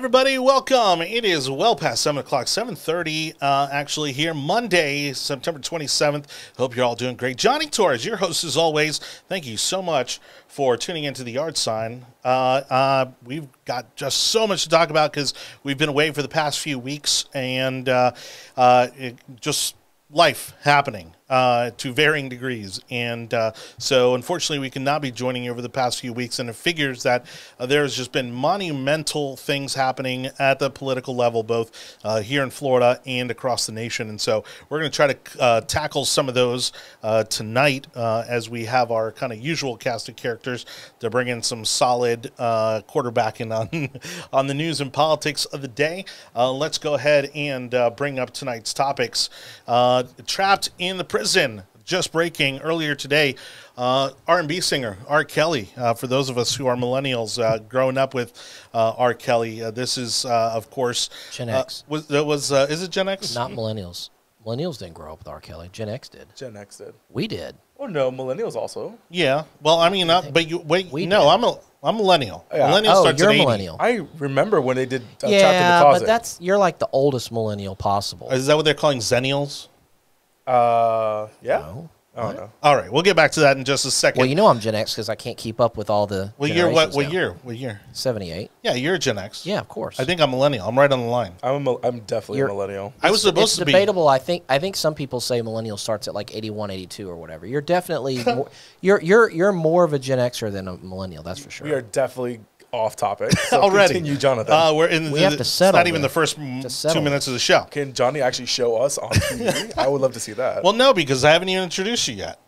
Everybody. 0.00 0.38
Welcome. 0.38 1.02
It 1.02 1.26
is 1.26 1.50
well 1.50 1.76
past 1.76 2.02
7 2.04 2.18
o'clock, 2.20 2.46
7.30, 2.46 3.34
uh, 3.42 3.68
actually, 3.70 4.12
here, 4.12 4.32
Monday, 4.32 5.12
September 5.12 5.60
27th. 5.60 6.24
Hope 6.56 6.74
you're 6.74 6.86
all 6.86 6.94
doing 6.94 7.16
great. 7.16 7.36
Jonny 7.36 7.66
Torres, 7.66 8.02
your 8.02 8.16
host 8.16 8.42
as 8.42 8.56
always. 8.56 8.96
Thank 9.28 9.46
you 9.46 9.58
so 9.58 9.82
much 9.82 10.18
for 10.48 10.78
tuning 10.78 11.04
into 11.04 11.22
the 11.22 11.32
Yard 11.32 11.58
Sign. 11.58 12.06
Uh, 12.24 12.62
uh, 12.70 13.10
we've 13.26 13.46
got 13.66 13.94
just 13.94 14.16
so 14.16 14.46
much 14.46 14.62
to 14.62 14.70
talk 14.70 14.88
about 14.88 15.12
because 15.12 15.34
we've 15.64 15.76
been 15.76 15.90
away 15.90 16.10
for 16.12 16.22
the 16.22 16.28
past 16.28 16.60
few 16.60 16.78
weeks 16.78 17.26
and 17.34 17.86
uh, 17.86 18.12
uh, 18.56 18.86
it 18.96 19.18
just 19.38 19.76
life 20.10 20.54
happening 20.62 21.14
uh, 21.30 21.70
to 21.76 21.92
varying 21.92 22.28
degrees. 22.28 22.80
And 22.90 23.32
uh, 23.32 23.52
so, 23.78 24.14
unfortunately, 24.14 24.58
we 24.58 24.68
cannot 24.68 25.00
be 25.00 25.12
joining 25.12 25.44
you 25.44 25.52
over 25.52 25.62
the 25.62 25.68
past 25.68 26.00
few 26.00 26.12
weeks. 26.12 26.40
And 26.40 26.50
it 26.50 26.56
figures 26.56 27.04
that 27.04 27.24
uh, 27.58 27.66
there's 27.66 27.96
just 27.96 28.10
been 28.10 28.32
monumental 28.32 29.36
things 29.36 29.74
happening 29.74 30.28
at 30.40 30.58
the 30.58 30.70
political 30.70 31.14
level, 31.14 31.44
both 31.44 31.98
uh, 32.04 32.20
here 32.20 32.42
in 32.42 32.50
Florida 32.50 33.00
and 33.06 33.30
across 33.30 33.64
the 33.66 33.72
nation. 33.72 34.08
And 34.08 34.20
so, 34.20 34.44
we're 34.68 34.80
going 34.80 34.90
to 34.90 34.96
try 34.96 35.12
to 35.12 35.40
uh, 35.40 35.60
tackle 35.62 36.04
some 36.04 36.28
of 36.28 36.34
those 36.34 36.72
uh, 37.02 37.22
tonight 37.24 37.86
as 37.94 38.50
we 38.50 38.64
have 38.64 38.90
our 38.90 39.12
kind 39.12 39.32
of 39.32 39.38
usual 39.38 39.76
cast 39.76 40.08
of 40.08 40.16
characters 40.16 40.66
to 40.98 41.08
bring 41.10 41.28
in 41.28 41.42
some 41.42 41.64
solid 41.64 42.32
quarterbacking 42.38 43.56
on, 43.56 44.00
on 44.32 44.46
the 44.48 44.54
news 44.54 44.80
and 44.80 44.92
politics 44.92 45.44
of 45.46 45.62
the 45.62 45.68
day. 45.68 46.04
let's 46.34 46.78
go 46.78 46.94
ahead 46.94 47.30
and 47.36 47.74
bring 47.96 48.18
up 48.18 48.32
tonight's 48.32 48.74
topics. 48.74 49.30
trapped 50.26 50.70
in 50.78 50.96
the 50.96 51.04
prison. 51.20 51.62
Just 51.84 52.12
breaking 52.12 52.60
earlier 52.60 52.94
today, 52.94 53.34
uh, 53.76 54.10
R&B 54.26 54.62
singer 54.62 54.96
R. 55.06 55.22
Kelly. 55.22 55.68
Uh, 55.76 55.92
for 55.92 56.06
those 56.06 56.30
of 56.30 56.38
us 56.38 56.54
who 56.54 56.66
are 56.66 56.76
millennials, 56.76 57.42
uh, 57.42 57.58
growing 57.58 57.98
up 57.98 58.14
with 58.14 58.32
uh, 58.72 58.94
R. 58.96 59.12
Kelly, 59.12 59.62
uh, 59.62 59.70
this 59.70 59.98
is 59.98 60.24
uh, 60.24 60.52
of 60.54 60.70
course 60.70 61.10
Gen 61.30 61.50
X. 61.50 61.84
was 61.88 62.08
was 62.08 62.50
is 62.50 62.82
it 62.82 62.90
Gen 62.90 63.08
X? 63.08 63.34
Not 63.34 63.50
millennials. 63.50 64.08
Millennials 64.46 64.78
didn't 64.78 64.94
grow 64.94 65.12
up 65.12 65.18
with 65.18 65.28
R. 65.28 65.40
Kelly. 65.40 65.68
Gen 65.72 65.90
X 65.90 66.08
did. 66.08 66.34
Gen 66.34 66.56
X 66.56 66.78
did. 66.78 66.94
We 67.10 67.28
did. 67.28 67.54
Oh 67.78 67.86
no, 67.86 68.10
millennials 68.10 68.54
also. 68.54 68.98
Yeah. 69.10 69.44
Well, 69.60 69.78
I 69.78 69.90
mean, 69.90 70.06
but 70.06 70.48
you 70.48 70.58
wait. 70.60 70.90
We 70.90 71.04
no, 71.04 71.20
did. 71.22 71.28
I'm 71.28 71.44
a 71.44 71.58
I'm 71.82 71.96
millennial. 71.96 72.46
Yeah. 72.50 72.68
Millennial 72.68 72.96
oh, 72.96 73.02
starts 73.02 73.20
you're 73.20 73.30
at 73.30 73.34
80. 73.34 73.44
millennial. 73.44 73.76
I 73.80 74.06
remember 74.18 74.60
when 74.60 74.76
they 74.76 74.86
did 74.86 75.02
uh, 75.02 75.04
Trapped 75.04 75.24
in 75.24 75.30
the 75.30 75.36
yeah, 75.36 75.80
Closet. 75.80 76.00
but 76.00 76.06
that's 76.06 76.38
you're 76.40 76.58
like 76.58 76.78
the 76.78 76.88
oldest 76.92 77.32
millennial 77.32 77.74
possible. 77.76 78.30
Is 78.30 78.46
that 78.46 78.56
what 78.56 78.64
they're 78.64 78.74
calling 78.74 78.98
Zennials? 78.98 79.68
Uh, 80.50 81.28
yeah. 81.42 81.58
No. 81.58 81.90
I 82.16 82.22
don't 82.22 82.36
know. 82.36 82.50
All 82.64 82.74
right, 82.76 82.92
we'll 82.92 83.04
get 83.04 83.14
back 83.14 83.30
to 83.32 83.40
that 83.40 83.56
in 83.56 83.64
just 83.64 83.86
a 83.86 83.90
second. 83.90 84.18
Well, 84.18 84.26
you 84.28 84.34
know 84.34 84.48
I'm 84.48 84.58
Gen 84.58 84.74
X 84.74 84.92
because 84.92 85.08
I 85.08 85.14
can't 85.14 85.38
keep 85.38 85.60
up 85.60 85.76
with 85.76 85.88
all 85.88 86.08
the. 86.08 86.34
what 86.38 86.50
year? 86.50 86.68
What, 86.68 86.92
what 86.92 87.06
now. 87.06 87.12
year? 87.12 87.32
What 87.44 87.56
year? 87.56 87.80
Seventy-eight. 87.92 88.50
Yeah, 88.64 88.74
you're 88.74 88.96
a 88.96 88.98
Gen 88.98 89.16
X. 89.16 89.46
Yeah, 89.46 89.60
of 89.60 89.68
course. 89.68 90.00
I 90.00 90.04
think 90.04 90.20
I'm 90.20 90.32
millennial. 90.32 90.66
I'm 90.68 90.76
right 90.76 90.90
on 90.90 91.00
the 91.00 91.06
line. 91.06 91.34
I'm 91.40 91.54
a, 91.54 91.60
mil- 91.60 91.80
I'm 91.84 92.00
definitely 92.00 92.38
You're- 92.38 92.50
a 92.50 92.54
millennial. 92.54 92.92
I 93.00 93.12
was 93.12 93.22
supposed 93.22 93.52
it's 93.52 93.56
to 93.58 93.64
be. 93.64 93.70
debatable. 93.70 94.08
I 94.08 94.18
think. 94.18 94.42
I 94.48 94.58
think 94.58 94.74
some 94.74 94.94
people 94.94 95.20
say 95.20 95.40
millennial 95.40 95.76
starts 95.76 96.08
at 96.08 96.14
like 96.14 96.34
81, 96.34 96.70
82 96.72 97.08
or 97.08 97.14
whatever. 97.14 97.46
You're 97.46 97.60
definitely. 97.60 98.24
more, 98.26 98.50
you're 98.80 99.00
you're 99.00 99.30
you're 99.30 99.52
more 99.52 99.84
of 99.84 99.92
a 99.92 99.98
Gen 100.00 100.18
Xer 100.18 100.50
than 100.50 100.66
a 100.66 100.76
millennial. 100.78 101.22
That's 101.22 101.38
for 101.40 101.50
sure. 101.50 101.64
We 101.68 101.72
are 101.72 101.80
definitely 101.80 102.40
off 102.72 102.96
topic. 102.96 103.32
So 103.50 103.60
already. 103.60 103.94
continue, 103.94 104.16
Jonathan. 104.18 104.52
Uh, 104.54 104.72
we're 104.72 104.86
in. 104.88 105.10
We 105.10 105.18
the, 105.18 105.24
have 105.24 105.32
to 105.34 105.40
it's 105.40 105.48
settle 105.50 105.78
Not 105.78 105.86
even 105.88 106.02
the 106.02 106.08
first 106.08 106.36
two 106.36 107.00
minutes 107.00 107.26
of 107.26 107.32
the 107.32 107.38
show. 107.38 107.62
Can 107.70 107.92
Jonny 107.92 108.20
actually 108.20 108.46
show 108.46 108.76
us 108.76 108.96
on 108.98 109.10
TV? 109.12 109.76
I 109.76 109.88
would 109.88 110.00
love 110.00 110.12
to 110.12 110.20
see 110.20 110.32
that. 110.34 110.62
Well, 110.62 110.72
no, 110.72 110.92
because 110.94 111.24
I 111.24 111.32
haven't 111.32 111.48
even 111.48 111.64
introduced 111.64 112.06
you 112.08 112.14
yet. 112.14 112.38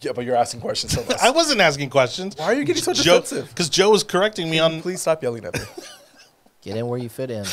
yeah, 0.00 0.12
but 0.12 0.24
you're 0.24 0.36
asking 0.36 0.60
questions 0.60 0.92
so 0.92 1.04
much. 1.08 1.16
I 1.20 1.30
wasn't 1.30 1.60
asking 1.60 1.90
questions. 1.90 2.36
Why 2.36 2.46
are 2.46 2.54
you 2.54 2.64
getting 2.64 2.82
so 2.82 2.92
Joe, 2.92 3.20
defensive? 3.20 3.48
Because 3.48 3.68
Joe 3.68 3.90
was 3.90 4.04
correcting 4.04 4.48
me 4.50 4.58
on. 4.60 4.80
Please 4.82 5.00
stop 5.00 5.22
yelling 5.22 5.44
at 5.44 5.54
me. 5.54 5.60
Get 6.62 6.76
in 6.78 6.86
where 6.86 6.98
you 6.98 7.10
fit 7.10 7.30
in. 7.30 7.44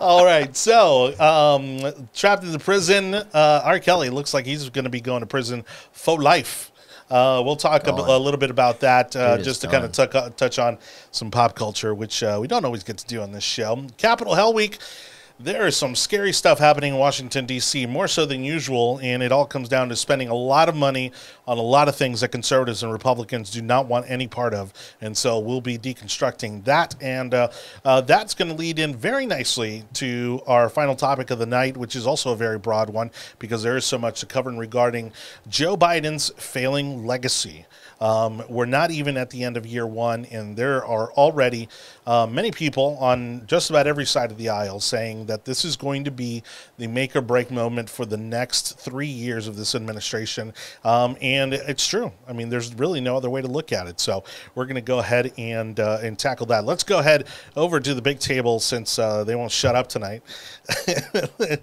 All 0.00 0.24
right, 0.24 0.54
so 0.54 1.18
um, 1.18 2.06
trapped 2.14 2.44
in 2.44 2.52
the 2.52 2.60
prison. 2.60 3.14
Uh, 3.14 3.62
R. 3.64 3.80
Kelly 3.80 4.08
looks 4.08 4.32
like 4.32 4.46
he's 4.46 4.68
going 4.70 4.84
to 4.84 4.90
be 4.90 5.00
going 5.00 5.18
to 5.20 5.26
prison 5.26 5.64
for 5.90 6.20
life. 6.20 6.70
Uh, 7.12 7.42
we'll 7.44 7.56
talk 7.56 7.86
a, 7.86 7.90
a 7.90 8.16
little 8.18 8.40
bit 8.40 8.48
about 8.48 8.80
that 8.80 9.14
uh, 9.14 9.36
just 9.36 9.60
to 9.60 9.68
kind 9.68 9.84
of 9.84 9.92
tuck, 9.92 10.34
touch 10.38 10.58
on 10.58 10.78
some 11.10 11.30
pop 11.30 11.54
culture, 11.54 11.94
which 11.94 12.22
uh, 12.22 12.38
we 12.40 12.48
don't 12.48 12.64
always 12.64 12.82
get 12.82 12.96
to 12.96 13.06
do 13.06 13.20
on 13.20 13.32
this 13.32 13.44
show. 13.44 13.86
Capitol 13.98 14.34
Hell 14.34 14.54
Week. 14.54 14.78
There 15.40 15.66
is 15.66 15.76
some 15.76 15.96
scary 15.96 16.32
stuff 16.32 16.58
happening 16.58 16.92
in 16.92 16.98
Washington, 16.98 17.46
D.C., 17.46 17.86
more 17.86 18.06
so 18.06 18.26
than 18.26 18.44
usual, 18.44 19.00
and 19.02 19.22
it 19.22 19.32
all 19.32 19.46
comes 19.46 19.68
down 19.68 19.88
to 19.88 19.96
spending 19.96 20.28
a 20.28 20.34
lot 20.34 20.68
of 20.68 20.76
money 20.76 21.10
on 21.48 21.58
a 21.58 21.62
lot 21.62 21.88
of 21.88 21.96
things 21.96 22.20
that 22.20 22.28
conservatives 22.28 22.82
and 22.82 22.92
Republicans 22.92 23.50
do 23.50 23.62
not 23.62 23.86
want 23.86 24.08
any 24.08 24.28
part 24.28 24.54
of. 24.54 24.72
And 25.00 25.16
so 25.16 25.38
we'll 25.38 25.60
be 25.60 25.78
deconstructing 25.78 26.64
that, 26.64 26.94
and 27.00 27.34
uh, 27.34 27.48
uh, 27.84 28.02
that's 28.02 28.34
going 28.34 28.48
to 28.50 28.54
lead 28.54 28.78
in 28.78 28.94
very 28.94 29.26
nicely 29.26 29.84
to 29.94 30.42
our 30.46 30.68
final 30.68 30.94
topic 30.94 31.30
of 31.30 31.38
the 31.38 31.46
night, 31.46 31.76
which 31.76 31.96
is 31.96 32.06
also 32.06 32.32
a 32.32 32.36
very 32.36 32.58
broad 32.58 32.90
one 32.90 33.10
because 33.38 33.62
there 33.62 33.76
is 33.76 33.84
so 33.84 33.98
much 33.98 34.20
to 34.20 34.26
cover 34.26 34.50
regarding 34.50 35.12
Joe 35.48 35.76
Biden's 35.76 36.30
failing 36.36 37.06
legacy. 37.06 37.66
Um, 38.00 38.42
we're 38.48 38.66
not 38.66 38.90
even 38.90 39.16
at 39.16 39.30
the 39.30 39.44
end 39.44 39.56
of 39.56 39.64
year 39.64 39.86
one, 39.86 40.24
and 40.26 40.56
there 40.56 40.84
are 40.84 41.12
already 41.12 41.68
uh, 42.06 42.26
many 42.26 42.50
people 42.50 42.96
on 42.98 43.46
just 43.46 43.70
about 43.70 43.86
every 43.86 44.04
side 44.04 44.30
of 44.30 44.38
the 44.38 44.48
aisle 44.48 44.80
saying 44.80 45.26
that 45.26 45.44
this 45.44 45.64
is 45.64 45.76
going 45.76 46.04
to 46.04 46.10
be 46.10 46.42
the 46.76 46.86
make 46.86 47.14
or 47.14 47.20
break 47.20 47.50
moment 47.50 47.88
for 47.88 48.04
the 48.04 48.16
next 48.16 48.78
three 48.78 49.06
years 49.06 49.46
of 49.46 49.56
this 49.56 49.74
administration. 49.74 50.52
Um, 50.84 51.16
and 51.20 51.54
it's 51.54 51.86
true. 51.86 52.10
I 52.26 52.32
mean, 52.32 52.48
there's 52.48 52.74
really 52.74 53.00
no 53.00 53.16
other 53.16 53.30
way 53.30 53.40
to 53.40 53.48
look 53.48 53.72
at 53.72 53.86
it. 53.86 54.00
So 54.00 54.24
we're 54.54 54.64
going 54.64 54.74
to 54.74 54.80
go 54.80 54.98
ahead 54.98 55.32
and 55.38 55.78
uh, 55.78 56.00
and 56.02 56.18
tackle 56.18 56.46
that. 56.46 56.64
Let's 56.64 56.82
go 56.82 56.98
ahead 56.98 57.28
over 57.56 57.78
to 57.78 57.94
the 57.94 58.02
big 58.02 58.18
table 58.18 58.58
since 58.58 58.98
uh, 58.98 59.22
they 59.24 59.36
won't 59.36 59.52
shut 59.52 59.76
up 59.76 59.88
tonight. 59.88 60.22
From 60.26 60.88
Excuse 61.38 61.56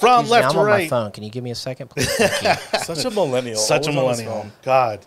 me, 0.00 0.30
left 0.30 0.46
I'm 0.46 0.52
to 0.52 0.58
on 0.58 0.64
my 0.64 0.64
right. 0.64 0.90
phone. 0.90 1.12
Can 1.12 1.22
you 1.22 1.30
give 1.30 1.44
me 1.44 1.52
a 1.52 1.54
second, 1.54 1.90
please? 1.90 2.10
Such 2.84 3.04
a 3.04 3.10
millennial. 3.10 3.56
Such 3.56 3.86
a 3.86 3.90
always 3.90 3.96
on 3.96 4.08
his 4.08 4.20
millennial. 4.20 4.52
God. 4.62 5.06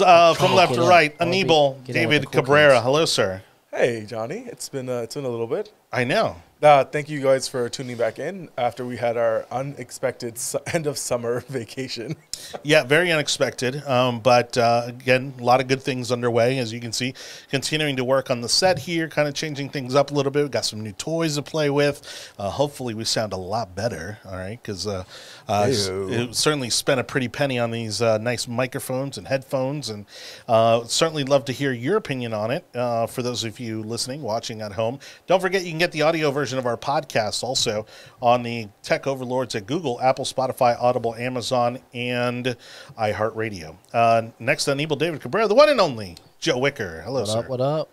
Uh, 0.00 0.34
from 0.34 0.54
left 0.54 0.74
to 0.74 0.82
right, 0.82 1.14
Anibal, 1.20 1.80
get 1.84 1.94
in 1.94 2.08
with 2.08 2.22
David 2.22 2.32
cool 2.32 2.42
Cabrera. 2.42 2.80
Hello, 2.80 3.04
sir. 3.04 3.42
Hey, 3.76 4.06
Jonny. 4.06 4.44
It's 4.46 4.68
been 4.68 4.88
uh, 4.88 5.00
it's 5.00 5.16
been 5.16 5.24
a 5.24 5.28
little 5.28 5.48
bit. 5.48 5.72
I 5.92 6.04
know. 6.04 6.36
Uh, 6.64 6.82
thank 6.82 7.10
you 7.10 7.20
guys 7.20 7.46
for 7.46 7.68
tuning 7.68 7.94
back 7.94 8.18
in 8.18 8.48
after 8.56 8.86
we 8.86 8.96
had 8.96 9.18
our 9.18 9.44
unexpected 9.50 10.38
end 10.72 10.86
of 10.86 10.96
summer 10.96 11.40
vacation. 11.48 12.16
Yeah, 12.62 12.84
very 12.84 13.12
unexpected. 13.12 13.86
Um, 13.86 14.20
but 14.20 14.56
uh, 14.56 14.84
again, 14.86 15.34
a 15.38 15.42
lot 15.42 15.60
of 15.60 15.68
good 15.68 15.82
things 15.82 16.10
underway, 16.10 16.56
as 16.58 16.72
you 16.72 16.80
can 16.80 16.90
see. 16.90 17.12
Continuing 17.50 17.96
to 17.96 18.04
work 18.04 18.30
on 18.30 18.40
the 18.40 18.48
set 18.48 18.78
here, 18.78 19.08
kind 19.08 19.28
of 19.28 19.34
changing 19.34 19.68
things 19.68 19.94
up 19.94 20.10
a 20.10 20.14
little 20.14 20.32
bit. 20.32 20.40
We've 20.40 20.50
got 20.50 20.64
some 20.64 20.80
new 20.80 20.92
toys 20.92 21.34
to 21.34 21.42
play 21.42 21.68
with. 21.68 22.32
Uh, 22.38 22.48
hopefully, 22.48 22.94
we 22.94 23.04
sound 23.04 23.34
a 23.34 23.38
lot 23.38 23.74
better, 23.74 24.18
all 24.24 24.36
right? 24.36 24.58
Because 24.62 24.86
uh, 24.86 25.04
uh, 25.46 25.66
it 25.68 26.34
certainly 26.34 26.70
spent 26.70 26.98
a 26.98 27.04
pretty 27.04 27.28
penny 27.28 27.58
on 27.58 27.72
these 27.72 28.00
uh, 28.00 28.16
nice 28.16 28.48
microphones 28.48 29.18
and 29.18 29.28
headphones. 29.28 29.90
And 29.90 30.06
uh, 30.48 30.84
certainly 30.84 31.24
love 31.24 31.44
to 31.44 31.52
hear 31.52 31.72
your 31.72 31.98
opinion 31.98 32.32
on 32.32 32.50
it 32.50 32.64
uh, 32.74 33.06
for 33.06 33.22
those 33.22 33.44
of 33.44 33.60
you 33.60 33.82
listening, 33.82 34.22
watching 34.22 34.62
at 34.62 34.72
home. 34.72 34.98
Don't 35.26 35.42
forget, 35.42 35.62
you 35.62 35.70
can 35.70 35.78
get 35.78 35.92
the 35.92 36.00
audio 36.00 36.30
version 36.30 36.53
of 36.58 36.66
our 36.66 36.76
podcast 36.76 37.42
also 37.42 37.86
on 38.22 38.42
the 38.42 38.68
tech 38.82 39.06
overlords 39.06 39.54
at 39.54 39.66
Google, 39.66 40.00
Apple, 40.00 40.24
Spotify, 40.24 40.76
Audible, 40.80 41.14
Amazon, 41.14 41.78
and 41.92 42.56
iHeartRadio. 42.98 43.76
Uh, 43.92 44.22
next 44.38 44.68
Anibal 44.68 44.96
David 44.96 45.20
Cabrera, 45.20 45.48
the 45.48 45.54
one 45.54 45.68
and 45.68 45.80
only 45.80 46.16
Joe 46.40 46.58
Wicker. 46.58 47.02
Hello, 47.02 47.20
What 47.20 47.28
sir. 47.28 47.38
up? 47.40 47.48
What 47.48 47.60
up? 47.60 47.88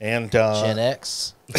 and 0.00 0.34
uh, 0.34 0.60
Gen 0.62 0.78
X 0.78 1.34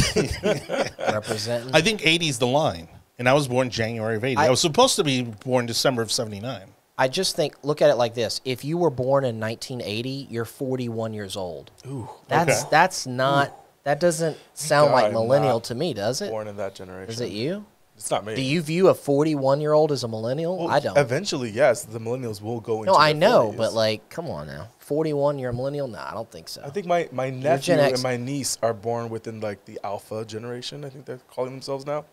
representing. 0.99 1.73
I 1.73 1.81
think 1.81 2.05
80 2.05 2.27
is 2.27 2.39
the 2.39 2.47
line. 2.47 2.87
And 3.17 3.29
I 3.29 3.33
was 3.33 3.47
born 3.47 3.69
January 3.69 4.17
of 4.17 4.23
80. 4.23 4.37
I, 4.37 4.47
I- 4.47 4.49
was 4.49 4.59
supposed 4.59 4.97
to 4.97 5.03
be 5.03 5.21
born 5.23 5.65
December 5.65 6.01
of 6.01 6.11
79. 6.11 6.67
I 6.97 7.07
just 7.09 7.35
think 7.35 7.55
look 7.61 7.81
at 7.81 7.89
it 7.89 7.95
like 7.95 8.13
this: 8.13 8.39
if 8.45 8.63
you 8.63 8.77
were 8.77 8.89
born 8.89 9.25
in 9.25 9.37
1980, 9.37 10.27
you're 10.29 10.45
41 10.45 11.13
years 11.13 11.35
old. 11.35 11.69
Ooh, 11.85 12.09
That's 12.29 12.61
Okay. 12.61 12.67
that's 12.71 13.05
not. 13.05 13.53
That 13.85 13.99
doesn't 13.99 14.37
sound 14.55 14.91
like 14.91 15.05
I'm 15.05 15.13
millennial 15.13 15.61
to 15.61 15.75
me, 15.75 15.93
does 15.93 16.21
it? 16.21 16.29
born 16.31 16.47
in 16.47 16.57
that 16.57 16.75
generation. 16.75 17.13
Is 17.13 17.21
it 17.21 17.31
you? 17.31 17.65
It's 17.95 18.11
not 18.11 18.25
me. 18.25 18.35
Do 18.35 18.41
you 18.41 18.61
view 18.61 18.89
a 18.89 18.93
41 18.93 19.61
year 19.61 19.71
old 19.73 19.91
as 19.91 20.03
a 20.03 20.07
millennial? 20.07 20.57
Well, 20.57 20.67
I 20.69 20.79
don't. 20.79 20.97
Eventually, 20.97 21.49
yes, 21.51 21.83
the 21.85 21.99
millennials 21.99 22.41
will 22.41 22.59
go 22.59 22.81
into. 22.81 22.91
no, 22.91 22.97
I 22.97 23.13
know, 23.13 23.51
40s. 23.53 23.57
but 23.57 23.73
like, 23.73 24.09
come 24.09 24.27
on 24.29 24.47
now. 24.47 24.67
41, 24.79 25.39
you're 25.39 25.51
a 25.51 25.53
millennial? 25.53 25.87
No, 25.87 25.99
I 25.99 26.11
don't 26.13 26.29
think 26.29 26.49
so. 26.49 26.61
I 26.65 26.69
think 26.71 26.87
my 26.87 27.07
my 27.11 27.29
nephew 27.29 27.75
and 27.75 28.01
my 28.03 28.17
niece 28.17 28.57
are 28.61 28.73
born 28.73 29.09
within 29.09 29.39
like 29.39 29.63
the 29.65 29.79
alpha 29.83 30.25
generation. 30.25 30.83
I 30.83 30.89
think 30.89 31.05
they're 31.05 31.21
calling 31.29 31.51
themselves 31.51 31.85
now. 31.85 32.05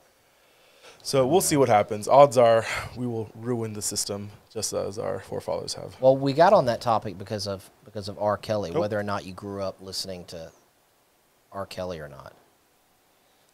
So 1.02 1.26
we'll 1.26 1.40
see 1.40 1.56
what 1.56 1.68
happens. 1.68 2.06
Odds 2.06 2.38
are 2.38 2.64
we 2.96 3.06
will 3.06 3.28
ruin 3.34 3.72
the 3.72 3.82
system 3.82 4.30
just 4.52 4.72
as 4.72 4.98
our 4.98 5.18
forefathers 5.20 5.74
have. 5.74 6.00
Well, 6.00 6.16
we 6.16 6.32
got 6.32 6.52
on 6.52 6.66
that 6.66 6.80
topic 6.80 7.18
because 7.18 7.48
of 7.48 7.68
because 7.84 8.08
of 8.08 8.18
R. 8.20 8.36
Kelly, 8.36 8.70
Oh. 8.74 8.78
whether 8.78 8.98
or 8.98 9.02
not 9.02 9.24
you 9.26 9.32
grew 9.32 9.62
up 9.62 9.78
listening 9.80 10.26
to 10.26 10.52
R. 11.52 11.66
Kelly 11.66 12.00
or 12.00 12.08
not. 12.08 12.32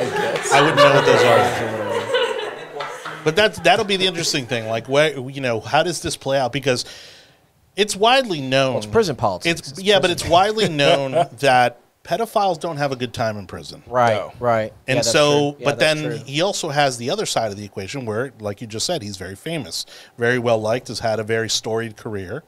I 0.00 0.02
guess. 0.16 0.52
I 0.52 0.60
wouldn't 0.60 0.78
know 0.78 0.94
what 0.94 1.04
those 1.04 1.22
are. 1.22 3.24
But 3.24 3.36
that's 3.36 3.58
that'll 3.60 3.84
be 3.84 3.96
the 3.96 4.06
interesting 4.06 4.46
thing. 4.46 4.66
Like, 4.68 4.88
where 4.88 5.18
you 5.18 5.40
know, 5.40 5.60
how 5.60 5.82
does 5.82 6.00
this 6.02 6.16
play 6.16 6.38
out? 6.38 6.52
Because 6.52 6.84
it's 7.76 7.94
widely 7.94 8.40
known. 8.40 8.76
It's 8.76 8.86
prison 8.86 9.16
politics. 9.16 9.70
It's, 9.72 9.82
yeah, 9.82 10.00
but 10.00 10.10
it's 10.10 10.26
widely 10.26 10.68
known 10.68 11.12
that 11.40 11.80
pedophiles 12.08 12.58
don't 12.58 12.78
have 12.78 12.90
a 12.90 12.96
good 12.96 13.12
time 13.12 13.36
in 13.36 13.46
prison. 13.46 13.82
Right, 13.86 14.14
No. 14.14 14.32
right. 14.40 14.72
And 14.86 14.96
Yeah, 14.96 15.02
so. 15.02 15.56
Yeah, 15.58 15.64
but 15.66 15.78
then 15.78 16.02
true. 16.02 16.16
he 16.24 16.40
also 16.40 16.70
has 16.70 16.96
the 16.96 17.10
other 17.10 17.26
side 17.26 17.50
of 17.50 17.56
the 17.58 17.64
equation 17.64 18.06
where, 18.06 18.32
like 18.40 18.60
you 18.60 18.66
just 18.66 18.86
said, 18.86 19.02
he's 19.02 19.16
very 19.18 19.34
famous, 19.36 19.84
very 20.16 20.38
well 20.38 20.58
liked, 20.60 20.88
has 20.88 21.00
had 21.00 21.20
a 21.20 21.24
very 21.24 21.50
storied 21.50 21.96
career. 21.96 22.42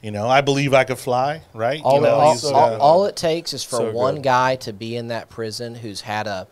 You 0.00 0.10
know, 0.12 0.28
I 0.28 0.40
believe 0.40 0.72
I 0.72 0.84
could 0.84 0.98
fly, 0.98 1.42
right? 1.52 1.80
all, 1.84 1.96
you 1.96 2.00
know, 2.02 2.14
all, 2.14 2.36
so 2.36 2.54
all, 2.54 2.68
good. 2.70 2.80
all 2.80 3.04
it 3.06 3.16
takes 3.16 3.52
is 3.52 3.62
for 3.64 3.76
So 3.76 3.90
one 3.90 4.14
good. 4.16 4.24
guy 4.24 4.56
to 4.56 4.72
be 4.72 4.96
in 4.96 5.08
that 5.08 5.28
prison 5.28 5.74
who's 5.74 6.02
had 6.02 6.26
a, 6.26 6.46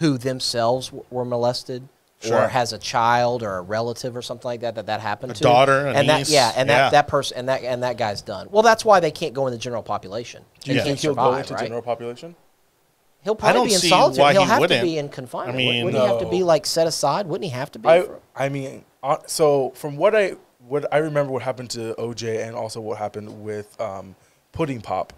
who 0.00 0.18
themselves 0.18 0.88
w- 0.88 1.04
were 1.10 1.24
molested. 1.24 1.88
Sure. 2.22 2.42
Or 2.42 2.48
has 2.48 2.74
a 2.74 2.78
child 2.78 3.42
or 3.42 3.56
a 3.56 3.62
relative 3.62 4.14
or 4.14 4.20
something 4.20 4.46
like 4.46 4.60
that 4.60 4.74
that 4.74 4.86
that 4.86 5.00
happened 5.00 5.32
A 5.32 5.34
to 5.36 5.42
daughter, 5.42 5.86
a 5.86 5.94
and 5.94 6.06
niece, 6.06 6.28
that 6.28 6.34
yeah, 6.34 6.52
and 6.54 6.68
yeah. 6.68 6.78
that 6.82 6.90
that 6.92 7.08
person 7.08 7.38
and 7.38 7.48
that 7.48 7.62
and 7.64 7.82
that 7.82 7.96
guy's 7.96 8.20
done. 8.20 8.48
Well, 8.50 8.62
that's 8.62 8.84
why 8.84 9.00
they 9.00 9.10
can't 9.10 9.32
go 9.32 9.46
in 9.46 9.52
the 9.52 9.58
general 9.58 9.82
population. 9.82 10.44
Do 10.62 10.70
you 10.70 10.74
They 10.74 10.78
Yeah. 10.80 10.84
think 10.84 10.98
can't 10.98 11.02
he'll 11.02 11.14
go 11.14 11.24
survive, 11.30 11.40
into 11.44 11.54
right? 11.54 11.62
general 11.62 11.80
population? 11.82 12.36
He'll 13.22 13.34
probably 13.34 13.68
be 13.68 13.74
in 13.74 13.80
solitary. 13.80 14.32
He'll 14.32 14.42
he 14.42 14.48
have 14.48 14.56
to 14.58 14.60
wouldn't. 14.60 14.82
be 14.82 14.98
in 14.98 15.08
confinement. 15.08 15.54
I 15.54 15.58
mean, 15.58 15.84
wouldn't 15.84 16.02
he 16.02 16.08
have 16.08 16.20
to 16.20 16.28
be 16.28 16.42
like 16.42 16.66
set 16.66 16.86
aside? 16.86 17.26
Wouldn't 17.26 17.44
he 17.44 17.50
have 17.56 17.70
to 17.72 17.78
be? 17.78 17.88
I 17.88 18.04
I 18.36 18.48
mean, 18.50 18.84
uh, 19.02 19.16
so 19.26 19.70
from 19.74 19.96
what 19.96 20.14
I 20.14 20.36
what 20.68 20.92
I 20.92 20.98
remember, 20.98 21.32
what 21.32 21.40
happened 21.42 21.70
to 21.70 21.94
OJ, 21.98 22.46
and 22.46 22.54
also 22.54 22.82
what 22.82 22.98
happened 22.98 23.42
with 23.42 23.80
um, 23.80 24.14
Pudding 24.52 24.82
Pop, 24.82 25.14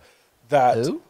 that 0.51 0.77
Who? 0.77 1.03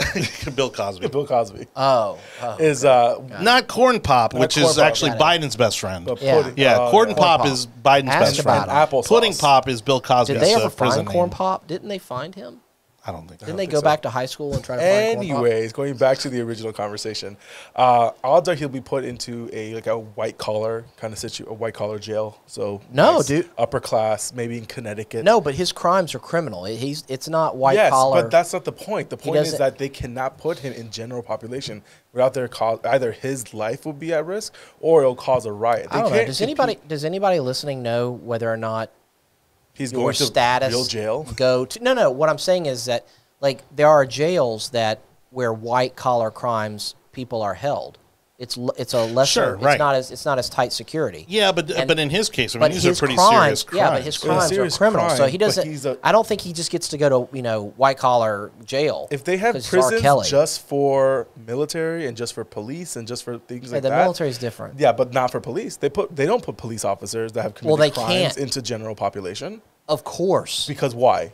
Bill 0.54 0.70
Cosby. 0.70 1.08
Bill 1.08 1.26
Cosby 1.26 1.66
Oh, 1.76 2.18
oh. 2.42 2.56
is 2.58 2.84
uh, 2.84 3.20
Not 3.40 3.68
Corn 3.68 4.00
Pop, 4.00 4.34
which 4.34 4.54
Corn 4.54 4.66
is 4.66 4.76
Pop, 4.76 4.84
actually. 4.86 5.10
Biden's 5.12 5.56
best 5.56 5.78
friend. 5.80 6.06
the 6.06 6.16
Yeah. 6.20 6.42
pudding. 6.42 6.54
yeah, 6.56 6.78
uh, 6.78 6.90
Corn 6.90 7.06
Corn 7.06 7.16
Pop, 7.16 7.40
Pop. 7.40 7.48
is 7.48 7.66
Biden's 7.66 8.08
Ask 8.10 8.20
best 8.20 8.40
about 8.40 8.66
friend. 8.68 8.70
him. 8.92 9.00
Applesauce. 9.00 9.08
Pudding 9.08 9.34
Pop 9.34 9.68
is 9.68 9.82
Bill 9.82 10.00
Cosby's 10.00 10.38
Did 10.38 10.46
they 10.46 10.54
ever 10.54 10.70
prison 10.70 11.04
find 11.04 11.08
Corn 11.08 11.28
name. 11.28 11.36
Pop? 11.36 11.66
Didn't 11.66 11.88
they 11.88 11.98
find 11.98 12.34
him? 12.34 12.60
I 13.10 13.12
don't 13.12 13.26
think. 13.26 13.40
Didn't 13.40 13.56
they 13.56 13.62
think 13.62 13.72
go 13.72 13.78
so. 13.78 13.82
back 13.82 14.02
to 14.02 14.10
high 14.10 14.26
school 14.26 14.54
and 14.54 14.62
try 14.62 14.76
to 14.76 14.82
find 14.82 15.18
Anyways, 15.18 15.72
going 15.72 15.96
back 15.96 16.18
to 16.18 16.30
the 16.30 16.40
original 16.40 16.72
conversation, 16.72 17.36
uh, 17.74 18.12
odds 18.22 18.48
are 18.48 18.54
he'll 18.54 18.68
be 18.68 18.80
put 18.80 19.04
into 19.04 19.50
a 19.52 19.74
like 19.74 19.86
a 19.88 19.98
white 19.98 20.38
collar 20.38 20.84
kind 20.96 21.12
of 21.12 21.18
situ, 21.18 21.44
a 21.48 21.52
white 21.52 21.74
collar 21.74 21.98
jail. 21.98 22.40
So 22.46 22.80
No, 22.92 23.22
dude. 23.22 23.48
upper 23.58 23.80
class, 23.80 24.32
maybe 24.32 24.58
in 24.58 24.66
Connecticut. 24.66 25.24
No, 25.24 25.40
but 25.40 25.54
his 25.54 25.72
crimes 25.72 26.14
are 26.14 26.20
criminal. 26.20 26.64
He's 26.64 27.04
it's 27.08 27.28
not 27.28 27.56
white 27.56 27.74
yes, 27.74 27.90
collar. 27.90 28.22
but 28.22 28.30
that's 28.30 28.52
not 28.52 28.64
the 28.64 28.72
point. 28.72 29.10
The 29.10 29.16
point 29.16 29.38
is 29.38 29.58
that 29.58 29.78
they 29.78 29.88
cannot 29.88 30.38
put 30.38 30.60
him 30.60 30.72
in 30.72 30.90
general 30.90 31.22
population 31.22 31.82
without 32.12 32.34
their 32.34 32.48
cause. 32.48 32.78
Either 32.84 33.10
his 33.12 33.52
life 33.52 33.84
will 33.84 33.92
be 33.92 34.12
at 34.12 34.24
risk, 34.24 34.54
or 34.80 35.02
it'll 35.02 35.16
cause 35.16 35.46
a 35.46 35.52
riot. 35.52 35.90
They 35.90 35.98
I 35.98 36.02
don't 36.02 36.12
know. 36.12 36.24
Does 36.24 36.40
anybody 36.40 36.78
does 36.86 37.04
anybody 37.04 37.40
listening 37.40 37.82
know 37.82 38.10
whether 38.10 38.50
or 38.50 38.56
not 38.56 38.90
He's 39.80 39.92
your 39.92 40.02
going 40.02 40.14
to 40.14 40.24
status 40.24 40.72
real 40.72 40.84
jail. 40.84 41.26
go 41.36 41.64
to 41.64 41.82
no 41.82 41.94
no 41.94 42.10
what 42.10 42.28
i'm 42.28 42.38
saying 42.38 42.66
is 42.66 42.84
that 42.84 43.06
like 43.40 43.62
there 43.74 43.88
are 43.88 44.04
jails 44.04 44.70
that 44.70 45.00
where 45.30 45.52
white 45.52 45.96
collar 45.96 46.30
crimes 46.30 46.94
people 47.12 47.40
are 47.40 47.54
held 47.54 47.98
it's 48.40 48.56
it's 48.78 48.94
a 48.94 49.04
lesser 49.04 49.32
Sure, 49.44 49.54
it's 49.56 49.62
right. 49.62 49.78
not 49.78 49.94
as 49.94 50.10
it's 50.10 50.24
not 50.24 50.38
as 50.38 50.48
tight 50.48 50.72
security 50.72 51.26
Yeah, 51.28 51.52
but 51.52 51.70
uh, 51.70 51.74
And- 51.74 51.88
but 51.88 51.98
in 52.00 52.08
his 52.10 52.28
case, 52.30 52.56
I 52.56 52.58
mean, 52.58 52.72
these 52.72 52.86
are 52.86 52.94
pretty 52.94 53.14
crimes, 53.14 53.30
serious 53.34 53.62
crimes. 53.62 53.78
yeah, 53.78 53.90
but 53.90 54.02
his 54.02 54.16
Yeah, 54.16 54.28
crimes 54.30 54.44
are 54.44 54.54
serious 54.54 54.78
criminal. 54.78 55.10
so 55.10 55.26
he 55.26 55.36
doesn't. 55.38 55.68
he's 55.68 55.84
a- 55.84 55.98
I 56.02 56.10
don't 56.10 56.26
think 56.26 56.40
he 56.40 56.52
just 56.54 56.70
gets 56.70 56.88
to 56.88 56.98
go 56.98 57.08
to 57.10 57.36
you 57.36 57.42
know 57.42 57.74
white 57.76 57.98
collar 57.98 58.50
jail. 58.64 59.08
If 59.10 59.24
they 59.24 59.36
have 59.36 59.54
he's 59.54 59.66
R. 59.66 59.70
prisons 59.82 60.00
Kelly. 60.02 60.26
just 60.26 60.62
for 60.66 61.28
military 61.46 62.06
and 62.06 62.16
just 62.16 62.32
for 62.32 62.44
police 62.44 62.96
and 62.96 63.06
just 63.06 63.22
for 63.24 63.36
things 63.38 63.66
Hey, 63.70 63.76
like 63.76 63.82
the 63.82 63.90
that, 63.90 63.96
the 63.98 64.02
military 64.04 64.30
is 64.30 64.38
different. 64.38 64.80
Yeah, 64.80 64.92
but 64.92 65.12
not 65.12 65.30
for 65.30 65.40
police. 65.40 65.76
They 65.76 65.90
put 65.90 66.16
they 66.16 66.24
don't 66.26 66.42
put 66.42 66.56
police 66.56 66.84
officers 66.84 67.32
that 67.32 67.42
have 67.42 67.52
Well, 67.62 67.76
committed 67.76 67.94
they 67.94 68.02
crimes 68.02 68.34
can't. 68.34 68.36
into 68.38 68.62
general 68.62 68.94
population 68.94 69.60
Of 69.86 70.02
course, 70.04 70.66
because 70.66 70.94
why? 70.94 71.32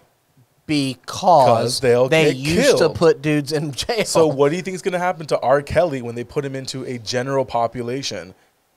Because 0.67 1.81
they'll 1.81 2.09
they 2.09 2.27
get 2.33 2.37
used 2.37 2.79
to 2.79 2.89
put 2.91 3.23
dudes 3.23 3.53
in 3.53 3.73
jail. 3.73 4.05
So 4.05 4.27
what 4.27 4.51
do 4.51 4.57
you 4.57 4.63
think 4.63 4.75
is 4.75 4.83
going 4.83 4.93
to 4.93 4.99
happen 4.99 5.27
to 5.27 5.39
R. 5.41 5.63
Kelly 5.63 6.03
when 6.03 6.15
they 6.15 6.25
put 6.25 6.45
him 6.45 6.55
into 6.57 6.85
a 6.85 6.99
general 6.99 7.45
population? 7.45 8.35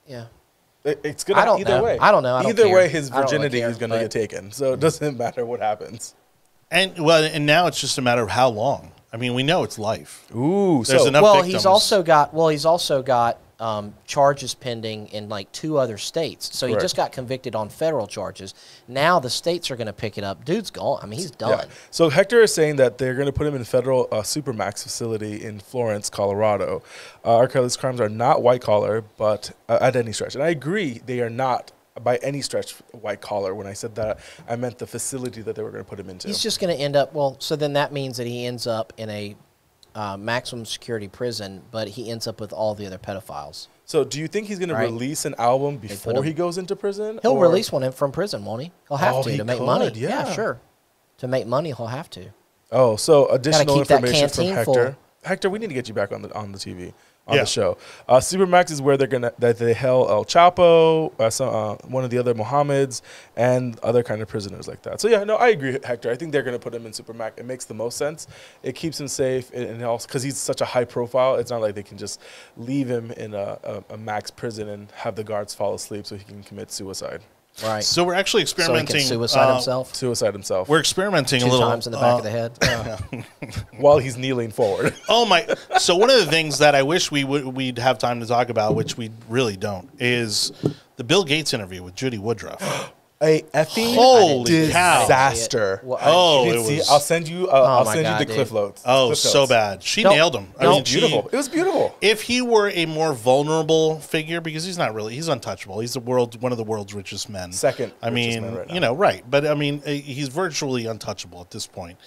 Yeah. 0.08 0.25
It- 0.84 1.01
It's 1.03 1.24
gonna 1.24 1.41
I 1.41 1.46
don't 1.46 1.60
either 1.62 1.77
know. 1.79 1.84
way. 1.84 1.98
I 2.00 2.12
don't 2.12 2.24
know. 2.24 2.36
I 2.36 2.43
don't 2.43 2.51
either 2.51 2.63
care. 2.65 2.75
way, 2.75 2.88
his 2.89 3.12
I 3.12 3.15
really 3.15 3.25
virginity 3.27 3.60
care, 3.60 3.69
is 3.69 3.77
going 3.77 3.89
to 3.89 3.98
but- 3.98 4.01
get 4.03 4.12
taken. 4.12 4.51
So 4.51 4.74
it 4.74 4.79
doesn't 4.79 5.17
matter 5.17 5.46
what 5.46 5.60
happens. 5.60 6.15
And 6.72 6.98
well, 7.03 7.24
and 7.24 7.46
now 7.46 7.67
it's 7.67 7.81
just 7.81 7.98
a 7.98 8.01
matter 8.01 8.22
of 8.22 8.29
how 8.29 8.50
long. 8.50 8.91
I 9.12 9.17
mean, 9.17 9.34
we 9.34 9.41
know 9.41 9.63
it's 9.63 9.79
life. 9.79 10.25
Ooh, 10.36 10.84
There's 10.86 11.01
so 11.01 11.08
enough 11.08 11.24
well, 11.24 11.34
victims. 11.38 11.53
he's 11.53 11.65
also 11.65 12.03
got 12.03 12.31
well, 12.34 12.50
he's 12.50 12.63
also 12.65 13.01
got 13.01 13.39
um, 13.60 13.94
charges 14.06 14.54
pending 14.54 15.08
in 15.08 15.30
like 15.30 15.51
two 15.51 15.78
other 15.78 15.98
states. 15.98 16.56
So 16.58 16.68
he 16.68 16.75
just 16.75 16.96
got 16.96 17.12
convicted 17.12 17.56
on 17.56 17.70
federal 17.70 18.08
charges. 18.08 18.54
Now 18.88 19.20
the 19.20 19.30
states 19.30 19.70
are 19.70 19.75
going 19.75 19.88
to 19.88 19.94
pick 19.94 20.18
it 20.18 20.24
up. 20.24 20.46
Dude's 20.46 20.72
gone. 20.72 21.00
I 21.01 21.06
mean, 21.06 21.20
he's 21.20 21.32
done. 21.32 21.60
Yeah. 21.60 21.74
So 21.92 22.10
Hector 22.10 22.42
is 22.42 22.54
saying 22.54 22.78
that 22.78 22.98
they're 22.98 23.16
going 23.16 23.25
to 23.25 23.34
put 23.34 23.46
him 23.46 23.56
in 23.56 23.62
a 23.62 23.66
federal 23.66 24.08
uh, 24.12 24.22
supermax 24.22 24.84
facility 24.84 25.44
in 25.44 25.60
Florence, 25.60 26.10
Colorado. 26.10 26.84
Uh, 27.25 27.38
R. 27.38 27.48
Kelly's 27.48 27.78
crimes 27.78 28.00
are 28.00 28.10
not 28.10 28.42
white 28.42 28.62
collar, 28.62 29.04
but 29.18 29.51
uh, 29.68 29.78
at 29.82 29.96
any 29.96 30.13
stretch, 30.13 30.36
and 30.36 30.44
I 30.44 30.50
agree 30.50 31.01
they 31.06 31.20
are 31.20 31.30
not 31.30 31.72
by 32.01 32.18
any 32.18 32.42
stretch 32.42 32.74
white 32.92 33.22
collar. 33.22 33.54
When 33.54 33.68
I 33.68 33.74
said 33.74 33.96
that, 33.96 34.20
I 34.48 34.56
meant 34.56 34.78
the 34.78 34.88
facility 34.88 35.42
that 35.42 35.56
they 35.56 35.63
were 35.63 35.72
going 35.72 35.84
to 35.84 35.89
put 35.89 36.00
him 36.00 36.10
into. 36.10 36.28
He's 36.28 36.42
just 36.42 36.60
going 36.60 36.75
to 36.75 36.82
end 36.82 36.96
up. 36.96 37.13
Well, 37.13 37.36
so 37.39 37.56
then 37.56 37.74
that 37.74 37.92
means 37.92 38.18
that 38.18 38.28
he 38.28 38.46
ends 38.46 38.68
up 38.68 38.94
in 38.98 39.10
a 39.10 39.36
uh, 40.00 40.15
maximum 40.18 40.63
security 40.65 41.08
prison, 41.10 41.62
but 41.72 41.86
he 41.89 42.10
ends 42.10 42.25
up 42.27 42.39
with 42.39 42.53
all 42.53 42.74
the 42.74 42.86
other 42.86 42.98
pedophiles. 42.98 43.68
so, 43.86 44.03
do 44.03 44.20
you 44.20 44.27
think 44.27 44.48
he's 44.48 44.60
going 44.60 44.72
Right. 44.72 44.86
to 44.88 44.91
release 44.94 45.25
an 45.25 45.36
album 45.38 45.77
before 45.77 46.24
he 46.24 46.32
goes 46.34 46.58
into 46.58 46.75
prison? 46.75 47.20
He'll 47.22 47.34
or- 47.34 47.41
release 47.50 47.72
one 47.72 47.91
from 47.91 48.12
prison, 48.12 48.46
won't 48.46 48.62
he? 48.63 48.72
He'll 48.88 48.98
have 48.98 49.15
Oh, 49.15 49.24
to 49.24 49.29
he 49.32 49.38
to 49.38 49.44
make 49.44 49.58
could, 49.58 49.65
money. 49.65 49.91
yeah. 49.96 50.32
sure. 50.32 50.60
To 51.18 51.27
make 51.27 51.46
money, 51.48 51.70
he'll 51.75 51.88
have 52.00 52.10
to. 52.12 52.24
Oh, 52.72 52.96
so 52.96 53.27
additional 53.27 53.79
information 53.79 54.29
from 54.29 54.46
Hector. 54.46 54.63
full. 54.91 54.96
Hector, 55.25 55.50
we 55.50 55.60
need 55.60 55.68
to 55.68 55.74
get 55.74 55.88
you 55.89 55.94
back 55.94 56.12
on 56.13 56.22
the 56.22 56.34
on 56.34 56.53
the 56.53 56.60
TV 56.60 56.94
on 57.30 57.36
Yeah. 57.36 57.44
the 57.44 57.48
show. 57.48 57.78
Uh, 58.08 58.18
Supermax 58.18 58.72
is 58.72 58.82
where 58.82 58.98
they're 58.98 59.08
gonna 59.08 59.32
that 59.40 59.58
they 59.58 59.74
held 59.74 60.10
El 60.10 60.26
Chapo, 60.26 61.12
uh, 61.20 61.30
some, 61.30 61.50
uh, 61.50 61.76
one 61.88 62.04
of 62.04 62.10
the 62.10 62.18
other 62.18 62.34
Mohammeds, 62.34 63.02
and 63.38 63.80
other 63.82 64.04
kind 64.04 64.22
of 64.22 64.28
prisoners 64.28 64.68
like 64.68 64.82
that. 64.84 65.00
So 65.00 65.08
yeah, 65.08 65.24
no, 65.24 65.36
I 65.36 65.50
agree, 65.50 65.78
Hector. 65.84 66.10
I 66.12 66.16
think 66.16 66.32
they're 66.32 66.44
gonna 66.44 66.60
put 66.60 66.74
him 66.74 66.86
in 66.86 66.92
Supermax. 66.92 67.34
It 67.38 67.46
makes 67.46 67.66
the 67.66 67.74
most 67.74 67.98
sense. 67.98 68.28
It 68.64 68.76
keeps 68.76 69.00
him 69.00 69.08
safe, 69.08 69.52
and, 69.54 69.64
and 69.66 69.84
also 69.84 70.08
because 70.08 70.24
he's 70.24 70.38
such 70.38 70.62
a 70.62 70.66
high 70.66 70.86
profile, 70.86 71.36
it's 71.36 71.52
not 71.52 71.62
like 71.62 71.76
they 71.76 71.84
can 71.84 71.98
just 71.98 72.20
leave 72.58 72.90
him 72.90 73.12
in 73.12 73.34
a, 73.34 73.58
a, 73.64 73.84
a 73.94 73.98
max 73.98 74.32
prison 74.32 74.68
and 74.70 74.92
have 74.92 75.16
the 75.16 75.24
guards 75.24 75.54
fall 75.54 75.74
asleep 75.74 76.06
so 76.06 76.16
he 76.16 76.24
can 76.24 76.44
commit 76.44 76.72
suicide, 76.72 77.22
Right. 77.63 77.84
So 77.84 78.04
we're 78.04 78.13
actually 78.13 78.46
So 78.46 78.56
he 78.56 78.62
experimenting. 78.62 78.96
can 78.98 79.08
suicide 79.08 79.50
uh, 79.50 79.54
himself 79.56 79.96
suicide 79.96 80.34
himself 80.34 80.70
We're 80.70 80.80
experimenting 80.80 81.42
two 81.42 81.48
a 81.48 81.50
little 81.50 81.70
times 81.70 81.88
in 81.88 81.92
the 81.92 81.98
back 82.00 82.13
uh, 82.13 82.18
of 82.18 82.24
the 82.24 82.30
head. 82.30 83.25
while 83.78 83.98
he's 83.98 84.18
kneeling 84.18 84.51
forward. 84.51 84.96
Oh 85.12 85.25
my! 85.25 85.48
So 85.80 85.96
one 85.96 86.10
of 86.12 86.20
the 86.20 86.28
things 86.28 86.60
that 86.60 86.75
I 86.75 86.84
wish 86.84 87.12
we 87.12 87.24
would 87.24 87.46
we'd 87.46 87.80
have 87.80 87.98
time 87.98 88.20
to 88.20 88.28
talk 88.28 88.50
about, 88.50 88.75
which 88.75 88.96
we 88.96 89.10
really 89.28 89.58
don't, 89.58 89.89
is 89.98 90.51
the 90.98 91.04
Bill 91.04 91.24
Gates 91.24 91.54
interview 91.54 91.82
with 91.82 91.96
Judy 91.96 92.20
Woodruff. 92.20 92.62
a 93.22 93.42
effing 93.54 93.96
Holy 93.96 94.70
cow. 94.72 95.02
disaster. 95.02 95.82
Well, 95.84 96.00
Oh, 96.02 96.46
You 96.46 96.54
it 96.54 96.66
see, 96.66 96.78
was- 96.78 96.90
I'll 96.90 97.00
send 97.02 97.28
you. 97.28 97.50
Uh, 97.50 97.54
I'll 97.54 97.86
send 97.86 98.04
God, 98.04 98.14
you 98.14 98.20
the 98.20 98.26
dude. 98.26 98.36
cliff 98.36 98.54
notes. 98.54 98.82
Oh, 98.86 99.08
cliff 99.08 99.18
so 99.18 99.40
notes. 99.40 99.50
bad. 99.50 99.84
She 99.84 100.04
Don't- 100.04 100.14
nailed 100.16 100.36
him. 100.36 100.54
I 100.58 100.64
It 100.64 100.68
was 100.68 100.76
mean, 100.78 100.84
she- 100.86 101.00
beautiful. 101.00 101.30
it 101.32 101.36
was 101.36 101.50
beautiful. 101.50 101.96
if 102.00 102.22
he 102.22 102.42
were 102.42 102.70
a 102.70 102.86
more 102.86 103.12
vulnerable 103.14 104.00
figure, 104.00 104.40
because 104.40 104.64
he's 104.64 104.78
not 104.78 104.94
really, 104.94 105.16
he's 105.16 105.28
untouchable. 105.28 105.80
He's 105.82 105.94
the 105.94 106.00
world, 106.00 106.42
one 106.42 106.54
of 106.54 106.58
the 106.58 106.64
world's 106.64 106.94
richest 106.94 107.28
men. 107.30 107.52
Second 107.52 107.92
I 108.02 108.10
mean, 108.10 108.42
man 108.42 108.56
right 108.56 108.70
you 108.70 108.80
know, 108.80 108.94
right? 108.94 109.24
But 109.30 109.46
I 109.46 109.54
mean, 109.54 109.82
uh, 109.86 109.90
he's 109.90 110.30
virtually 110.30 110.86
untouchable 110.86 111.42
at 111.42 111.52
this 111.52 111.68
point. 111.68 111.98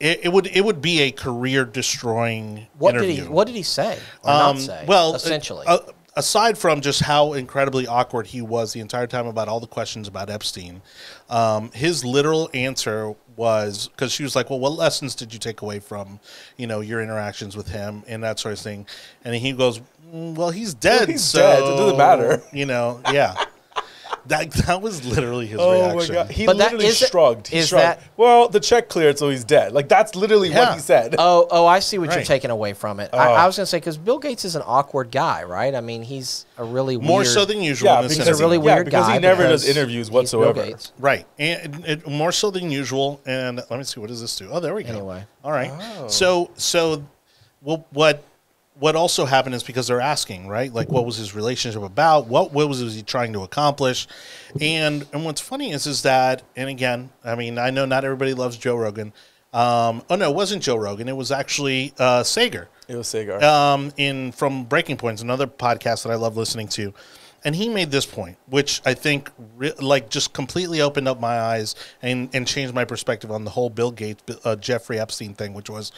It, 0.00 0.20
it 0.24 0.28
would, 0.32 0.48
it 0.48 0.62
would 0.64 0.82
be 0.82 1.00
a 1.02 1.12
career 1.12 1.64
destroying. 1.64 2.66
what 2.76 2.94
interview. 2.94 3.14
did 3.16 3.22
he 3.24 3.28
What 3.30 3.46
did 3.46 3.56
he 3.56 3.62
say 3.62 3.98
or 4.22 4.30
Um, 4.30 4.56
not 4.56 4.58
say? 4.58 4.84
Well, 4.86 5.14
essentially, 5.14 5.64
uh, 5.66 5.78
aside 6.16 6.58
from 6.58 6.80
just 6.80 7.00
how 7.00 7.32
incredibly 7.32 7.86
awkward 7.86 8.26
he 8.26 8.42
was 8.42 8.72
the 8.72 8.80
entire 8.80 9.06
time 9.06 9.26
about 9.26 9.48
all 9.48 9.60
the 9.60 9.66
questions 9.66 10.08
about 10.08 10.28
Epstein, 10.30 10.82
um, 11.30 11.70
his 11.72 12.04
literal 12.04 12.50
answer 12.54 13.14
was 13.36 13.88
because 13.88 14.12
she 14.12 14.22
was 14.22 14.36
like, 14.36 14.50
"Well, 14.50 14.60
what 14.60 14.72
lessons 14.72 15.14
did 15.14 15.32
you 15.32 15.38
take 15.38 15.62
away 15.62 15.78
from, 15.78 16.20
you 16.56 16.66
know, 16.66 16.80
your 16.80 17.00
interactions 17.00 17.56
with 17.56 17.68
him 17.68 18.02
and 18.06 18.22
that 18.22 18.38
sort 18.38 18.52
of 18.52 18.60
thing?" 18.60 18.86
And 19.24 19.34
he 19.34 19.52
goes, 19.52 19.80
"Mm, 20.12 20.34
"Well, 20.34 20.50
he's 20.50 20.74
dead. 20.74 21.08
he's 21.08 21.24
so, 21.24 21.40
dead. 21.40 21.62
It 21.62 21.76
doesn't 21.76 21.98
matter." 21.98 22.42
You 22.52 22.66
know, 22.66 23.00
yeah." 23.12 23.44
That 24.26 24.50
that 24.52 24.80
was 24.82 25.04
literally 25.04 25.46
his 25.46 25.58
Oh 25.60 25.72
reaction. 25.72 26.14
my 26.14 26.22
god, 26.22 26.30
he 26.30 26.46
But 26.46 26.56
literally 26.56 26.86
is 26.86 27.02
it- 27.02 27.10
shrugged. 27.10 27.48
He 27.48 27.58
is 27.58 27.68
shrugged. 27.68 27.82
that- 28.00 28.02
well, 28.16 28.48
the 28.48 28.60
check 28.60 28.88
cleared, 28.88 29.18
so 29.18 29.28
he's 29.30 29.44
dead. 29.44 29.72
Like 29.72 29.88
that's 29.88 30.14
literally 30.14 30.50
Yeah. 30.50 30.60
what 30.66 30.74
he 30.74 30.80
said. 30.80 31.16
oh, 31.18 31.46
oh, 31.50 31.66
I 31.66 31.80
see 31.80 31.98
what 31.98 32.14
you're 32.14 32.22
taking 32.24 32.50
away 32.50 32.72
from 32.72 33.00
it. 33.00 33.10
Oh. 33.12 33.18
I, 33.18 33.42
I 33.42 33.46
was 33.46 33.56
going 33.56 33.64
to 33.64 33.66
say 33.70 33.78
because 33.78 33.98
Bill 33.98 34.18
Gates 34.18 34.44
is 34.44 34.54
an 34.56 34.62
awkward 34.64 35.10
guy, 35.10 35.42
right? 35.44 35.74
I 35.74 35.80
mean, 35.80 36.02
he's 36.02 36.46
a 36.58 36.64
really 36.64 36.96
More 36.96 37.18
weird, 37.18 37.26
so 37.28 37.44
than 37.44 37.60
usual. 37.62 37.86
yeah, 37.88 37.96
in 38.02 38.08
because 38.08 38.26
He's 38.28 38.38
a 38.40 38.42
really 38.42 38.58
yeah, 38.58 38.74
weird 38.76 38.84
because 38.86 39.06
guy 39.06 39.14
he 39.14 39.18
never 39.18 39.42
does 39.42 39.62
because 39.64 39.76
interviews 39.76 40.06
he's 40.06 40.10
Bill 40.10 40.20
whatsoever. 40.20 40.64
Gates. 40.64 40.92
Right, 40.98 41.26
and 41.38 41.84
it, 41.86 42.06
more 42.06 42.32
so 42.32 42.50
than 42.50 42.70
usual. 42.70 43.20
And 43.26 43.56
let 43.68 43.70
me 43.78 43.82
see, 43.84 43.98
what 44.00 44.08
does 44.08 44.20
this 44.20 44.36
do? 44.36 44.48
Oh, 44.52 44.60
there 44.60 44.74
we 44.74 44.84
go. 44.84 44.90
Anyway. 44.90 45.24
all 45.44 45.52
right. 45.52 45.70
Oh. 45.98 46.08
So, 46.08 46.50
so, 46.56 47.04
well, 47.60 47.84
what 47.92 48.22
what 48.82 48.96
also 48.96 49.26
happened 49.26 49.54
is 49.54 49.62
because 49.62 49.86
they're 49.86 50.00
asking, 50.00 50.48
right? 50.48 50.72
Like, 50.74 50.90
what 50.90 51.06
was 51.06 51.16
his 51.16 51.36
relationship 51.36 51.82
about? 51.82 52.26
What 52.26 52.52
what 52.52 52.68
was 52.68 52.80
he 52.80 53.02
trying 53.02 53.32
to 53.34 53.42
accomplish? 53.42 54.08
And 54.60 55.06
and 55.12 55.24
what's 55.24 55.40
funny 55.40 55.70
is 55.70 55.86
is 55.86 56.02
that, 56.02 56.42
and 56.56 56.68
again, 56.68 57.10
I 57.24 57.36
mean, 57.36 57.58
I 57.58 57.70
know 57.70 57.84
not 57.84 58.04
everybody 58.04 58.34
loves 58.34 58.56
Joe 58.56 58.74
Rogan. 58.74 59.12
Um, 59.52 60.02
oh 60.10 60.16
no, 60.16 60.28
it 60.30 60.34
wasn't 60.34 60.64
Joe 60.64 60.74
Rogan. 60.74 61.08
It 61.08 61.16
was 61.16 61.30
actually 61.30 61.94
uh, 61.96 62.22
Saagar 62.24 62.66
It 62.88 62.96
was 62.96 63.06
Saagar. 63.06 63.40
um, 63.40 63.92
in 63.96 64.32
from 64.32 64.64
Breaking 64.64 64.96
Points, 64.96 65.22
another 65.22 65.46
podcast 65.46 66.02
that 66.02 66.10
I 66.10 66.16
love 66.16 66.36
listening 66.36 66.66
to, 66.68 66.92
and 67.44 67.54
he 67.54 67.68
made 67.68 67.92
this 67.92 68.04
point, 68.06 68.36
which 68.48 68.82
I 68.84 68.94
think 68.94 69.30
re- 69.56 69.74
like 69.78 70.10
just 70.10 70.32
completely 70.32 70.80
opened 70.80 71.06
up 71.06 71.20
my 71.20 71.38
eyes 71.38 71.76
and 72.02 72.30
and 72.32 72.48
changed 72.48 72.74
my 72.74 72.84
perspective 72.84 73.30
on 73.30 73.44
the 73.44 73.50
whole 73.50 73.70
Bill 73.70 73.92
Gates, 73.92 74.24
uh, 74.44 74.56
Jeffrey 74.56 74.98
Epstein 74.98 75.34
thing, 75.34 75.54
which 75.54 75.70
was, 75.70 75.92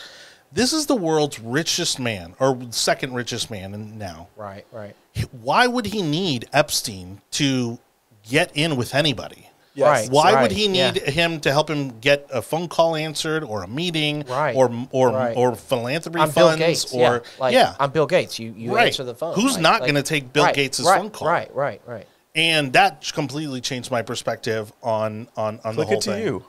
this 0.54 0.72
is 0.72 0.86
the 0.86 0.94
world's 0.96 1.38
richest 1.40 1.98
man 1.98 2.34
or 2.38 2.58
second 2.70 3.12
richest 3.14 3.50
man 3.50 3.74
in 3.74 3.98
now. 3.98 4.28
Right, 4.36 4.64
right. 4.72 4.94
Why 5.42 5.66
would 5.66 5.86
he 5.86 6.00
need 6.02 6.48
Epstein 6.52 7.20
to 7.32 7.78
get 8.22 8.50
in 8.54 8.76
with 8.76 8.94
anybody? 8.94 9.50
Yes. 9.76 9.86
Right. 10.02 10.10
Why 10.10 10.32
right, 10.34 10.42
would 10.42 10.52
he 10.52 10.68
yeah. 10.68 10.92
need 10.92 11.02
him 11.02 11.40
to 11.40 11.50
help 11.50 11.68
him 11.68 11.98
get 11.98 12.28
a 12.32 12.40
phone 12.40 12.68
call 12.68 12.94
answered 12.94 13.42
or 13.42 13.64
a 13.64 13.68
meeting 13.68 14.24
Right, 14.28 14.54
or 14.54 14.70
or 14.92 15.10
right. 15.10 15.36
or 15.36 15.56
philanthropy 15.56 16.20
I'm 16.20 16.30
funds 16.30 16.56
Bill 16.56 16.68
Gates. 16.68 16.92
or 16.94 17.00
yeah, 17.00 17.18
like, 17.40 17.54
yeah 17.54 17.74
I'm 17.80 17.90
Bill 17.90 18.06
Gates. 18.06 18.38
You 18.38 18.54
you 18.56 18.72
Right. 18.72 18.86
answer 18.86 19.02
the 19.02 19.16
phone. 19.16 19.34
Who's 19.34 19.54
Like- 19.54 19.62
not 19.62 19.80
like- 19.80 19.88
gonna 19.90 20.02
take 20.04 20.32
Bill 20.32 20.44
right, 20.44 20.54
Gates' 20.54 20.78
right, 20.80 21.00
phone 21.00 21.10
call? 21.10 21.26
Right, 21.26 21.52
right, 21.54 21.80
right. 21.86 22.06
and 22.36 22.72
that 22.74 23.10
completely 23.12 23.60
changed 23.60 23.90
my 23.90 24.02
perspective 24.02 24.72
on 24.80 25.26
on 25.36 25.58
on 25.64 25.74
the 25.74 25.80
Look 25.80 25.88
whole 25.88 25.98
it 25.98 26.02
to 26.02 26.10
thing. 26.12 26.22
you. 26.22 26.44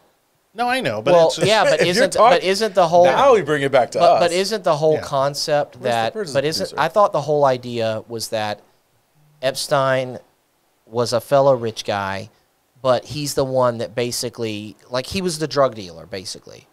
No, 0.56 0.70
I 0.70 0.80
know, 0.80 1.02
but 1.02 1.14
well, 1.14 1.28
it's 1.28 1.36
just, 1.36 1.48
yeah, 1.48 1.66
but 1.66 1.82
isn't 1.86 2.14
talk- 2.14 2.32
but 2.32 2.44
isn't 2.44 2.74
the 2.76 2.88
whole 2.88 3.04
Now 3.06 3.34
we 3.34 3.42
bring 3.42 3.62
it 3.62 3.72
back 3.74 3.92
to 3.92 4.00
but, 4.00 4.12
us. 4.14 4.20
but 4.22 4.32
isn't 4.32 4.64
the 4.64 4.78
whole 4.78 4.94
Yeah. 4.94 5.02
concept 5.02 5.74
the 5.74 5.80
that 5.80 6.14
but 6.14 6.46
isn't 6.46 6.68
producer? 6.70 6.82
I 6.82 6.88
thought 6.88 7.12
the 7.12 7.22
whole 7.22 7.44
idea 7.46 8.04
was 8.08 8.30
that 8.30 8.62
Epstein 9.42 10.20
was 10.86 11.14
a 11.14 11.20
fellow 11.22 11.54
rich 11.56 11.84
guy, 11.84 12.30
but 12.82 13.06
he's 13.06 13.34
the 13.34 13.44
one 13.44 13.80
that 13.80 13.96
basically 13.96 14.78
like 14.90 15.08
he 15.08 15.22
was 15.22 15.40
the 15.40 15.48
drug 15.48 15.76
dealer 15.76 16.06
basically. 16.06 16.68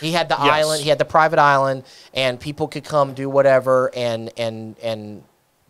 He 0.00 0.12
had 0.12 0.28
the 0.28 0.36
Yes. 0.38 0.50
island, 0.52 0.82
he 0.82 0.88
had 0.88 0.98
the 0.98 1.04
private 1.04 1.38
island 1.38 1.84
and 2.14 2.40
people 2.40 2.68
could 2.68 2.84
come 2.84 3.14
do 3.14 3.28
whatever 3.28 3.90
and 3.94 4.32
and 4.38 4.76
and 4.82 5.24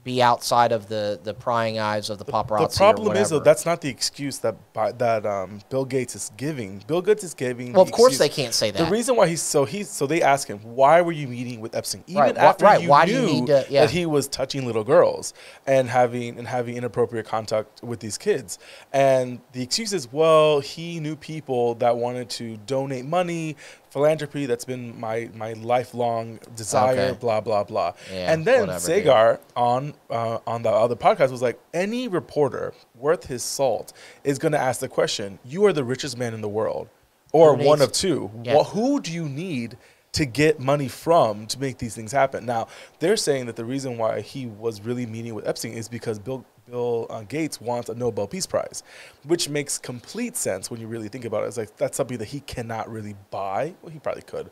be 0.07 0.23
outside 0.23 0.71
of 0.71 0.89
the 0.89 1.19
the 1.25 1.35
prying 1.35 1.79
eyes 1.81 2.09
of 2.11 2.19
the 2.19 2.25
paparazzi. 2.25 2.71
the 2.71 2.77
problem 2.79 3.17
is 3.17 3.31
though 3.31 3.41
that's 3.41 3.67
not 3.67 3.81
the 3.81 3.89
excuse 3.89 4.39
that 4.39 4.55
by, 4.73 4.93
that 4.93 5.27
um, 5.27 5.61
Bill 5.69 5.85
Gates 5.85 6.15
is 6.15 6.31
giving. 6.37 6.83
Bill 6.87 7.03
Gates 7.03 7.25
is 7.25 7.35
giving. 7.35 7.73
Well, 7.73 7.85
the 7.85 7.91
of 7.91 7.97
course 7.97 8.13
excuse- 8.15 8.19
they 8.37 8.43
can't 8.43 8.55
say 8.55 8.71
that. 8.71 8.85
The 8.85 8.91
reason 8.91 9.17
why 9.17 9.27
he's 9.27 9.43
so 9.43 9.65
he's 9.65 9.91
so 9.91 10.07
they 10.07 10.23
ask 10.23 10.47
him 10.47 10.59
why 10.61 11.01
were 11.03 11.11
you 11.13 11.27
meeting 11.27 11.61
with 11.61 11.75
Epstein 11.75 12.05
even 12.07 12.23
Right, 12.23 12.37
after 12.39 12.65
right, 12.65 12.81
you 12.81 12.89
why 12.89 13.05
knew 13.07 13.47
to- 13.47 13.67
yeah. 13.69 13.81
that 13.83 13.91
he 13.91 14.07
was 14.07 14.29
touching 14.29 14.65
little 14.65 14.85
girls 14.85 15.35
and 15.67 15.89
having 15.89 16.39
and 16.39 16.47
having 16.47 16.77
inappropriate 16.77 17.27
contact 17.27 17.83
with 17.83 17.99
these 17.99 18.17
kids 18.17 18.61
and 18.93 19.41
the 19.53 19.63
excuse 19.63 19.93
is 19.93 20.13
well 20.13 20.61
he 20.61 21.01
knew 21.01 21.17
people 21.17 21.75
that 21.77 21.97
wanted 21.97 22.31
to 22.31 22.57
donate 22.59 23.05
money 23.05 23.57
philanthropy 23.91 24.47
that's 24.47 24.65
been 24.65 24.99
my 25.01 25.31
my 25.35 25.53
lifelong 25.55 26.39
desire 26.55 27.01
Okay. 27.11 27.19
blah 27.19 27.41
blah 27.41 27.65
blah 27.65 27.93
Yeah, 28.13 28.33
and 28.33 28.45
then 28.45 28.61
whatever, 28.63 28.79
dude. 29.35 29.39
On 29.57 29.95
uh, 30.11 30.39
on 30.47 30.63
the 30.63 30.71
other 30.71 30.97
podcast 30.97 31.31
was 31.31 31.43
like 31.43 31.59
any 31.73 32.09
reporter 32.09 32.75
worth 32.95 33.27
his 33.27 33.43
salt 33.43 33.93
is 34.25 34.39
going 34.39 34.53
to 34.53 34.59
ask 34.59 34.81
the 34.81 34.89
question 34.89 35.39
you 35.45 35.65
are 35.67 35.73
the 35.73 35.85
richest 35.85 36.19
man 36.19 36.35
in 36.35 36.41
the 36.41 36.49
world 36.49 36.89
or 37.33 37.55
one 37.55 37.81
of 37.83 37.93
two 37.93 38.31
Yeah. 38.43 38.57
Wha- 38.57 38.65
who 38.65 39.01
do 39.01 39.13
you 39.13 39.29
need 39.29 39.77
to 40.13 40.25
get 40.25 40.59
money 40.59 40.89
from 40.89 41.47
to 41.47 41.61
make 41.61 41.79
these 41.79 41.95
things 41.95 42.11
happen 42.13 42.47
now 42.47 42.69
they're 43.01 43.17
saying 43.19 43.47
that 43.47 43.57
the 43.57 43.65
reason 43.65 43.99
why 43.99 44.21
he 44.21 44.47
was 44.47 44.81
really 44.81 45.05
meeting 45.07 45.35
with 45.35 45.47
epstein 45.47 45.73
is 45.75 45.89
because 45.89 46.19
bill 46.19 46.45
Bill 46.71 47.07
uh, 47.11 47.23
Gates 47.23 47.61
wants 47.61 47.89
a 47.89 47.95
Nobel 47.95 48.27
Peace 48.27 48.47
Prize, 48.47 48.83
which 49.25 49.49
makes 49.49 49.79
complete 49.79 50.37
sense 50.37 50.71
when 50.71 50.81
you 50.81 50.87
really 50.89 51.09
think 51.09 51.25
about 51.25 51.45
it. 51.45 51.47
It's 51.49 51.57
like 51.57 51.77
that's 51.77 51.97
something 51.97 52.19
that 52.19 52.29
he 52.29 52.41
cannot 52.41 52.91
really 52.91 53.15
buy. 53.31 53.75
Well, 53.83 53.93
he 53.93 53.99
probably 53.99 54.23
could, 54.23 54.51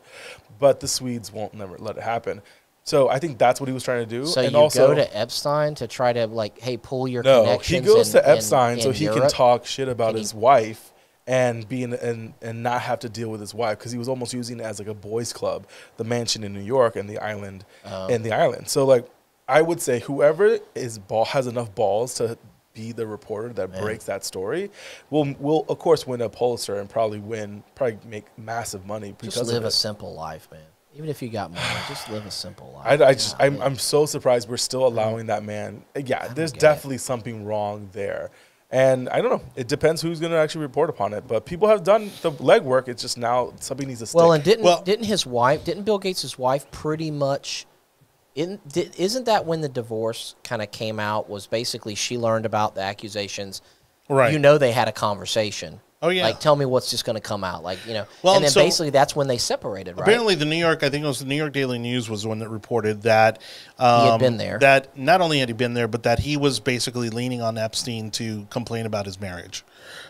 but 0.59 0.79
the 0.79 0.87
Swedes 0.87 1.31
won't 1.31 1.53
never 1.53 1.77
let 1.77 1.97
it 1.97 2.03
happen. 2.03 2.41
So 2.83 3.09
I 3.09 3.17
think 3.17 3.37
that's 3.39 3.59
what 3.59 3.67
he 3.67 3.73
was 3.73 3.83
trying 3.83 4.03
to 4.03 4.09
do. 4.09 4.25
So 4.27 4.41
and 4.41 4.51
you 4.51 4.57
also, 4.59 4.87
go 4.89 4.95
to 4.95 5.17
Epstein 5.17 5.73
to 5.75 5.87
try 5.87 6.13
to 6.13 6.27
like, 6.27 6.59
hey, 6.59 6.77
pull 6.77 7.07
your 7.07 7.23
no, 7.23 7.43
connections. 7.43 7.85
he 7.87 7.93
goes 7.93 8.13
in- 8.13 8.21
to 8.21 8.29
Epstein 8.29 8.77
in- 8.77 8.81
so 8.83 8.89
in 8.89 8.95
he 8.95 9.07
can 9.07 9.27
talk 9.27 9.65
shit 9.65 9.87
about 9.89 10.13
he- 10.13 10.21
his 10.21 10.33
wife 10.33 10.93
and 11.27 11.67
be 11.67 11.81
in, 11.81 11.93
and 11.93 12.35
and 12.43 12.61
not 12.61 12.81
have 12.81 12.99
to 12.99 13.09
deal 13.09 13.29
with 13.29 13.41
his 13.41 13.55
wife 13.55 13.79
because 13.79 13.91
he 13.91 13.97
was 13.97 14.07
almost 14.07 14.31
using 14.33 14.59
it 14.59 14.63
as 14.63 14.77
like 14.77 14.87
a 14.87 14.93
boys' 14.93 15.33
club, 15.33 15.65
the 15.97 16.03
mansion 16.03 16.43
in 16.43 16.53
New 16.53 16.61
York 16.61 16.95
and 16.95 17.09
the 17.09 17.17
island 17.17 17.65
Oh. 17.83 18.07
and 18.07 18.23
the 18.23 18.31
island. 18.31 18.69
So 18.69 18.85
like, 18.85 19.07
I 19.47 19.61
would 19.61 19.81
say 19.81 19.99
whoever 19.99 20.59
is 20.73 20.97
ball 20.97 21.25
has 21.25 21.47
enough 21.47 21.73
balls 21.75 22.15
to 22.15 22.37
be 22.73 22.91
the 22.91 23.07
reporter 23.07 23.49
that 23.53 23.71
Man. 23.71 23.81
breaks 23.81 24.03
that 24.05 24.25
story 24.25 24.69
will 25.09 25.33
will 25.39 25.65
of 25.69 25.79
course 25.79 26.05
win 26.05 26.19
a 26.21 26.27
Pulitzer 26.29 26.75
and 26.79 26.89
probably 26.89 27.19
win 27.19 27.63
probably 27.73 27.97
make 28.05 28.25
massive 28.37 28.85
money 28.85 29.13
because 29.17 29.35
Just 29.35 29.47
live 29.47 29.63
of 29.63 29.67
a 29.67 29.71
simple 29.71 30.13
life, 30.13 30.49
man. 30.51 30.61
Even 30.93 31.09
if 31.09 31.21
you 31.21 31.29
got 31.29 31.51
money, 31.51 31.65
just 31.87 32.09
live 32.09 32.25
a 32.25 32.31
simple 32.31 32.73
life. 32.75 33.01
I, 33.01 33.05
I 33.05 33.13
just 33.13 33.35
I'm, 33.39 33.55
Yeah. 33.57 33.65
I'm 33.65 33.77
so 33.77 34.05
surprised 34.05 34.49
we're 34.49 34.57
still 34.57 34.85
allowing 34.87 35.27
that 35.27 35.43
man. 35.43 35.83
Yeah, 35.95 36.27
there's 36.29 36.51
get 36.51 36.57
it. 36.57 36.61
definitely 36.61 36.97
something 36.97 37.45
wrong 37.45 37.89
there, 37.91 38.29
and 38.71 39.07
I 39.09 39.21
don't 39.21 39.29
know. 39.31 39.43
It 39.57 39.67
depends 39.67 40.01
who's 40.01 40.19
going 40.21 40.31
to 40.31 40.37
actually 40.37 40.61
report 40.61 40.89
upon 40.89 41.13
it. 41.13 41.27
But 41.27 41.45
people 41.45 41.67
have 41.67 41.83
done 41.83 42.11
the 42.21 42.31
legwork. 42.31 42.87
It's 42.87 43.01
just 43.01 43.17
now 43.17 43.53
something 43.59 43.87
needs 43.87 43.99
to 44.01 44.05
stick. 44.05 44.19
Well, 44.19 44.31
and 44.33 44.43
didn't 44.43 44.63
Well- 44.63 44.81
didn't 44.83 45.05
his 45.05 45.25
wife, 45.25 45.63
didn't 45.65 45.83
Bill 45.83 45.99
Gates' 45.99 46.37
wife, 46.39 46.69
pretty 46.71 47.11
much? 47.11 47.65
In, 48.35 48.59
isn't 48.75 49.25
that 49.25 49.45
when 49.45 49.61
the 49.61 49.69
divorce 49.69 50.35
kind 50.43 50.61
of 50.61 50.69
came 50.71 50.99
out? 50.99 51.29
Was 51.29 51.47
basically 51.47 51.95
she 51.95 52.17
learned 52.17 52.45
about 52.45 52.75
the 52.75 52.81
accusations. 52.81 53.61
Right. 54.09 54.33
You 54.33 54.39
know 54.39 54.57
they 54.57 54.71
had 54.71 54.87
a 54.87 54.91
conversation, 54.91 55.79
Oh, 56.05 56.09
yeah. 56.09 56.23
Like, 56.23 56.39
tell 56.39 56.55
me 56.55 56.65
what's 56.65 56.91
just 56.91 57.03
going 57.03 57.15
to 57.15 57.21
come 57.21 57.43
out. 57.43 57.63
Like, 57.63 57.79
you 57.87 57.93
know. 57.93 58.05
Well, 58.21 58.35
and 58.35 58.43
then 58.43 58.51
so- 58.51 58.61
basically 58.61 58.91
that's 58.91 59.15
when 59.15 59.27
they 59.27 59.39
separated, 59.39 59.93
right? 59.93 60.03
Apparently, 60.03 60.35
the 60.35 60.45
New 60.45 60.55
York, 60.55 60.83
I 60.83 60.89
think 60.91 61.03
it 61.03 61.07
was 61.07 61.17
the 61.17 61.25
New 61.25 61.35
York 61.35 61.51
Daily 61.51 61.79
News, 61.79 62.09
was 62.09 62.21
the 62.21 62.29
one 62.29 62.39
that 62.39 62.49
reported 62.49 63.01
that 63.03 63.41
um, 63.79 64.11
had 64.11 64.19
been 64.19 64.37
there. 64.37 64.59
That 64.59 64.95
not 64.95 65.21
only 65.21 65.39
had 65.39 65.49
he 65.49 65.53
been 65.53 65.73
there, 65.73 65.87
but 65.87 66.03
that 66.03 66.19
he 66.19 66.37
was 66.37 66.59
basically 66.59 67.09
leaning 67.09 67.41
on 67.41 67.57
Epstein 67.57 68.11
to 68.11 68.45
complain 68.51 68.85
about 68.85 69.07
his 69.07 69.19
marriage. 69.19 69.63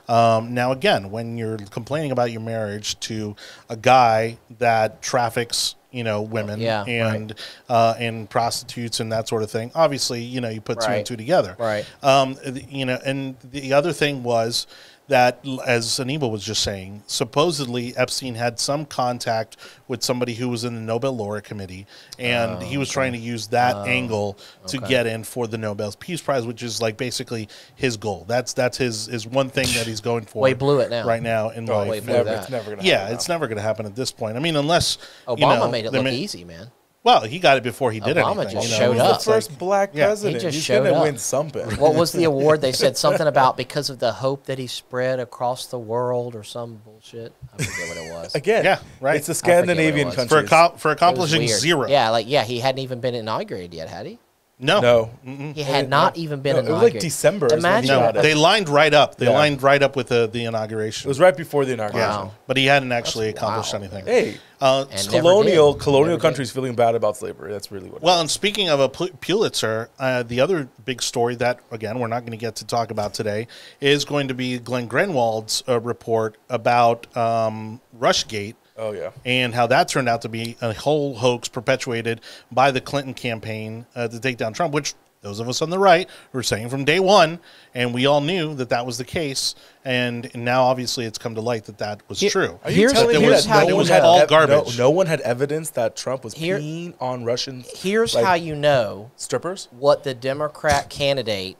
Um, 0.09 0.53
now, 0.53 0.73
again, 0.73 1.11
when 1.11 1.37
you're 1.37 1.57
complaining 1.57 2.11
about 2.11 2.29
your 2.29 2.41
marriage 2.41 2.99
to 3.01 3.37
a 3.69 3.77
guy 3.77 4.37
that 4.59 5.01
traffics, 5.01 5.75
you 5.95 6.03
know, 6.03 6.21
women 6.21 6.59
Yeah, 6.59 6.79
right. 6.79 6.87
and 6.89 7.33
uh, 7.69 7.95
and 7.97 8.29
prostitutes 8.29 8.99
and 8.99 9.11
that 9.13 9.27
sort 9.29 9.43
of 9.43 9.49
thing, 9.49 9.71
obviously, 9.73 10.21
you 10.21 10.41
know, 10.41 10.49
you 10.49 10.59
put 10.61 10.81
two 10.81 10.87
and 10.97 11.05
two 11.05 11.15
together, 11.15 11.55
Right. 11.57 11.85
um, 12.03 12.37
you 12.69 12.85
know, 12.85 12.99
and 13.05 13.35
the 13.51 13.71
other 13.73 13.93
thing 13.93 14.21
was 14.23 14.67
that, 15.07 15.39
as 15.67 15.99
Anibal 15.99 16.31
was 16.31 16.43
just 16.43 16.63
saying, 16.63 17.03
supposedly 17.05 17.95
Epstein 17.95 18.33
had 18.35 18.59
some 18.59 18.85
contact 18.85 19.57
with 19.87 20.01
somebody 20.03 20.33
who 20.33 20.49
was 20.49 20.63
in 20.63 20.73
the 20.73 20.81
Nobel 20.81 21.15
laureate 21.15 21.43
committee, 21.45 21.85
and 22.17 22.53
oh, 22.53 22.59
he 22.65 22.77
was 22.77 22.89
trying 22.89 23.13
to 23.13 23.19
use 23.19 23.47
that 23.47 23.75
oh, 23.75 23.83
angle 23.83 24.33
to 24.67 24.77
Oh, 24.77 24.79
okay. 24.79 24.89
get 24.89 25.05
in 25.05 25.23
for 25.23 25.47
the 25.47 25.57
Nobel 25.57 25.91
Peace 25.99 26.21
Prize, 26.21 26.45
which 26.47 26.63
is 26.63 26.81
like 26.81 26.97
basically 26.97 27.47
his 27.75 27.97
goal. 27.97 28.25
That's 28.27 28.53
that's 28.53 28.77
his 28.77 29.05
his 29.05 29.27
one 29.27 29.49
thing 29.49 29.67
that 29.75 29.85
he's 29.85 30.01
going 30.01 30.25
for. 30.25 30.39
Well, 30.41 30.47
he 30.49 30.55
blew 30.55 30.79
it 30.79 30.89
now. 30.89 31.05
right 31.05 31.21
now 31.21 31.49
in 31.49 31.69
Oh, 31.69 31.77
life. 31.77 31.93
he 31.93 31.99
blew 31.99 32.13
never, 32.13 32.23
that. 32.29 32.41
it's 32.43 32.49
never 32.49 32.69
gonna 32.71 32.83
yeah, 32.83 32.99
happen 33.01 33.13
it's 33.15 33.27
now. 33.29 33.35
never 33.35 33.47
going 33.47 33.57
to 33.57 33.61
happen 33.63 33.85
at 33.85 33.95
this 33.95 34.11
point. 34.11 34.37
I 34.37 34.39
mean, 34.39 34.55
unless 34.55 34.97
Obama 35.27 35.37
you 35.39 35.45
know, 35.45 35.69
made 35.71 35.85
it 35.85 35.91
look 35.93 36.03
ma- 36.03 36.09
easy, 36.09 36.43
man. 36.43 36.71
Well, 37.05 37.21
he 37.21 37.39
got 37.39 37.55
it 37.57 37.63
before 37.63 37.91
he 37.91 37.99
did 38.01 38.17
it. 38.17 38.25
Obama 38.25 38.41
anything. 38.41 38.53
just 38.55 38.67
you 38.67 38.73
know? 38.73 38.77
showed 38.79 38.91
He's 38.93 39.01
up. 39.01 39.19
the 39.19 39.23
first 39.31 39.57
black 39.59 39.91
Yeah. 39.93 40.05
He 40.05 40.07
president. 40.07 40.41
just 40.41 40.55
He's 40.55 40.63
showed 40.65 40.83
gonna 40.83 40.95
up. 40.97 41.03
win 41.03 41.17
something. 41.17 41.69
What 41.77 41.95
was 41.95 42.11
the 42.11 42.23
award? 42.31 42.61
They 42.61 42.71
said 42.71 42.97
something 42.97 43.27
about 43.27 43.55
because 43.57 43.89
of 43.91 43.99
the 43.99 44.11
hope 44.11 44.45
that 44.47 44.57
he 44.57 44.65
spread 44.67 45.19
across 45.19 45.67
the 45.67 45.77
world 45.79 46.35
or 46.35 46.43
some 46.43 46.81
bullshit. 46.83 47.31
I 47.57 47.63
forget 47.63 47.87
what 47.89 47.97
it 47.97 48.11
was. 48.11 48.35
Again, 48.35 48.65
Yeah, 48.65 48.79
right. 48.99 49.17
It's 49.17 49.27
the 49.27 49.31
I 49.31 49.35
it 49.35 49.37
Scandinavian 49.37 50.07
was. 50.07 50.15
for 50.15 50.71
for 50.77 50.91
accomplishing 50.91 51.47
zero. 51.47 51.87
Yeah, 51.87 52.09
like 52.09 52.27
yeah, 52.27 52.43
he 52.43 52.59
hadn't 52.59 52.79
even 52.79 52.99
been 52.99 53.15
inaugurated 53.15 53.73
yet, 53.73 53.87
had 53.87 54.07
he? 54.07 54.19
No. 54.57 54.79
no, 54.79 55.09
He 55.53 55.63
had 55.63 55.89
not 55.89 56.15
even 56.15 56.39
been 56.39 56.53
No, 56.55 56.59
it 56.59 56.61
was 56.61 56.69
inaugurated. 56.69 56.95
like 56.95 57.01
December 57.01 57.47
is 57.47 57.51
when 57.51 57.59
he 57.59 57.67
Imagine 57.67 57.87
No, 57.89 57.99
got 57.99 58.15
it. 58.15 58.21
they 58.21 58.33
lined 58.35 58.69
right 58.69 58.93
up. 58.93 59.15
They 59.17 59.25
Yeah. 59.25 59.31
lined 59.33 59.61
right 59.61 59.83
up 59.83 59.97
with 59.97 60.07
the, 60.07 60.27
the 60.31 60.45
inauguration. 60.45 60.45
It 60.45 60.47
inauguration. 60.47 61.07
was 61.09 61.19
right 61.19 61.35
before 61.35 61.65
the 61.65 61.73
inauguration. 61.73 62.09
Wow. 62.09 62.31
but 62.47 62.55
he 62.55 62.65
hadn't 62.67 62.93
actually 62.93 63.27
That's 63.27 63.37
accomplished 63.39 63.73
wild. 63.73 63.83
anything. 63.83 64.05
Hey, 64.05 64.37
Uh, 64.61 64.85
And 64.89 65.11
never 65.11 65.19
colonial 65.19 65.73
did. 65.73 65.81
colonial 65.81 66.07
Never 66.11 66.17
did. 66.17 66.21
countries 66.21 66.51
feeling 66.51 66.73
bad 66.75 66.95
about 66.95 67.17
slavery. 67.17 67.51
That's 67.51 67.69
really 67.69 67.89
what. 67.89 67.97
it 67.97 68.03
well, 68.03 68.21
and 68.21 68.31
speaking 68.31 68.69
of 68.69 68.79
a 68.79 68.87
Pul- 68.87 69.09
Pulitzer, 69.19 69.89
uh, 69.99 70.23
the 70.23 70.39
other 70.39 70.69
big 70.85 71.01
story 71.03 71.35
that 71.35 71.59
again 71.71 71.99
we're 71.99 72.07
not 72.07 72.21
going 72.21 72.31
to 72.31 72.37
get 72.37 72.55
to 72.55 72.65
talk 72.65 72.89
about 72.89 73.13
today 73.13 73.47
is 73.81 74.05
going 74.05 74.29
to 74.29 74.33
be 74.33 74.57
Glenn 74.57 74.87
Greenwald's 74.87 75.61
uh, 75.67 75.81
report 75.81 76.37
about 76.49 77.05
um, 77.17 77.81
RussiaGate. 77.99 78.55
Oh 78.77 78.91
yeah. 78.91 79.11
and 79.25 79.53
how 79.53 79.67
that 79.67 79.87
turned 79.87 80.09
out 80.09 80.21
to 80.23 80.29
be 80.29 80.57
a 80.61 80.73
whole 80.73 81.15
hoax 81.15 81.47
perpetuated 81.47 82.21
by 82.51 82.71
the 82.71 82.81
Clinton 82.81 83.13
campaign 83.13 83.85
uh, 83.95 84.07
to 84.07 84.19
take 84.19 84.37
down 84.37 84.51
Trump, 84.53 84.73
which 84.73 84.93
those 85.21 85.39
of 85.39 85.49
us 85.49 85.61
on 85.63 85.69
the 85.71 85.79
right 85.79 86.07
were 86.33 86.43
saying 86.43 86.69
from 86.69 86.85
day 86.85 86.99
one, 86.99 87.39
and 87.73 87.93
we 87.95 88.05
all 88.05 88.21
knew 88.21 88.53
that 88.55 88.69
that 88.69 88.85
was 88.85 88.99
the 88.99 89.03
case. 89.05 89.55
And 89.83 90.29
now, 90.35 90.63
obviously, 90.65 91.05
it's 91.05 91.17
come 91.17 91.33
to 91.33 91.41
light 91.41 91.65
that 91.65 91.79
that 91.79 92.01
was 92.07 92.19
Here- 92.19 92.29
true. 92.29 92.59
Are 92.63 92.69
you 92.69 92.77
Here's- 92.77 92.93
telling 92.93 93.07
That 93.07 93.13
me 93.13 93.19
there 93.21 93.29
that 93.31 93.35
was- 93.37 93.45
how 93.45 93.61
no 93.63 93.69
it 93.69 93.73
was 93.77 93.89
one 93.89 93.95
had 93.95 94.03
all 94.05 94.27
garbage. 94.27 94.77
No, 94.77 94.83
no 94.85 94.89
one 94.91 95.07
had 95.07 95.21
evidence 95.21 95.71
that 95.71 95.95
Trump 95.95 96.23
was 96.23 96.35
Here- 96.35 96.59
peeing 96.59 96.93
on 96.99 97.23
Russian 97.23 97.63
Here's 97.75 98.13
like, 98.13 98.23
how 98.25 98.33
you 98.35 98.53
know 98.55 99.09
strippers. 99.15 99.67
what 99.71 100.03
the 100.03 100.13
Democrat 100.13 100.89
candidate 100.91 101.57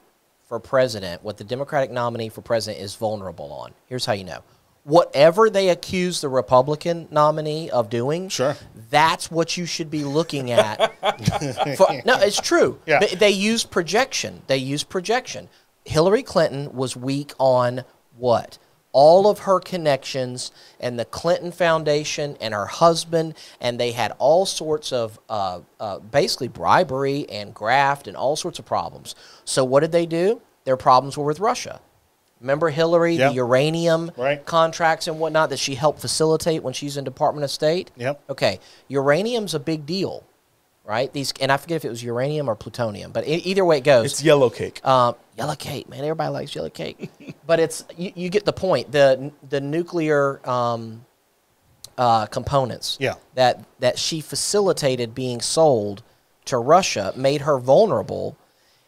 for 0.48 0.60
president, 0.60 1.24
what 1.24 1.38
the 1.38 1.44
Democratic 1.44 1.90
nominee 1.90 2.28
for 2.28 2.42
president 2.42 2.80
is 2.84 2.94
vulnerable 2.94 3.50
on. 3.52 3.72
Here's 3.86 4.06
how 4.06 4.12
you 4.12 4.22
know. 4.24 4.42
Whatever 4.86 5.50
they 5.50 5.68
accuse 5.68 6.20
the 6.20 6.28
Republican 6.28 7.08
nominee 7.10 7.68
of 7.70 7.90
doing, 7.90 8.28
Sure. 8.28 8.56
that's 8.88 9.32
what 9.32 9.56
you 9.56 9.66
should 9.66 9.90
be 9.90 10.04
looking 10.04 10.52
at. 10.52 10.76
For- 11.76 12.02
no, 12.04 12.20
it's 12.20 12.40
true. 12.40 12.78
Yeah. 12.86 13.00
They, 13.00 13.16
they 13.16 13.30
use 13.30 13.64
projection. 13.64 14.42
They 14.46 14.58
use 14.58 14.84
projection. 14.84 15.48
Hillary 15.84 16.22
Clinton 16.22 16.72
was 16.72 16.96
weak 16.96 17.32
on 17.40 17.82
what? 18.16 18.58
All 18.92 19.28
of 19.28 19.40
her 19.40 19.58
connections 19.58 20.52
and 20.78 20.96
the 20.96 21.04
Clinton 21.04 21.50
Foundation 21.50 22.36
and 22.40 22.54
her 22.54 22.66
husband, 22.66 23.34
and 23.60 23.80
they 23.80 23.90
had 23.90 24.12
all 24.18 24.46
sorts 24.46 24.92
of 24.92 25.18
uh, 25.28 25.62
uh, 25.80 25.98
basically 25.98 26.46
bribery 26.46 27.28
and 27.28 27.52
graft 27.52 28.06
and 28.06 28.16
all 28.16 28.36
sorts 28.36 28.60
of 28.60 28.64
problems. 28.64 29.16
So, 29.44 29.64
what 29.64 29.80
did 29.80 29.90
they 29.90 30.06
do? 30.06 30.40
Their 30.64 30.76
problems 30.76 31.18
were 31.18 31.24
with 31.24 31.40
Russia. 31.40 31.80
Remember 32.40 32.68
Hillary, 32.70 33.16
Yeah. 33.16 33.28
the 33.28 33.34
uranium 33.36 34.12
Right. 34.16 34.44
contracts 34.44 35.06
and 35.08 35.18
whatnot 35.18 35.50
that 35.50 35.58
she 35.58 35.74
helped 35.74 36.00
facilitate 36.00 36.62
when 36.62 36.74
she's 36.74 36.96
in 36.96 37.04
Department 37.04 37.44
of 37.44 37.50
State? 37.50 37.90
Yep. 37.96 38.20
Okay, 38.30 38.60
uranium's 38.88 39.54
a 39.54 39.58
big 39.58 39.86
deal, 39.86 40.22
right? 40.84 41.10
These, 41.12 41.32
and 41.40 41.50
I 41.50 41.56
forget 41.56 41.76
if 41.76 41.84
it 41.86 41.88
was 41.88 42.02
uranium 42.02 42.48
or 42.48 42.54
plutonium, 42.54 43.10
but 43.12 43.26
e- 43.26 43.36
either 43.36 43.64
way 43.64 43.78
it 43.78 43.84
goes. 43.84 44.12
It's 44.12 44.22
yellow 44.22 44.50
cake. 44.50 44.84
Um, 44.86 45.14
yellow 45.36 45.54
cake, 45.54 45.88
man. 45.88 46.00
Everybody 46.00 46.30
likes 46.30 46.54
yellow 46.54 46.68
cake, 46.68 47.10
but 47.46 47.58
it's 47.58 47.84
you, 47.96 48.12
you 48.14 48.28
get 48.28 48.44
the 48.44 48.52
point. 48.52 48.92
The 48.92 49.32
the 49.48 49.60
nuclear 49.62 50.46
um, 50.48 51.06
uh, 51.96 52.26
components 52.26 52.98
Yeah. 53.00 53.14
that 53.34 53.64
that 53.80 53.98
she 53.98 54.20
facilitated 54.20 55.14
being 55.14 55.40
sold 55.40 56.02
to 56.44 56.58
Russia 56.58 57.12
made 57.16 57.40
her 57.40 57.58
vulnerable. 57.58 58.36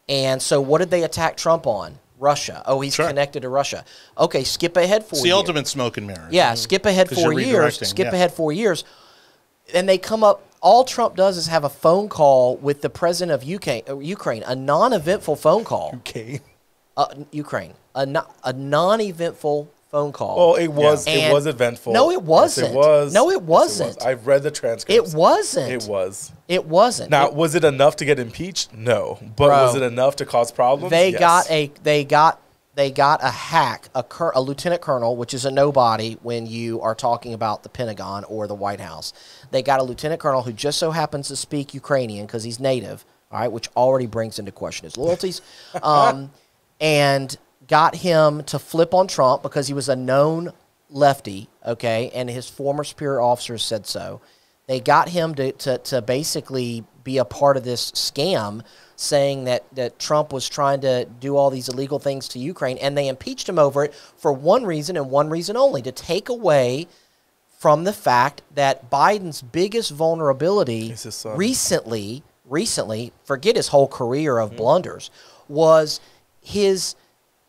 And 0.07 0.41
so, 0.43 0.61
what 0.61 0.79
did 0.79 0.91
they 0.91 1.03
attack 1.03 1.37
Trump 1.39 1.67
on? 1.67 1.99
Russia. 2.19 2.63
Oh, 2.67 2.81
he's 2.81 2.95
Sure. 2.95 3.07
connected 3.07 3.41
to 3.43 3.49
Russia. 3.49 3.85
Okay, 4.17 4.45
skip 4.45 4.77
ahead 4.77 5.03
four 5.05 5.17
It's 5.19 5.23
the 5.23 5.29
years. 5.29 5.37
ultimate 5.37 5.67
smoke 5.67 5.97
and 5.97 6.07
mirrors. 6.07 6.33
Yeah, 6.33 6.55
skip 6.55 6.85
ahead 6.87 7.09
four 7.11 7.33
years. 7.41 7.79
Skip 7.89 8.07
yeah. 8.07 8.15
ahead 8.15 8.33
four 8.33 8.53
years, 8.53 8.85
and 9.75 9.89
they 9.89 9.99
come 9.99 10.23
up. 10.25 10.43
All 10.61 10.83
Trump 10.85 11.15
does 11.15 11.37
is 11.37 11.47
have 11.47 11.63
a 11.65 11.69
phone 11.69 12.09
call 12.09 12.57
with 12.57 12.83
the 12.83 12.91
president 12.91 13.31
of 13.41 13.49
UK, 13.49 13.89
uh, 13.89 13.99
Ukraine, 13.99 14.43
a 14.45 14.57
non-eventful 14.57 15.37
phone 15.37 15.65
call. 15.65 15.93
okay. 15.99 16.41
Uh, 16.97 17.07
Ukraine, 17.31 17.75
a, 17.95 18.25
a 18.43 18.53
non-eventful 18.53 19.71
phone 19.91 20.13
call. 20.13 20.37
Well, 20.37 20.55
it 20.57 20.69
was 20.69 21.07
And- 21.07 21.17
it 21.19 21.33
was 21.33 21.47
eventful. 21.47 21.93
No, 21.93 22.11
it 22.11 22.23
wasn't. 22.23 22.73
it 22.73 22.77
was. 22.77 23.13
No, 23.13 23.31
it 23.31 23.43
wasn't. 23.43 23.97
was. 23.97 24.05
I've 24.05 24.27
read 24.27 24.43
the 24.43 24.51
transcript. 24.51 24.95
it 25.09 25.15
wasn't. 25.15 25.73
It 25.73 25.89
was. 25.89 26.33
It 26.47 26.67
wasn't. 26.67 27.11
Now, 27.11 27.29
It- 27.29 27.35
was 27.35 27.55
it 27.55 27.65
enough 27.65 27.97
to 27.97 28.05
get 28.05 28.19
impeached? 28.19 28.75
No, 28.75 29.19
but 29.37 29.47
Bro. 29.47 29.49
was 29.67 29.75
it 29.77 29.83
enough 29.83 30.17
to 30.17 30.27
cause 30.27 30.53
problems? 30.53 30.91
they 30.91 31.11
Yes. 31.11 31.19
got 31.21 31.51
a 31.51 31.71
they 31.83 32.05
got 32.05 32.41
they 32.75 32.91
got 32.93 33.25
a 33.25 33.31
hack 33.31 33.89
a, 33.95 34.03
cur, 34.05 34.31
a 34.37 34.41
lieutenant 34.41 34.81
colonel 34.81 35.17
which 35.17 35.35
is 35.35 35.45
a 35.45 35.51
nobody 35.51 36.17
when 36.23 36.47
you 36.47 36.81
are 36.81 36.95
talking 36.95 37.35
about 37.35 37.65
the 37.65 37.69
pentagon 37.69 38.23
or 38.25 38.47
the 38.47 38.55
white 38.55 38.79
house 38.79 39.13
they 39.51 39.63
got 39.63 39.81
a 39.81 39.83
lieutenant 39.83 40.21
colonel 40.21 40.43
who 40.43 40.53
just 40.53 40.79
so 40.79 40.93
happens 40.93 41.27
to 41.27 41.35
speak 41.35 41.75
ukrainian 41.75 42.25
because 42.25 42.45
he's 42.45 42.61
native 42.61 43.05
all 43.33 43.41
right 43.41 43.51
which 43.51 43.69
already 43.77 44.07
brings 44.07 44.39
into 44.39 44.53
question 44.53 44.85
his 44.85 44.97
loyalties 44.97 45.41
um, 45.83 46.31
and 46.81 47.37
got 47.69 47.97
him 47.97 48.43
to 48.45 48.59
flip 48.59 48.95
on 48.95 49.07
trump 49.07 49.43
because 49.43 49.69
he 49.69 49.75
was 49.75 49.89
a 49.89 49.97
known 49.97 50.53
lefty 50.91 51.49
okay 51.67 52.11
and 52.15 52.29
his 52.31 52.49
former 52.49 52.83
superior 52.83 53.21
officers 53.21 53.63
said 53.65 53.87
so 53.87 54.21
they 54.69 54.81
got 54.81 55.09
him 55.09 55.35
to, 55.35 55.51
to, 55.53 55.79
to 55.79 56.03
basically 56.03 56.85
be 57.03 57.17
a 57.17 57.25
part 57.25 57.57
of 57.57 57.65
this 57.65 57.91
scam 57.93 58.63
saying 58.97 59.45
that, 59.45 59.65
that 59.75 59.99
Trump 59.99 60.33
was 60.33 60.47
trying 60.49 60.83
to 60.83 61.07
do 61.21 61.37
all 61.37 61.51
these 61.51 61.69
illegal 61.69 61.99
things 61.99 62.29
to 62.29 62.39
Ukraine, 62.39 62.77
and 62.79 62.97
they 62.97 63.09
impeached 63.09 63.49
him 63.49 63.59
over 63.59 63.85
it 63.85 63.95
for 63.95 64.33
one 64.33 64.65
reason 64.65 64.97
and 64.97 65.11
one 65.11 65.31
reason 65.31 65.57
only 65.57 65.81
to 65.83 65.91
take 65.91 66.29
away 66.29 66.87
from 67.59 67.85
the 67.85 67.93
fact 67.93 68.43
that 68.55 68.91
Biden's 68.91 69.41
biggest 69.41 69.91
vulnerability 69.91 70.91
Is 70.91 71.05
his 71.05 71.15
son. 71.15 71.37
recently, 71.37 72.23
recently, 72.45 73.13
forget 73.25 73.57
his 73.57 73.69
whole 73.69 73.89
career 73.89 74.39
of 74.39 74.51
hmm. 74.51 74.57
blunders, 74.57 75.11
was 75.49 75.99
his 76.43 76.95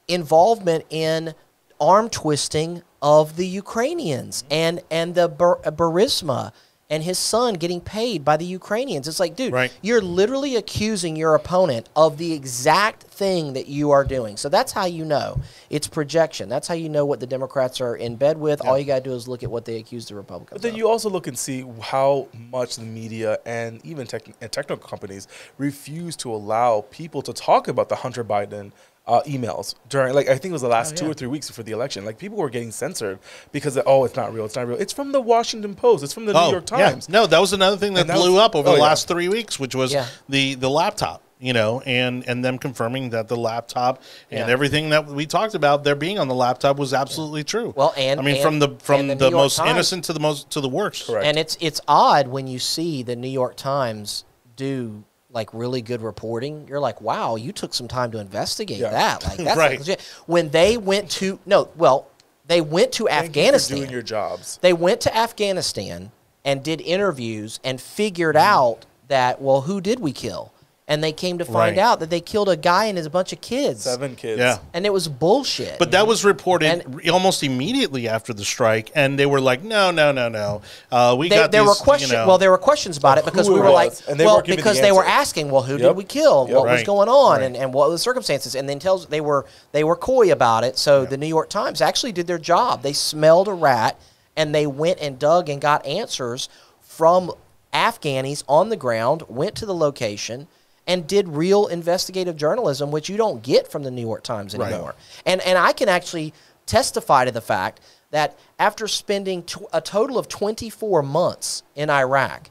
involvement 0.10 0.86
in 0.90 1.34
arm 1.80 2.10
twisting 2.10 2.82
of 3.02 3.38
the 3.38 3.48
Ukrainians 3.48 4.44
mm-hmm. 4.44 4.54
and 4.54 4.82
and 4.92 5.16
the 5.16 5.30
Bur- 5.30 5.60
uh, 5.66 5.72
Burisma 5.72 6.52
and 6.90 7.04
his 7.04 7.20
son 7.20 7.54
getting 7.54 7.80
paid 7.80 8.26
by 8.26 8.36
the 8.36 8.46
Ukrainians. 8.46 9.08
It's 9.08 9.20
like, 9.20 9.36
dude, 9.36 9.54
Right. 9.54 9.72
you're 9.82 10.02
literally 10.02 10.56
accusing 10.56 11.16
your 11.16 11.36
opponent 11.36 11.88
of 11.96 12.18
the 12.18 12.34
exact 12.34 13.04
thing 13.04 13.54
that 13.54 13.68
you 13.68 13.92
are 13.92 14.04
doing. 14.04 14.38
So 14.38 14.50
that's 14.50 14.72
how 14.72 14.86
you 14.86 15.06
know 15.06 15.40
it's 15.70 15.88
projection. 15.88 16.50
That's 16.50 16.68
how 16.68 16.74
you 16.74 16.90
know 16.90 17.06
what 17.06 17.20
the 17.20 17.28
Democrats 17.28 17.80
are 17.80 17.96
in 17.96 18.16
bed 18.16 18.40
with. 18.40 18.66
All 18.66 18.78
you 18.78 18.86
got 18.86 19.04
to 19.04 19.10
do 19.10 19.16
is 19.16 19.28
look 19.28 19.44
at 19.44 19.52
what 19.52 19.66
they 19.66 19.78
accuse 19.78 20.08
the 20.08 20.16
Republicans. 20.16 20.56
But 20.56 20.64
then 20.64 20.72
of. 20.72 20.78
you 20.78 20.90
also 20.90 21.12
look 21.12 21.28
and 21.28 21.38
see 21.38 21.64
how 21.80 22.28
much 22.52 22.78
the 22.78 22.86
media 22.86 23.38
and 23.46 23.86
even 23.86 24.08
tech, 24.08 24.24
and 24.42 24.52
technical 24.52 24.88
companies 24.88 25.28
refuse 25.60 26.16
to 26.18 26.34
allow 26.34 26.82
people 26.90 27.22
to 27.22 27.34
talk 27.34 27.68
about 27.68 27.90
the 27.90 27.98
Hunter 27.98 28.24
Biden 28.24 28.72
uh, 29.10 29.22
emails 29.24 29.76
during, 29.90 30.14
like, 30.14 30.28
I 30.30 30.34
think 30.38 30.52
it 30.52 30.54
was 30.54 30.62
the 30.62 30.68
last 30.70 30.96
two 30.96 31.10
or 31.10 31.14
three 31.14 31.28
weeks 31.28 31.48
before 31.48 31.64
the 31.64 31.72
election. 31.72 32.06
Like, 32.06 32.18
people 32.18 32.38
were 32.38 32.50
getting 32.50 32.72
censored 32.72 33.20
because, 33.52 33.76
of, 33.76 33.84
oh, 33.88 34.06
it's 34.06 34.16
not 34.16 34.34
real, 34.34 34.46
it's 34.46 34.56
not 34.56 34.68
real. 34.68 34.78
It's 34.78 34.94
from 34.94 35.12
the 35.12 35.20
Washington 35.22 35.74
Post, 35.76 36.04
it's 36.04 36.14
from 36.14 36.26
the 36.26 36.34
New 36.34 36.52
York 36.52 36.66
Oh, 36.72 36.78
yeah. 36.78 36.92
Times. 36.92 37.10
No, 37.10 37.26
that 37.28 37.40
was 37.40 37.52
another 37.54 37.76
thing 37.78 37.94
that, 37.96 38.08
that 38.08 38.16
blew 38.18 38.34
was- 38.34 38.42
up 38.42 38.56
over 38.56 38.70
oh, 38.70 38.72
the 38.74 38.78
yeah. 38.78 38.84
last 38.84 39.08
three 39.08 39.28
weeks, 39.28 39.60
which 39.60 39.74
was 39.76 39.92
Yeah. 39.92 40.06
the 40.30 40.56
the 40.56 40.70
laptop. 40.70 41.24
you 41.42 41.54
know, 41.54 41.80
and 41.86 42.28
and 42.28 42.44
them 42.44 42.58
confirming 42.58 43.12
that 43.12 43.30
the 43.30 43.36
laptop 43.38 44.02
and 44.30 44.46
Yeah. 44.46 44.52
everything 44.54 44.90
that 44.90 45.08
we 45.08 45.26
talked 45.26 45.56
about 45.56 45.86
there 45.86 45.96
being 45.96 46.20
on 46.20 46.28
the 46.28 46.36
laptop 46.36 46.76
was 46.78 46.94
absolutely 46.94 47.46
true. 47.46 47.72
Well, 47.78 47.94
and- 47.96 48.20
I 48.20 48.24
mean, 48.24 48.36
and- 48.36 48.44
from 48.44 48.60
the 48.60 48.70
from 48.80 49.08
the 49.08 49.16
the, 49.16 49.32
most 49.32 49.56
Times- 49.56 49.70
innocent 49.70 50.04
to 50.06 50.14
the 50.14 50.20
most 50.20 50.50
to 50.50 50.60
the 50.60 50.68
worst. 50.68 51.08
Correct. 51.08 51.26
And 51.26 51.38
it's 51.40 51.56
it's 51.62 51.80
odd 51.88 52.28
when 52.28 52.48
you 52.48 52.60
see 52.60 53.04
the 53.04 53.16
New 53.16 53.30
York 53.30 53.56
Times 53.56 54.26
do 54.58 55.06
like 55.32 55.54
really 55.54 55.82
good 55.82 56.02
reporting. 56.02 56.66
You're 56.68 56.80
like, 56.80 57.02
wow, 57.02 57.36
you 57.36 57.52
took 57.52 57.74
some 57.74 57.88
time 57.88 58.12
to 58.12 58.20
investigate 58.20 58.80
Yeah. 58.80 58.90
that. 58.90 59.24
Like 59.24 59.38
that's 59.38 59.58
Right. 59.66 59.80
legit. 59.80 60.02
When 60.26 60.50
they 60.50 60.78
went 60.78 61.10
to 61.12 61.40
no, 61.46 61.70
well, 61.76 62.08
they 62.48 62.62
went 62.62 62.92
to 62.94 63.06
Thank 63.06 63.24
you 63.24 63.28
Afghanistan. 63.42 63.78
doing 63.78 63.90
your 63.92 64.02
jobs. 64.02 64.58
they 64.62 64.74
went 64.74 65.02
to 65.02 65.16
Afghanistan 65.16 66.12
and 66.44 66.64
did 66.64 66.82
interviews 66.82 67.60
and 67.64 67.80
figured 67.80 68.36
Mm-hmm. 68.36 68.46
out 68.48 68.86
that 69.08 69.42
well, 69.42 69.62
who 69.62 69.82
did 69.82 70.00
we 70.00 70.12
kill? 70.12 70.52
And 70.90 71.04
they 71.04 71.12
came 71.12 71.38
to 71.38 71.46
find 71.46 71.78
Right. 71.78 71.84
out 71.84 72.00
that 72.00 72.10
they 72.10 72.20
killed 72.20 72.50
a 72.50 72.58
guy 72.58 72.86
and 72.86 72.98
his 72.98 73.08
bunch 73.10 73.32
of 73.32 73.40
kids. 73.42 73.84
Seven 73.84 74.16
kids. 74.16 74.40
Yeah. 74.40 74.58
And 74.74 74.88
it 74.88 74.92
was 74.92 75.08
bullshit. 75.08 75.78
But 75.78 75.92
that 75.92 76.08
was 76.08 76.26
reported 76.26 76.66
And- 76.84 77.10
almost 77.12 77.44
immediately 77.44 78.08
after 78.10 78.34
the 78.34 78.44
strike, 78.44 78.92
and 78.96 79.20
they 79.20 79.28
were 79.28 79.40
like, 79.40 79.64
"No, 79.64 79.92
no, 79.92 80.12
no, 80.12 80.30
no. 80.30 80.62
Uh, 80.92 81.16
we 81.16 81.30
there, 81.30 81.44
got 81.44 81.52
there 81.52 81.62
these, 81.62 81.70
were 81.70 81.76
questions. 81.76 82.12
You 82.12 82.18
know, 82.18 82.28
well, 82.28 82.40
there 82.40 82.50
were 82.50 82.58
questions 82.58 82.98
about 82.98 83.20
it 83.20 83.26
because 83.26 83.48
we 83.48 83.60
were 83.60 83.70
like, 83.70 83.92
was, 83.92 84.02
and 84.08 84.20
they 84.20 84.26
well, 84.26 84.38
weren't 84.38 84.48
the 84.48 84.56
because 84.56 84.82
they 84.82 84.92
were 84.92 85.04
answer. 85.06 85.20
asking, 85.20 85.52
well, 85.52 85.62
who 85.62 85.74
Yep. 85.74 85.82
did 85.90 85.96
we 85.96 86.04
kill? 86.06 86.48
Yep. 86.50 86.58
What 86.58 86.68
was 86.70 86.82
going 86.82 87.08
on, 87.08 87.38
Right. 87.38 87.44
and, 87.46 87.56
and 87.56 87.72
what 87.72 87.90
were 87.90 87.94
the 87.94 88.00
circumstances? 88.00 88.56
And 88.56 88.68
then 88.68 88.80
tells 88.80 89.06
they 89.06 89.22
were 89.22 89.46
they 89.72 89.84
were 89.84 89.96
coy 89.96 90.32
about 90.32 90.64
it. 90.64 90.80
So 90.80 91.06
the 91.06 91.18
New 91.18 91.28
York 91.28 91.50
Times 91.50 91.82
actually 91.82 92.14
did 92.14 92.26
their 92.26 92.40
job. 92.40 92.82
They 92.82 92.94
smelled 92.94 93.48
a 93.48 93.54
rat 93.54 93.96
and 94.36 94.56
they 94.56 94.66
went 94.66 94.98
and 95.00 95.20
dug 95.20 95.50
and 95.50 95.62
got 95.62 95.86
answers 95.86 96.50
from 96.82 97.32
Afghanis 97.74 98.44
on 98.48 98.70
the 98.70 98.76
ground. 98.76 99.22
Went 99.30 99.54
to 99.58 99.68
the 99.68 99.76
location. 99.76 100.48
And 100.90 101.08
did 101.08 101.28
real 101.30 101.68
investigative 101.68 102.36
journalism, 102.36 102.90
which 102.92 103.10
you 103.10 103.16
don't 103.16 103.42
get 103.44 103.72
from 103.72 103.84
the 103.84 103.92
New 103.92 104.02
York 104.02 104.24
Times 104.24 104.56
Right. 104.58 104.74
anymore. 104.74 104.96
And 105.26 105.40
and 105.42 105.58
I 105.58 105.72
can 105.72 105.88
actually 105.88 106.34
testify 106.66 107.26
to 107.26 107.32
the 107.32 107.42
fact 107.42 107.80
that 108.12 108.38
after 108.58 108.88
spending 108.88 109.46
a 109.72 109.82
total 109.82 110.18
of 110.18 110.28
24 110.28 111.04
months 111.04 111.64
in 111.76 111.90
Iraq, 111.92 112.50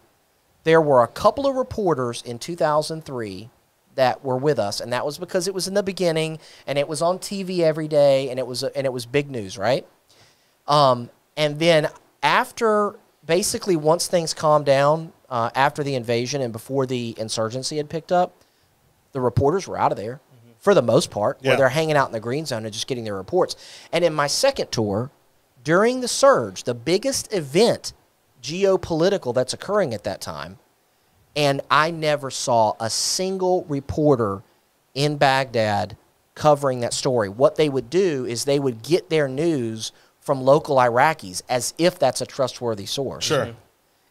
there 0.62 0.80
were 0.80 1.02
a 1.02 1.08
couple 1.08 1.46
of 1.48 1.56
reporters 1.56 2.22
in 2.22 2.38
2003 2.38 3.50
that 3.96 4.24
were 4.24 4.36
with 4.36 4.60
us, 4.60 4.80
and 4.80 4.92
that 4.92 5.04
was 5.04 5.18
because 5.18 5.48
it 5.48 5.54
was 5.54 5.66
in 5.66 5.74
the 5.74 5.82
beginning 5.82 6.38
and 6.68 6.78
it 6.78 6.86
was 6.86 7.02
on 7.02 7.18
TV 7.18 7.60
every 7.60 7.88
day 7.88 8.30
and 8.30 8.38
it 8.38 8.46
was 8.46 8.62
and 8.62 8.86
it 8.86 8.92
was 8.92 9.04
big 9.04 9.28
news, 9.30 9.58
right? 9.58 9.84
Um, 10.68 11.10
and 11.36 11.58
then 11.58 11.88
after 12.22 12.94
basically 13.26 13.74
once 13.76 14.06
things 14.06 14.32
calmed 14.32 14.66
down 14.66 15.12
uh, 15.30 15.50
after 15.54 15.82
the 15.82 15.94
invasion 15.94 16.40
and 16.40 16.52
before 16.52 16.86
the 16.86 17.14
insurgency 17.18 17.76
had 17.76 17.88
picked 17.88 18.12
up, 18.12 18.32
the 19.12 19.20
reporters 19.20 19.66
were 19.68 19.78
out 19.78 19.92
of 19.92 19.98
there 19.98 20.20
for 20.58 20.74
the 20.74 20.82
most 20.82 21.10
part, 21.10 21.38
Yeah. 21.40 21.50
where 21.50 21.56
they're 21.58 21.68
hanging 21.68 21.96
out 21.96 22.08
in 22.08 22.12
the 22.12 22.20
green 22.20 22.44
zone 22.46 22.64
and 22.64 22.72
just 22.72 22.86
getting 22.86 23.04
their 23.04 23.14
reports. 23.14 23.54
And 23.92 24.04
in 24.04 24.12
my 24.12 24.26
second 24.26 24.72
tour, 24.72 25.10
during 25.62 26.00
the 26.00 26.08
surge, 26.08 26.64
the 26.64 26.74
biggest 26.74 27.32
event 27.32 27.92
geopolitical 28.42 29.34
that's 29.34 29.52
occurring 29.52 29.94
at 29.94 30.04
that 30.04 30.20
time, 30.20 30.58
and 31.36 31.60
I 31.70 31.90
never 31.90 32.30
saw 32.30 32.74
a 32.80 32.90
single 32.90 33.64
reporter 33.68 34.42
in 34.94 35.16
Baghdad 35.16 35.96
covering 36.34 36.80
that 36.80 36.92
story. 36.94 37.28
What 37.28 37.56
they 37.56 37.68
would 37.68 37.90
do 37.90 38.24
is 38.24 38.44
they 38.44 38.58
would 38.58 38.82
get 38.82 39.10
their 39.10 39.28
news 39.28 39.92
from 40.20 40.42
local 40.42 40.76
Iraqis 40.76 41.42
as 41.48 41.74
if 41.78 41.98
that's 41.98 42.20
a 42.20 42.26
trustworthy 42.26 42.86
source 42.86 43.24
sure. 43.24 43.54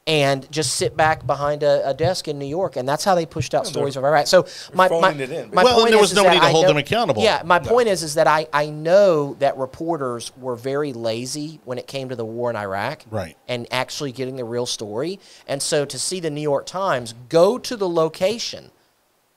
And 0.08 0.50
just 0.52 0.76
sit 0.76 0.96
back 0.96 1.28
behind 1.28 1.62
a, 1.64 1.90
a 1.90 1.94
desk 1.94 2.28
in 2.30 2.40
New 2.40 2.46
York, 2.48 2.78
and 2.78 2.88
that's 2.88 3.04
how 3.04 3.14
they 3.14 3.26
pushed 3.26 3.54
out 3.54 3.68
stories 3.68 3.98
of 3.98 4.06
Iraq. 4.06 4.26
So 4.26 4.48
my, 4.74 4.88
my, 4.88 5.12
it 5.12 5.30
in, 5.30 5.54
my 5.54 5.64
Well, 5.64 5.74
and 5.74 5.82
point 5.82 5.90
there 5.92 5.96
is- 5.98 6.02
was 6.02 6.12
is 6.12 6.16
nobody 6.16 6.38
that 6.38 6.42
to 6.44 6.48
I 6.48 6.52
hold 6.52 6.64
know- 6.64 6.68
them 6.70 6.78
accountable. 6.78 7.22
Yeah, 7.22 7.42
my 7.44 7.60
point 7.60 7.90
is 7.90 8.02
is 8.04 8.14
that 8.16 8.26
I 8.26 8.48
I 8.54 8.68
know 8.68 9.36
that 9.40 9.58
reporters 9.58 10.32
were 10.38 10.56
very 10.56 10.94
lazy 10.94 11.60
when 11.66 11.78
it 11.78 11.88
came 11.88 12.08
to 12.10 12.16
the 12.16 12.26
war 12.26 12.50
in 12.50 12.56
Iraq, 12.56 13.04
Right. 13.12 13.36
and 13.50 13.68
actually 13.70 14.14
getting 14.14 14.38
the 14.38 14.46
real 14.46 14.66
story. 14.66 15.20
And 15.48 15.62
so 15.62 15.84
to 15.84 16.00
see 16.00 16.20
the 16.22 16.30
New 16.30 16.42
York 16.42 16.66
Times 16.66 17.14
go 17.28 17.58
to 17.58 17.76
the 17.76 17.90
location 17.90 18.72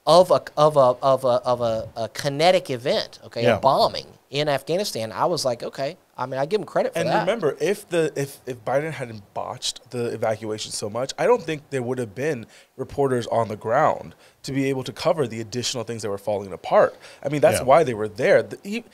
of 0.07 0.31
a 0.31 0.43
of 0.57 0.77
a 0.77 0.97
of 1.03 1.25
a 1.25 1.29
of 1.45 1.61
a, 1.61 1.89
a 1.97 2.09
kinetic 2.09 2.71
event, 2.71 3.19
okay, 3.27 3.43
Yeah. 3.43 3.57
a 3.57 3.61
bombing 3.61 4.07
in 4.31 4.49
Afghanistan, 4.49 5.11
I 5.11 5.25
was 5.27 5.45
like, 5.45 5.63
okay. 5.65 5.97
I 6.17 6.25
mean, 6.27 6.39
I 6.39 6.47
give 6.47 6.61
them 6.61 6.67
credit 6.67 6.93
for 6.93 7.01
And 7.01 7.09
that. 7.09 7.15
And 7.21 7.27
remember, 7.27 7.57
if 7.61 7.89
the 7.89 8.13
if, 8.15 8.41
if 8.47 8.65
Biden 8.65 8.93
hadn't 8.93 9.23
botched 9.35 9.91
the 9.91 10.07
evacuation 10.07 10.71
so 10.71 10.89
much, 10.89 11.13
I 11.19 11.27
don't 11.27 11.43
think 11.43 11.69
there 11.71 11.83
would 11.83 11.99
have 11.99 12.15
been 12.15 12.47
reporters 12.77 13.27
on 13.27 13.49
the 13.49 13.57
ground 13.57 14.15
to 14.45 14.53
be 14.53 14.69
able 14.69 14.85
to 14.85 14.93
cover 14.93 15.27
the 15.27 15.41
additional 15.41 15.83
things 15.83 16.03
that 16.03 16.11
were 16.11 16.19
falling 16.19 16.53
apart. 16.53 16.97
I 17.25 17.29
mean, 17.29 17.41
that's 17.41 17.59
Yeah. 17.59 17.65
why 17.65 17.83
they 17.85 17.95
were 17.95 18.09
there. 18.09 18.43
The, 18.43 18.59
e- 18.63 18.85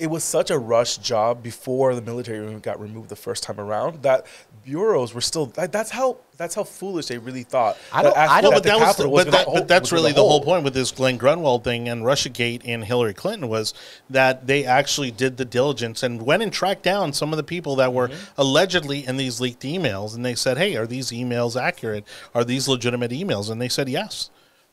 it 0.00 0.08
was 0.08 0.24
such 0.24 0.50
a 0.50 0.58
rush 0.58 0.96
job 0.96 1.42
before 1.42 1.94
the 1.94 2.02
military 2.02 2.52
got 2.60 2.80
removed 2.80 3.08
the 3.10 3.16
first 3.16 3.42
time 3.42 3.60
around 3.60 4.02
that 4.02 4.26
bureaus 4.64 5.14
were 5.14 5.20
still. 5.20 5.52
Like, 5.56 5.70
that's 5.72 5.90
how 5.90 6.16
that's 6.36 6.54
how 6.54 6.64
foolish 6.64 7.06
they 7.06 7.18
really 7.18 7.42
thought. 7.42 7.76
I 7.92 8.02
don't- 8.02 8.14
that 8.14 8.30
I 8.30 8.40
don't- 8.40 8.50
that 8.52 8.56
But 8.56 8.62
the 8.62 8.68
that 8.70 8.80
was, 8.86 8.96
the, 8.96 9.08
was 9.08 9.24
but, 9.26 9.30
that, 9.32 9.46
but 9.52 9.68
that's 9.68 9.92
really 9.92 10.12
the 10.12 10.20
whole 10.22 10.30
hold. 10.30 10.44
point 10.44 10.64
with 10.64 10.72
this 10.72 10.90
Glenn 10.90 11.18
Greenwald 11.18 11.64
thing 11.64 11.86
and 11.86 12.02
RussiaGate 12.02 12.62
and 12.64 12.82
Hillary 12.84 13.12
Clinton 13.12 13.48
was 13.48 13.74
that 14.08 14.46
they 14.46 14.64
actually 14.64 15.10
did 15.10 15.36
the 15.36 15.44
diligence 15.44 16.02
and 16.02 16.22
went 16.22 16.42
and 16.42 16.50
tracked 16.50 16.82
down 16.82 17.12
some 17.12 17.30
of 17.32 17.36
the 17.36 17.42
people 17.42 17.76
that 17.76 17.92
were 17.92 18.08
Mm-hmm. 18.08 18.40
allegedly 18.40 19.06
in 19.06 19.18
these 19.18 19.38
leaked 19.40 19.62
emails, 19.64 20.14
and 20.14 20.24
they 20.24 20.34
said, 20.34 20.56
"Hey, 20.56 20.76
are 20.76 20.86
these 20.86 21.10
emails 21.10 21.60
accurate? 21.60 22.04
Are 22.34 22.42
these 22.44 22.66
legitimate 22.68 23.10
emails?" 23.10 23.50
And 23.50 23.60
they 23.60 23.68
said 23.68 23.88
yes. 23.90 24.30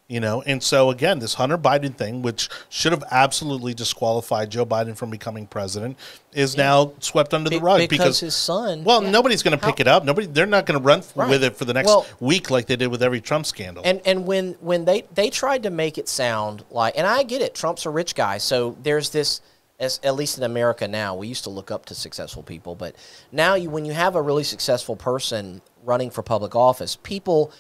You 0.10 0.22
know, 0.22 0.42
and 0.42 0.64
so 0.64 0.90
again, 0.90 1.20
this 1.20 1.34
Hunter 1.34 1.58
Biden 1.58 1.94
thing, 1.94 2.22
which 2.22 2.48
should 2.70 2.94
have 2.94 3.04
absolutely 3.12 3.74
disqualified 3.74 4.50
Joe 4.50 4.66
Biden 4.66 4.96
from 4.96 5.10
becoming 5.10 5.46
president, 5.48 5.98
is 6.32 6.56
now 6.56 6.94
swept 7.00 7.34
under 7.34 7.50
Be- 7.50 7.58
the 7.58 7.62
rug 7.62 7.80
because 7.80 7.98
because 7.98 8.20
his 8.22 8.34
son- 8.34 8.86
Well, 8.86 9.04
yeah. 9.04 9.10
nobody's 9.10 9.44
going 9.44 9.60
to 9.60 9.66
pick 9.66 9.82
it 9.82 9.88
up. 9.88 10.06
Nobody, 10.06 10.28
they're 10.28 10.46
not 10.46 10.66
going 10.66 10.80
to 10.80 10.84
run 10.86 11.04
Right. 11.14 11.30
with 11.30 11.44
it 11.44 11.58
for 11.58 11.66
the 11.66 11.74
next 11.74 11.88
Well- 11.88 12.06
week 12.22 12.50
like 12.50 12.68
they 12.68 12.78
did 12.78 12.88
with 12.88 13.04
every 13.04 13.20
Trump 13.20 13.46
scandal. 13.46 13.84
And 13.86 14.00
and 14.06 14.26
when 14.26 14.54
when 14.62 14.86
they 14.86 15.04
they 15.14 15.30
tried 15.30 15.64
to 15.64 15.70
make 15.70 15.98
it 15.98 16.08
sound 16.08 16.64
like, 16.72 16.98
and 16.98 17.06
I 17.06 17.24
get 17.24 17.42
it, 17.42 17.54
Trump's 17.54 17.86
a 17.86 17.90
rich 17.90 18.16
guy, 18.16 18.38
so 18.38 18.78
there's 18.82 19.10
this. 19.10 19.42
As, 19.80 20.00
at 20.04 20.16
least 20.16 20.40
in 20.40 20.44
America 20.44 20.88
now, 20.88 21.14
we 21.16 21.28
used 21.28 21.44
to 21.44 21.52
look 21.52 21.70
up 21.70 21.86
to 21.88 21.94
successful 21.94 22.42
people, 22.42 22.74
but 22.74 22.96
now 23.32 23.54
you, 23.54 23.70
when 23.70 23.86
you 23.86 23.94
have 23.94 24.16
a 24.16 24.22
really 24.24 24.44
successful 24.44 24.96
person 24.96 25.62
running 25.84 26.10
for 26.10 26.24
public 26.24 26.56
office, 26.56 26.98
people 27.04 27.52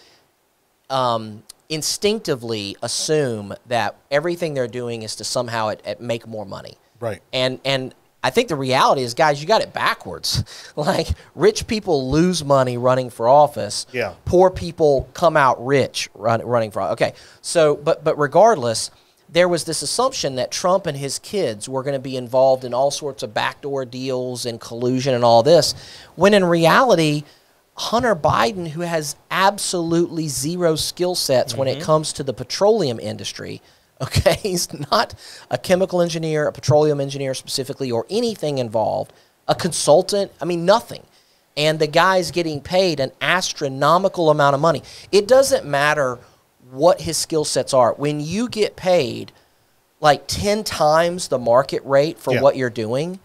um, 0.89 1.43
instinctively 1.69 2.77
assume 2.81 3.53
that 3.67 3.95
everything 4.09 4.53
they're 4.53 4.67
doing 4.67 5.01
is 5.01 5.15
to 5.17 5.23
somehow 5.23 5.69
at, 5.69 5.85
at 5.85 6.01
make 6.01 6.27
more 6.27 6.45
money. 6.45 6.77
Right. 6.99 7.21
And 7.33 7.59
and 7.65 7.93
I 8.23 8.29
think 8.29 8.49
the 8.49 8.55
reality 8.55 9.03
is, 9.03 9.13
guys, 9.13 9.41
you 9.41 9.47
got 9.47 9.61
it 9.61 9.73
backwards. 9.73 10.43
like 10.75 11.07
rich 11.35 11.67
people 11.67 12.09
lose 12.11 12.43
money 12.43 12.77
running 12.77 13.09
for 13.09 13.27
office. 13.29 13.85
Yeah. 13.91 14.15
Poor 14.25 14.49
people 14.49 15.09
come 15.13 15.37
out 15.37 15.63
rich 15.65 16.09
run, 16.13 16.41
running 16.45 16.71
for. 16.71 16.81
Okay. 16.83 17.13
So, 17.41 17.75
but 17.75 18.03
but 18.03 18.17
regardless, 18.17 18.91
there 19.29 19.47
was 19.47 19.65
this 19.65 19.81
assumption 19.81 20.35
that 20.35 20.51
Trump 20.51 20.87
and 20.87 20.97
his 20.97 21.19
kids 21.19 21.67
were 21.69 21.83
going 21.83 21.93
to 21.93 21.99
be 21.99 22.17
involved 22.17 22.63
in 22.63 22.73
all 22.73 22.91
sorts 22.91 23.23
of 23.23 23.33
backdoor 23.33 23.85
deals 23.85 24.45
and 24.45 24.59
collusion 24.59 25.13
and 25.13 25.23
all 25.23 25.43
this, 25.43 25.73
when 26.15 26.33
in 26.33 26.43
reality. 26.43 27.23
Hunter 27.77 28.15
Biden, 28.15 28.69
who 28.69 28.81
has 28.81 29.15
absolutely 29.29 30.27
zero 30.27 30.75
skill 30.75 31.15
sets 31.15 31.55
when 31.55 31.67
Mm-hmm. 31.67 31.81
it 31.81 31.83
comes 31.83 32.13
to 32.13 32.23
the 32.23 32.33
petroleum 32.33 32.99
industry, 32.99 33.61
okay, 34.01 34.35
he's 34.35 34.71
not 34.91 35.13
a 35.49 35.57
chemical 35.57 36.01
engineer, 36.01 36.47
a 36.47 36.51
petroleum 36.51 36.99
engineer 36.99 37.33
specifically, 37.33 37.91
or 37.91 38.05
anything 38.09 38.57
involved, 38.57 39.13
a 39.47 39.55
consultant, 39.55 40.31
I 40.41 40.45
mean, 40.45 40.65
nothing. 40.65 41.03
And 41.55 41.79
the 41.79 41.87
guy's 41.87 42.29
getting 42.31 42.61
paid 42.61 42.99
an 42.99 43.11
astronomical 43.21 44.29
amount 44.29 44.53
of 44.53 44.61
money. 44.61 44.83
It 45.11 45.27
doesn't 45.27 45.65
matter 45.65 46.19
what 46.69 47.01
his 47.01 47.17
skill 47.17 47.45
sets 47.45 47.73
are. 47.73 47.93
When 47.93 48.19
you 48.19 48.49
get 48.49 48.75
paid 48.75 49.31
like 49.99 50.27
10 50.27 50.63
times 50.63 51.27
the 51.29 51.39
market 51.39 51.83
rate 51.83 52.19
for 52.19 52.33
Yeah. 52.35 52.41
what 52.41 52.55
you're 52.55 52.69
doing, 52.69 53.19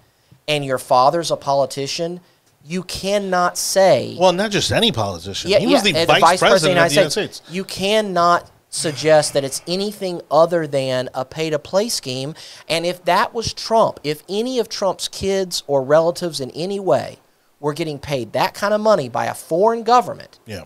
and 0.48 0.64
your 0.64 0.78
father's 0.78 1.30
a 1.30 1.36
politician, 1.36 2.20
you 2.64 2.82
cannot 2.84 3.58
say 3.58 4.16
Well, 4.18 4.32
not 4.32 4.50
just 4.50 4.70
any 4.72 4.92
politician. 4.92 5.50
he 5.50 5.66
was 5.66 5.82
the 5.82 5.94
and 5.96 6.06
vice, 6.08 6.38
president, 6.38 6.78
of 6.78 6.88
the 6.88 6.94
United 6.94 7.10
States. 7.10 7.42
You 7.50 7.64
cannot 7.64 8.50
suggest 8.70 9.34
that 9.34 9.44
it's 9.44 9.60
anything 9.66 10.20
other 10.30 10.66
than 10.66 11.08
a 11.12 11.24
pay 11.24 11.50
to 11.50 11.58
play 11.58 11.88
scheme. 11.88 12.34
And 12.68 12.86
if 12.86 13.04
that 13.04 13.34
was 13.34 13.52
Trump, 13.52 14.00
if 14.02 14.22
any 14.28 14.58
of 14.58 14.68
Trump's 14.68 15.08
kids 15.08 15.62
or 15.66 15.82
relatives 15.82 16.40
in 16.40 16.50
any 16.52 16.80
way 16.80 17.18
were 17.60 17.74
getting 17.74 17.98
paid 17.98 18.32
that 18.32 18.54
kind 18.54 18.72
of 18.72 18.80
money 18.80 19.08
by 19.10 19.26
a 19.26 19.34
foreign 19.34 19.82
government, 19.82 20.38
Yeah. 20.46 20.62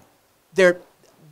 there, 0.55 0.77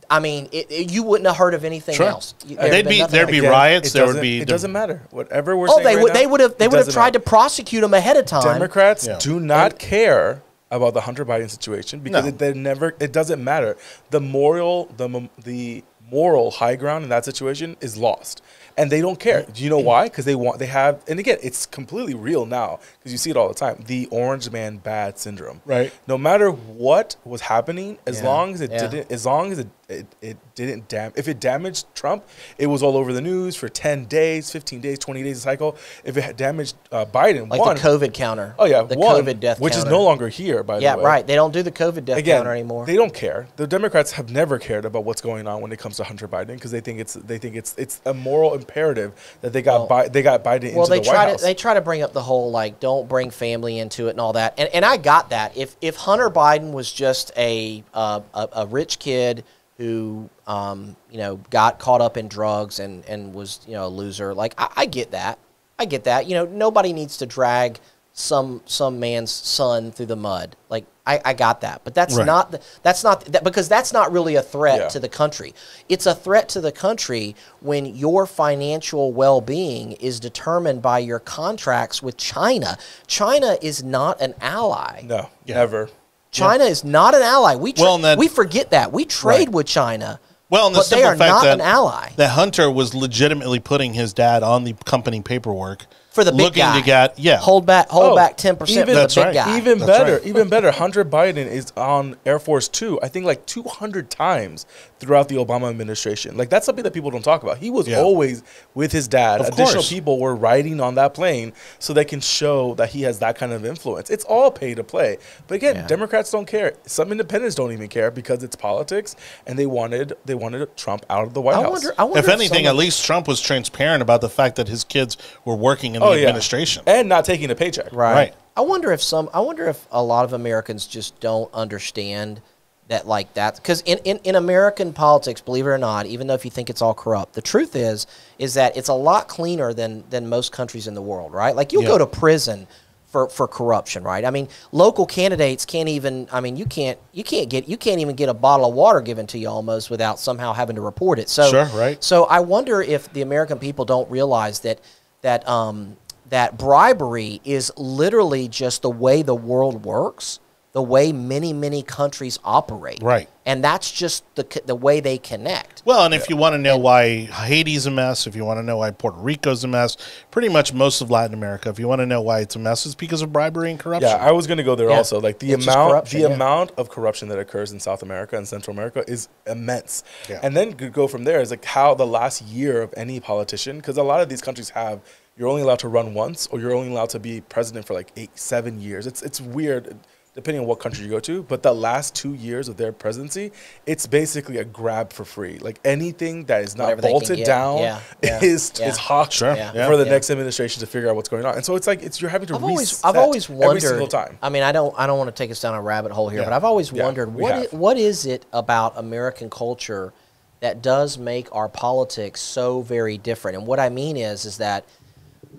I 0.09 0.19
mean, 0.19 0.49
it, 0.51 0.67
it- 0.69 0.91
you 0.91 1.01
wouldn't 1.03 1.27
have 1.27 1.37
heard 1.37 1.53
of 1.53 1.63
anything 1.63 1.95
Sure. 1.95 2.07
else. 2.07 2.33
You- 2.45 2.57
Uh, 2.59 2.63
there'd 2.67 2.87
be- 2.87 3.03
there'd 3.05 3.27
be 3.29 3.39
Again, 3.39 3.51
riots, 3.51 3.89
It 3.89 3.93
there 3.93 4.03
would 4.03 4.07
doesn't- 4.09 4.21
be 4.21 4.41
It 4.41 4.47
doesn't 4.47 4.71
matter. 4.71 5.01
Whatever 5.11 5.55
we're 5.55 5.69
Oh, 5.69 5.75
saying 5.75 5.85
they 5.87 5.95
right 5.95 6.03
would. 6.03 6.13
now, 6.13 6.19
They 6.19 6.27
would 6.27 6.41
have. 6.41 6.57
They 6.57 6.67
would 6.67 6.77
have 6.79 6.89
tried 6.93 7.05
matter. 7.13 7.19
to 7.19 7.25
prosecute 7.25 7.83
him 7.83 7.93
ahead 7.93 8.17
of 8.17 8.25
time. 8.25 8.43
Democrats 8.43 9.07
Yeah. 9.07 9.17
do 9.17 9.39
not 9.39 9.79
care 9.79 10.41
about 10.71 10.93
the 10.93 11.01
Hunter 11.01 11.25
Biden 11.25 11.49
situation 11.49 11.99
because 11.99 12.23
No. 12.23 12.29
it, 12.29 12.37
they 12.39 12.53
never. 12.53 12.95
It 12.99 13.11
doesn't 13.11 13.43
matter. 13.43 13.77
The 14.09 14.21
moral, 14.21 14.85
the 14.97 15.29
the 15.43 15.83
moral 16.11 16.51
high 16.51 16.75
ground 16.75 17.03
in 17.03 17.09
that 17.09 17.25
situation 17.25 17.75
is 17.81 17.97
lost. 17.97 18.41
And 18.77 18.91
they 18.91 18.99
don't 19.01 19.19
care. 19.19 19.43
Do 19.43 19.63
you 19.63 19.69
know 19.69 19.79
why? 19.79 20.03
Because 20.03 20.25
they 20.25 20.35
want 20.35 20.59
they 20.59 20.65
have 20.67 21.01
and 21.07 21.17
again, 21.17 21.37
it's 21.41 21.65
completely 21.65 22.13
real 22.13 22.45
now 22.45 22.79
because 22.99 23.11
you 23.11 23.17
see 23.17 23.29
it 23.29 23.37
all 23.37 23.47
the 23.47 23.53
time. 23.55 23.83
The 23.87 24.07
orange 24.11 24.51
man 24.51 24.77
bad 24.77 25.17
syndrome. 25.17 25.61
Right. 25.65 25.93
No 26.07 26.17
matter 26.17 26.49
what 26.51 27.15
was 27.23 27.41
happening, 27.41 27.97
as 28.05 28.19
Yeah. 28.19 28.27
long 28.27 28.53
as 28.53 28.61
it 28.61 28.71
Yeah. 28.71 28.87
didn't 28.87 29.11
as 29.11 29.25
long 29.25 29.51
as 29.51 29.59
it 29.59 29.67
it, 29.89 30.07
it 30.21 30.37
didn't 30.55 30.87
dam 30.87 31.11
if 31.15 31.27
it 31.27 31.39
damaged 31.39 31.85
Trump, 31.95 32.23
it 32.57 32.67
was 32.67 32.81
all 32.81 32.97
over 32.97 33.13
the 33.13 33.21
news 33.21 33.55
for 33.55 33.69
10 33.69 34.05
days, 34.05 34.51
15 34.51 34.81
days, 34.81 34.97
20 34.99 35.23
days 35.23 35.37
a 35.37 35.41
cycle. 35.41 35.77
If 36.03 36.17
it 36.17 36.21
had 36.21 36.37
damaged 36.37 36.75
uh, 36.91 37.05
Biden, 37.05 37.49
Like 37.49 37.59
one, 37.61 37.75
the 37.75 37.81
COVID 37.81 38.13
counter. 38.13 38.55
Oh 38.57 38.65
yeah, 38.65 38.81
the 38.83 38.97
one, 38.97 39.23
COVID 39.23 39.39
death 39.39 39.59
which 39.59 39.73
counter. 39.73 39.87
is 39.87 39.91
no 39.91 40.03
longer 40.03 40.27
here. 40.27 40.63
By 40.63 40.79
Yeah, 40.79 40.93
the 40.93 40.97
way, 40.97 41.03
yeah, 41.03 41.07
right. 41.09 41.27
They 41.27 41.35
don't 41.35 41.51
do 41.53 41.61
the 41.63 41.71
COVID 41.71 42.05
death 42.05 42.17
Again, 42.17 42.37
counter 42.39 42.51
anymore. 42.51 42.85
they 42.85 42.95
don't 42.95 43.13
care. 43.13 43.47
The 43.57 43.67
Democrats 43.67 44.13
have 44.13 44.31
never 44.31 44.57
cared 44.59 44.85
about 44.85 45.03
what's 45.03 45.21
going 45.21 45.47
on 45.47 45.61
when 45.61 45.71
it 45.71 45.79
comes 45.79 45.97
to 45.97 46.03
Hunter 46.03 46.27
Biden 46.27 46.47
because 46.55 46.71
they 46.71 46.81
think 46.81 46.99
it's 46.99 47.13
they 47.13 47.37
think 47.37 47.55
it's 47.55 47.75
it's 47.77 48.01
a 48.05 48.13
moral 48.13 48.53
imperative 48.55 49.13
that 49.41 49.53
they 49.53 49.61
got 49.61 49.87
Bi- 49.87 50.07
they 50.07 50.21
got 50.21 50.43
Biden 50.43 50.73
well, 50.73 50.85
into 50.85 50.89
they 50.91 50.99
the 50.99 51.07
White 51.07 51.13
try 51.15 51.29
House. 51.29 51.39
to 51.41 51.45
they 51.45 51.53
try 51.53 51.73
to 51.75 51.81
bring 51.81 52.01
up 52.01 52.13
the 52.13 52.23
whole 52.23 52.49
like 52.51 52.79
don't 52.79 53.07
bring 53.07 53.29
family 53.29 53.77
into 53.79 54.07
it 54.07 54.11
and 54.11 54.19
all 54.19 54.33
that, 54.33 54.53
and 54.57 54.69
and 54.73 54.83
I 54.85 54.97
got 54.97 55.29
that. 55.29 55.55
If 55.57 55.75
if 55.81 55.95
Hunter 55.95 56.29
Biden 56.29 56.71
was 56.71 56.91
just 56.91 57.31
a 57.37 57.83
uh, 57.93 58.21
a, 58.33 58.49
a 58.53 58.65
rich 58.65 58.99
kid 58.99 59.43
who 59.77 60.29
um, 60.47 60.95
you 61.11 61.17
know 61.17 61.37
got 61.49 61.79
caught 61.79 62.01
up 62.01 62.17
in 62.17 62.27
drugs 62.27 62.79
and 62.79 63.03
and 63.05 63.33
was 63.33 63.59
you 63.67 63.73
know 63.73 63.85
a 63.85 63.89
loser, 63.89 64.33
like 64.33 64.53
I, 64.57 64.69
I 64.77 64.85
get 64.85 65.11
that, 65.11 65.39
I 65.79 65.85
get 65.85 66.03
that. 66.05 66.27
You 66.27 66.35
know, 66.35 66.45
nobody 66.45 66.93
needs 66.93 67.17
to 67.17 67.25
drag 67.25 67.79
some 68.13 68.61
some 68.65 68.99
man's 68.99 69.31
son 69.31 69.91
through 69.91 70.05
the 70.05 70.15
mud. 70.15 70.55
Like 70.69 70.85
I, 71.05 71.21
I 71.25 71.33
got 71.33 71.61
that, 71.61 71.81
but 71.83 71.93
that's 71.93 72.15
Right. 72.15 72.25
not 72.25 72.51
the, 72.51 72.61
that's 72.81 73.03
not 73.03 73.25
that 73.25 73.43
because 73.43 73.67
that's 73.67 73.91
not 73.91 74.11
really 74.13 74.35
a 74.35 74.41
threat 74.41 74.79
Yeah. 74.79 74.87
to 74.87 74.99
the 75.01 75.09
country. 75.09 75.53
It's 75.89 76.05
a 76.05 76.15
threat 76.15 76.47
to 76.49 76.61
the 76.61 76.71
country 76.71 77.35
when 77.59 77.85
your 77.85 78.25
financial 78.25 79.11
well-being 79.11 79.91
is 79.93 80.19
determined 80.21 80.81
by 80.81 80.99
your 80.99 81.19
contracts 81.19 82.01
with 82.01 82.15
China. 82.17 82.77
China 83.05 83.57
is 83.61 83.83
not 83.83 84.19
an 84.21 84.33
ally. 84.41 85.01
no, 85.03 85.29
Yeah. 85.45 85.55
never. 85.55 85.89
China 86.35 86.63
is 86.65 86.83
not 86.83 87.15
an 87.15 87.21
ally. 87.21 87.55
We 87.55 87.73
Well, 87.77 87.97
that- 87.99 88.17
we 88.17 88.27
forget 88.27 88.71
that. 88.71 88.91
We 88.91 89.05
trade 89.05 89.47
Right. 89.47 89.51
with 89.51 89.65
China. 89.67 90.19
Well, 90.49 90.69
the 90.69 90.77
but 90.77 90.89
they 90.89 91.03
are 91.03 91.15
not 91.15 91.47
an 91.47 91.59
ally. 91.61 92.09
that 92.17 92.31
Hunter 92.31 92.69
was 92.69 92.93
legitimately 92.93 93.59
putting 93.59 93.93
his 93.95 94.13
dad 94.13 94.43
on 94.43 94.63
the 94.63 94.73
company 94.85 95.21
paperwork 95.21 95.87
For 96.15 96.23
the 96.23 96.31
big 96.31 96.41
looking 96.41 96.61
guy. 96.63 96.79
to 96.79 96.85
get 96.85 97.19
yeah. 97.19 97.37
Hold 97.37 97.65
back 97.65 97.89
hold 97.89 98.13
Oh, 98.13 98.15
back 98.15 98.37
10% 98.37 98.57
for 98.57 98.65
even- 98.71 98.87
the 98.87 98.93
That's 98.93 99.15
big 99.15 99.25
right. 99.25 99.33
guy. 99.35 99.57
Even 99.57 99.77
That's 99.79 99.91
better, 99.99 100.13
right. 100.13 100.25
even 100.25 100.49
better. 100.49 100.71
Hunter 100.71 101.05
Biden 101.05 101.45
is 101.45 101.71
on 101.77 102.15
Air 102.25 102.39
Force 102.39 102.67
Two. 102.67 102.99
I 103.03 103.07
think 103.09 103.25
like 103.25 103.45
200 103.45 104.09
times 104.09 104.65
throughout 104.99 105.27
the 105.27 105.35
Obama 105.35 105.69
administration. 105.69 106.37
Like 106.37 106.49
that's 106.49 106.65
something 106.65 106.83
that 106.83 106.93
people 106.93 107.11
don't 107.11 107.21
talk 107.21 107.43
about. 107.43 107.57
He 107.57 107.69
was 107.69 107.87
Yeah. 107.87 107.99
always 107.99 108.43
with 108.73 108.91
his 108.93 109.07
dad. 109.07 109.41
Of 109.41 109.47
Additional 109.47 109.73
course. 109.73 109.89
people 109.89 110.19
were 110.19 110.33
riding 110.33 110.79
on 110.79 110.95
that 110.95 111.13
plane 111.13 111.51
so 111.79 111.93
they 111.93 112.05
can 112.05 112.21
show 112.21 112.73
that 112.75 112.89
he 112.89 113.01
has 113.03 113.19
that 113.19 113.37
kind 113.37 113.51
of 113.51 113.65
influence. 113.65 114.09
It's 114.09 114.23
all 114.23 114.51
pay 114.51 114.73
to 114.73 114.83
play. 114.83 115.17
But 115.47 115.55
again, 115.55 115.75
Yeah. 115.75 115.87
Democrats 115.87 116.31
don't 116.31 116.45
care. 116.47 116.73
Some 116.85 117.11
independents 117.11 117.55
don't 117.55 117.73
even 117.73 117.89
care 117.89 118.09
because 118.09 118.41
it's 118.41 118.55
politics, 118.55 119.15
and 119.45 119.59
they 119.59 119.65
wanted 119.65 120.13
they 120.25 120.33
wanted 120.35 120.75
Trump 120.77 121.05
out 121.09 121.23
of 121.25 121.33
the 121.33 121.41
White 121.41 121.57
I 121.57 121.61
House. 121.63 121.71
wonder 121.71 121.93
I 121.97 122.03
wonder 122.05 122.19
if 122.19 122.29
anything, 122.29 122.63
some 122.65 122.67
at 122.69 122.75
least 122.77 123.03
Trump 123.05 123.27
was 123.27 123.41
transparent 123.41 124.01
about 124.01 124.21
the 124.21 124.29
fact 124.29 124.55
that 124.55 124.69
his 124.69 124.83
kids 124.85 125.17
were 125.43 125.55
working 125.55 125.95
in 125.95 126.01
Oh, 126.05 126.09
the 126.11 126.15
oh 126.17 126.21
yeah, 126.21 126.27
administration. 126.27 126.83
and 126.87 127.09
not 127.09 127.25
taking 127.25 127.49
a 127.51 127.55
paycheck. 127.55 127.91
Right. 127.91 128.13
Right. 128.13 128.33
I 128.57 128.61
wonder 128.61 128.91
if 128.91 129.01
some. 129.01 129.29
I 129.33 129.39
wonder 129.41 129.67
if 129.67 129.85
a 129.91 130.01
lot 130.03 130.25
of 130.25 130.33
Americans 130.33 130.87
just 130.87 131.19
don't 131.19 131.53
understand 131.53 132.41
that 132.87 133.07
like 133.07 133.33
that 133.33 133.55
because 133.55 133.81
in, 133.81 133.97
in, 134.05 134.19
in 134.23 134.35
American 134.35 134.93
politics, 134.93 135.41
believe 135.41 135.65
it 135.65 135.69
or 135.69 135.77
not, 135.77 136.05
even 136.05 136.27
though 136.27 136.35
if 136.35 136.45
you 136.45 136.51
think 136.51 136.69
it's 136.69 136.81
all 136.83 136.93
corrupt, 136.93 137.33
the 137.33 137.41
truth 137.41 137.75
is 137.75 138.05
is 138.39 138.53
that 138.53 138.77
it's 138.77 138.89
a 138.89 138.93
lot 138.93 139.27
cleaner 139.27 139.73
than 139.73 140.03
than 140.09 140.29
most 140.29 140.51
countries 140.51 140.87
in 140.87 140.93
the 140.93 141.01
world. 141.01 141.33
Right? 141.33 141.55
Like 141.55 141.73
you'll 141.73 141.83
Yeah. 141.83 141.89
go 141.89 141.97
to 141.97 142.07
prison. 142.07 142.67
For, 143.11 143.29
for 143.29 143.47
corruption, 143.47 144.03
right? 144.03 144.25
I 144.25 144.29
mean, 144.29 144.49
local 144.73 145.05
candidates 145.05 145.63
can't 145.63 145.87
even. 145.87 146.27
I 146.33 146.41
mean, 146.41 146.57
you 146.57 146.65
can't. 146.65 146.99
You 147.13 147.23
can't 147.23 147.49
get. 147.49 147.65
You 147.69 147.77
can't 147.77 148.01
even 148.01 148.13
get 148.17 148.27
a 148.27 148.33
bottle 148.33 148.67
of 148.67 148.73
water 148.75 148.99
given 148.99 149.25
to 149.27 149.37
you 149.37 149.47
almost 149.47 149.89
without 149.89 150.19
somehow 150.19 150.51
having 150.51 150.75
to 150.75 150.81
report 150.81 151.17
it. 151.17 151.29
So, 151.29 151.49
Sure, 151.49 151.63
right. 151.67 152.03
so 152.03 152.25
I 152.25 152.41
wonder 152.41 152.81
if 152.81 153.13
the 153.13 153.21
American 153.21 153.57
people 153.57 153.85
don't 153.85 154.09
realize 154.11 154.59
that 154.61 154.81
that 155.25 155.47
um, 155.49 155.97
that 156.29 156.55
bribery 156.55 157.41
is 157.43 157.71
literally 157.77 158.47
just 158.47 158.83
the 158.83 158.91
way 158.91 159.23
the 159.23 159.33
world 159.33 159.83
works, 159.83 160.39
the 160.75 160.81
way 160.83 161.13
many 161.13 161.53
many 161.53 161.81
countries 161.81 162.37
operate. 162.43 163.01
Right. 163.01 163.29
And 163.45 163.63
that's 163.63 163.89
just 163.89 164.25
the 164.35 164.45
the 164.65 164.75
way 164.75 164.99
they 164.99 165.17
connect. 165.17 165.81
Well, 165.85 166.03
and 166.03 166.13
if 166.13 166.29
you 166.29 166.35
want 166.35 166.51
to 166.53 166.57
know 166.57 166.77
why 166.77 167.21
Haiti's 167.31 167.85
a 167.85 167.91
mess, 167.91 168.27
if 168.27 168.35
you 168.35 168.43
want 168.43 168.57
to 168.57 168.63
know 168.63 168.77
why 168.79 168.91
Puerto 168.91 169.17
Rico's 169.17 169.63
a 169.63 169.69
mess, 169.69 169.95
pretty 170.31 170.49
much 170.49 170.73
most 170.73 170.99
of 170.99 171.09
Latin 171.09 171.33
America, 171.33 171.69
if 171.69 171.79
you 171.79 171.87
want 171.87 172.01
to 172.01 172.05
know 172.05 172.21
why 172.21 172.41
it's 172.41 172.57
a 172.57 172.59
mess, 172.59 172.85
it's 172.85 172.93
because 172.93 173.21
of 173.21 173.31
bribery 173.31 173.71
and 173.71 173.79
corruption. 173.79 174.09
Yeah, 174.09 174.17
I 174.17 174.33
was 174.33 174.47
going 174.47 174.57
to 174.57 174.65
go 174.65 174.75
there 174.75 174.89
Yeah. 174.89 174.97
also. 174.97 175.21
Like 175.21 175.39
the 175.39 175.53
It's 175.53 175.65
amount, 175.65 176.07
the 176.07 176.19
yeah. 176.19 176.27
amount 176.27 176.71
of 176.71 176.89
corruption 176.89 177.29
that 177.29 177.39
occurs 177.39 177.71
in 177.71 177.79
South 177.79 178.03
America 178.03 178.35
and 178.35 178.45
Central 178.45 178.75
America 178.75 179.05
is 179.07 179.29
immense. 179.47 180.03
Yeah. 180.29 180.41
And 180.43 180.57
then 180.57 180.71
go 180.71 181.07
from 181.07 181.23
there 181.23 181.39
is 181.39 181.51
like 181.51 181.63
how 181.63 181.93
the 181.93 182.05
last 182.07 182.41
year 182.41 182.81
of 182.81 182.93
any 182.97 183.21
politician, 183.21 183.77
because 183.77 183.95
a 183.95 184.03
lot 184.03 184.19
of 184.19 184.27
these 184.27 184.41
countries 184.41 184.71
have 184.71 184.99
you're 185.37 185.47
only 185.47 185.61
allowed 185.61 185.79
to 185.79 185.87
run 185.87 186.13
once, 186.13 186.47
or 186.47 186.59
you're 186.59 186.73
only 186.73 186.89
allowed 186.91 187.09
to 187.11 187.19
be 187.19 187.39
president 187.41 187.85
for 187.85 187.93
like 187.93 188.11
eight, 188.17 188.37
seven 188.37 188.81
years. 188.81 189.07
It's 189.07 189.21
it's 189.21 189.39
weird. 189.39 189.95
Depending 190.35 190.59
on 190.63 190.67
what 190.67 190.79
country 190.79 191.05
you 191.05 191.09
go 191.09 191.21
to, 191.21 191.43
but 191.43 191.63
the 191.63 191.73
last 191.73 192.13
two 192.13 192.33
years 192.33 192.67
of 192.67 192.75
their 192.75 192.91
presidency, 192.91 193.53
it's 193.85 194.05
basically 194.05 194.57
a 194.57 194.65
grab 194.65 195.13
for 195.13 195.23
free. 195.23 195.57
Like 195.59 195.79
anything 195.85 196.43
that 196.45 196.61
is 196.65 196.75
not 196.75 196.83
Whatever 196.83 197.01
they 197.03 197.07
can 197.07 197.19
bolted 197.19 197.45
down 197.45 197.77
Yeah, 197.77 197.99
yeah, 198.21 198.39
is 198.43 198.73
yeah. 198.77 198.89
is 198.89 198.97
hawked 198.97 199.31
Sure, 199.31 199.55
Yeah. 199.55 199.71
yeah. 199.73 199.87
for 199.87 199.95
the 199.95 200.03
Yeah. 200.03 200.11
next 200.11 200.29
administration 200.29 200.81
to 200.81 200.87
figure 200.87 201.07
out 201.09 201.15
what's 201.15 201.29
going 201.29 201.45
on. 201.45 201.55
And 201.55 201.63
so 201.63 201.77
it's 201.77 201.87
like 201.87 202.03
it's 202.03 202.19
you're 202.19 202.29
having 202.29 202.49
to 202.49 202.55
I've 202.55 202.63
always 202.65 202.91
reset 202.91 203.05
I've 203.05 203.15
always 203.15 203.47
wondered 203.47 203.67
every 203.77 203.79
single 203.81 204.07
time. 204.07 204.37
I 204.41 204.49
mean, 204.49 204.63
I 204.63 204.73
don't 204.73 204.93
I 204.97 205.07
don't 205.07 205.17
want 205.17 205.29
to 205.29 205.41
take 205.41 205.51
us 205.51 205.61
down 205.61 205.73
a 205.73 205.81
rabbit 205.81 206.11
hole 206.11 206.27
here, 206.27 206.41
Yeah. 206.41 206.47
but 206.47 206.53
I've 206.53 206.65
always 206.65 206.91
Yeah, 206.91 207.05
wondered 207.05 207.33
we 207.33 207.41
what 207.41 207.53
i- 207.53 207.59
have. 207.59 207.71
what 207.73 207.97
is 207.97 208.25
it 208.25 208.45
about 208.51 208.97
American 208.97 209.49
culture 209.49 210.11
that 210.59 210.81
does 210.81 211.17
make 211.17 211.47
our 211.55 211.69
politics 211.69 212.41
so 212.41 212.81
very 212.81 213.17
different? 213.17 213.57
And 213.57 213.65
what 213.65 213.79
I 213.79 213.87
mean 213.87 214.17
is 214.17 214.43
is 214.43 214.57
that 214.57 214.83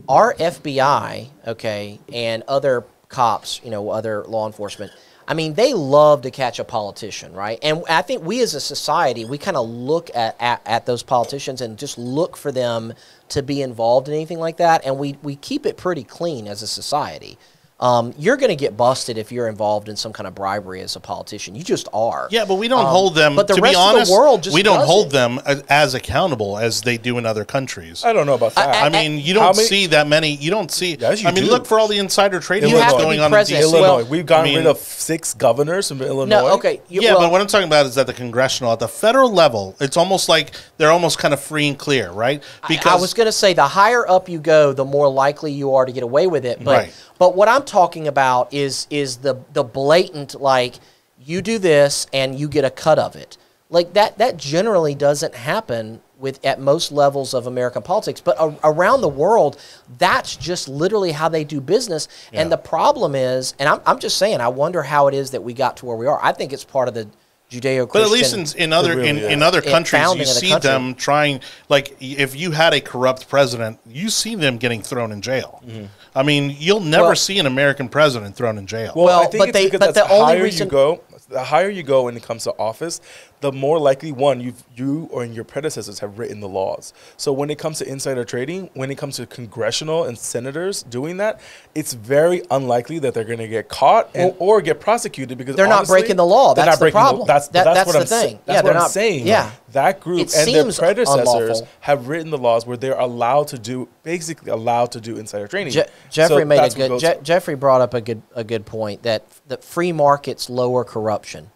our 0.07 0.35
FBI, 0.35 1.29
okay, 1.47 1.99
and 2.13 2.43
other 2.47 2.85
cops, 3.09 3.61
you 3.65 3.71
know, 3.71 3.91
other 3.91 4.25
law 4.25 4.47
enforcement, 4.47 4.93
I 5.29 5.35
mean, 5.35 5.55
they 5.55 5.75
love 5.75 6.23
to 6.23 6.31
catch 6.31 6.59
a 6.59 6.65
politician, 6.65 7.33
right? 7.33 7.59
And 7.63 7.83
I 7.89 8.03
think 8.03 8.23
we 8.23 8.41
as 8.43 8.55
a 8.55 8.61
society, 8.61 9.25
we 9.25 9.39
kind 9.39 9.57
of 9.57 9.69
look 9.69 10.09
at, 10.15 10.37
at, 10.41 10.63
at 10.65 10.87
those 10.87 11.03
politicians 11.03 11.61
and 11.61 11.77
just 11.77 11.99
look 11.99 12.37
for 12.37 12.53
them 12.53 12.95
to 13.31 13.43
be 13.43 13.61
involved 13.61 14.07
in 14.09 14.15
anything 14.15 14.39
like 14.39 14.59
that. 14.59 14.85
And 14.85 14.99
we, 14.99 15.19
we 15.23 15.35
keep 15.35 15.67
it 15.67 15.77
pretty 15.77 16.05
clean 16.05 16.47
as 16.47 16.63
a 16.63 16.69
society. 16.69 17.39
Um, 17.79 18.15
you're 18.17 18.39
going 18.39 18.49
to 18.49 18.57
get 18.57 18.75
busted 18.75 19.19
if 19.19 19.31
you're 19.31 19.49
involved 19.49 19.91
in 19.91 19.97
some 19.97 20.11
kind 20.11 20.27
of 20.27 20.35
bribery 20.35 20.81
as 20.81 20.97
a 20.97 21.01
politician. 21.01 21.55
You 21.55 21.63
just 21.63 21.89
are. 21.93 22.27
Yeah, 22.31 22.47
but 22.47 22.55
we 22.55 22.69
don't 22.69 22.87
Um, 22.87 22.91
hold 22.91 23.15
them. 23.15 23.37
But 23.37 23.49
the 23.49 23.55
to 23.57 23.61
rest 23.61 23.73
be 23.75 23.77
honest, 23.77 24.03
of 24.11 24.17
the 24.17 24.19
world 24.19 24.43
just 24.43 24.55
we 24.55 24.63
don't 24.63 24.79
does 24.79 24.87
hold 24.89 25.09
it. 25.09 25.13
them 25.13 25.41
as, 25.45 25.63
as 25.69 25.95
accountable 25.95 26.57
as 26.57 26.81
they 26.81 26.97
do 26.97 27.19
in 27.19 27.27
other 27.27 27.45
countries. 27.45 28.03
I 28.03 28.15
don't 28.15 28.25
know 28.25 28.33
about 28.33 28.55
that. 28.55 28.83
I 28.83 28.89
mean, 28.89 29.19
you 29.21 29.35
don't 29.35 29.55
many- 29.55 29.69
see 29.69 29.87
that 29.89 30.07
many. 30.09 30.37
You 30.37 30.51
don't 30.51 30.71
see. 30.73 30.97
Yes, 30.99 31.21
you 31.21 31.29
I 31.29 31.33
mean, 31.33 31.45
do. 31.45 31.51
look 31.51 31.67
for 31.67 31.79
all 31.79 31.87
the 31.87 31.99
insider 31.99 32.41
trading 32.41 32.73
that's 32.73 32.95
going 32.95 33.21
on 33.21 33.31
present. 33.31 33.59
in 33.61 33.67
DC. 33.67 33.73
Illinois. 33.75 33.97
Well- 33.99 34.07
We've 34.07 34.25
gotten 34.25 34.47
I 34.47 34.49
mean- 34.49 34.59
rid 34.61 34.67
of 34.69 34.79
six 34.79 35.35
governors 35.35 35.89
from 35.89 36.01
Illinois. 36.01 36.25
No, 36.35 36.49
okay. 36.55 36.81
you- 36.89 37.03
yeah, 37.03 37.11
well- 37.13 37.21
but 37.25 37.31
what 37.33 37.43
I'm 37.43 37.47
talking 37.47 37.67
about 37.67 37.85
is 37.85 37.99
at 37.99 38.07
the 38.07 38.15
congressional, 38.15 38.73
at 38.73 38.79
the 38.79 38.89
federal 38.89 39.31
level, 39.31 39.77
it's 39.81 39.99
almost 39.99 40.31
like 40.31 40.53
they're 40.79 40.91
almost 40.93 41.19
kind 41.19 41.35
of 41.35 41.41
free 41.41 41.69
and 41.69 41.79
clear, 41.79 42.11
right? 42.11 42.43
I- 42.63 42.81
I 42.87 42.97
was 42.97 43.13
going 43.13 43.27
to 43.27 43.33
say 43.33 43.53
the 43.53 43.69
higher 43.69 44.09
up 44.09 44.31
you 44.31 44.39
go, 44.39 44.73
the 44.73 44.85
more 44.87 45.09
likely 45.11 45.53
you 45.53 45.75
are 45.75 45.85
to 45.85 45.93
get 45.93 46.03
away 46.03 46.27
with 46.27 46.47
it. 46.47 46.65
But 46.65 46.77
Right. 46.79 46.93
But 47.19 47.37
what 47.37 47.49
I'm 47.49 47.65
talking 47.65 48.09
about 48.09 48.53
is 48.53 48.87
is 48.91 49.19
the 49.19 49.41
the 49.53 49.65
blatant 49.65 50.41
like 50.41 50.75
you 51.19 51.43
do 51.43 51.59
this 51.59 52.07
and 52.13 52.39
you 52.39 52.49
get 52.49 52.65
a 52.65 52.71
cut 52.71 52.99
of 52.99 53.17
it. 53.17 53.37
Like 53.69 53.95
that 53.95 54.19
that 54.19 54.37
generally 54.37 54.95
doesn't 54.95 55.35
happen 55.35 56.01
with 56.19 56.45
at 56.45 56.61
most 56.61 56.93
levels 56.93 57.35
of 57.35 57.47
American 57.47 57.83
politics, 57.83 58.21
but 58.21 58.37
a, 58.41 58.57
around 58.65 59.01
the 59.03 59.09
world, 59.09 59.61
that's 59.99 60.35
just 60.37 60.69
literally 60.69 61.13
how 61.13 61.29
they 61.29 61.45
do 61.45 61.61
business. 61.61 62.09
And 62.33 62.51
the 62.51 62.57
problem 62.57 63.15
is, 63.15 63.55
and 63.59 63.69
I'm 63.69 63.81
I'm 63.87 63.99
just 63.99 64.17
saying, 64.17 64.41
I 64.41 64.49
wonder 64.49 64.83
how 64.83 65.09
it 65.09 65.15
is 65.15 65.33
that 65.33 65.43
we 65.43 65.53
got 65.53 65.77
to 65.79 65.87
where 65.87 65.97
we 65.97 66.07
are. 66.07 66.19
I 66.23 66.33
think 66.33 66.53
it's 66.53 66.65
part 66.65 66.89
of 66.89 66.95
the 66.95 67.09
Judeo-Christian. 67.51 67.89
But 67.93 68.03
at 68.03 68.11
least 68.11 68.55
in, 68.57 68.61
in 68.61 68.73
other 68.73 68.97
really 68.97 69.09
in, 69.09 69.19
in 69.19 69.43
other 69.43 69.63
countries, 69.63 70.01
you 70.01 70.07
founding 70.07 70.27
the 70.27 70.33
see 70.33 70.49
country. 70.51 70.69
them 70.71 70.95
trying. 70.95 71.41
Like 71.69 71.97
if 72.01 72.35
you 72.35 72.51
had 72.51 72.75
a 72.75 72.81
corrupt 72.81 73.29
president, 73.29 73.79
you 73.87 74.11
see 74.11 74.35
them 74.35 74.57
getting 74.59 74.83
thrown 74.83 75.13
in 75.13 75.23
jail. 75.23 75.63
Mm-hmm. 75.65 75.85
I 76.15 76.23
mean, 76.23 76.57
you'll 76.59 76.81
never 76.81 77.05
Well- 77.09 77.17
see 77.17 77.39
an 77.39 77.47
American 77.47 77.89
president 77.89 78.35
thrown 78.37 78.59
in 78.59 78.67
jail. 78.67 78.93
Well, 78.97 79.07
Well, 79.07 79.21
I 79.21 79.27
think 79.27 79.39
but 79.41 79.49
it's 79.51 79.59
they- 79.59 79.71
but 79.71 79.81
that's 79.81 79.95
the 80.09 80.13
only 80.13 80.35
higher 80.35 80.43
reason- 80.43 80.67
you 80.67 80.71
go, 80.71 81.01
the 81.29 81.45
higher 81.45 81.69
you 81.71 81.83
go 81.85 82.05
when 82.05 82.17
it 82.17 82.23
comes 82.23 82.45
to 82.45 82.53
office, 82.59 83.01
the 83.47 83.53
more 83.53 83.79
likely 83.79 84.11
one 84.11 84.41
you 84.41 84.53
you 84.75 85.09
or 85.13 85.25
your 85.25 85.45
predecessors 85.45 86.01
have 86.01 86.19
written 86.19 86.41
the 86.41 86.49
laws. 86.49 86.93
So 87.17 87.33
when 87.33 87.49
it 87.49 87.59
comes 87.59 87.79
to 87.79 87.87
insider 87.89 88.25
trading, 88.25 88.71
when 88.75 88.91
it 88.91 88.99
comes 88.99 89.17
to 89.17 89.27
congressional 89.27 90.03
and 90.05 90.19
senators 90.19 90.83
doing 90.83 91.19
that, 91.19 91.41
it's 91.75 91.93
very 91.95 92.43
unlikely 92.51 92.99
that 93.01 93.15
they're 93.15 93.25
going 93.33 93.39
to 93.39 93.47
get 93.49 93.69
caught 93.69 94.11
and 94.17 94.35
or 94.41 94.61
get 94.61 94.81
prosecuted 94.81 95.39
because 95.39 95.55
They're 95.55 95.69
not 95.69 95.87
breaking 95.87 96.17
the 96.17 96.27
law. 96.27 96.55
That's 96.55 96.81
not 96.81 96.85
the 96.85 96.91
problem. 96.91 97.27
That's 97.27 97.47
That- 97.49 97.65
that's, 97.65 97.77
that's 97.79 97.87
what 97.87 97.93
the 97.95 98.01
I'm 98.01 98.07
sa- 98.07 98.21
thing. 98.23 98.39
That's 98.47 98.49
Yeah, 98.49 98.55
what 98.57 98.63
they're 98.65 98.73
I'm 98.73 98.79
not- 98.81 98.91
saying. 98.91 99.27
yeah. 99.27 99.51
that 99.73 100.01
group 100.01 100.21
It 100.21 100.35
and 100.37 100.49
their 100.55 100.73
predecessors 100.73 101.19
unlawful. 101.29 101.69
have 101.81 102.09
written 102.09 102.31
the 102.31 102.39
laws 102.39 102.67
where 102.67 102.77
they're 102.79 102.99
allowed 102.99 103.49
to 103.49 103.59
do 103.59 103.89
basically 104.03 104.51
allowed 104.51 104.91
to 104.93 105.01
do 105.01 105.17
insider 105.19 105.47
trading. 105.47 105.73
Je- 105.73 105.85
Jeffrey 106.11 106.43
So 106.43 106.45
made 106.47 106.59
a 106.61 106.71
good. 106.75 106.99
Je- 107.01 107.19
Jeffrey 107.23 107.55
brought 107.55 107.81
up 107.81 107.93
a 107.95 108.01
good 108.01 108.23
a 108.35 108.43
good 108.43 108.65
point 108.67 109.03
that 109.05 109.23
that 109.49 109.63
free 109.63 109.93
markets 109.93 110.49
lower 110.51 110.83
corruption. 110.85 111.51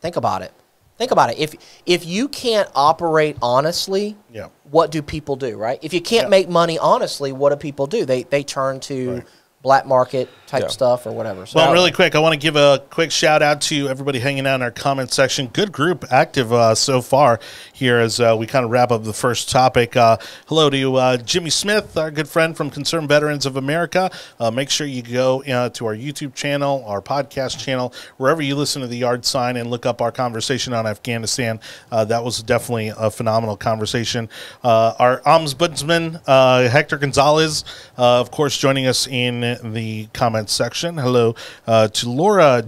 Think 0.00 0.16
about 0.16 0.42
it. 0.42 0.52
Think 0.96 1.10
about 1.12 1.30
it. 1.30 1.38
If 1.38 1.54
if 1.86 2.04
you 2.04 2.28
can't 2.28 2.68
operate 2.74 3.36
honestly, 3.40 4.16
Yeah. 4.32 4.46
what 4.70 4.90
do 4.90 5.00
people 5.02 5.36
do? 5.36 5.56
Right? 5.56 5.78
If 5.82 5.92
you 5.94 6.00
can't 6.00 6.24
Yeah. 6.24 6.28
make 6.28 6.48
money 6.48 6.78
honestly, 6.78 7.30
what 7.32 7.50
do 7.50 7.56
people 7.56 7.86
do? 7.86 8.04
They 8.04 8.24
they 8.24 8.42
turn 8.42 8.80
to 8.80 9.14
Right. 9.14 9.24
black 9.62 9.86
market 9.86 10.28
type 10.48 10.62
Yeah. 10.62 10.68
stuff 10.68 11.06
or 11.06 11.12
whatever. 11.12 11.46
So 11.46 11.58
Well, 11.58 11.72
really 11.72 11.92
quick, 11.92 12.14
I 12.16 12.18
want 12.20 12.32
to 12.32 12.38
give 12.38 12.56
a 12.56 12.82
quick 12.90 13.10
shout 13.12 13.42
out 13.42 13.60
to 13.62 13.88
everybody 13.88 14.18
hanging 14.18 14.46
out 14.46 14.56
in 14.56 14.62
our 14.62 14.70
comment 14.72 15.12
section. 15.12 15.48
Good 15.52 15.70
group 15.72 16.04
active 16.10 16.52
uh, 16.52 16.74
so 16.74 17.00
far 17.00 17.38
here 17.78 17.98
as 18.00 18.18
uh, 18.18 18.34
we 18.36 18.44
kind 18.44 18.64
of 18.64 18.72
wrap 18.72 18.90
up 18.90 19.04
the 19.04 19.12
first 19.12 19.48
topic. 19.48 19.96
Uh, 19.96 20.16
hello 20.46 20.68
to 20.68 20.96
uh, 20.96 21.16
Jimmy 21.16 21.48
Smith, 21.48 21.96
our 21.96 22.10
good 22.10 22.28
friend 22.28 22.56
from 22.56 22.70
Concerned 22.70 23.08
Veterans 23.08 23.46
of 23.46 23.56
America. 23.56 24.10
Uh, 24.40 24.50
make 24.50 24.68
sure 24.68 24.84
you 24.84 25.00
go 25.00 25.44
uh, 25.44 25.68
to 25.68 25.86
our 25.86 25.94
YouTube 25.94 26.34
channel, 26.34 26.82
our 26.88 27.00
podcast 27.00 27.56
channel, 27.64 27.94
wherever 28.16 28.42
you 28.42 28.56
listen 28.56 28.82
to 28.82 28.88
the 28.88 28.96
yard 28.96 29.24
sign 29.24 29.56
and 29.56 29.70
look 29.70 29.86
up 29.86 30.02
our 30.02 30.10
conversation 30.10 30.72
on 30.72 30.88
Afghanistan. 30.88 31.60
Uh, 31.92 32.04
that 32.04 32.24
was 32.24 32.42
definitely 32.42 32.92
a 32.98 33.12
phenomenal 33.12 33.56
conversation. 33.56 34.28
Our 34.64 35.20
ombudsman, 35.20 36.20
Hector 36.68 36.98
Gonzalez, 36.98 37.64
of 37.96 38.32
course, 38.32 38.58
joining 38.58 38.88
us 38.88 39.06
in 39.06 39.40
the 39.72 40.08
comments 40.12 40.52
section. 40.52 40.98
Hello 40.98 41.36
to 41.66 42.10
Laura. 42.10 42.60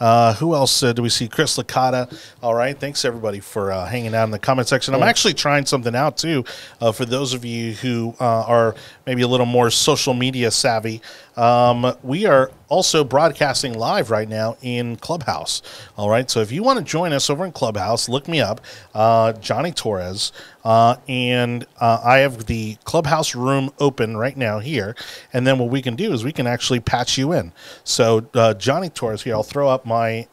Uh, 0.00 0.34
who 0.34 0.54
else 0.54 0.80
do 0.80 1.02
we 1.02 1.08
see? 1.10 1.28
Chris 1.28 1.58
Licata. 1.58 2.08
All 2.42 2.54
right. 2.54 2.78
Thanks, 2.78 3.04
everybody, 3.04 3.40
for 3.40 3.70
uh, 3.72 3.86
hanging 3.98 4.14
out 4.14 4.24
in 4.24 4.30
the 4.30 4.38
comment 4.38 4.68
section. 4.68 4.94
I'm 4.94 5.02
actually 5.02 5.34
trying 5.34 5.66
something 5.66 5.94
out, 5.94 6.16
too, 6.16 6.44
uh, 6.80 6.92
for 6.92 7.04
those 7.04 7.34
of 7.34 7.44
you 7.44 7.72
who 7.72 8.14
uh, 8.20 8.44
are 8.46 8.76
maybe 9.06 9.22
a 9.22 9.28
little 9.28 9.46
more 9.46 9.70
social 9.70 10.14
media 10.14 10.50
savvy. 10.50 11.02
Um, 11.36 11.94
we 12.02 12.26
are 12.26 12.50
also 12.68 13.02
broadcasting 13.02 13.74
live 13.74 14.10
right 14.10 14.28
now 14.28 14.56
in 14.62 14.96
Clubhouse. 14.96 15.62
All 15.96 16.08
right. 16.08 16.30
So 16.30 16.40
if 16.40 16.52
you 16.52 16.62
want 16.62 16.78
to 16.78 16.84
join 16.84 17.12
us 17.12 17.28
over 17.30 17.44
in 17.44 17.52
Clubhouse, 17.52 18.08
look 18.08 18.28
me 18.28 18.40
up, 18.40 18.60
uh, 18.94 19.32
Jonny 19.34 19.72
Torres. 19.72 20.32
Uh, 20.64 20.96
and 21.08 21.64
uh, 21.80 22.00
I 22.04 22.18
have 22.18 22.46
the 22.46 22.76
Clubhouse 22.84 23.34
room 23.34 23.72
open 23.80 24.16
right 24.16 24.36
now 24.36 24.58
here. 24.58 24.94
And 25.32 25.46
then 25.46 25.58
what 25.58 25.70
we 25.70 25.82
can 25.82 25.96
do 25.96 26.12
is 26.12 26.24
we 26.24 26.32
can 26.32 26.46
actually 26.46 26.80
patch 26.80 27.18
you 27.18 27.32
in. 27.32 27.52
So 27.84 28.28
uh, 28.34 28.54
Jonny 28.54 28.90
Torres 28.90 29.22
here, 29.22 29.34
I'll 29.34 29.42
throw 29.42 29.68
up 29.68 29.84
my. 29.84 30.28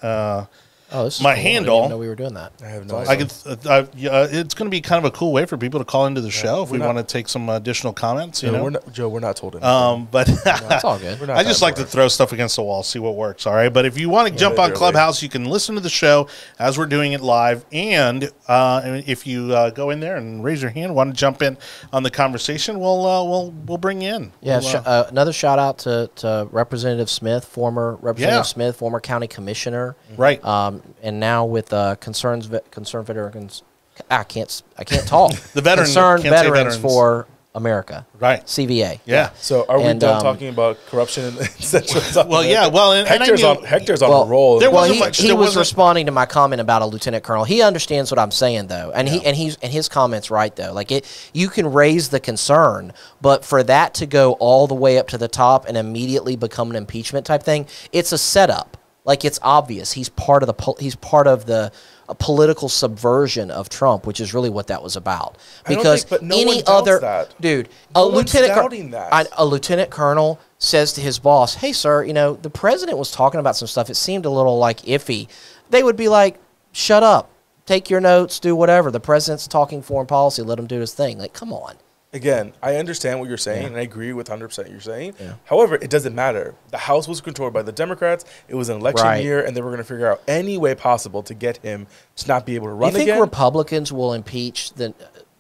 Oh, 0.95 1.03
this 1.03 1.17
is 1.17 1.21
my 1.21 1.31
cool. 1.33 1.39
I 1.39 1.43
didn't 1.43 1.53
handle- 1.53 1.77
even 1.79 1.89
know 1.89 1.97
we 1.97 2.07
were 2.07 2.15
doing 2.15 2.33
that. 2.35 2.53
I 2.63 2.67
have 2.67 2.85
no 2.85 2.97
I 2.97 3.15
could. 3.17 3.33
Uh, 3.45 3.51
uh, 3.67 3.85
it's 4.31 4.53
going 4.53 4.67
to 4.67 4.71
be 4.71 4.79
kind 4.81 5.05
of 5.05 5.11
a 5.11 5.15
cool 5.15 5.33
way 5.33 5.45
for 5.45 5.57
people 5.57 5.79
to 5.79 5.85
call 5.85 6.05
into 6.05 6.21
the 6.21 6.31
show 6.31 6.63
if 6.63 6.69
we 6.69 6.77
we're 6.79 6.85
not- 6.85 6.95
want 6.95 7.07
to 7.07 7.11
take 7.11 7.27
some 7.27 7.49
additional 7.49 7.91
comments. 7.93 8.41
You 8.41 8.49
Joe, 8.49 8.55
know, 8.57 8.63
we're 8.63 8.69
not, 8.69 8.93
Joe, 8.93 9.09
we're 9.09 9.19
not 9.19 9.35
told 9.35 9.55
anything. 9.55 9.69
um, 9.69 10.07
but 10.09 10.27
That's 10.45 10.83
all 10.83 10.97
good. 10.97 11.19
We're 11.19 11.25
not 11.27 11.37
I 11.37 11.43
just 11.43 11.59
that 11.59 11.65
like 11.65 11.75
to 11.75 11.85
throw 11.85 12.07
stuff 12.07 12.31
against 12.31 12.55
the 12.55 12.63
wall, 12.63 12.81
see 12.83 12.99
what 12.99 13.15
works. 13.15 13.45
All 13.45 13.53
right, 13.53 13.69
but 13.73 13.85
if 13.85 13.97
you 13.99 14.09
want 14.09 14.29
to 14.29 14.35
jump 14.35 14.53
on 14.57 14.69
literally. 14.69 14.77
Clubhouse, 14.77 15.21
you 15.21 15.29
can 15.29 15.45
listen 15.45 15.75
to 15.75 15.81
the 15.81 15.89
show 15.89 16.27
as 16.59 16.77
we're 16.77 16.85
doing 16.85 17.11
it 17.13 17.21
live. 17.21 17.65
And 17.73 18.31
uh, 18.47 19.01
if 19.05 19.27
you 19.27 19.53
uh, 19.53 19.69
go 19.71 19.89
in 19.89 19.99
there 19.99 20.15
and 20.15 20.43
raise 20.43 20.61
your 20.61 20.71
hand, 20.71 20.95
want 20.95 21.13
to 21.13 21.19
jump 21.19 21.41
in 21.41 21.57
on 21.91 22.03
the 22.03 22.11
conversation, 22.11 22.79
we'll 22.79 23.05
uh, 23.05 23.23
we'll 23.23 23.51
we'll 23.65 23.77
bring 23.77 24.01
you 24.01 24.13
in. 24.15 24.31
Yeah, 24.41 24.59
We'll, 24.59 24.69
sh- 24.69 24.75
uh, 24.75 24.79
uh, 24.85 25.07
another 25.09 25.33
shout 25.33 25.59
out 25.59 25.79
to, 25.79 26.09
to 26.17 26.47
Representative 26.51 27.09
Smith, 27.09 27.43
former 27.45 27.97
Representative 28.01 28.37
Yeah. 28.39 28.41
Smith, 28.43 28.75
former 28.77 28.99
county 28.99 29.27
commissioner, 29.27 29.95
Right. 30.17 30.43
Um, 30.45 30.81
and 31.01 31.19
now 31.19 31.45
with 31.45 31.71
uh, 31.73 31.95
concerns, 31.95 32.45
ve- 32.47 32.59
concerned 32.71 33.07
veterans. 33.07 33.63
I 34.09 34.23
can't, 34.23 34.49
s- 34.49 34.63
I 34.77 34.83
can't 34.83 35.07
talk. 35.07 35.31
The 35.53 35.61
veteran- 35.61 35.85
concerned 35.85 36.23
can't 36.23 36.35
veterans, 36.35 36.75
veterans. 36.77 36.81
for 36.93 37.27
America, 37.53 38.05
right. 38.19 38.43
CVA. 38.45 38.99
Yeah. 39.05 39.29
so 39.37 39.65
are 39.69 39.77
we 39.79 39.85
and, 39.85 39.97
done 40.01 40.17
um, 40.17 40.21
talking 40.21 40.49
about 40.49 40.77
corruption 40.87 41.23
in 41.23 41.33
Central 41.45 42.01
South 42.01 42.27
Well, 42.27 42.41
America? 42.41 42.49
yeah. 42.51 42.67
Well, 42.67 42.91
and, 42.91 43.07
and 43.07 43.23
I 43.23 43.25
Hector's 43.25 43.41
knew- 43.43 43.47
on 43.47 43.63
Hector's 43.63 44.01
on 44.01 44.09
Well, 44.09 44.23
a 44.23 44.27
roll. 44.27 44.59
there 44.59 44.69
Well, 44.69 44.81
wasn't 44.81 44.95
he, 44.97 44.99
much- 44.99 45.17
he 45.19 45.27
there 45.27 45.37
was 45.37 45.55
responding 45.55 46.07
to 46.07 46.11
my 46.11 46.25
comment 46.25 46.59
about 46.59 46.81
a 46.81 46.85
lieutenant 46.85 47.23
colonel. 47.23 47.45
He 47.45 47.61
understands 47.61 48.11
what 48.11 48.19
I'm 48.19 48.31
saying 48.31 48.67
though, 48.67 48.91
and 48.93 49.07
he 49.07 49.25
and 49.25 49.37
he's 49.37 49.55
and 49.63 49.71
his 49.71 49.87
comments 49.87 50.29
right 50.29 50.53
though. 50.53 50.73
Like 50.73 50.91
it, 50.91 51.05
you 51.33 51.47
can 51.47 51.71
raise 51.71 52.09
the 52.09 52.19
concern, 52.19 52.91
but 53.21 53.45
for 53.45 53.63
that 53.63 53.93
to 53.93 54.05
go 54.05 54.33
all 54.33 54.67
the 54.67 54.75
way 54.75 54.97
up 54.97 55.07
to 55.07 55.17
the 55.17 55.29
top 55.29 55.65
and 55.65 55.77
immediately 55.77 56.35
become 56.35 56.69
an 56.71 56.75
impeachment 56.75 57.25
type 57.25 57.43
thing, 57.43 57.67
it's 57.93 58.11
a 58.11 58.17
setup. 58.17 58.75
Like 59.05 59.23
it's 59.23 59.39
obvious 59.41 59.91
he's 59.93 60.09
part 60.09 60.43
of 60.43 60.47
the 60.47 60.73
he's 60.79 60.95
part 60.95 61.27
of 61.27 61.45
the 61.45 61.71
a 62.09 62.13
political 62.15 62.69
subversion 62.69 63.49
of 63.49 63.67
Trump, 63.69 64.05
which 64.05 64.19
is 64.19 64.33
really 64.33 64.49
what 64.49 64.67
that 64.67 64.83
was 64.83 64.95
about. 64.95 65.37
Because 65.67 66.03
think- 66.03 66.09
but 66.09 66.23
no 66.23 66.35
any 66.37 66.63
other 66.65 66.99
that. 66.99 67.33
dude, 67.41 67.69
No 67.95 68.03
a 68.03 68.05
lieutenant 68.05 68.53
col- 68.53 68.63
doubting 68.63 68.91
that. 68.91 69.13
I- 69.13 69.25
a 69.37 69.45
lieutenant 69.45 69.89
colonel 69.89 70.39
says 70.59 70.93
to 70.93 71.01
his 71.01 71.17
boss, 71.19 71.55
"Hey, 71.55 71.71
sir, 71.73 72.03
you 72.03 72.13
know 72.13 72.33
the 72.41 72.49
president 72.49 72.97
was 72.97 73.11
talking 73.11 73.39
about 73.39 73.55
some 73.55 73.67
stuff. 73.67 73.89
It 73.89 73.95
seemed 73.95 74.25
a 74.25 74.29
little 74.29 74.57
like 74.57 74.81
iffy." 74.81 75.27
They 75.69 75.81
would 75.83 75.95
be 75.95 76.07
like, 76.09 76.37
"Shut 76.71 77.01
up, 77.03 77.29
take 77.65 77.89
your 77.89 78.01
notes, 78.01 78.39
do 78.39 78.55
whatever." 78.55 78.91
The 78.91 78.99
president's 78.99 79.47
talking 79.47 79.81
foreign 79.81 80.07
policy. 80.07 80.41
Let 80.43 80.59
him 80.59 80.67
do 80.67 80.79
his 80.79 80.93
thing. 80.93 81.17
Like, 81.19 81.33
come 81.33 81.51
on. 81.53 81.75
Again, 82.15 82.53
I 82.63 82.77
understand 82.77 83.19
what 83.19 83.27
you're 83.27 83.37
saying, 83.37 83.65
and 83.67 83.75
I 83.75 83.81
agree 83.81 84.13
with 84.13 84.29
100% 84.29 84.71
you're 84.71 84.79
saying. 84.79 85.15
However, 85.43 85.75
it 85.75 85.89
doesn't 85.89 86.15
matter. 86.15 86.55
The 86.71 86.77
House 86.77 87.09
was 87.09 87.19
controlled 87.19 87.51
by 87.53 87.61
the 87.61 87.73
Democrats. 87.73 88.23
It 88.47 88.55
was 88.55 88.69
an 88.69 88.77
election 88.79 89.05
Right. 89.05 89.21
year, 89.23 89.41
and 89.45 89.55
they 89.55 89.61
were 89.61 89.69
going 89.69 89.79
to 89.79 89.83
figure 89.83 90.09
out 90.09 90.21
any 90.25 90.57
way 90.57 90.75
possible 90.75 91.21
to 91.23 91.33
get 91.33 91.57
him 91.57 91.87
to 92.15 92.27
not 92.27 92.45
be 92.45 92.55
able 92.55 92.67
to 92.67 92.71
Do 92.73 92.77
run 92.77 92.91
you 92.91 92.97
think 92.99 93.09
again. 93.09 93.19
Republicans 93.21 93.91
will 93.91 94.13
impeach 94.13 94.71
the 94.73 94.93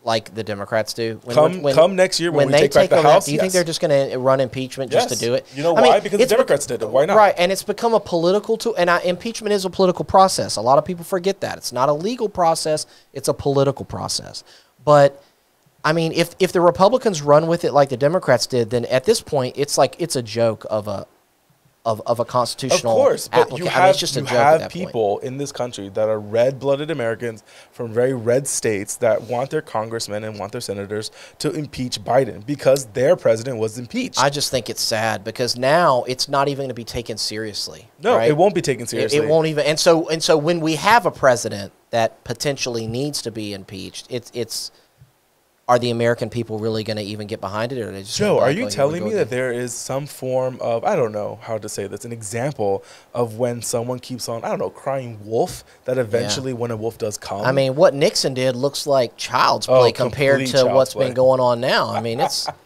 like 0.03 0.35
the 0.35 0.43
Democrats 0.43 0.93
do? 0.93 1.19
When, 1.23 1.33
Come- 1.35 1.73
come 1.73 1.95
next 1.95 2.19
year 2.19 2.31
when 2.31 2.47
we 2.47 2.53
take 2.53 2.73
back 2.73 2.89
the 2.91 3.01
House, 3.01 3.25
do 3.25 3.31
you 3.33 3.39
think 3.39 3.53
they're 3.53 3.63
just 3.63 3.81
going 3.81 4.11
to 4.11 4.19
run 4.19 4.39
impeachment 4.39 4.91
just 4.91 5.09
Yes. 5.09 5.17
to 5.19 5.25
do 5.25 5.33
it? 5.33 5.47
You 5.55 5.63
know 5.63 5.75
I 5.75 5.81
mean, 5.81 5.91
why? 5.93 5.99
Because 5.99 6.19
the 6.19 6.27
Democrats 6.27 6.67
did 6.67 6.83
it. 6.83 6.89
Why 6.89 7.05
not? 7.05 7.17
Right, 7.17 7.33
and 7.39 7.51
it's 7.51 7.63
become 7.63 7.93
a 7.95 7.99
political 7.99 8.55
tool. 8.57 8.75
And 8.77 8.89
I, 8.91 8.99
impeachment 8.99 9.53
is 9.53 9.65
a 9.65 9.69
political 9.71 10.05
process. 10.05 10.57
A 10.57 10.61
lot 10.61 10.77
of 10.77 10.85
people 10.85 11.03
forget 11.05 11.39
that 11.41 11.57
it's 11.57 11.71
not 11.73 11.89
a 11.89 11.93
legal 11.93 12.29
process; 12.29 12.85
it's 13.13 13.27
a 13.29 13.33
political 13.33 13.83
process. 13.83 14.43
But 14.83 15.23
I 15.85 15.93
mean, 15.93 16.11
if 16.13 16.35
if 16.39 16.51
the 16.51 16.61
Republicans 16.61 17.21
run 17.21 17.45
with 17.45 17.63
it 17.63 17.71
like 17.71 17.89
the 17.89 17.97
Democrats 17.97 18.47
did, 18.47 18.71
then 18.71 18.85
at 18.85 19.05
this 19.05 19.21
point, 19.21 19.55
it's 19.55 19.77
like 19.77 19.95
it's 19.99 20.15
a 20.15 20.23
joke 20.23 20.65
of 20.69 20.87
a 20.87 21.05
of, 21.85 22.01
of 22.07 22.19
a 22.19 22.25
constitutional. 22.25 22.93
Of 22.93 22.97
course, 22.97 23.27
but 23.27 23.55
you 23.59 23.65
have, 23.65 23.75
I 23.75 23.81
mean, 23.81 23.89
it's 23.91 23.99
just 23.99 24.17
a 24.17 24.21
you 24.21 24.25
joke 24.25 24.35
have 24.35 24.59
that 24.61 24.71
point. 24.71 24.87
people 24.87 25.19
in 25.19 25.37
this 25.37 25.51
country 25.51 25.89
that 25.89 26.09
are 26.09 26.19
red-blooded 26.19 26.89
Americans 26.89 27.43
from 27.71 27.93
very 27.93 28.13
red 28.13 28.47
states 28.47 28.95
that 28.95 29.21
want 29.21 29.51
their 29.51 29.61
congressmen 29.61 30.23
and 30.23 30.39
want 30.39 30.51
their 30.51 30.61
senators 30.61 31.11
to 31.37 31.51
impeach 31.51 32.03
Biden 32.03 32.43
because 32.43 32.85
their 32.87 33.15
president 33.15 33.59
was 33.59 33.77
impeached. 33.77 34.19
I 34.19 34.31
just 34.31 34.49
think 34.49 34.67
it's 34.67 34.81
sad 34.81 35.23
because 35.23 35.55
now 35.55 36.03
it's 36.07 36.27
not 36.27 36.47
even 36.47 36.63
going 36.63 36.69
to 36.69 36.73
be 36.73 36.83
taken 36.83 37.17
seriously. 37.17 37.87
no, 38.01 38.17
right? 38.17 38.31
it 38.31 38.35
won't 38.35 38.55
be 38.55 38.61
taken 38.61 38.85
It, 38.85 38.89
seriously. 38.89 39.19
it 39.19 39.27
won't 39.27 39.45
even. 39.45 39.65
And 39.67 39.79
so 39.79 40.09
and 40.09 40.23
so 40.23 40.35
when 40.35 40.61
we 40.61 40.75
have 40.77 41.05
a 41.05 41.11
president 41.11 41.71
that 41.91 42.23
potentially 42.23 42.87
needs 42.87 43.21
to 43.21 43.31
be 43.31 43.53
impeached, 43.53 44.07
it's 44.09 44.31
it's. 44.33 44.71
Are 45.67 45.79
the 45.79 45.89
American 45.89 46.29
people 46.29 46.59
really 46.59 46.83
going 46.83 46.97
to 46.97 47.03
even 47.03 47.25
get 47.25 47.41
behind 47.41 47.71
it, 47.71 47.81
or 47.81 47.89
are 47.89 47.91
they 47.91 48.01
just? 48.03 48.15
Joe, 48.17 48.37
are 48.39 48.51
you 48.51 48.65
"Oh, 48.67 48.69
telling 48.69 49.03
me 49.03 49.13
that 49.15 49.31
there 49.31 49.51
is 49.51 49.73
some 49.73 50.05
form 50.05 50.59
of 50.61 50.83
I 50.83 50.95
don't 50.95 51.11
know 51.11 51.39
how 51.41 51.57
to 51.57 51.67
say 51.67 51.87
this, 51.87 52.05
an 52.05 52.11
example 52.11 52.83
of 53.15 53.39
when 53.39 53.63
someone 53.63 53.97
keeps 53.97 54.29
on 54.29 54.43
I 54.43 54.49
don't 54.49 54.59
know 54.59 54.69
crying 54.69 55.17
wolf 55.25 55.63
that 55.85 55.97
eventually 55.97 56.53
when 56.53 56.69
a 56.69 56.75
wolf 56.77 56.99
does 56.99 57.17
come? 57.17 57.41
I 57.41 57.51
mean, 57.51 57.73
what 57.75 57.95
Nixon 57.95 58.35
did 58.35 58.55
looks 58.55 58.85
like 58.85 59.17
child's 59.17 59.67
Oh, 59.67 59.79
play 59.79 59.91
compared 59.91 60.45
to 60.47 60.65
what's 60.67 60.93
play. 60.93 61.07
been 61.07 61.15
going 61.15 61.39
on 61.39 61.61
now. 61.61 61.89
I 61.89 61.99
mean, 61.99 62.19
it's 62.19 62.47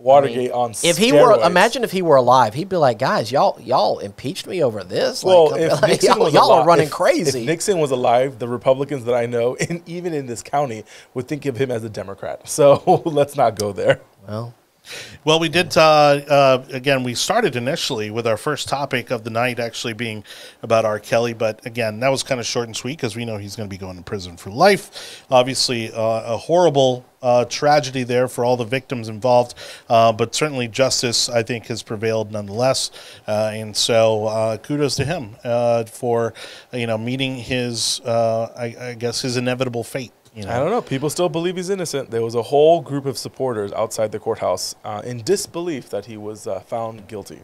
Watergate 0.00 0.50
on 0.50 0.72
if 0.82 0.96
he 0.96 1.12
were 1.12 1.38
imagine 1.44 1.84
if 1.84 1.92
he 1.92 2.00
were 2.00 2.16
alive, 2.16 2.54
he'd 2.54 2.68
be 2.70 2.76
like, 2.76 2.98
guys, 2.98 3.30
y'all 3.30 3.60
y'all 3.60 3.98
impeached 3.98 4.46
me 4.46 4.62
over 4.62 4.82
this. 4.82 5.22
Well, 5.22 5.50
like, 5.50 5.60
if 5.60 5.72
like, 5.82 5.90
Nixon 5.90 6.08
y'all, 6.08 6.18
was 6.24 6.34
y'all 6.34 6.46
alive, 6.46 6.62
are 6.62 6.66
running 6.66 6.86
if- 6.86 6.90
crazy. 6.92 7.40
If 7.40 7.46
Nixon 7.46 7.78
was 7.78 7.90
alive, 7.90 8.38
the 8.38 8.48
Republicans 8.48 9.04
that 9.04 9.14
I 9.14 9.26
know, 9.26 9.56
and 9.68 9.86
even 9.86 10.14
in 10.14 10.26
this 10.26 10.42
county, 10.42 10.84
would 11.14 11.28
think 11.28 11.44
of 11.46 11.56
him 11.56 11.70
as 11.70 11.84
a 11.84 11.90
Democrat. 11.90 12.48
So 12.48 13.02
let's 13.04 13.36
not 13.36 13.58
go 13.58 13.72
there. 13.72 14.00
well, 14.26 14.54
Well, 15.24 15.38
we 15.38 15.48
did. 15.48 15.76
Uh, 15.76 15.80
uh, 15.80 16.64
again, 16.72 17.02
we 17.02 17.14
started 17.14 17.54
initially 17.56 18.10
with 18.10 18.26
our 18.26 18.36
first 18.36 18.68
topic 18.68 19.10
of 19.10 19.24
the 19.24 19.30
night 19.30 19.60
actually 19.60 19.92
being 19.92 20.24
about 20.62 20.84
R. 20.84 20.98
Kelly, 20.98 21.34
but 21.34 21.64
again, 21.66 22.00
that 22.00 22.08
was 22.08 22.22
kind 22.22 22.40
of 22.40 22.46
short 22.46 22.66
and 22.66 22.76
sweet 22.76 22.96
because 22.96 23.16
we 23.16 23.24
know 23.24 23.36
he's 23.36 23.56
going 23.56 23.68
to 23.68 23.70
be 23.70 23.78
going 23.78 23.96
to 23.96 24.02
prison 24.02 24.36
for 24.36 24.50
life. 24.50 25.24
Obviously, 25.30 25.92
uh, 25.92 26.34
a 26.34 26.36
horrible 26.36 27.04
uh, 27.22 27.44
tragedy 27.44 28.02
there 28.02 28.28
for 28.28 28.44
all 28.44 28.56
the 28.56 28.64
victims 28.64 29.08
involved, 29.08 29.54
uh, 29.90 30.10
but 30.12 30.34
certainly 30.34 30.68
justice, 30.68 31.28
I 31.28 31.42
think, 31.42 31.66
has 31.66 31.82
prevailed 31.82 32.32
nonetheless. 32.32 32.90
Uh, 33.28 33.50
and 33.52 33.76
so, 33.76 34.58
kudos 34.62 34.96
to 34.96 35.04
him 35.04 35.36
for 35.86 36.32
you 36.72 36.86
know 36.86 36.96
meeting 36.96 37.36
his, 37.36 38.00
I, 38.06 38.74
I 38.80 38.94
guess, 38.98 39.20
his 39.20 39.36
inevitable 39.36 39.84
fate. 39.84 40.12
You 40.34 40.44
I 40.44 40.60
don't 40.60 40.70
know. 40.70 40.80
People 40.80 41.10
still 41.10 41.28
believe 41.28 41.56
he's 41.56 41.70
innocent. 41.70 42.12
There 42.12 42.22
was 42.22 42.36
a 42.36 42.42
whole 42.42 42.80
group 42.80 43.04
of 43.04 43.18
supporters 43.18 43.72
outside 43.72 44.12
the 44.12 44.20
courthouse 44.20 44.76
uh, 44.84 45.02
in 45.04 45.22
disbelief 45.22 45.90
that 45.90 46.06
he 46.06 46.16
was 46.16 46.46
uh, 46.46 46.60
found 46.60 47.08
guilty. 47.08 47.40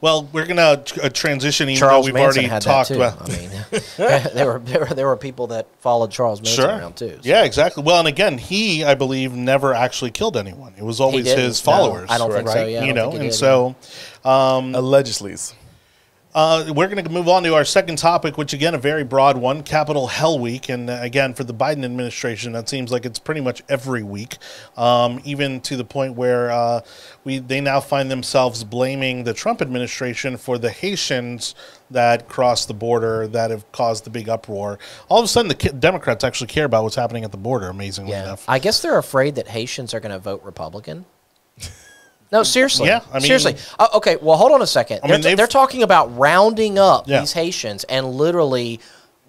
Well, 0.00 0.28
we're 0.32 0.46
gonna 0.46 0.84
uh, 1.02 1.08
transition. 1.08 1.68
Even 1.68 1.80
Charles 1.80 2.06
we've 2.06 2.14
Manson 2.14 2.44
already 2.44 2.48
had 2.48 2.62
talked 2.62 2.90
that 2.90 2.94
too. 2.94 3.02
about. 3.02 3.28
I 3.28 3.36
mean, 3.36 4.32
there 4.34 4.46
were 4.46 4.58
there 4.60 4.80
were 4.80 4.94
there 4.94 5.06
were 5.08 5.16
people 5.16 5.48
that 5.48 5.66
followed 5.80 6.12
Charles 6.12 6.40
Manson 6.40 6.64
Sure. 6.64 6.70
around 6.70 6.96
too. 6.96 7.16
so. 7.16 7.20
Yeah, 7.24 7.42
exactly. 7.42 7.82
Well, 7.82 7.98
and 7.98 8.06
again, 8.06 8.38
he, 8.38 8.84
I 8.84 8.94
believe, 8.94 9.34
never 9.34 9.74
actually 9.74 10.12
killed 10.12 10.36
anyone. 10.36 10.72
It 10.78 10.84
was 10.84 11.00
always 11.00 11.24
didn't, 11.24 11.44
his 11.44 11.66
no. 11.66 11.72
followers. 11.72 12.10
I 12.10 12.18
don't 12.18 12.30
think 12.30 12.46
right? 12.46 12.54
so, 12.54 12.66
yeah, 12.66 12.84
you 12.84 12.92
know, 12.92 13.10
and 13.10 13.22
did, 13.22 13.34
so 13.34 13.74
Allegedly. 14.24 15.34
Uh, 16.32 16.72
we're 16.74 16.86
going 16.88 17.02
to 17.04 17.10
move 17.10 17.28
on 17.28 17.42
to 17.42 17.54
our 17.54 17.64
second 17.64 17.96
topic, 17.96 18.38
which 18.38 18.52
again 18.52 18.74
a 18.74 18.78
very 18.78 19.02
broad 19.02 19.36
one: 19.36 19.62
Capitol 19.62 20.06
Hell 20.06 20.38
Week. 20.38 20.68
And 20.68 20.88
uh, 20.88 20.98
again, 21.00 21.34
for 21.34 21.42
the 21.42 21.54
Biden 21.54 21.84
administration, 21.84 22.52
that 22.52 22.68
seems 22.68 22.92
like 22.92 23.04
it's 23.04 23.18
pretty 23.18 23.40
much 23.40 23.62
every 23.68 24.02
week, 24.02 24.38
um, 24.76 25.20
even 25.24 25.60
to 25.62 25.76
the 25.76 25.84
point 25.84 26.14
where 26.14 26.50
uh, 26.50 26.82
we 27.24 27.38
they 27.38 27.60
now 27.60 27.80
find 27.80 28.10
themselves 28.10 28.62
blaming 28.62 29.24
the 29.24 29.34
Trump 29.34 29.60
administration 29.60 30.36
for 30.36 30.56
the 30.56 30.70
Haitians 30.70 31.54
that 31.90 32.28
crossed 32.28 32.68
the 32.68 32.74
border 32.74 33.26
that 33.26 33.50
have 33.50 33.70
caused 33.72 34.04
the 34.04 34.10
big 34.10 34.28
uproar. 34.28 34.78
All 35.08 35.18
of 35.18 35.24
a 35.24 35.28
sudden, 35.28 35.48
the 35.48 35.54
Democrats 35.72 36.22
actually 36.22 36.46
care 36.46 36.64
about 36.66 36.84
what's 36.84 36.94
happening 36.94 37.24
at 37.24 37.32
the 37.32 37.38
border. 37.38 37.68
Amazingly 37.68 38.12
Yeah. 38.12 38.22
enough. 38.22 38.44
I 38.46 38.60
guess 38.60 38.80
they're 38.80 38.98
afraid 38.98 39.34
that 39.34 39.48
Haitians 39.48 39.92
are 39.94 40.00
going 40.00 40.12
to 40.12 40.20
vote 40.20 40.42
Republican. 40.44 41.06
No, 42.32 42.42
seriously. 42.44 42.86
Yeah, 42.86 43.00
I 43.10 43.14
mean- 43.14 43.22
seriously. 43.22 43.56
Uh, 43.78 43.88
okay, 43.94 44.16
well, 44.22 44.36
hold 44.36 44.52
on 44.52 44.62
a 44.62 44.66
second. 44.66 45.00
I 45.02 45.08
they're, 45.08 45.16
mean, 45.16 45.22
they've- 45.22 45.36
they're 45.36 45.46
talking 45.46 45.82
about 45.82 46.16
rounding 46.16 46.78
up 46.78 47.08
Yeah. 47.08 47.20
these 47.20 47.32
Haitians 47.32 47.84
and 47.84 48.12
literally 48.14 48.80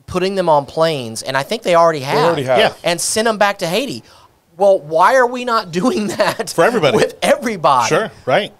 putting 0.06 0.36
them 0.36 0.50
on 0.50 0.66
planes, 0.66 1.24
and 1.24 1.36
I 1.38 1.44
think 1.44 1.64
they 1.64 1.74
already 1.76 2.02
have. 2.02 2.18
already 2.26 2.44
have. 2.44 2.58
Yeah. 2.60 2.74
And 2.84 3.00
send 3.02 3.28
them 3.28 3.38
back 3.38 3.60
to 3.60 3.68
Haiti. 3.68 4.04
Well, 4.58 4.80
why 4.80 5.16
are 5.16 5.26
we 5.26 5.46
not 5.46 5.72
doing 5.82 6.08
that 6.08 6.50
For 6.52 6.64
everybody. 6.64 6.98
with 6.98 7.16
everybody? 7.22 7.88
Sure, 7.88 8.12
right. 8.26 8.54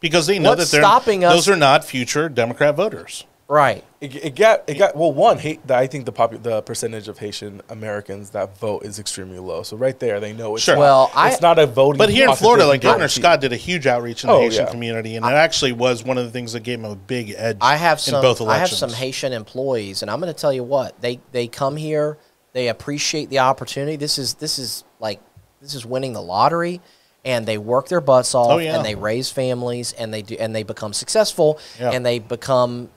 Because 0.00 0.26
they 0.28 0.38
know 0.38 0.50
What's 0.50 0.66
that 0.70 0.76
they're 0.76 0.82
stopping 0.82 1.24
us- 1.24 1.34
those 1.34 1.48
are 1.48 1.56
not 1.56 1.84
future 1.84 2.28
Democrat 2.28 2.76
voters. 2.76 3.24
Right. 3.48 3.82
It, 4.00 4.14
it 4.14 4.34
got 4.36 4.62
it 4.68 4.74
got 4.78 4.94
well. 4.94 5.12
One, 5.12 5.38
hate, 5.38 5.68
I 5.68 5.88
think 5.88 6.06
the 6.06 6.12
popu- 6.12 6.40
the 6.40 6.62
percentage 6.62 7.08
of 7.08 7.18
Haitian 7.18 7.62
Americans 7.68 8.30
that 8.30 8.56
vote 8.56 8.84
is 8.84 9.00
extremely 9.00 9.40
low. 9.40 9.64
So 9.64 9.76
right 9.76 9.98
there, 9.98 10.20
they 10.20 10.32
know 10.32 10.54
it's 10.54 10.62
Sure. 10.64 10.76
not, 10.76 10.80
Well, 10.80 11.10
I- 11.16 11.30
it's 11.32 11.40
not 11.40 11.58
a 11.58 11.66
voting. 11.66 11.98
But 11.98 12.08
here 12.10 12.28
in 12.28 12.36
Florida, 12.36 12.64
like 12.64 12.80
Governor. 12.82 13.08
Scott 13.08 13.40
did 13.40 13.52
a 13.52 13.56
huge 13.56 13.88
outreach 13.88 14.22
in 14.22 14.28
the 14.28 14.34
Oh, 14.34 14.40
Haitian 14.40 14.66
yeah. 14.66 14.70
community, 14.70 15.16
and 15.16 15.26
it 15.26 15.32
actually 15.32 15.72
was 15.72 16.04
one 16.04 16.16
of 16.16 16.24
the 16.24 16.30
things 16.30 16.52
that 16.52 16.60
gave 16.62 16.78
him 16.78 16.84
a 16.84 16.94
big 16.94 17.34
edge. 17.36 17.56
I 17.60 17.74
have 17.74 17.98
in 17.98 18.02
some. 18.02 18.22
both 18.22 18.40
I 18.40 18.58
have 18.58 18.68
some 18.70 18.90
Haitian 18.92 19.32
employees, 19.32 20.02
and 20.02 20.10
I'm 20.12 20.20
going 20.20 20.32
to 20.32 20.40
tell 20.40 20.52
you 20.52 20.62
what 20.62 21.00
they 21.00 21.18
they 21.32 21.48
come 21.48 21.74
here. 21.76 22.18
They 22.52 22.68
appreciate 22.68 23.30
the 23.30 23.40
opportunity. 23.40 23.96
This 23.96 24.16
is 24.16 24.34
this 24.34 24.60
is 24.60 24.84
like 25.00 25.20
this 25.60 25.74
is 25.74 25.84
winning 25.84 26.12
the 26.12 26.22
lottery, 26.22 26.80
and 27.24 27.46
they 27.46 27.58
work 27.58 27.88
their 27.88 28.00
butts 28.00 28.32
oh, 28.32 28.38
off, 28.42 28.50
Oh, 28.52 28.58
yeah. 28.58 28.76
and 28.76 28.84
they 28.84 28.94
raise 28.94 29.28
families, 29.32 29.92
and 29.92 30.14
they 30.14 30.22
do, 30.22 30.36
and 30.38 30.54
they 30.54 30.62
become 30.62 30.92
successful, 30.92 31.58
Yeah. 31.80 31.90
and 31.90 32.06
they 32.06 32.20
become. 32.20 32.90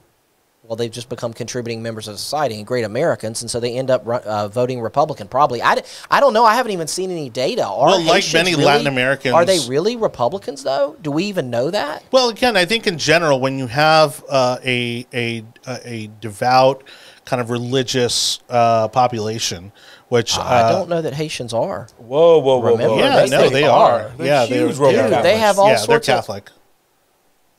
Well, 0.72 0.78
they've 0.78 0.90
just 0.90 1.10
become 1.10 1.34
contributing 1.34 1.84
members 1.84 2.08
of 2.08 2.18
society 2.18 2.56
and 2.56 2.66
great 2.66 2.86
Americans, 2.86 3.42
and 3.42 3.52
so 3.52 3.60
they 3.60 3.78
end 3.78 3.92
up 3.92 4.08
uh, 4.08 4.48
voting 4.48 4.80
Republican. 4.80 5.28
Probably, 5.28 5.62
I, 5.62 5.76
d- 5.76 5.82
I 6.10 6.22
don't 6.22 6.32
know. 6.32 6.46
I 6.46 6.56
haven't 6.56 6.72
even 6.72 6.88
seen 6.88 7.12
any 7.12 7.30
data. 7.30 7.68
Are 7.68 7.88
Well, 7.88 7.98
like 8.00 8.24
Haitians 8.24 8.34
many 8.36 8.52
really- 8.52 8.64
Latin 8.64 8.88
Americans- 8.88 9.34
are 9.34 9.44
they 9.44 9.60
really 9.68 9.98
Republicans 9.98 10.64
though? 10.64 10.96
Do 11.02 11.12
we 11.12 11.26
even 11.26 11.50
know 11.50 11.72
that? 11.72 12.06
Well, 12.14 12.30
again, 12.30 12.56
I 12.56 12.64
think 12.64 12.88
in 12.88 12.98
general, 12.98 13.42
when 13.42 13.60
you 13.60 13.68
have 13.68 14.24
uh, 14.30 14.60
a, 14.64 15.06
a 15.14 15.44
a 15.68 16.10
devout 16.22 16.86
kind 17.26 17.42
of 17.42 17.50
religious 17.50 18.40
uh, 18.50 18.88
population, 18.88 19.74
which 20.08 20.38
uh, 20.38 20.42
I 20.42 20.72
don't 20.72 20.88
know 20.88 21.02
that 21.02 21.16
Haitians 21.16 21.54
are. 21.54 21.90
Whoa, 21.98 22.40
whoa, 22.40 22.60
whoa, 22.60 22.72
Remember, 22.72 22.94
whoa! 22.96 22.98
yeah, 23.00 23.26
they- 23.26 23.30
no, 23.30 23.50
they, 23.50 23.64
are. 23.66 24.10
They're 24.16 24.26
yeah, 24.26 24.46
huge 24.46 24.78
they're, 24.78 24.86
Roman 24.88 25.12
they're- 25.12 25.22
they 25.24 25.38
have 25.38 25.60
all 25.60 25.68
yeah, 25.68 25.74
they're 25.76 25.84
sorts 25.84 26.08
of- 26.08 26.16
Catholic. 26.16 26.50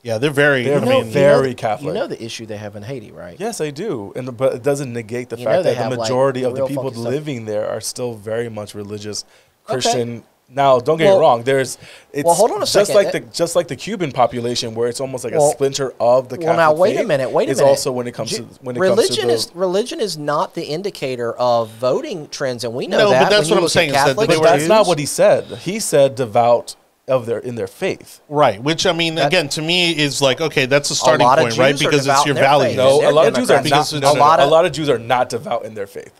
Yeah, 0.03 0.19
they're 0.19 0.31
very. 0.31 0.65
They're 0.65 0.81
I 0.81 0.85
mean, 0.85 1.05
very 1.05 1.49
you 1.49 1.55
know, 1.55 1.55
Catholic. 1.59 1.87
You 1.89 1.95
know 1.95 2.07
the 2.09 2.23
issue 2.23 2.45
they 2.45 2.57
have 2.57 2.75
in 2.75 2.83
Haiti, 2.83 3.13
right? 3.13 3.39
Yes, 3.39 3.61
I 3.61 3.71
do, 3.71 4.13
and 4.17 4.37
but 4.37 4.55
it 4.55 4.63
doesn't 4.63 4.93
negate 4.93 5.29
the 5.29 5.39
You 5.39 5.45
fact 5.45 5.63
that 5.63 5.71
the 5.71 5.75
have, 5.77 5.91
like, 5.93 6.01
majority 6.01 6.43
of 6.45 6.57
the 6.57 6.67
people 6.67 6.85
funky 6.85 6.97
stuff. 7.01 7.11
living 7.13 7.45
there 7.45 7.69
are 7.69 7.81
still 7.81 8.15
very 8.15 8.49
much 8.49 8.75
religious 8.75 9.25
Okay. 9.65 9.75
Christian. 9.75 10.25
Now, 10.55 10.81
don't 10.81 10.99
get 10.99 11.07
Well- 11.07 11.15
me 11.19 11.21
wrong. 11.23 11.43
There's 11.45 11.79
it's 12.13 12.27
Well, 12.27 12.35
hold 12.35 12.51
on 12.51 12.59
a 12.59 12.61
just 12.67 12.73
second. 12.73 12.95
like 12.97 13.13
the 13.13 13.21
just 13.21 13.55
like 13.57 13.69
the 13.69 13.77
Cuban 13.77 14.11
population, 14.13 14.75
where 14.75 14.89
it's 14.89 15.01
almost 15.01 15.23
like 15.25 15.33
Well- 15.35 15.49
a 15.49 15.53
splinter 15.53 15.95
of 16.01 16.29
the 16.29 16.35
Well, 16.37 16.47
Catholic 16.49 16.57
now 16.57 16.73
wait 16.75 17.01
a 17.01 17.05
minute. 17.05 17.31
Wait 17.31 17.49
a 17.49 17.53
is 17.53 17.59
minute. 17.59 17.71
also 17.71 17.91
when 17.93 18.07
it 18.09 18.13
comes 18.13 18.33
to 18.37 18.43
when 18.61 18.77
it 18.77 18.81
religion 18.81 19.07
comes 19.07 19.17
to 19.21 19.27
the, 19.29 19.33
is 19.33 19.51
religion 19.55 20.01
is 20.01 20.19
not 20.19 20.55
the 20.55 20.65
indicator 20.65 21.33
of 21.35 21.71
voting 21.71 22.29
trends, 22.29 22.65
and 22.65 22.75
we 22.75 22.87
know 22.87 22.99
that. 22.99 23.05
No, 23.05 23.11
but 23.25 23.31
that's 23.31 23.49
what 23.49 23.57
I'm 23.57 23.63
look 23.63 23.69
at 23.69 23.73
saying 23.73 23.91
is 23.91 23.95
that 23.95 24.17
they 24.29 24.37
were- 24.37 24.43
that's 24.45 24.67
not 24.67 24.87
what 24.89 24.99
he 24.99 25.07
said. 25.07 25.45
He 25.63 25.79
said 25.81 26.17
devout 26.17 26.75
of 27.09 27.27
their 27.27 27.39
in 27.39 27.55
their 27.57 27.67
faith. 27.67 28.21
Right, 28.29 28.63
which 28.63 28.87
I 28.87 28.93
mean, 28.93 29.19
again, 29.19 29.49
to 29.51 29.63
me 29.63 29.97
is 29.97 30.23
like 30.23 30.41
okay, 30.41 30.67
that's 30.67 30.91
a 30.91 30.95
starting 30.95 31.27
lot 31.27 31.39
of 31.39 31.45
point, 31.45 31.59
right? 31.59 31.73
Jews 31.77 31.83
are 31.83 31.91
Because 31.91 32.07
it's 32.07 32.27
your 32.27 32.37
in 32.37 32.41
their 32.41 32.45
values. 32.45 32.77
No, 32.77 33.09
a 33.09 33.13
lot 33.13 33.27
of 33.27 33.35
Jews 33.35 33.51
are 33.51 33.63
not. 33.63 33.93
No, 33.95 34.13
a 34.13 34.15
lot 34.15 34.41
a 34.41 34.47
lot 34.47 34.65
of 34.65 34.73
Jews 34.73 34.89
are 34.89 34.99
not 34.99 35.29
devout 35.29 35.65
in 35.65 35.75
their 35.75 35.87
faith. 35.87 36.13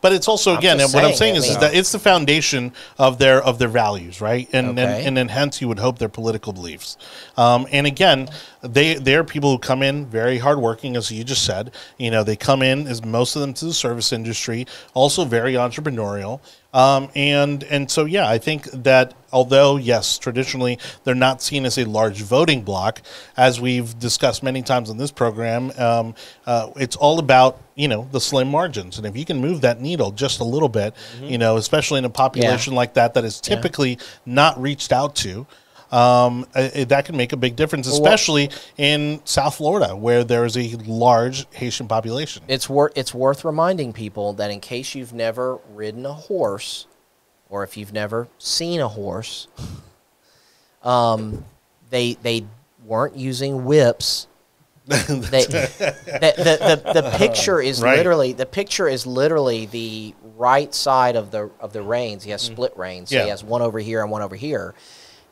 But 0.00 0.12
it's 0.12 0.28
also 0.28 0.56
again, 0.56 0.78
just 0.78 0.94
and 0.94 1.02
what 1.02 1.04
I'm 1.04 1.14
saying, 1.16 1.34
saying 1.34 1.36
is, 1.36 1.48
is 1.50 1.58
that 1.58 1.74
it's 1.74 1.92
the 1.92 1.98
foundation 1.98 2.72
of 2.98 3.18
their 3.18 3.42
of 3.42 3.58
their 3.58 3.68
values, 3.68 4.20
right? 4.20 4.48
And 4.52 4.70
Okay. 4.70 4.82
and, 4.82 5.06
and 5.08 5.16
then 5.16 5.28
hence 5.28 5.60
you 5.60 5.68
would 5.68 5.78
hope 5.78 5.98
their 5.98 6.08
political 6.08 6.52
beliefs. 6.52 6.96
Um, 7.36 7.66
and 7.70 7.86
again, 7.86 8.28
they 8.62 8.94
they're 8.94 9.24
people 9.24 9.52
who 9.52 9.58
come 9.58 9.82
in 9.82 10.06
very 10.06 10.38
hardworking, 10.38 10.96
as 10.96 11.10
you 11.10 11.24
just 11.24 11.44
said. 11.44 11.72
You 11.98 12.10
know, 12.10 12.24
they 12.24 12.36
come 12.36 12.62
in 12.62 12.86
as 12.86 13.04
most 13.04 13.36
of 13.36 13.40
them 13.40 13.54
to 13.54 13.64
the 13.64 13.72
service 13.72 14.12
industry, 14.12 14.66
also 14.94 15.24
very 15.24 15.54
entrepreneurial. 15.54 16.40
Um, 16.72 17.08
and 17.16 17.64
and 17.64 17.90
so 17.90 18.04
yeah, 18.04 18.28
I 18.28 18.38
think 18.38 18.64
that 18.70 19.14
although 19.32 19.76
yes, 19.76 20.18
traditionally 20.18 20.78
they're 21.04 21.14
not 21.14 21.42
seen 21.42 21.64
as 21.64 21.78
a 21.78 21.84
large 21.84 22.22
voting 22.22 22.62
bloc, 22.62 23.02
as 23.36 23.60
we've 23.60 23.98
discussed 23.98 24.42
many 24.42 24.62
times 24.62 24.88
on 24.88 24.96
this 24.96 25.10
program, 25.10 25.72
um, 25.78 26.14
uh, 26.46 26.70
it's 26.76 26.94
all 26.96 27.18
about 27.18 27.60
you 27.74 27.88
know 27.88 28.08
the 28.12 28.20
slim 28.20 28.48
margins, 28.48 28.98
and 28.98 29.06
if 29.06 29.16
you 29.16 29.24
can 29.24 29.40
move 29.40 29.62
that 29.62 29.80
needle 29.80 30.12
just 30.12 30.38
a 30.40 30.44
little 30.44 30.68
bit, 30.68 30.94
you 31.22 31.38
know, 31.38 31.56
especially 31.56 31.98
in 31.98 32.04
a 32.04 32.10
population 32.10 32.74
like 32.74 32.94
that 32.94 33.14
that 33.14 33.24
is 33.24 33.40
typically 33.40 33.98
not 34.24 34.60
reached 34.60 34.92
out 34.92 35.16
to. 35.16 35.46
Um, 35.92 36.46
uh, 36.54 36.68
uh, 36.74 36.84
that 36.84 37.04
can 37.04 37.16
make 37.16 37.32
a 37.32 37.36
big 37.36 37.56
difference, 37.56 37.88
especially 37.88 38.50
in 38.78 39.20
South 39.24 39.56
Florida, 39.56 39.96
where 39.96 40.22
there 40.22 40.44
is 40.44 40.56
a 40.56 40.76
large 40.86 41.46
Haitian 41.52 41.88
population. 41.88 42.42
It's 42.46 42.68
worth 42.70 42.92
it's 42.96 43.12
worth 43.12 43.44
reminding 43.44 43.92
people 43.92 44.32
that 44.34 44.52
in 44.52 44.60
case 44.60 44.94
you've 44.94 45.12
never 45.12 45.56
ridden 45.74 46.06
a 46.06 46.12
horse, 46.12 46.86
or 47.48 47.64
if 47.64 47.76
you've 47.76 47.92
never 47.92 48.28
seen 48.38 48.78
a 48.80 48.86
horse, 48.86 49.48
um, 50.82 51.44
they 51.90 52.14
they 52.22 52.46
weren't 52.84 53.16
using 53.16 53.64
whips. 53.64 54.26
they, 54.90 54.96
the, 55.44 56.34
the, 56.36 56.80
the, 56.92 57.02
the 57.02 57.10
picture 57.16 57.60
is 57.60 57.80
Right. 57.80 57.96
literally 57.98 58.32
the 58.32 58.46
picture 58.46 58.88
is 58.88 59.06
literally 59.06 59.66
the 59.66 60.14
right 60.36 60.74
side 60.74 61.14
of 61.16 61.30
the 61.30 61.50
of 61.60 61.72
the 61.72 61.82
reins. 61.82 62.24
He 62.24 62.30
has 62.30 62.42
split 62.42 62.76
reins. 62.76 63.10
So 63.10 63.16
Yeah. 63.16 63.24
he 63.24 63.28
has 63.30 63.44
one 63.44 63.62
over 63.62 63.78
here 63.78 64.02
and 64.02 64.10
one 64.10 64.22
over 64.22 64.34
here. 64.34 64.74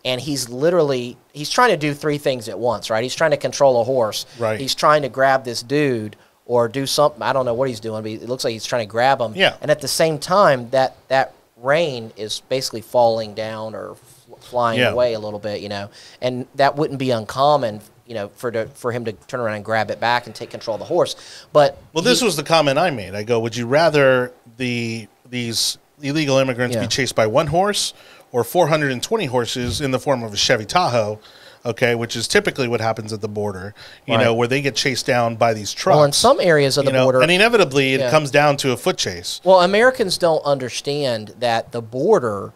And 0.04 0.20
he's 0.20 0.48
literally 0.48 1.16
he's 1.32 1.50
trying 1.50 1.70
to 1.70 1.76
do 1.76 1.92
three 1.94 2.18
things 2.18 2.48
at 2.48 2.58
once, 2.58 2.88
right? 2.90 3.02
He's 3.02 3.14
trying 3.14 3.32
to 3.32 3.36
control 3.36 3.80
a 3.80 3.84
horse. 3.84 4.26
Right. 4.38 4.58
He's 4.60 4.74
trying 4.74 5.02
to 5.02 5.08
grab 5.08 5.44
this 5.44 5.62
dude 5.62 6.16
or 6.46 6.68
do 6.68 6.86
something. 6.86 7.20
I 7.22 7.32
don't 7.32 7.44
know 7.44 7.54
what 7.54 7.68
he's 7.68 7.80
doing, 7.80 8.02
but 8.02 8.10
it 8.10 8.28
looks 8.28 8.44
like 8.44 8.52
he's 8.52 8.64
trying 8.64 8.86
to 8.86 8.90
grab 8.90 9.20
him. 9.20 9.34
Yeah. 9.34 9.56
And 9.60 9.70
at 9.70 9.80
the 9.80 9.88
same 9.88 10.18
time, 10.18 10.70
that 10.70 10.96
that 11.08 11.34
rein 11.56 12.12
is 12.16 12.40
basically 12.48 12.80
falling 12.80 13.34
down 13.34 13.74
or 13.74 13.96
flying 14.40 14.78
Yeah. 14.78 14.90
away 14.90 15.14
a 15.14 15.18
little 15.18 15.40
bit, 15.40 15.60
you 15.60 15.68
know. 15.68 15.90
And 16.22 16.46
that 16.54 16.76
wouldn't 16.76 16.98
be 17.00 17.10
uncommon, 17.10 17.80
you 18.06 18.14
know, 18.14 18.28
for 18.28 18.50
to, 18.52 18.66
for 18.68 18.92
him 18.92 19.04
to 19.06 19.12
turn 19.12 19.40
around 19.40 19.56
and 19.56 19.64
grab 19.64 19.90
it 19.90 19.98
back 20.00 20.26
and 20.26 20.34
take 20.34 20.50
control 20.50 20.76
of 20.76 20.78
the 20.78 20.86
horse. 20.86 21.16
But 21.52 21.76
Well, 21.92 22.04
this 22.04 22.20
he- 22.20 22.24
was 22.24 22.36
the 22.36 22.44
comment 22.44 22.78
I 22.78 22.90
made. 22.90 23.14
I 23.16 23.24
go, 23.24 23.40
would 23.40 23.56
you 23.56 23.66
rather 23.66 24.32
the 24.56 25.08
these 25.28 25.76
illegal 26.00 26.38
immigrants 26.38 26.76
Yeah. 26.76 26.82
be 26.82 26.86
chased 26.88 27.14
by 27.16 27.26
one 27.26 27.48
horse 27.48 27.92
or 28.32 28.44
420 28.44 29.26
horses 29.26 29.80
in 29.80 29.90
the 29.90 29.98
form 29.98 30.22
of 30.22 30.32
a 30.32 30.36
Chevy 30.36 30.64
Tahoe? 30.64 31.18
Okay, 31.66 31.94
which 31.96 32.14
is 32.14 32.28
typically 32.28 32.68
what 32.68 32.80
happens 32.80 33.12
at 33.12 33.20
the 33.20 33.28
border. 33.28 33.74
You 34.06 34.16
know, 34.16 34.32
where 34.32 34.46
they 34.46 34.62
get 34.62 34.76
chased 34.76 35.06
down 35.06 35.34
by 35.36 35.54
these 35.54 35.72
trucks. 35.72 35.96
well, 35.96 36.04
in 36.04 36.12
some 36.12 36.38
areas 36.40 36.78
of 36.78 36.84
the 36.84 36.92
know, 36.92 37.04
border, 37.04 37.20
and 37.20 37.30
inevitably 37.30 37.94
it 37.94 38.00
Yeah. 38.00 38.10
comes 38.10 38.30
down 38.30 38.56
to 38.58 38.70
a 38.72 38.76
foot 38.76 38.96
chase. 38.96 39.40
Well, 39.44 39.60
Americans 39.60 40.18
don't 40.18 40.42
understand 40.44 41.34
that 41.40 41.72
the 41.72 41.82
border, 41.82 42.52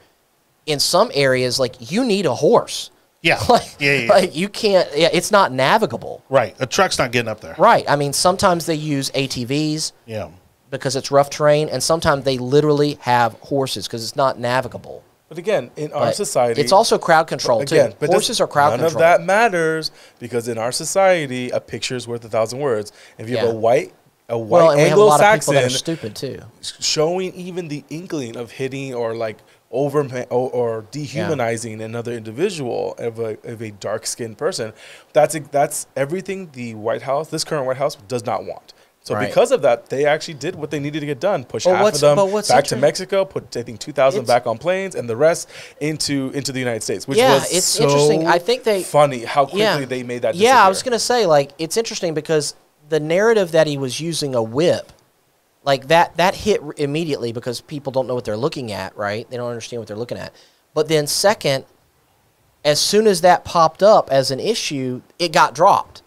in 0.67 0.79
some 0.79 1.11
areas, 1.15 1.59
like 1.59 1.91
you 1.91 2.05
need 2.05 2.27
a 2.27 2.35
horse. 2.37 2.91
Yeah, 3.23 3.43
Like, 3.49 3.75
yeah, 3.81 3.93
yeah, 3.93 3.99
yeah. 4.05 4.09
like 4.13 4.37
you 4.37 4.49
can't. 4.49 4.89
Yeah, 4.97 5.09
it's 5.13 5.33
not 5.33 5.53
navigable. 5.53 6.23
right. 6.29 6.55
A 6.61 6.67
truck's 6.67 6.97
not 6.99 7.11
getting 7.11 7.29
up 7.29 7.41
there. 7.41 7.57
Right. 7.59 7.85
I 7.89 7.97
mean, 7.97 8.13
sometimes 8.13 8.67
they 8.67 8.75
use 8.77 9.11
ATVs 9.15 9.93
Yeah. 10.07 10.29
because 10.71 10.95
it's 10.97 11.11
rough 11.11 11.29
terrain, 11.29 11.69
and 11.69 11.83
sometimes 11.83 12.25
they 12.25 12.39
literally 12.39 12.99
have 13.03 13.33
horses 13.41 13.87
because 13.89 14.05
it's 14.05 14.17
not 14.17 14.39
navigable. 14.39 15.03
But 15.33 15.39
again, 15.39 15.71
in 15.77 15.95
our 15.95 16.09
But 16.09 16.17
society, 16.17 16.61
it's 16.61 16.73
also 16.73 16.99
crowd 16.99 17.27
control 17.27 17.63
again, 17.63 17.93
too. 17.93 17.97
but 17.99 18.11
Horses 18.11 18.39
are 18.39 18.47
crowd 18.47 18.73
none 18.73 18.81
control. 18.81 19.01
None 19.01 19.13
of 19.13 19.21
that 19.21 19.25
matters 19.25 19.91
because 20.19 20.47
in 20.47 20.59
our 20.59 20.71
society, 20.73 21.49
a 21.49 21.59
picture 21.59 21.97
is 21.97 22.07
worth 22.07 22.23
a 22.27 22.29
thousand 22.29 22.59
words. 22.59 22.93
If 23.17 23.31
you 23.31 23.39
have 23.39 23.49
a 23.49 23.55
white 23.55 23.95
a 24.29 24.37
white 24.37 24.51
Well, 24.51 24.71
and 24.73 24.83
we 24.83 24.89
have 24.91 24.99
a 24.99 25.01
lot 25.01 25.21
of 25.23 25.41
people 25.41 25.55
Anglo-Saxon 25.55 25.55
that 25.55 25.65
are 25.65 25.71
stupid 25.71 26.17
too. 26.17 26.43
showing 26.81 27.33
even 27.33 27.69
the 27.69 27.83
inkling 27.89 28.37
of 28.37 28.51
hitting 28.51 28.93
or 28.93 29.15
like 29.15 29.39
over 29.71 30.07
or, 30.29 30.51
or 30.51 30.85
dehumanizing 30.91 31.81
another 31.81 32.13
individual 32.13 32.95
of 32.99 33.19
a, 33.19 33.39
of 33.45 33.63
a 33.63 33.71
dark 33.71 34.07
skinned 34.07 34.37
person 34.37 34.75
that's 35.15 35.35
that's 35.51 35.87
everything 35.97 36.51
the 36.53 36.75
white 36.75 37.01
house 37.03 37.31
this 37.31 37.43
current 37.43 37.67
white 37.67 37.79
house 37.79 37.95
does 38.07 38.27
not 38.27 38.45
want 38.45 38.75
so 39.05 39.15
Right. 39.15 39.29
because 39.29 39.51
of 39.51 39.63
that 39.63 39.89
they 39.89 40.07
actually 40.07 40.35
did 40.35 40.55
what 40.55 40.71
they 40.71 40.79
needed 40.79 41.01
to 41.01 41.07
get 41.07 41.19
done 41.21 41.45
push 41.45 41.65
But 41.65 41.77
half 41.77 41.95
of 41.95 42.01
them 42.01 42.43
back 42.49 42.65
to 42.65 42.77
mexico 42.77 43.25
put 43.25 43.57
i 43.57 43.63
think 43.63 43.81
2000 43.81 44.27
back 44.27 44.47
on 44.47 44.59
planes 44.59 44.95
and 44.95 45.09
the 45.09 45.17
rest 45.17 45.49
into 45.81 46.31
into 46.35 46.53
the 46.53 46.59
united 46.61 46.83
states 46.83 47.07
which 47.09 47.19
Yeah, 47.19 47.35
was 47.35 47.53
it's 47.53 47.67
so 47.67 47.85
interesting. 47.85 48.27
I 48.27 48.39
think 48.39 48.63
they- 48.65 48.83
funny 48.83 49.25
how 49.25 49.45
quickly 49.45 49.61
yeah. 49.61 49.85
they 49.85 50.03
made 50.03 50.23
that 50.23 50.35
Yeah, 50.37 50.65
I 50.65 50.69
was 50.69 50.83
gonna 50.83 50.99
say 50.99 51.27
like 51.27 51.51
it's 51.59 51.77
interesting 51.77 52.15
because 52.15 52.55
the 52.89 53.01
narrative 53.01 53.53
that 53.53 53.67
he 53.67 53.77
was 53.79 54.01
using 54.01 54.35
a 54.35 54.43
whip, 54.43 54.93
like 55.65 55.89
that 55.89 56.17
that 56.17 56.35
hit 56.35 56.61
immediately 56.77 57.33
because 57.33 57.61
people 57.61 57.91
don't 57.93 58.07
know 58.07 58.15
what 58.15 58.25
they're 58.25 58.37
looking 58.37 58.71
at, 58.73 58.97
right? 58.97 59.29
They 59.31 59.37
don't 59.37 59.49
understand 59.49 59.81
what 59.81 59.89
they're 59.89 59.97
looking 59.97 60.19
at. 60.19 60.33
But 60.75 60.89
then 60.89 61.07
second, 61.07 61.65
as 62.65 62.81
soon 62.81 63.07
as 63.07 63.21
that 63.23 63.45
popped 63.45 63.83
up 63.83 64.11
as 64.11 64.31
an 64.31 64.41
issue, 64.41 65.01
it 65.19 65.33
got 65.33 65.55
dropped. 65.55 66.03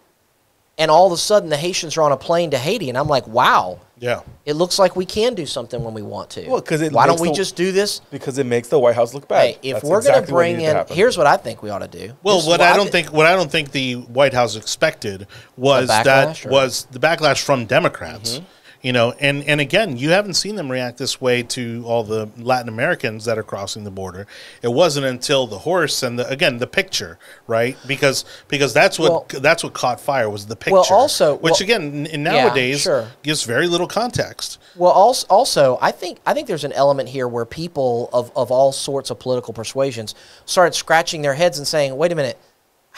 And 0.78 0.92
all 0.92 1.06
of 1.06 1.14
a 1.14 1.18
sudden 1.18 1.50
the 1.50 1.56
Haitians 1.58 1.96
are 1.98 2.02
on 2.02 2.12
a 2.12 2.18
plane 2.18 2.52
to 2.52 2.58
Haiti 2.58 2.90
and 2.90 2.98
I'm 2.98 3.08
like, 3.08 3.26
"Wow, 3.28 3.80
Yeah. 3.98 4.20
it 4.46 4.56
looks 4.58 4.78
like 4.78 4.94
we 4.98 5.06
can 5.06 5.34
do 5.34 5.46
something 5.46 5.82
when 5.82 5.94
we 5.94 6.02
want 6.02 6.30
to." 6.32 6.46
Well, 6.50 6.62
'cause 6.62 6.82
it 6.82 6.92
Why 6.92 7.06
don't 7.08 7.14
makes 7.16 7.22
we 7.22 7.28
the- 7.30 7.34
just 7.36 7.56
do 7.56 7.72
this? 7.72 8.02
because 8.12 8.38
it 8.38 8.46
makes 8.46 8.68
the 8.68 8.78
white 8.78 8.96
house 8.96 9.14
look 9.14 9.26
bad 9.30 9.42
Hey, 9.42 9.58
if 9.64 9.76
That's 9.76 9.86
we're 9.86 9.98
exactly 10.00 10.20
going 10.20 10.26
to 10.28 10.34
bring 10.34 10.58
needed 10.58 10.74
to 10.88 10.92
in, 10.92 10.96
here's 10.98 11.18
what 11.18 11.28
I 11.28 11.38
think 11.38 11.64
we 11.64 11.70
ought 11.70 11.80
to 11.80 11.88
do. 11.88 12.12
Well, 12.24 12.38
This 12.38 12.46
what 12.46 12.60
what 12.60 12.68
I 12.68 12.74
I 12.74 12.76
don't 12.76 12.88
thi- 12.88 12.92
think 13.04 13.08
what 13.14 13.26
I 13.26 13.36
don't 13.38 13.50
think 13.50 13.72
the 13.72 13.94
White 13.94 14.34
House 14.34 14.58
expected 14.58 15.28
was 15.56 15.88
that 15.88 16.46
or- 16.46 16.50
was 16.50 16.88
the 16.92 17.00
backlash 17.00 17.40
from 17.42 17.66
Democrats. 17.68 18.34
Mm-hmm. 18.34 18.46
You 18.86 18.94
know, 18.94 19.16
and 19.20 19.44
and 19.46 19.60
again, 19.60 19.98
you 19.98 20.12
haven't 20.12 20.36
seen 20.36 20.58
them 20.58 20.72
react 20.72 21.00
this 21.00 21.20
way 21.20 21.42
to 21.42 21.84
all 21.88 22.04
the 22.04 22.30
Latin 22.38 22.70
Americans 22.70 23.26
that 23.26 23.36
are 23.36 23.42
crossing 23.42 23.84
the 23.84 23.90
border. 23.90 24.28
It 24.62 24.68
wasn't 24.68 25.08
until 25.08 25.48
the 25.48 25.58
horse 25.58 26.04
and 26.04 26.20
the 26.20 26.30
again 26.30 26.60
the 26.60 26.68
picture, 26.68 27.18
right? 27.48 27.76
Because 27.88 28.26
because 28.48 28.76
that's 28.76 29.00
what 29.00 29.10
Well- 29.12 29.42
that's 29.42 29.64
what 29.64 29.74
caught 29.74 30.00
fire 30.00 30.30
was 30.30 30.46
the 30.46 30.56
picture. 30.56 30.74
Well, 30.74 30.86
also- 30.92 31.34
which 31.38 31.54
well- 31.54 31.62
again 31.64 32.06
in 32.06 32.22
Yeah, 32.26 32.32
nowadays 32.44 32.82
sure. 32.82 33.08
gives 33.24 33.42
very 33.42 33.66
little 33.66 33.88
context. 33.88 34.60
Well, 34.76 34.92
also, 34.92 35.26
also, 35.32 35.80
I 35.82 35.90
think 35.90 36.20
I 36.24 36.36
think 36.36 36.46
there's 36.46 36.64
an 36.64 36.74
element 36.74 37.10
here 37.10 37.28
where 37.28 37.46
people 37.46 38.12
of, 38.14 38.32
of 38.36 38.52
all 38.52 38.72
sorts 38.72 39.10
of 39.10 39.18
political 39.18 39.52
persuasions 39.52 40.14
started 40.46 40.76
scratching 40.76 41.24
their 41.24 41.34
heads 41.34 41.58
and 41.58 41.68
saying, 41.68 41.98
"Wait 41.98 42.12
a 42.12 42.16
minute, 42.16 42.38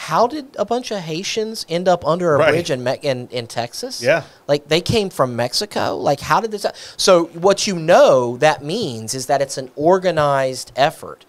how 0.00 0.28
did 0.28 0.46
a 0.56 0.64
bunch 0.64 0.92
of 0.92 1.00
Haitians 1.00 1.66
end 1.68 1.88
up 1.88 2.06
under 2.06 2.34
a 2.34 2.38
Right. 2.38 2.50
bridge 2.52 2.70
in, 2.70 2.86
in 2.86 3.26
in 3.32 3.46
Texas? 3.48 4.00
Yeah. 4.00 4.22
like 4.46 4.68
they 4.68 4.80
came 4.80 5.10
from 5.10 5.34
Mexico. 5.34 5.96
Like, 5.96 6.20
how 6.20 6.40
did 6.40 6.52
this? 6.52 6.64
So, 6.96 7.24
what 7.46 7.66
you 7.66 7.74
know 7.76 8.36
that 8.36 8.62
means 8.62 9.12
is 9.14 9.26
that 9.26 9.42
it's 9.42 9.58
an 9.58 9.70
organized 9.76 10.70
effort. 10.76 11.24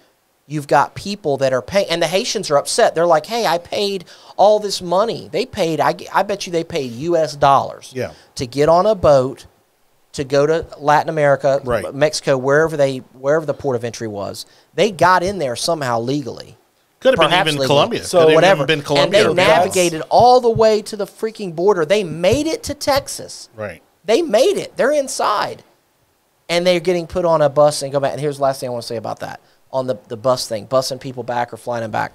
You've 0.46 0.68
got 0.68 0.94
people 0.96 1.38
that 1.38 1.52
are 1.54 1.62
paying, 1.62 1.88
and 1.90 2.02
the 2.02 2.08
Haitians 2.08 2.50
are 2.52 2.58
upset. 2.58 2.94
They're 2.96 3.08
like, 3.08 3.26
"Hey, 3.26 3.46
I 3.48 3.58
paid 3.58 4.06
all 4.38 4.60
this 4.60 4.82
money. 4.82 5.30
They 5.32 5.46
paid. 5.48 5.80
I, 5.80 5.96
I 6.14 6.22
bet 6.24 6.46
you 6.46 6.52
they 6.52 6.64
paid 6.64 6.92
U.S. 6.92 7.36
dollars 7.36 7.92
Yeah. 7.96 8.12
to 8.36 8.46
get 8.46 8.70
on 8.70 8.86
a 8.86 8.96
boat." 8.96 9.46
to 10.12 10.24
go 10.24 10.48
to 10.48 10.66
Latin 10.80 11.08
America, 11.08 11.62
Right. 11.64 11.94
Mexico, 11.94 12.36
wherever 12.36 12.76
they 12.76 12.98
wherever 13.14 13.46
the 13.46 13.54
port 13.54 13.76
of 13.76 13.84
entry 13.84 14.08
was. 14.08 14.48
They 14.74 14.90
got 14.92 15.22
in 15.22 15.38
there 15.38 15.56
somehow 15.56 16.00
legally. 16.00 16.58
Could 17.00 17.14
have 17.14 17.20
been 17.20 17.30
Perhaps 17.30 17.48
even 17.48 17.60
legally. 17.60 17.68
Colombia. 17.68 18.04
So 18.04 18.20
Could 18.20 18.28
have 18.30 18.36
whatever. 18.36 18.64
even 18.64 18.84
been 18.84 18.98
and 18.98 19.14
they 19.14 19.26
or 19.26 19.34
that's- 19.34 19.66
navigated 19.66 20.02
all 20.10 20.42
the 20.42 20.50
way 20.50 20.82
to 20.82 20.98
the 20.98 21.06
freaking 21.06 21.56
border. 21.56 21.86
They 21.86 22.04
made 22.04 22.46
it 22.48 22.64
to 22.64 22.74
Texas. 22.74 23.50
right. 23.56 23.82
They 24.06 24.22
made 24.24 24.58
it. 24.58 24.76
They're 24.76 24.92
inside. 24.92 25.64
And 26.50 26.66
they're 26.66 26.80
getting 26.80 27.06
put 27.06 27.26
on 27.26 27.42
a 27.44 27.50
bus 27.50 27.84
and 27.84 27.92
go 27.92 28.00
back. 28.00 28.14
And 28.14 28.20
here's 28.22 28.38
the 28.38 28.44
last 28.44 28.60
thing 28.60 28.70
I 28.70 28.72
want 28.72 28.82
to 28.82 28.88
say 28.88 28.96
about 28.96 29.20
that. 29.20 29.40
On 29.72 29.86
the, 29.86 30.00
the 30.08 30.18
bus 30.18 30.48
thing, 30.48 30.66
busing 30.66 31.00
people 31.00 31.22
back 31.22 31.54
or 31.54 31.58
flying 31.58 31.84
them 31.84 31.92
back. 31.92 32.12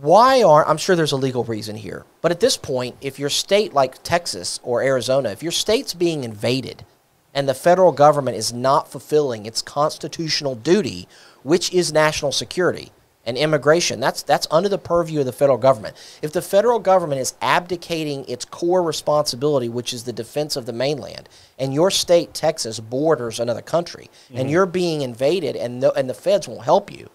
Why 0.00 0.42
aren't, 0.42 0.68
I'm 0.70 0.78
sure 0.78 0.96
there's 0.96 1.12
a 1.12 1.16
legal 1.18 1.44
reason 1.44 1.76
here, 1.76 2.06
but 2.22 2.32
at 2.32 2.40
this 2.40 2.56
point, 2.56 2.96
if 3.02 3.18
your 3.18 3.28
state 3.28 3.74
like 3.74 4.02
Texas 4.02 4.58
or 4.62 4.82
Arizona, 4.82 5.28
if 5.30 5.42
your 5.42 5.52
state's 5.52 5.92
being 5.92 6.24
invaded 6.24 6.86
and 7.34 7.46
the 7.46 7.52
federal 7.54 7.92
government 7.92 8.38
is 8.38 8.52
not 8.52 8.90
fulfilling 8.90 9.44
its 9.44 9.60
constitutional 9.60 10.54
duty, 10.54 11.06
which 11.42 11.70
is 11.74 11.92
national 11.92 12.32
security 12.32 12.90
and 13.24 13.36
immigration, 13.36 14.00
that's, 14.00 14.22
that's 14.22 14.46
under 14.50 14.68
the 14.68 14.78
purview 14.78 15.20
of 15.20 15.26
the 15.26 15.32
federal 15.32 15.58
government. 15.58 15.96
If 16.22 16.32
the 16.32 16.42
federal 16.42 16.78
government 16.78 17.20
is 17.20 17.34
abdicating 17.40 18.24
its 18.28 18.44
core 18.44 18.82
responsibility, 18.82 19.68
which 19.68 19.92
is 19.92 20.04
the 20.04 20.12
defense 20.12 20.56
of 20.56 20.66
the 20.66 20.72
mainland, 20.72 21.28
and 21.58 21.72
your 21.72 21.90
state, 21.90 22.34
Texas, 22.34 22.80
borders 22.80 23.38
another 23.38 23.62
country, 23.62 24.10
and 24.30 24.38
mm-hmm. 24.38 24.48
you're 24.48 24.66
being 24.66 25.02
invaded 25.02 25.56
and, 25.56 25.80
no, 25.80 25.90
and 25.92 26.10
the 26.10 26.14
feds 26.14 26.48
won't 26.48 26.64
help 26.64 26.92
you, 26.92 27.08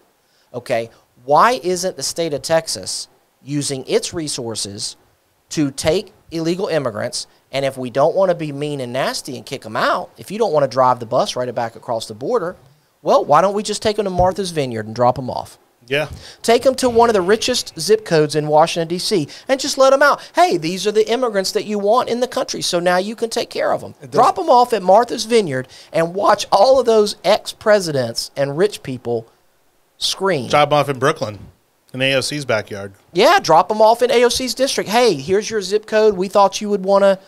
okay, 0.54 0.90
why 1.24 1.60
isn't 1.62 1.96
the 1.96 2.02
state 2.02 2.32
of 2.32 2.42
Texas 2.42 3.08
using 3.42 3.84
its 3.86 4.14
resources 4.14 4.96
to 5.50 5.70
take 5.70 6.12
illegal 6.30 6.68
immigrants? 6.68 7.26
And 7.52 7.64
if 7.64 7.76
we 7.76 7.90
don't 7.90 8.14
want 8.14 8.30
to 8.30 8.34
be 8.34 8.52
mean 8.52 8.80
and 8.80 8.92
nasty 8.92 9.36
and 9.36 9.44
kick 9.44 9.62
them 9.62 9.76
out, 9.76 10.10
if 10.16 10.30
you 10.30 10.38
don't 10.38 10.52
want 10.52 10.64
to 10.64 10.74
drive 10.74 11.00
the 11.00 11.06
bus 11.06 11.36
right 11.36 11.54
back 11.54 11.76
across 11.76 12.06
the 12.06 12.14
border, 12.14 12.56
well, 13.02 13.24
why 13.24 13.40
don't 13.40 13.54
we 13.54 13.62
just 13.62 13.82
take 13.82 13.96
them 13.96 14.04
to 14.04 14.10
Martha's 14.10 14.50
Vineyard 14.50 14.86
and 14.86 14.94
drop 14.94 15.16
them 15.16 15.30
off? 15.30 15.58
Yeah. 15.88 16.08
Take 16.42 16.62
them 16.62 16.74
to 16.76 16.88
one 16.88 17.08
of 17.08 17.14
the 17.14 17.20
richest 17.20 17.78
zip 17.78 18.04
codes 18.04 18.34
in 18.34 18.46
Washington, 18.46 18.88
D.C., 18.88 19.28
and 19.48 19.58
just 19.58 19.78
let 19.78 19.90
them 19.90 20.02
out. 20.02 20.20
Hey, 20.34 20.56
these 20.56 20.86
are 20.86 20.92
the 20.92 21.10
immigrants 21.10 21.52
that 21.52 21.64
you 21.64 21.78
want 21.78 22.08
in 22.08 22.20
the 22.20 22.28
country, 22.28 22.62
so 22.62 22.78
now 22.78 22.98
you 22.98 23.16
can 23.16 23.30
take 23.30 23.50
care 23.50 23.72
of 23.72 23.80
them. 23.80 23.94
Drop 24.10 24.36
them 24.36 24.48
off 24.50 24.72
at 24.72 24.82
Martha's 24.82 25.24
Vineyard 25.24 25.68
and 25.92 26.14
watch 26.14 26.46
all 26.52 26.78
of 26.78 26.86
those 26.86 27.16
ex 27.24 27.52
presidents 27.52 28.30
and 28.36 28.58
rich 28.58 28.82
people 28.82 29.26
scream. 29.98 30.48
Job 30.48 30.72
off 30.72 30.88
in 30.88 30.98
Brooklyn, 30.98 31.38
in 31.92 32.00
AOC's 32.00 32.44
backyard. 32.44 32.92
Yeah, 33.12 33.38
drop 33.40 33.68
them 33.68 33.80
off 33.82 34.02
in 34.02 34.10
AOC's 34.10 34.54
district. 34.54 34.90
Hey, 34.90 35.14
here's 35.14 35.50
your 35.50 35.62
zip 35.62 35.86
code. 35.86 36.16
We 36.16 36.28
thought 36.28 36.60
you 36.60 36.68
would 36.70 36.84
want 36.84 37.02
to, 37.02 37.18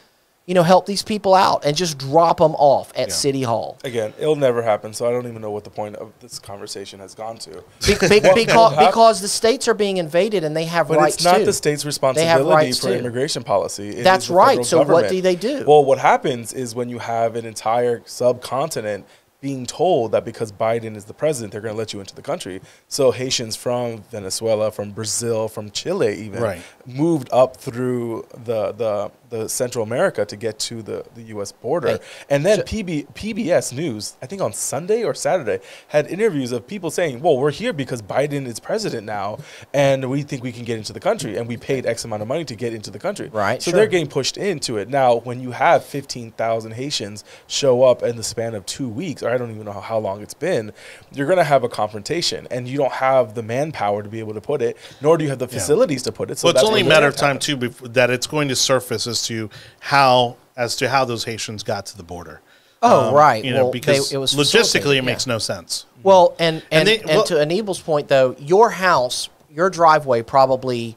you 0.51 0.55
know, 0.55 0.65
help 0.65 0.85
these 0.85 1.05
people 1.05 1.33
out, 1.33 1.65
and 1.65 1.77
just 1.77 1.97
drop 1.97 2.39
them 2.39 2.57
off 2.57 2.91
at 2.97 3.07
Yeah. 3.07 3.15
City 3.15 3.43
Hall. 3.43 3.79
Again, 3.85 4.13
it'll 4.19 4.35
never 4.35 4.63
happen. 4.63 4.93
So 4.93 5.07
I 5.09 5.13
don't 5.13 5.29
even 5.29 5.41
know 5.41 5.53
what 5.53 5.63
the 5.63 5.71
point 5.71 5.95
of 5.95 6.11
this 6.19 6.41
conversation 6.41 6.99
has 6.99 7.15
gone 7.15 7.39
to. 7.39 7.63
Be- 7.87 7.95
be- 8.09 8.21
will 8.27 8.35
because, 8.35 8.77
because 8.77 9.21
the 9.21 9.29
states 9.29 9.69
are 9.69 9.75
being 9.75 9.99
invaded 9.99 10.43
and 10.43 10.57
they 10.57 10.65
have 10.65 10.89
But 10.89 10.99
rights 10.99 11.15
it's 11.19 11.25
not 11.25 11.37
too. 11.37 11.45
the 11.45 11.53
state's 11.53 11.85
responsibility 11.85 12.73
for 12.73 12.89
too. 12.89 12.95
immigration 12.95 13.45
policy. 13.45 13.91
It 13.91 14.03
That's 14.03 14.29
right. 14.29 14.65
So 14.67 14.83
what 14.83 15.09
do 15.09 15.21
they 15.21 15.37
do? 15.37 15.63
Well, 15.69 15.85
what 15.85 15.99
happens 15.99 16.53
is 16.53 16.75
when 16.75 16.89
you 16.89 16.99
have 16.99 17.37
an 17.37 17.47
entire 17.47 18.03
subcontinent 18.05 19.07
being 19.41 19.65
told 19.67 20.11
that 20.13 20.25
because 20.25 20.51
Biden 20.51 20.97
is 20.97 21.05
the 21.05 21.15
president, 21.15 21.53
they're 21.53 21.61
going 21.63 21.73
to 21.75 21.79
let 21.79 21.93
you 21.93 22.01
into 22.01 22.15
the 22.17 22.23
country. 22.23 22.61
So 22.89 23.13
Haitians 23.13 23.55
from 23.57 24.03
Venezuela, 24.11 24.71
from 24.73 24.91
Brazil, 24.91 25.47
from 25.49 25.71
Chile, 25.71 26.13
even 26.25 26.43
Right. 26.43 26.61
moved 26.85 27.29
up 27.33 27.57
through 27.57 28.27
the, 28.45 28.73
the 28.73 29.11
the 29.31 29.49
Central 29.49 29.83
America 29.85 30.25
to 30.27 30.37
get 30.37 30.59
to 30.59 30.83
the, 30.83 31.05
the 31.15 31.23
U.S. 31.35 31.53
border, 31.53 31.89
Hey, 31.89 31.99
and 32.29 32.45
then 32.45 32.59
so- 32.59 32.65
PB, 32.65 33.15
PBS 33.15 33.73
News, 33.73 34.17
I 34.21 34.27
think 34.27 34.43
on 34.43 34.53
Sunday 34.53 35.03
or 35.05 35.15
Saturday, 35.15 35.61
had 35.89 36.07
interviews 36.09 36.53
of 36.53 36.67
people 36.67 36.91
saying, 36.91 37.21
"Well, 37.23 37.39
we're 37.39 37.51
here 37.53 37.73
because 37.73 38.03
Biden 38.03 38.47
is 38.47 38.61
president 38.61 39.07
now, 39.07 39.39
and 39.73 40.11
we 40.11 40.23
think 40.23 40.43
we 40.43 40.53
can 40.53 40.65
get 40.65 40.79
into 40.79 40.93
the 40.93 41.01
country, 41.01 41.37
and 41.37 41.47
we 41.49 41.57
paid 41.57 41.87
X 41.87 42.05
amount 42.05 42.23
of 42.23 42.29
money 42.29 42.45
to 42.45 42.55
get 42.55 42.75
into 42.75 42.91
the 42.91 42.99
country." 42.99 43.29
Right, 43.33 43.63
So 43.63 43.71
sure. 43.71 43.79
they're 43.79 43.87
getting 43.89 44.09
pushed 44.09 44.37
into 44.37 44.77
it 44.79 44.89
now. 44.89 45.17
When 45.17 45.41
you 45.41 45.53
have 45.53 45.85
fifteen 45.85 46.33
thousand 46.33 46.73
Haitians 46.73 47.25
show 47.47 47.83
up 47.85 48.03
in 48.03 48.17
the 48.17 48.23
span 48.25 48.55
of 48.55 48.67
two 48.67 48.89
weeks, 48.89 49.23
or 49.23 49.31
I 49.31 49.39
don't 49.39 49.51
even 49.53 49.65
know 49.65 49.73
how, 49.73 49.81
how 49.81 49.99
long 49.99 50.23
it's 50.23 50.35
been, 50.35 50.73
you're 51.13 51.27
going 51.27 51.39
to 51.39 51.45
have 51.45 51.63
a 51.65 51.69
confrontation, 51.69 52.47
and 52.51 52.67
you 52.69 52.77
don't 52.79 52.93
have 52.93 53.35
the 53.35 53.43
manpower 53.43 54.03
to 54.03 54.09
be 54.09 54.19
able 54.19 54.35
to 54.35 54.41
put 54.41 54.61
it, 54.61 54.77
nor 55.01 55.17
do 55.17 55.25
you 55.25 55.31
have 55.31 55.39
the 55.39 55.49
facilities 55.49 56.03
to 56.03 56.13
put 56.13 56.31
it. 56.31 56.39
So 56.39 56.47
well, 56.47 56.51
it's 56.53 56.61
that's 56.63 56.69
only 56.69 56.81
a 56.81 56.85
matter 56.85 57.07
of 57.07 57.15
time 57.17 57.37
happened. 57.37 57.43
too 57.43 57.57
bef- 57.57 57.93
that 57.95 58.11
it's 58.11 58.27
going 58.27 58.49
to 58.49 58.57
surface 58.57 59.07
as 59.07 59.20
to 59.27 59.51
how 59.81 60.37
as 60.57 60.77
to 60.77 60.89
how 60.89 61.05
those 61.05 61.25
Haitians 61.25 61.63
got 61.63 61.87
to 61.87 61.97
the 61.97 62.03
border. 62.03 62.41
Oh, 62.83 63.13
right. 63.15 63.41
Um, 63.43 63.47
You 63.47 63.55
know, 63.55 63.65
Well, 63.65 63.73
because 63.73 64.11
they- 64.11 64.17
it 64.17 64.19
was 64.19 64.35
logistically 64.35 64.97
it 64.97 65.03
makes 65.05 65.27
yeah. 65.27 65.35
no 65.35 65.39
sense. 65.39 65.85
Well, 66.03 66.35
and 66.39 66.63
and, 66.71 66.89
they- 66.89 66.99
and, 67.01 67.09
well- 67.09 67.25
to 67.25 67.35
Anibal's 67.35 67.81
point 67.81 68.09
though, 68.09 68.35
your 68.39 68.71
house, 68.71 69.29
your 69.51 69.69
driveway 69.71 70.23
probably, 70.23 70.97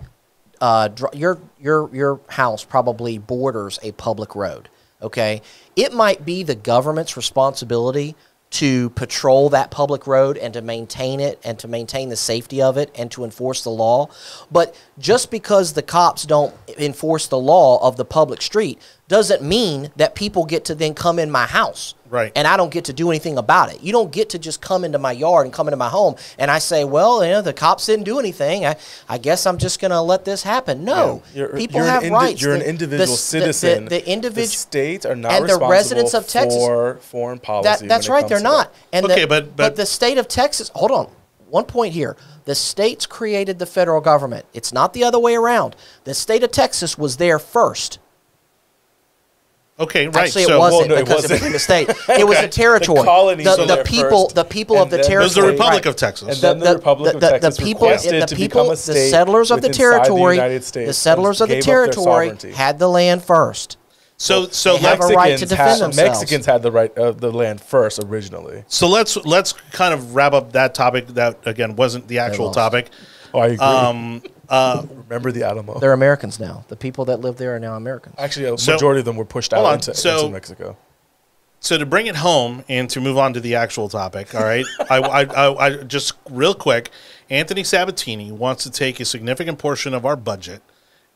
uh, 0.61 0.88
dr- 0.89 1.13
your 1.15 1.39
your 1.59 1.89
your 1.93 2.19
house 2.30 2.63
probably 2.63 3.17
borders 3.17 3.80
a 3.84 3.91
public 3.93 4.36
road. 4.36 4.69
Okay, 5.01 5.41
it 5.76 5.91
might 5.93 6.24
be 6.26 6.43
the 6.43 6.55
government's 6.55 7.17
responsibility 7.17 8.15
to 8.54 8.91
patrol 8.91 9.49
that 9.49 9.72
public 9.72 10.06
road 10.06 10.38
and 10.38 10.54
to 10.54 10.62
maintain 10.62 11.20
it 11.20 11.39
and 11.43 11.58
to 11.58 11.68
maintain 11.68 12.10
the 12.10 12.16
safety 12.16 12.62
of 12.62 12.78
it 12.78 12.91
and 12.95 13.10
to 13.12 13.24
enforce 13.24 13.64
the 13.64 13.70
law. 13.72 14.08
But 14.51 14.76
just 14.99 15.32
because 15.32 15.74
the 15.74 15.82
cops 15.82 16.24
don't 16.24 16.54
enforce 16.78 17.28
the 17.28 17.39
law 17.39 17.86
of 17.86 17.97
the 17.97 18.06
public 18.06 18.43
street 18.43 18.80
doesn't 19.08 19.41
mean 19.41 19.91
that 19.95 20.14
people 20.14 20.45
get 20.45 20.66
to 20.66 20.76
then 20.76 20.93
come 20.93 21.18
in 21.18 21.32
my 21.32 21.47
house 21.47 21.95
Right. 22.14 22.32
And 22.36 22.47
I 22.47 22.57
don't 22.57 22.72
get 22.72 22.86
to 22.86 22.93
do 22.93 23.09
anything 23.09 23.39
about 23.39 23.74
it. 23.74 23.82
You 23.82 23.91
don't 23.91 24.11
get 24.11 24.30
to 24.30 24.39
just 24.39 24.61
come 24.61 24.86
into 24.86 24.99
my 24.99 25.11
yard 25.11 25.47
and 25.47 25.51
come 25.53 25.68
into 25.68 25.78
my 25.78 25.89
home 25.89 26.16
and 26.38 26.51
I 26.51 26.59
say, 26.59 26.84
well, 26.86 27.26
you 27.26 27.32
know, 27.32 27.41
the 27.41 27.53
cops 27.53 27.88
didn't 27.88 28.03
do 28.05 28.20
anything. 28.20 28.68
I, 28.68 28.76
I 29.09 29.18
guess 29.18 29.47
I'm 29.47 29.57
just 29.57 29.82
going 29.82 29.89
to 29.89 29.99
let 29.99 30.24
this 30.24 30.43
happen. 30.43 30.86
No, 30.86 31.24
You're, 31.34 31.49
people 31.49 31.78
you're 31.78 31.88
have 31.88 32.03
an 32.03 32.09
indi- 32.09 32.14
rights. 32.16 32.41
You're 32.43 32.53
an 32.53 32.59
The- 32.59 32.66
the- 32.66 32.70
individual 32.70 33.07
the- 33.07 33.18
citizen. 33.18 33.86
The, 33.86 33.89
the, 33.89 34.07
individual 34.11 34.47
states 34.47 35.07
are 35.07 35.16
not 35.16 35.32
and 35.32 35.41
the 35.45 35.53
responsible 35.53 35.72
residents 35.72 36.14
of 36.14 36.28
Texas- 36.28 36.55
for 36.64 36.97
foreign 37.01 37.39
policy. 37.39 37.88
That, 37.88 37.88
that's 37.89 38.07
right. 38.07 38.28
They're 38.28 38.39
not. 38.39 38.72
that. 38.72 38.80
And 38.93 39.05
Okay, 39.07 39.22
the, 39.22 39.28
but- 39.28 39.55
but- 39.55 39.76
the 39.76 39.88
state 39.88 40.20
of 40.20 40.28
Texas. 40.28 40.70
Hold 40.76 40.91
on. 40.91 41.09
One 41.49 41.66
point 41.66 41.93
here. 41.95 42.16
The 42.45 42.53
states 42.53 43.07
created 43.07 43.57
the 43.57 43.66
federal 43.66 44.01
government. 44.01 44.45
It's 44.53 44.72
not 44.72 44.93
the 44.93 45.03
other 45.03 45.18
way 45.18 45.34
around. 45.34 45.76
The 46.03 46.14
state 46.14 46.43
of 46.43 46.51
Texas 46.51 46.95
was 46.95 47.18
there 47.18 47.39
first. 47.39 47.97
Okay, 49.84 50.07
right. 50.07 50.25
Actually, 50.25 50.45
so 50.45 50.55
it 50.55 50.59
wasn't 50.59 50.79
Well, 50.79 50.89
no, 50.89 50.95
it 50.95 51.05
because 51.05 51.25
it 51.25 51.31
wasn't. 51.31 51.39
became 51.41 51.55
a 51.55 51.59
state. 51.59 51.89
It 52.19 52.27
was 52.27 52.39
a 52.39 52.47
territory. 52.47 52.99
The 52.99 53.05
colonies 53.05 53.45
the, 53.45 53.61
were 53.61 53.75
the 53.75 53.84
people, 53.84 54.23
first, 54.23 54.36
the 54.36 54.43
people 54.43 54.77
of 54.81 54.89
the 54.89 54.97
territory. 54.97 55.21
It 55.21 55.25
was 55.25 55.36
the 55.36 55.41
Republic 55.41 55.73
right. 55.73 55.86
of 55.86 55.95
Texas. 55.95 56.29
And 56.29 56.38
then 56.38 56.59
the, 56.59 56.75
Republic 56.75 57.15
of 57.15 57.21
Texas 57.21 57.57
people, 57.57 57.88
requested 57.88 58.21
the 58.21 58.25
to 58.27 58.36
people, 58.36 58.63
become 58.63 58.67
a 58.67 58.75
the 58.75 59.09
settlers 59.09 59.51
of 59.51 59.61
the 59.61 59.69
territory, 59.69 60.36
United 60.36 60.63
the 60.63 60.93
settlers 60.93 61.41
of 61.41 61.49
the 61.49 61.55
gave 61.55 61.63
up 61.63 61.65
their 61.65 61.86
territory 61.88 62.53
had 62.53 62.79
the 62.79 62.88
land 62.88 63.23
first. 63.23 63.77
so 64.17 64.47
so 64.47 64.77
they 64.77 64.84
have 64.84 64.99
let's 64.99 65.11
a 65.11 65.15
right 65.15 65.25
to 65.25 65.31
Mexicans 65.31 65.49
defend 65.49 65.69
had, 65.69 65.79
themselves. 65.81 66.19
Mexicans 66.19 66.45
had 66.45 66.61
the 66.61 66.71
right 66.71 66.97
of 66.97 67.19
the 67.19 67.31
land 67.31 67.61
first 67.61 67.99
originally. 68.03 68.63
so 68.67 68.88
let's 68.88 69.17
let's 69.17 69.53
kind 69.71 69.93
of 69.93 70.15
wrap 70.15 70.34
up 70.34 70.53
that 70.53 70.73
topic 70.75 71.07
that 71.07 71.45
again 71.45 71.75
wasn't 71.75 72.07
the 72.07 72.19
actual 72.19 72.51
topic. 72.51 72.89
Oh, 73.34 73.39
I 73.39 73.47
agree. 73.47 73.57
Um, 73.65 74.21
uh, 74.54 74.86
Remember 75.08 75.32
the 75.32 75.43
Alamo? 75.43 75.80
They're 75.80 75.93
Americans 75.93 76.39
now. 76.39 76.64
The 76.68 76.76
people 76.76 77.06
that 77.06 77.22
live 77.22 77.38
there 77.38 77.56
are 77.56 77.60
now 77.60 77.76
Americans. 77.76 78.16
Actually, 78.18 78.45
a 78.54 78.58
So- 78.58 78.74
majority 78.74 78.99
of 78.99 79.06
them 79.06 79.16
were 79.16 79.26
pushed 79.26 79.54
out 79.54 79.74
into, 79.74 79.93
so- 79.95 80.20
into 80.20 80.30
Mexico. 80.32 80.78
So 81.60 81.78
to 81.78 81.86
bring 81.86 82.08
it 82.08 82.18
home 82.18 82.64
and 82.68 82.89
to 82.89 82.99
move 82.99 83.18
on 83.18 83.34
to 83.34 83.39
the 83.39 83.56
actual 83.56 83.88
topic, 83.88 84.36
all 84.36 84.43
right, 84.43 84.66
I, 84.89 84.97
I, 84.97 85.22
I, 85.24 85.66
I 85.68 85.70
just 85.84 86.14
real 86.30 86.54
quick, 86.54 86.89
Anthony 87.30 87.64
Sabatini 87.64 88.32
wants 88.34 88.64
to 88.64 88.70
take 88.70 88.99
a 88.99 89.06
significant 89.06 89.60
portion 89.60 89.93
of 89.93 90.06
our 90.06 90.18
budget 90.18 90.62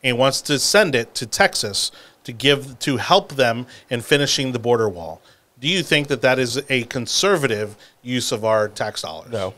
and 0.04 0.18
wants 0.18 0.42
to 0.44 0.58
send 0.58 0.96
it 0.96 1.14
to 1.16 1.26
Texas 1.26 1.92
to 2.24 2.32
give 2.32 2.80
to 2.80 2.96
help 2.98 3.34
them 3.34 3.68
in 3.90 4.00
finishing 4.02 4.54
the 4.54 4.60
border 4.60 4.88
wall. 4.88 5.22
Do 5.60 5.68
you 5.68 5.84
think 5.84 6.08
that 6.08 6.22
that 6.22 6.40
is 6.40 6.62
a 6.70 6.84
conservative 6.84 7.76
use 8.02 8.32
of 8.32 8.46
our 8.46 8.68
tax 8.70 9.02
dollars? 9.02 9.30
No. 9.32 9.54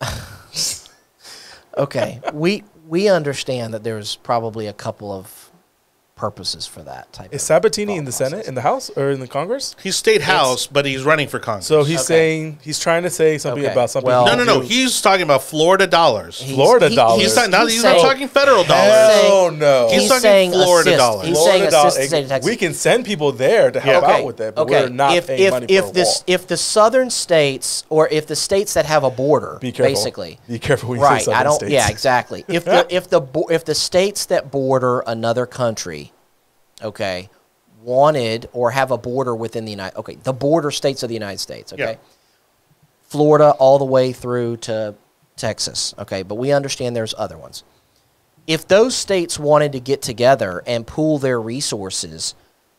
Okay, 1.76 2.20
we 2.32 2.62
we 2.86 3.08
understand 3.08 3.72
that 3.74 3.82
there's 3.82 4.16
probably 4.16 4.66
a 4.66 4.72
couple 4.72 5.12
of 5.12 5.43
purposes 6.16 6.64
for 6.66 6.80
that 6.82 7.12
type. 7.12 7.34
Is 7.34 7.42
of 7.42 7.46
Sabatini 7.46 7.96
in 7.96 8.04
the 8.04 8.10
process. 8.12 8.30
Senate, 8.30 8.46
in 8.46 8.54
the 8.54 8.60
House, 8.60 8.88
or 8.96 9.10
in 9.10 9.18
the 9.20 9.26
Congress? 9.26 9.74
He's 9.82 9.96
state 9.96 10.22
house, 10.22 10.66
but 10.66 10.86
he's 10.86 11.02
running 11.02 11.26
for 11.28 11.38
Congress. 11.40 11.66
So 11.66 11.82
he's 11.82 11.98
Okay. 11.98 12.04
saying 12.06 12.58
he's 12.62 12.78
trying 12.78 13.02
to 13.02 13.10
say 13.10 13.36
something 13.38 13.64
Okay, 13.64 13.72
about 13.72 13.90
something. 13.90 14.06
well- 14.06 14.24
no, 14.26 14.36
no, 14.36 14.44
no. 14.44 14.60
do. 14.60 14.66
He's 14.66 15.00
talking 15.00 15.22
about 15.22 15.42
Florida 15.42 15.86
dollars. 15.88 16.38
He's- 16.40 16.54
Florida 16.54 16.88
he- 16.88 16.94
dollars. 16.96 17.22
He's 17.22 17.34
not. 17.36 17.50
Now 17.50 17.66
he's, 17.66 17.82
not 17.82 17.98
talking 18.00 18.28
federal 18.28 18.62
dollars. 18.64 18.92
saying- 18.92 19.26
Hell 19.26 19.50
no. 19.50 19.88
He's 19.90 20.00
He's 20.02 20.08
talking 20.08 20.22
saying 20.22 20.52
Florida 20.52 20.90
assist. 20.90 20.98
dollars. 20.98 21.26
He's 21.26 21.36
Florida 21.36 21.58
saying 21.58 21.70
doll- 21.70 21.86
assist 21.86 22.00
the 22.00 22.06
state 22.08 22.22
of 22.22 22.28
Texas. 22.28 22.50
We 22.50 22.56
can 22.56 22.74
send 22.74 23.04
people 23.04 23.32
there 23.32 23.70
to 23.72 23.80
help 23.80 24.04
Yeah. 24.06 24.14
out 24.14 24.24
with 24.24 24.36
that, 24.36 24.54
but 24.54 24.68
we're 24.68 24.88
not 24.88 25.16
if 25.16 25.26
paying 25.26 25.40
if 25.40 25.50
money 25.50 25.66
if 25.68 25.84
for 25.84 25.90
a 25.90 25.92
this 25.94 26.08
wall. 26.18 26.24
if 26.28 26.46
the 26.46 26.56
southern 26.56 27.10
states 27.10 27.84
or 27.90 28.08
if 28.08 28.26
the 28.26 28.36
states 28.36 28.74
that 28.74 28.86
have 28.86 29.02
a 29.04 29.10
border, 29.10 29.58
Be 29.60 29.72
careful. 29.72 29.92
basically, 29.92 30.38
Be 30.48 30.58
careful 30.58 30.90
when 30.90 31.00
you 31.00 31.04
say 31.04 31.10
right? 31.10 31.22
southern 31.24 31.40
I 31.40 31.42
don't. 31.42 31.54
states. 31.56 31.72
Yeah, 31.72 31.88
exactly. 31.88 32.44
If 32.48 32.64
the 32.64 32.86
if 32.94 33.10
the 33.10 33.22
if 33.50 33.64
the 33.64 33.74
states 33.74 34.26
that 34.26 34.50
border 34.50 35.00
another 35.06 35.46
country, 35.46 36.12
okay, 36.84 37.28
wanted 37.82 38.48
or 38.52 38.70
have 38.70 38.90
a 38.90 38.98
border 38.98 39.34
within 39.34 39.64
the 39.64 39.70
United, 39.70 39.96
okay, 39.98 40.16
the 40.22 40.32
border 40.32 40.70
states 40.70 41.02
of 41.02 41.08
the 41.08 41.14
United 41.14 41.38
States, 41.40 41.72
okay, 41.72 41.92
Yeah. 41.92 41.96
Florida 43.02 43.50
all 43.58 43.78
the 43.78 43.84
way 43.84 44.12
through 44.12 44.56
to 44.58 44.94
Texas, 45.36 45.94
okay, 45.98 46.22
but 46.22 46.36
we 46.36 46.52
understand 46.52 46.96
there's 46.96 47.14
other 47.16 47.38
ones. 47.38 47.62
If 48.46 48.66
those 48.68 48.94
states 48.94 49.38
wanted 49.38 49.72
to 49.72 49.80
get 49.80 50.02
together 50.02 50.62
and 50.66 50.86
pool 50.86 51.18
their 51.18 51.40
resources 51.40 52.34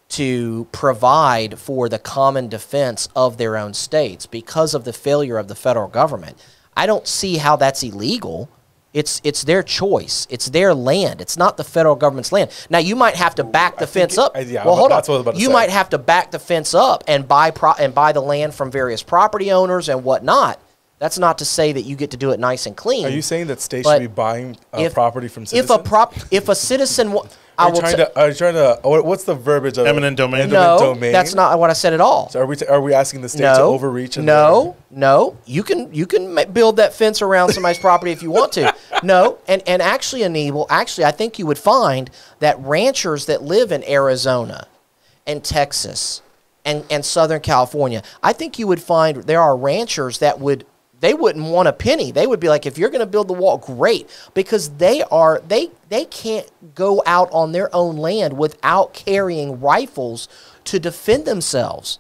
to 0.10 0.68
provide 0.72 1.58
for 1.58 1.90
the 1.90 1.98
common 1.98 2.48
defense 2.48 3.10
of 3.16 3.38
their 3.38 3.58
own 3.58 3.74
states 3.74 4.26
because 4.26 4.74
of 4.74 4.84
the 4.84 4.94
failure 4.94 5.38
of 5.38 5.48
the 5.48 5.56
federal 5.56 5.88
government, 5.88 6.38
I 6.78 6.86
don't 6.86 7.08
see 7.08 7.38
how 7.38 7.56
that's 7.56 7.82
illegal. 7.82 8.50
It's 8.96 9.20
it's 9.26 9.44
their 9.44 9.62
choice. 9.62 10.26
It's 10.30 10.46
their 10.48 10.74
land. 10.74 11.20
It's 11.20 11.36
not 11.36 11.58
the 11.58 11.66
federal 11.66 11.98
government's 11.98 12.32
land. 12.32 12.50
Now 12.70 12.78
you 12.80 12.96
might 12.96 13.16
have 13.16 13.36
to 13.36 13.44
back 13.44 13.78
the 13.78 13.86
fence 13.86 14.14
it- 14.14 14.20
up. 14.20 14.32
Yeah, 14.38 14.64
well, 14.66 14.78
hold 14.78 14.90
that's 14.90 15.10
on. 15.10 15.14
what 15.14 15.18
I 15.18 15.20
was 15.20 15.22
about 15.26 15.34
to 15.36 15.42
you 15.42 15.48
say. 15.48 15.54
might 15.54 15.70
have 15.70 15.90
to 15.90 15.98
back 15.98 16.32
the 16.32 16.40
fence 16.40 16.74
up 16.74 17.04
and 17.06 17.28
buy 17.28 17.52
pro- 17.52 17.74
and 17.74 17.94
buy 17.94 18.14
the 18.14 18.22
land 18.22 18.56
from 18.56 18.72
various 18.72 19.04
property 19.04 19.52
owners 19.52 19.90
and 19.90 20.06
whatnot. 20.06 20.62
That's 20.98 21.20
not 21.20 21.40
to 21.40 21.46
say 21.46 21.74
that 21.74 21.82
you 21.82 21.98
get 21.98 22.12
to 22.12 22.18
do 22.18 22.32
it 22.32 22.40
nice 22.40 22.66
and 22.66 22.78
clean. 22.78 23.06
Are 23.06 23.10
you 23.10 23.22
saying 23.22 23.48
that 23.48 23.60
states 23.60 23.86
should 23.88 24.00
be 24.00 24.08
buying 24.08 24.56
uh, 24.74 24.78
if- 24.80 24.94
property 24.94 25.28
from 25.28 25.44
if 25.44 25.50
citizens? 25.50 25.78
a 25.78 25.84
prop 25.84 26.14
if 26.32 26.48
a 26.48 26.56
citizen 26.56 27.18
I 27.58 27.64
Are 27.64 27.68
you 27.68 27.74
will 27.74 27.80
trying 27.80 27.98
t- 27.98 28.04
to? 28.04 28.20
Are 28.20 28.28
you 28.30 28.34
trying 28.34 28.54
to? 28.56 28.86
Uh, 28.86 29.02
what's 29.02 29.24
the 29.24 29.36
verbiage 29.36 29.78
of 29.78 29.86
it? 29.86 29.90
Eminent 29.90 30.18
domain? 30.18 30.42
Eminent 30.42 30.52
no, 30.54 30.94
domain? 30.94 31.12
that's 31.12 31.34
not 31.34 31.58
what 31.60 31.70
I 31.70 31.74
said 31.74 31.94
at 31.94 32.02
all. 32.02 32.30
So 32.30 32.42
are 32.42 32.46
we? 32.46 32.56
T- 32.56 32.66
are 32.66 32.82
we 32.82 32.94
asking 32.94 33.22
the 33.22 33.30
state 33.30 33.42
no, 33.42 33.56
to 33.56 33.62
overreach? 33.64 34.18
in 34.18 34.26
no, 34.26 34.76
no. 34.92 35.38
You 35.46 35.64
can 35.64 35.94
you 35.94 36.06
can 36.06 36.36
build 36.52 36.78
that 36.78 36.94
fence 36.94 37.22
around 37.22 37.54
somebody's 37.54 37.80
property 37.80 38.12
if 38.12 38.22
you 38.22 38.32
want 38.32 38.54
to. 38.54 38.74
No, 39.04 39.38
and 39.48 39.62
and 39.68 39.82
actually, 39.84 40.24
Anibal, 40.24 40.66
actually, 40.70 41.06
I 41.06 41.12
think 41.12 41.38
you 41.38 41.46
would 41.46 41.60
find 41.60 42.10
that 42.40 42.58
ranchers 42.60 43.28
that 43.28 43.44
live 43.44 43.72
in 43.72 43.84
Arizona, 43.84 44.68
and 45.28 45.44
Texas, 45.44 46.22
and 46.64 46.86
and 46.90 47.06
Southern 47.06 47.42
California, 47.42 48.02
I 48.24 48.34
think 48.34 48.58
you 48.58 48.66
would 48.68 48.82
find 48.82 49.18
there 49.24 49.42
are 49.42 49.56
ranchers 49.56 50.20
that 50.20 50.40
would. 50.40 50.66
They 51.06 51.14
wouldn't 51.14 51.46
want 51.46 51.68
a 51.68 51.72
penny. 51.72 52.12
They 52.12 52.26
would 52.26 52.40
be 52.40 52.50
like, 52.50 52.66
if 52.66 52.80
you're 52.80 52.90
going 52.90 53.02
to 53.02 53.06
build 53.06 53.28
the 53.28 53.34
wall, 53.34 53.60
great, 53.60 54.10
because 54.34 54.70
they 54.78 55.04
are 55.04 55.40
they 55.48 55.70
they 55.90 56.06
can't 56.06 56.50
go 56.74 57.04
out 57.06 57.30
on 57.32 57.52
their 57.52 57.70
own 57.76 57.96
land 57.98 58.40
without 58.40 58.96
carrying 58.96 59.62
rifles 59.62 60.28
to 60.64 60.80
defend 60.80 61.26
themselves. 61.26 62.00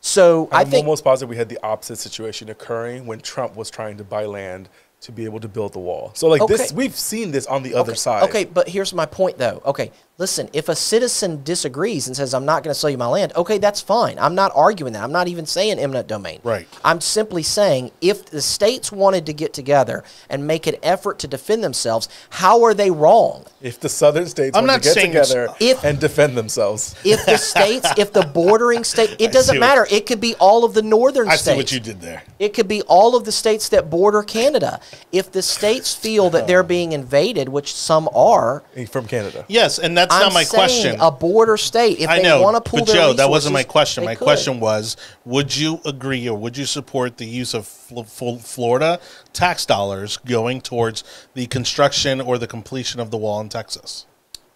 So 0.00 0.50
I 0.52 0.60
I'm 0.60 0.66
think 0.68 0.84
almost 0.84 1.02
positive 1.02 1.30
we 1.30 1.36
had 1.36 1.48
the 1.48 1.58
opposite 1.62 1.96
situation 1.96 2.50
occurring 2.50 3.06
when 3.06 3.20
Trump 3.20 3.56
was 3.56 3.70
trying 3.70 3.96
to 3.96 4.04
buy 4.04 4.26
land 4.26 4.68
to 5.00 5.12
be 5.12 5.24
able 5.24 5.40
to 5.40 5.48
build 5.48 5.72
the 5.72 5.78
wall. 5.78 6.12
So 6.14 6.28
like 6.28 6.46
this, 6.46 6.72
we've 6.72 6.94
seen 6.94 7.30
this 7.30 7.46
on 7.46 7.62
the 7.62 7.72
other 7.72 7.94
side. 7.94 8.24
Okay, 8.24 8.44
but 8.44 8.68
here's 8.68 8.92
my 8.92 9.06
point 9.06 9.38
though. 9.38 9.62
Okay, 9.64 9.92
listen, 10.20 10.50
if 10.52 10.68
a 10.68 10.76
citizen 10.76 11.42
disagrees 11.42 12.06
and 12.06 12.14
says, 12.14 12.34
I'm 12.34 12.44
not 12.44 12.62
going 12.62 12.72
to 12.72 12.78
sell 12.78 12.90
you 12.90 12.98
my 12.98 13.06
land, 13.06 13.32
okay, 13.34 13.56
that's 13.56 13.80
fine. 13.80 14.18
I'm 14.18 14.34
not 14.34 14.52
arguing 14.54 14.92
that. 14.92 15.02
I'm 15.02 15.10
not 15.10 15.28
even 15.28 15.46
saying 15.46 15.78
eminent 15.78 16.06
domain. 16.06 16.40
Right. 16.44 16.68
I'm 16.84 17.00
simply 17.00 17.42
saying 17.42 17.90
if 18.02 18.26
the 18.26 18.42
states 18.42 18.92
wanted 18.92 19.24
to 19.26 19.32
get 19.32 19.54
together 19.54 20.04
and 20.28 20.46
make 20.46 20.66
an 20.66 20.76
effort 20.82 21.18
to 21.20 21.26
defend 21.26 21.64
themselves, 21.64 22.08
how 22.28 22.62
are 22.64 22.74
they 22.74 22.90
wrong? 22.90 23.46
If 23.62 23.80
the 23.80 23.88
southern 23.88 24.26
states 24.26 24.56
I'm 24.56 24.66
want 24.66 24.74
not 24.74 24.82
to 24.82 24.88
get 24.88 24.94
saying 24.94 25.12
together 25.12 25.48
If- 25.58 25.82
and 25.82 25.98
defend 25.98 26.36
themselves, 26.36 26.94
If 27.02 27.24
the 27.24 27.38
states, 27.38 27.88
if 27.96 28.12
the 28.12 28.22
bordering 28.22 28.84
state, 28.84 29.16
it 29.18 29.32
doesn't 29.32 29.58
matter. 29.58 29.86
It 29.90 30.04
could 30.04 30.20
be 30.20 30.34
all 30.34 30.64
of 30.64 30.74
the 30.74 30.82
northern 30.82 31.28
I 31.28 31.36
states. 31.36 31.44
see 31.44 31.56
what 31.56 31.72
you 31.72 31.80
did 31.80 32.02
there. 32.02 32.22
It 32.38 32.52
could 32.52 32.68
be 32.68 32.82
all 32.82 33.16
of 33.16 33.24
the 33.24 33.32
states 33.32 33.70
that 33.70 33.88
border 33.88 34.22
Canada. 34.22 34.80
If 35.12 35.32
the 35.32 35.42
states 35.42 35.94
feel 35.94 36.28
that 36.30 36.46
they're 36.46 36.62
being 36.62 36.92
invaded, 36.92 37.48
which 37.48 37.74
some 37.74 38.08
are, 38.14 38.62
from 38.90 39.06
Canada. 39.06 39.46
Yes, 39.48 39.78
and 39.78 39.96
that's 39.96 40.09
I'm 40.10 40.22
not 40.22 40.32
my 40.34 40.44
question. 40.44 40.96
A 41.00 41.10
border 41.10 41.56
state, 41.56 41.98
if 42.00 42.08
I 42.08 42.16
they 42.18 42.22
know, 42.24 42.42
want 42.42 42.62
to 42.62 42.68
pull 42.70 42.80
but 42.80 42.88
Joe, 42.92 43.12
that 43.12 43.30
wasn't 43.30 43.52
my 43.54 43.62
question. 43.62 44.04
My 44.04 44.14
could. 44.14 44.24
question 44.24 44.60
was: 44.60 44.96
Would 45.24 45.56
you 45.56 45.80
agree 45.84 46.28
or 46.28 46.36
would 46.36 46.56
you 46.56 46.66
support 46.66 47.16
the 47.16 47.26
use 47.26 47.54
of 47.54 47.66
Fl- 47.66 48.02
Fl- 48.02 48.36
Florida 48.36 49.00
tax 49.32 49.64
dollars 49.64 50.16
going 50.18 50.60
towards 50.60 51.04
the 51.34 51.46
construction 51.46 52.20
or 52.20 52.38
the 52.38 52.46
completion 52.46 53.00
of 53.00 53.10
the 53.10 53.16
wall 53.16 53.40
in 53.40 53.48
Texas? 53.48 54.06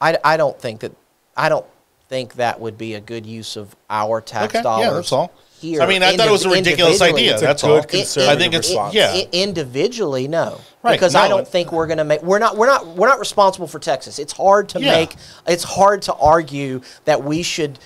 I, 0.00 0.18
I 0.24 0.36
don't 0.36 0.60
think 0.60 0.80
that. 0.80 0.92
I 1.36 1.48
don't 1.48 1.66
think 2.08 2.34
that 2.34 2.60
would 2.60 2.76
be 2.78 2.94
a 2.94 3.00
good 3.00 3.24
use 3.26 3.56
of 3.56 3.74
our 3.88 4.20
tax 4.20 4.54
Okay, 4.54 4.58
yeah, 4.58 4.62
dollars. 4.62 4.92
that's 4.94 5.12
all. 5.12 5.32
Here, 5.64 5.80
I 5.80 5.86
mean, 5.86 6.02
I 6.02 6.16
thought 6.16 6.28
it 6.28 6.30
was 6.30 6.44
a 6.44 6.50
ridiculous 6.50 7.00
idea. 7.00 7.38
That's 7.38 7.62
good 7.62 7.70
all. 7.70 7.82
conservative 7.82 8.28
I 8.28 8.38
think 8.38 8.54
it's 8.54 8.68
response. 8.68 8.94
yeah. 8.94 9.22
Individually, 9.32 10.28
no, 10.28 10.60
Right, 10.82 10.92
because 10.92 11.14
I 11.14 11.28
don't 11.28 11.48
think 11.48 11.72
we're 11.72 11.86
gonna 11.86 12.04
make. 12.04 12.22
We're 12.22 12.38
not. 12.38 12.56
We're 12.58 12.66
not. 12.66 12.86
We're 12.86 13.08
not 13.08 13.18
responsible 13.18 13.66
for 13.66 13.78
Texas. 13.78 14.18
It's 14.18 14.32
hard 14.34 14.68
to 14.70 14.80
Yeah. 14.80 14.92
make. 14.92 15.14
It's 15.46 15.64
hard 15.64 16.02
to 16.02 16.14
argue 16.14 16.82
that 17.06 17.24
we 17.24 17.42
should 17.42 17.78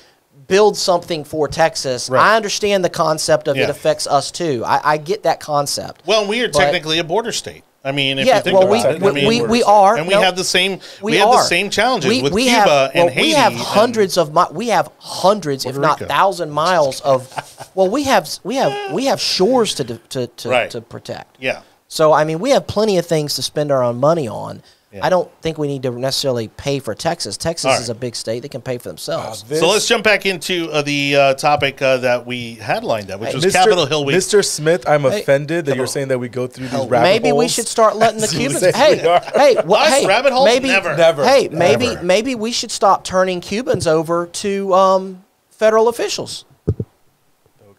build 0.49 0.77
something 0.77 1.25
for 1.25 1.47
Texas. 1.47 2.09
Right. 2.09 2.21
I 2.33 2.37
understand 2.37 2.85
the 2.85 2.89
concept 2.91 3.49
of 3.49 3.57
Yeah. 3.57 3.65
it 3.65 3.71
affects 3.71 4.07
us 4.07 4.31
too. 4.31 4.63
I, 4.67 4.81
I 4.93 4.97
get 4.97 5.23
that 5.25 5.41
concept. 5.41 6.03
Well, 6.07 6.27
we 6.27 6.41
are 6.41 6.49
technically 6.49 6.99
a 6.99 7.05
border 7.05 7.33
state. 7.33 7.63
I 7.89 7.93
mean, 7.93 8.19
if 8.19 8.27
yeah, 8.27 8.37
you 8.37 8.43
think 8.43 8.59
well, 8.59 8.69
about 8.69 9.01
we, 9.01 9.07
it, 9.09 9.11
I 9.11 9.13
mean, 9.15 9.27
we, 9.27 9.41
we 9.41 9.63
are, 9.63 9.97
and 9.97 10.07
we 10.07 10.13
no, 10.13 10.21
have 10.21 10.37
the 10.37 10.45
same. 10.45 10.81
We, 11.01 11.13
we 11.13 11.17
have 11.17 11.29
are. 11.29 11.37
the 11.37 11.43
same 11.45 11.71
challenges 11.71 12.11
we, 12.11 12.21
with 12.23 12.35
we 12.35 12.45
Cuba 12.45 12.59
have, 12.59 12.91
and 12.95 13.05
well, 13.07 13.15
Haiti. 13.15 13.29
We 13.29 13.33
have 13.33 13.55
hundreds 13.55 14.19
of 14.19 14.35
mi- 14.35 14.53
we 14.53 14.69
have 14.69 14.93
hundreds, 14.99 15.65
if 15.65 15.79
not 15.79 16.01
Rico. 16.01 16.09
thousand 16.13 16.51
miles 16.51 17.01
of. 17.01 17.33
Well, 17.75 17.89
we 17.89 18.05
have 18.05 18.29
we 18.45 18.57
have 18.57 18.93
we 18.93 19.07
have 19.07 19.21
shores 19.21 19.75
to 19.77 19.85
to 19.85 20.27
to, 20.27 20.49
Right. 20.51 20.71
to 20.71 20.83
protect. 20.83 21.37
Yeah. 21.41 21.63
So 21.89 22.13
I 22.13 22.25
mean, 22.25 22.41
we 22.41 22.51
have 22.51 22.67
plenty 22.67 22.99
of 22.99 23.07
things 23.07 23.35
to 23.37 23.43
spend 23.43 23.71
our 23.73 23.83
own 23.83 23.99
money 23.99 24.29
on. 24.29 24.63
Yeah. 24.91 25.05
I 25.05 25.11
don't 25.11 25.31
think 25.43 25.59
we 25.59 25.69
need 25.69 25.83
to 25.83 25.91
necessarily 25.91 26.49
pay 26.49 26.79
for 26.79 26.95
Texas. 26.95 27.37
Texas 27.37 27.67
All 27.67 27.73
right. 27.73 27.81
is 27.83 27.91
a 27.91 27.95
big 27.95 28.17
state; 28.17 28.41
they 28.41 28.49
can 28.49 28.63
pay 28.63 28.79
for 28.79 28.89
themselves. 28.89 29.43
This- 29.43 29.61
So 29.61 29.69
let's 29.69 29.87
jump 29.87 30.03
back 30.03 30.25
into 30.25 30.71
uh, 30.71 30.81
the 30.81 31.15
uh, 31.15 31.35
topic 31.35 31.83
uh, 31.83 31.99
that 31.99 32.25
we 32.25 32.55
had 32.55 32.85
lined 32.85 33.11
up, 33.11 33.21
which 33.21 33.29
Hey, 33.31 33.35
was 33.35 33.45
Mr. 33.45 33.53
Capitol 33.53 33.85
Hill 33.85 34.07
week. 34.07 34.17
Mr. 34.17 34.43
Smith, 34.43 34.89
I'm 34.89 35.03
Hey, 35.03 35.21
offended 35.21 35.67
that 35.67 35.73
you're 35.77 35.85
Capitol- 35.85 35.93
saying 35.93 36.09
that 36.09 36.19
we 36.19 36.31
go 36.31 36.47
through 36.47 36.69
these 36.69 36.87
rabbit 36.87 37.03
maybe 37.03 37.33
we 37.33 37.49
should 37.49 37.67
start 37.67 37.97
letting 37.97 38.21
the 38.23 38.29
Cubans. 38.29 38.61
say 38.61 38.73
Hey, 38.73 38.97
hey, 38.97 39.57
well, 39.67 39.75
Us, 39.83 39.91
hey, 39.91 40.07
rabbit 40.07 40.33
holes? 40.33 40.47
maybe, 40.47 40.69
Never. 40.69 40.97
Never. 40.97 41.23
Hey, 41.23 41.49
maybe, 41.49 41.89
Never. 41.89 42.03
maybe 42.05 42.35
we 42.35 42.51
should 42.51 42.71
stop 42.71 43.05
turning 43.05 43.43
Cubans 43.43 43.87
over 43.87 44.27
to 44.27 44.73
um, 44.73 45.23
federal 45.51 45.89
officials. 45.89 46.47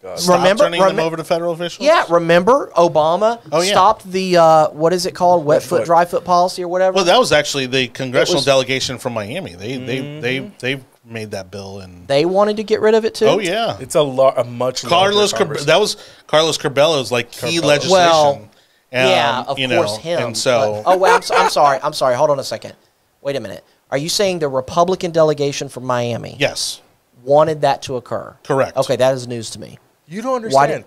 God. 0.01 0.19
Stop 0.19 0.37
remember- 0.39 0.63
turning 0.63 0.81
them 0.81 0.99
over 0.99 1.17
to 1.17 1.23
federal 1.23 1.51
officials. 1.53 1.85
Yeah, 1.85 2.05
remember 2.09 2.71
Obama 2.77 3.39
Oh, 3.51 3.61
yeah. 3.61 3.71
stopped 3.71 4.09
the 4.09 4.37
uh, 4.37 4.69
what 4.69 4.93
is 4.93 5.05
it 5.05 5.13
called, 5.13 5.43
wet, 5.45 5.55
Wet 5.55 5.63
foot, 5.63 5.77
foot. 5.79 5.85
dry 5.85 6.05
foot 6.05 6.23
policy 6.23 6.63
or 6.63 6.67
whatever. 6.69 6.95
Well, 6.95 7.05
that 7.05 7.19
was 7.19 7.31
actually 7.31 7.65
the 7.65 7.87
congressional 7.87 8.37
was- 8.37 8.45
delegation 8.45 8.97
from 8.97 9.13
Miami. 9.13 9.55
They 9.55 9.73
Mm-hmm. 9.77 10.21
they 10.21 10.39
they 10.39 10.51
they 10.75 10.83
made 11.05 11.31
that 11.31 11.49
bill 11.51 11.79
and 11.79 12.07
they 12.07 12.23
wanted 12.23 12.57
to 12.57 12.63
get 12.63 12.81
rid 12.81 12.93
of 12.93 13.03
it 13.03 13.15
too. 13.15 13.25
oh 13.25 13.39
yeah, 13.39 13.77
It's 13.79 13.95
a 13.95 14.01
lot, 14.01 14.37
a 14.37 14.43
much 14.43 14.83
Carlos 14.83 15.33
larger 15.33 15.45
Car- 15.55 15.65
that 15.65 15.79
was 15.79 15.97
Carlos 16.27 16.57
Curbelo's 16.57 17.11
like 17.11 17.31
key 17.31 17.57
Curbelo. 17.59 17.63
legislation. 17.65 17.91
Well, 17.97 18.31
Um, 18.35 18.49
yeah, 18.91 19.43
of 19.47 19.59
you 19.59 19.67
course 19.67 19.91
know, 19.97 19.97
him. 20.01 20.21
And 20.27 20.37
so 20.37 20.81
but- 20.85 20.93
oh, 20.93 20.97
well, 20.97 21.15
I'm, 21.15 21.21
so- 21.21 21.35
I'm 21.35 21.49
sorry. 21.49 21.79
I'm 21.83 21.93
sorry. 21.93 22.15
Hold 22.15 22.29
on 22.29 22.39
a 22.39 22.43
second. 22.43 22.73
Wait 23.21 23.35
a 23.35 23.39
minute. 23.39 23.63
Are 23.91 23.97
you 23.97 24.07
saying 24.09 24.39
the 24.39 24.47
Republican 24.47 25.11
delegation 25.11 25.67
from 25.67 25.83
Miami 25.85 26.35
yes, 26.39 26.79
wanted 27.23 27.61
that 27.61 27.81
to 27.83 27.95
occur? 27.97 28.35
Correct. 28.43 28.77
Okay, 28.77 28.95
that 28.95 29.13
is 29.15 29.27
news 29.27 29.49
to 29.51 29.59
me. 29.59 29.77
You 30.09 30.21
don't 30.21 30.31
Why 30.51 30.63
understand. 30.65 30.83
did- 30.83 30.85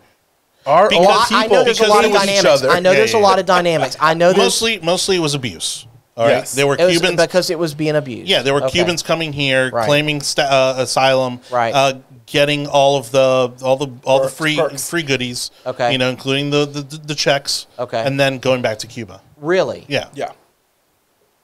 Our 0.64 0.88
Because- 0.88 1.00
own 1.00 1.06
Well, 1.10 1.18
I, 1.18 1.22
I 1.38 1.42
people 1.42 1.56
know 1.56 1.64
there's 1.64 1.80
a 1.80 1.86
lot 1.88 2.04
of 2.04 2.10
was 2.12 2.20
each 2.22 2.26
dynamics. 2.28 2.44
other. 2.62 2.70
I 2.70 2.78
know 2.80 2.90
Yeah, 2.92 2.98
there's 2.98 3.12
yeah, 3.14 3.18
a 3.18 3.28
lot 3.28 3.38
of 3.40 3.46
dynamics. 3.46 3.96
I 4.00 4.14
know 4.14 4.28
there's 4.32 4.38
mostly 4.38 4.78
mostly 4.80 5.16
it 5.16 5.18
was 5.18 5.34
abuse. 5.34 5.86
All 6.16 6.24
right, 6.26 6.30
Yes. 6.32 6.54
there 6.54 6.66
were 6.68 6.76
it 6.78 6.84
was 6.84 6.98
Cubans. 6.98 7.20
because 7.20 7.50
it 7.50 7.58
was 7.58 7.74
being 7.74 7.96
abused. 7.96 8.28
Yeah, 8.28 8.42
there 8.42 8.52
were 8.54 8.62
Okay. 8.64 8.72
Cubans 8.78 9.02
coming 9.02 9.32
here 9.32 9.70
Right. 9.72 9.86
claiming 9.86 10.20
sta- 10.20 10.42
uh, 10.42 10.74
asylum, 10.78 11.40
Right. 11.50 11.74
Uh, 11.74 11.94
getting 12.26 12.66
all 12.68 12.96
of 12.96 13.10
the 13.10 13.50
all 13.62 13.76
the 13.76 13.88
all 14.04 14.22
the 14.22 14.28
free 14.28 14.56
perks. 14.56 14.88
free 14.88 15.02
goodies. 15.02 15.50
Okay. 15.66 15.90
you 15.90 15.98
know, 15.98 16.10
including 16.10 16.50
the 16.50 16.64
the, 16.66 16.82
the 16.82 17.14
checks. 17.14 17.66
Okay. 17.78 18.00
and 18.00 18.20
then 18.20 18.38
going 18.38 18.62
back 18.62 18.78
to 18.80 18.86
Cuba. 18.86 19.20
Really? 19.40 19.84
Yeah, 19.88 20.06
Yeah. 20.14 20.28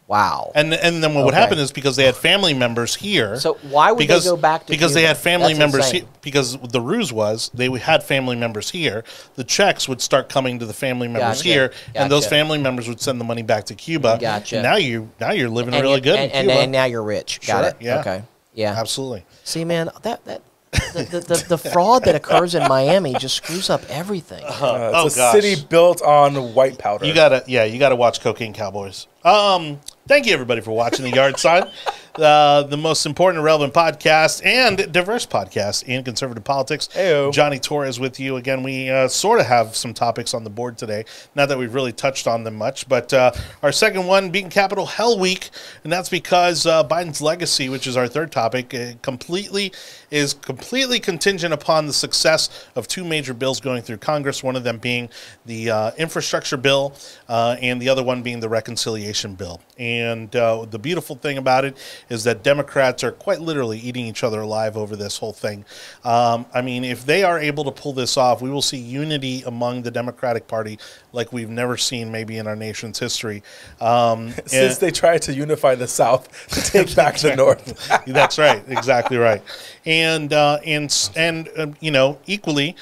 Wow. 0.09 0.53
And 0.55 0.73
and 0.73 1.05
then 1.05 1.13
what 1.15 1.27
would 1.27 1.35
Okay. 1.35 1.41
happen 1.43 1.59
is 1.59 1.71
because 1.71 1.97
they 1.97 2.05
had 2.07 2.17
family 2.17 2.55
members 2.55 2.95
here. 2.97 3.39
So 3.39 3.59
why 3.69 3.93
would 3.93 3.99
they 4.01 4.07
go 4.07 4.39
back 4.39 4.65
to 4.65 4.73
Because 4.73 4.95
they 4.95 5.03
had 5.03 5.19
family 5.19 5.49
That's 5.53 5.59
members 5.59 5.91
here. 5.91 6.05
Because 6.23 6.57
the 6.57 6.81
ruse 6.81 7.13
was 7.13 7.51
they 7.53 7.69
had 7.79 8.03
family 8.03 8.35
members 8.35 8.71
here. 8.71 9.05
The 9.35 9.45
checks 9.45 9.87
would 9.87 10.01
start 10.01 10.31
coming 10.31 10.59
to 10.61 10.67
the 10.67 10.73
family 10.73 11.09
members 11.09 11.39
Gotcha. 11.41 11.49
here, 11.49 11.73
and 11.95 12.11
those 12.11 12.27
family 12.27 12.57
members 12.59 12.89
would 12.89 13.03
send 13.03 13.21
the 13.21 13.25
money 13.25 13.43
back 13.43 13.65
to 13.67 13.75
Cuba. 13.75 14.17
Gotcha. 14.19 14.63
Now 14.63 14.77
you 14.77 15.11
now 15.21 15.33
you're 15.33 15.51
living 15.51 15.75
and 15.75 15.83
really 15.83 15.97
you- 15.97 16.01
good 16.01 16.19
And, 16.19 16.31
in 16.33 16.37
and, 16.39 16.49
Cuba. 16.49 16.61
and 16.63 16.73
now 16.73 16.85
you're 16.87 17.03
rich. 17.03 17.41
Got 17.47 17.61
Sure, 17.61 17.69
it. 17.69 17.77
yeah. 17.81 18.01
Okay. 18.01 18.23
Yeah. 18.55 18.75
Absolutely. 18.81 19.25
See, 19.45 19.65
man, 19.67 19.91
that 20.03 20.25
that 20.25 20.41
the, 20.73 21.07
the, 21.11 21.21
the, 21.21 21.45
the 21.49 21.59
fraud 21.59 22.05
that 22.05 22.15
occurs 22.15 22.55
in 22.55 22.67
Miami 22.69 23.15
just 23.15 23.37
screws 23.37 23.71
up 23.71 23.83
everything. 23.89 24.45
Uh, 24.45 24.91
Oh, 24.95 25.07
it's 25.07 25.15
a 25.17 25.19
gosh. 25.19 25.33
city 25.41 25.63
built 25.69 26.03
on 26.03 26.55
white 26.55 26.79
powder. 26.79 27.05
You 27.07 27.15
gotta, 27.15 27.43
yeah, 27.47 27.65
you 27.65 27.79
gotta 27.79 27.97
watch 27.97 28.21
Cocaine 28.21 28.53
Cowboys. 28.53 29.07
Um, 29.25 29.81
thank 30.07 30.27
you 30.27 30.33
everybody 30.35 30.61
for 30.61 30.73
watching 30.73 31.05
the 31.05 31.11
Yard 31.11 31.39
Sign, 31.39 31.65
uh, 32.19 32.63
the 32.65 32.77
most 32.77 33.07
important 33.07 33.39
and 33.39 33.45
relevant 33.45 33.73
podcast 33.73 34.45
and 34.45 34.93
diverse 34.93 35.27
podcast 35.27 35.85
in 35.85 36.05
conservative 36.05 36.45
politics. 36.45 36.89
Heyo. 36.89 37.33
Jonny 37.33 37.59
Torres 37.59 38.01
with 38.01 38.19
you 38.19 38.37
again. 38.37 38.63
We 38.63 38.91
uh, 38.91 39.09
sort 39.09 39.41
of 39.41 39.47
have 39.47 39.77
some 39.77 39.95
topics 39.95 40.35
on 40.35 40.45
the 40.45 40.51
board 40.51 40.77
today. 40.79 41.05
Not 41.35 41.49
that 41.49 41.59
we've 41.59 41.73
really 41.73 41.93
touched 41.93 42.27
on 42.27 42.45
them 42.45 42.57
much, 42.57 42.89
but 42.89 43.13
uh, 43.13 43.33
our 43.63 43.73
second 43.73 44.07
one 44.07 44.31
being 44.31 44.51
Capitol 44.51 44.87
Hell 44.87 45.19
Week, 45.19 45.51
and 45.85 45.93
that's 45.93 46.09
because 46.09 46.67
uh, 46.67 46.85
Biden's 46.85 47.21
legacy, 47.21 47.69
which 47.69 47.87
is 47.87 47.97
our 47.97 48.09
third 48.09 48.33
topic, 48.33 48.75
uh, 48.75 48.93
completely 49.03 49.73
is 50.11 50.35
completely 50.35 50.99
contingent 51.01 51.53
upon 51.53 51.87
the 51.87 51.93
success 51.93 52.67
of 52.75 52.89
two 52.89 53.05
major 53.05 53.35
bills 53.35 53.61
going 53.61 53.83
through 53.83 53.99
Congress. 53.99 54.43
One 54.43 54.57
of 54.57 54.65
them 54.65 54.79
being 54.79 55.09
the 55.47 55.71
uh, 55.71 55.91
infrastructure 55.99 56.57
bill, 56.57 56.95
uh, 57.29 57.57
and 57.61 57.81
the 57.81 57.89
other 57.89 58.03
one 58.03 58.23
being 58.23 58.41
the 58.41 58.49
reconciliation 58.49 59.35
bill. 59.35 59.61
And 59.79 60.35
uh, 60.35 60.67
the 60.69 60.79
beautiful 60.79 61.17
thing 61.17 61.39
about 61.39 61.65
it 61.65 61.77
is 62.09 62.25
that 62.25 62.43
Democrats 62.43 63.05
are 63.05 63.13
quite 63.13 63.41
literally 63.41 63.79
eating 63.79 64.07
each 64.07 64.25
other 64.25 64.41
alive 64.41 64.77
over 64.77 64.97
this 64.97 65.19
whole 65.19 65.33
thing. 65.33 65.65
Um, 66.05 66.47
I 66.53 66.63
mean, 66.63 66.85
if 66.85 67.07
they 67.07 67.23
are 67.23 67.39
able 67.39 67.65
to 67.65 67.71
pull 67.71 67.93
this 67.93 68.17
off, 68.17 68.43
we 68.43 68.51
will 68.51 68.63
see 68.63 68.79
unity 68.79 69.43
among 69.47 69.83
the 69.83 69.91
Democratic 69.91 70.49
Party 70.49 70.79
like 71.13 71.33
we've 71.33 71.49
never 71.49 71.77
seen 71.77 72.11
maybe 72.11 72.39
in 72.39 72.47
our 72.47 72.57
nation's 72.57 72.99
history. 72.99 73.43
Um, 73.81 74.33
Since 74.47 74.79
they 74.79 74.91
tried 74.91 75.23
to 75.23 75.35
unify 75.35 75.75
the 75.75 75.89
South 75.89 76.49
to 76.49 76.61
take 76.61 76.95
back 76.97 77.19
the 77.19 77.37
North. 77.37 77.89
That's 78.07 78.39
right, 78.39 78.63
exactly 78.69 79.17
right. 79.17 79.43
And 79.87 80.33
uh, 80.33 80.59
and 80.65 81.11
and 81.17 81.49
um, 81.57 81.77
you 81.81 81.91
know, 81.91 82.19
equally, 82.27 82.77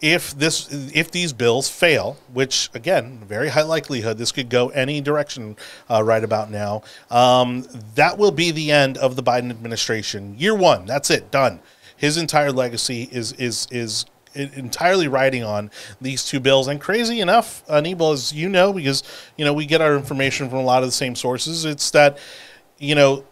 if 0.00 0.32
this 0.38 0.68
if 0.94 1.10
these 1.10 1.32
bills 1.32 1.68
fail, 1.68 2.16
which 2.32 2.70
again, 2.74 3.22
very 3.26 3.48
high 3.48 3.62
likelihood, 3.62 4.18
this 4.18 4.32
could 4.32 4.48
go 4.48 4.68
any 4.70 5.00
direction 5.00 5.56
uh, 5.90 6.02
right 6.02 6.22
about 6.22 6.50
now. 6.50 6.82
Um, 7.10 7.66
that 7.94 8.18
will 8.18 8.30
be 8.30 8.50
the 8.50 8.70
end 8.70 8.98
of 8.98 9.16
the 9.16 9.22
Biden 9.22 9.50
administration. 9.50 10.38
Year 10.38 10.54
one, 10.54 10.86
that's 10.86 11.10
it, 11.10 11.30
done. 11.30 11.60
His 11.96 12.16
entire 12.16 12.52
legacy 12.52 13.08
is 13.10 13.32
is 13.32 13.66
is 13.70 14.06
entirely 14.34 15.08
riding 15.08 15.42
on 15.42 15.70
these 16.00 16.24
two 16.24 16.40
bills. 16.40 16.68
And 16.68 16.80
crazy 16.80 17.20
enough, 17.20 17.62
Anibal, 17.70 18.12
as 18.12 18.32
you 18.32 18.48
know, 18.48 18.72
because 18.72 19.02
you 19.36 19.44
know 19.44 19.52
we 19.52 19.66
get 19.66 19.80
our 19.80 19.96
information 19.96 20.48
from 20.50 20.58
a 20.58 20.64
lot 20.64 20.82
of 20.82 20.88
the 20.88 20.92
same 20.92 21.14
sources. 21.14 21.64
It's 21.64 21.90
that 21.92 22.18
you 22.78 22.94
know 22.94 23.24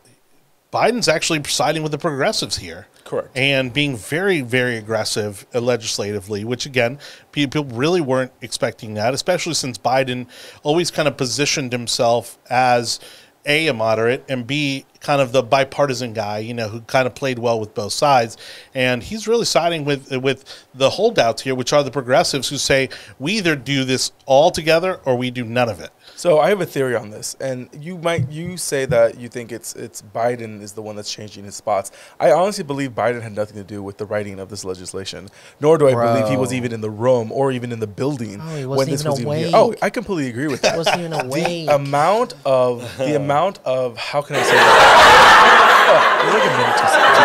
Biden's 0.73 1.09
actually 1.09 1.43
siding 1.45 1.83
with 1.83 1.93
the 1.93 1.99
progressives 1.99 2.57
here. 2.57 2.87
Correct. 3.05 3.37
And 3.37 3.73
being 3.73 3.97
very, 3.97 4.41
very 4.41 4.77
aggressive 4.77 5.47
legislatively, 5.53 6.43
which 6.45 6.65
again, 6.65 6.99
people 7.33 7.65
really 7.65 8.01
weren't 8.01 8.33
expecting 8.41 8.95
that, 8.95 9.13
especially 9.13 9.55
since 9.55 9.77
Biden 9.77 10.27
always 10.63 10.91
kind 10.91 11.07
of 11.07 11.17
positioned 11.17 11.73
himself 11.73 12.39
as 12.49 13.01
A, 13.45 13.69
a 13.69 13.75
moderate, 13.75 14.25
and 14.27 14.47
B, 14.47 14.87
kind 15.01 15.21
of 15.21 15.33
the 15.33 15.43
bipartisan 15.43 16.15
guy, 16.15 16.39
you 16.39 16.55
know, 16.55 16.69
who 16.69 16.81
kind 16.81 17.07
of 17.07 17.15
played 17.15 17.39
well 17.39 17.61
with 17.61 17.75
both 17.75 17.93
sides. 17.93 18.39
And 18.75 19.03
he's 19.03 19.29
really 19.29 19.45
siding 19.45 19.85
with 19.85 20.11
with 20.17 20.67
the 20.75 20.89
holdouts 20.91 21.43
here, 21.43 21.55
which 21.55 21.75
are 21.75 21.83
the 21.83 21.91
progressives 21.91 22.49
who 22.49 22.57
say 22.57 22.89
we 23.19 23.35
either 23.35 23.55
do 23.55 23.85
this 23.85 24.13
all 24.25 24.51
together 24.51 24.99
or 25.05 25.15
we 25.15 25.31
do 25.31 25.45
none 25.45 25.69
of 25.69 25.79
it. 25.79 25.91
So 26.17 26.39
I 26.39 26.49
have 26.49 26.61
a 26.61 26.67
theory 26.67 26.95
on 26.95 27.11
this, 27.11 27.35
and 27.41 27.69
you 27.79 27.99
might 27.99 28.31
you 28.31 28.57
say 28.57 28.87
that 28.87 29.19
you 29.19 29.29
think 29.29 29.51
it's 29.51 29.75
it's 29.75 30.01
Biden 30.01 30.63
is 30.63 30.73
the 30.73 30.83
one 30.83 30.97
that's 30.97 31.13
changing 31.13 31.45
his 31.45 31.57
spots. 31.57 31.91
I 32.21 32.31
honestly 32.33 32.65
believe 32.65 32.93
Biden 32.93 33.21
had 33.23 33.35
nothing 33.35 33.57
to 33.57 33.65
do 33.65 33.83
with 33.83 33.99
the 33.99 34.07
writing 34.07 34.39
of 34.39 34.49
this 34.49 34.65
legislation, 34.65 35.29
nor 35.61 35.77
do 35.77 35.89
I 35.89 35.93
believe 35.95 36.29
he 36.31 36.37
was 36.37 36.55
even 36.55 36.73
in 36.73 36.81
the 36.81 36.91
room 36.91 37.33
or 37.33 37.51
even 37.53 37.73
in 37.73 37.81
the 37.81 37.87
building 37.87 38.41
Oh, 38.41 38.57
he 38.57 38.65
when 38.65 38.89
this 38.89 39.01
even 39.01 39.13
was 39.13 39.21
even 39.21 39.39
here. 39.39 39.51
Oh, 39.53 39.75
I 39.83 39.91
completely 39.91 40.29
agree 40.31 40.47
with 40.47 40.63
that. 40.63 40.77
wasn't 40.77 41.01
even 41.01 41.13
awake. 41.13 41.67
The 41.67 41.75
amount 41.75 42.35
of 42.45 42.97
the 42.99 43.17
amount 43.23 43.59
of 43.65 43.97
how 43.97 44.23
can 44.23 44.37
I 44.37 44.43
say 44.43 44.55
that? 44.55 45.75
Oh, 45.87 46.29
like 46.29 46.43
a 46.43 46.57
minute 46.57 47.25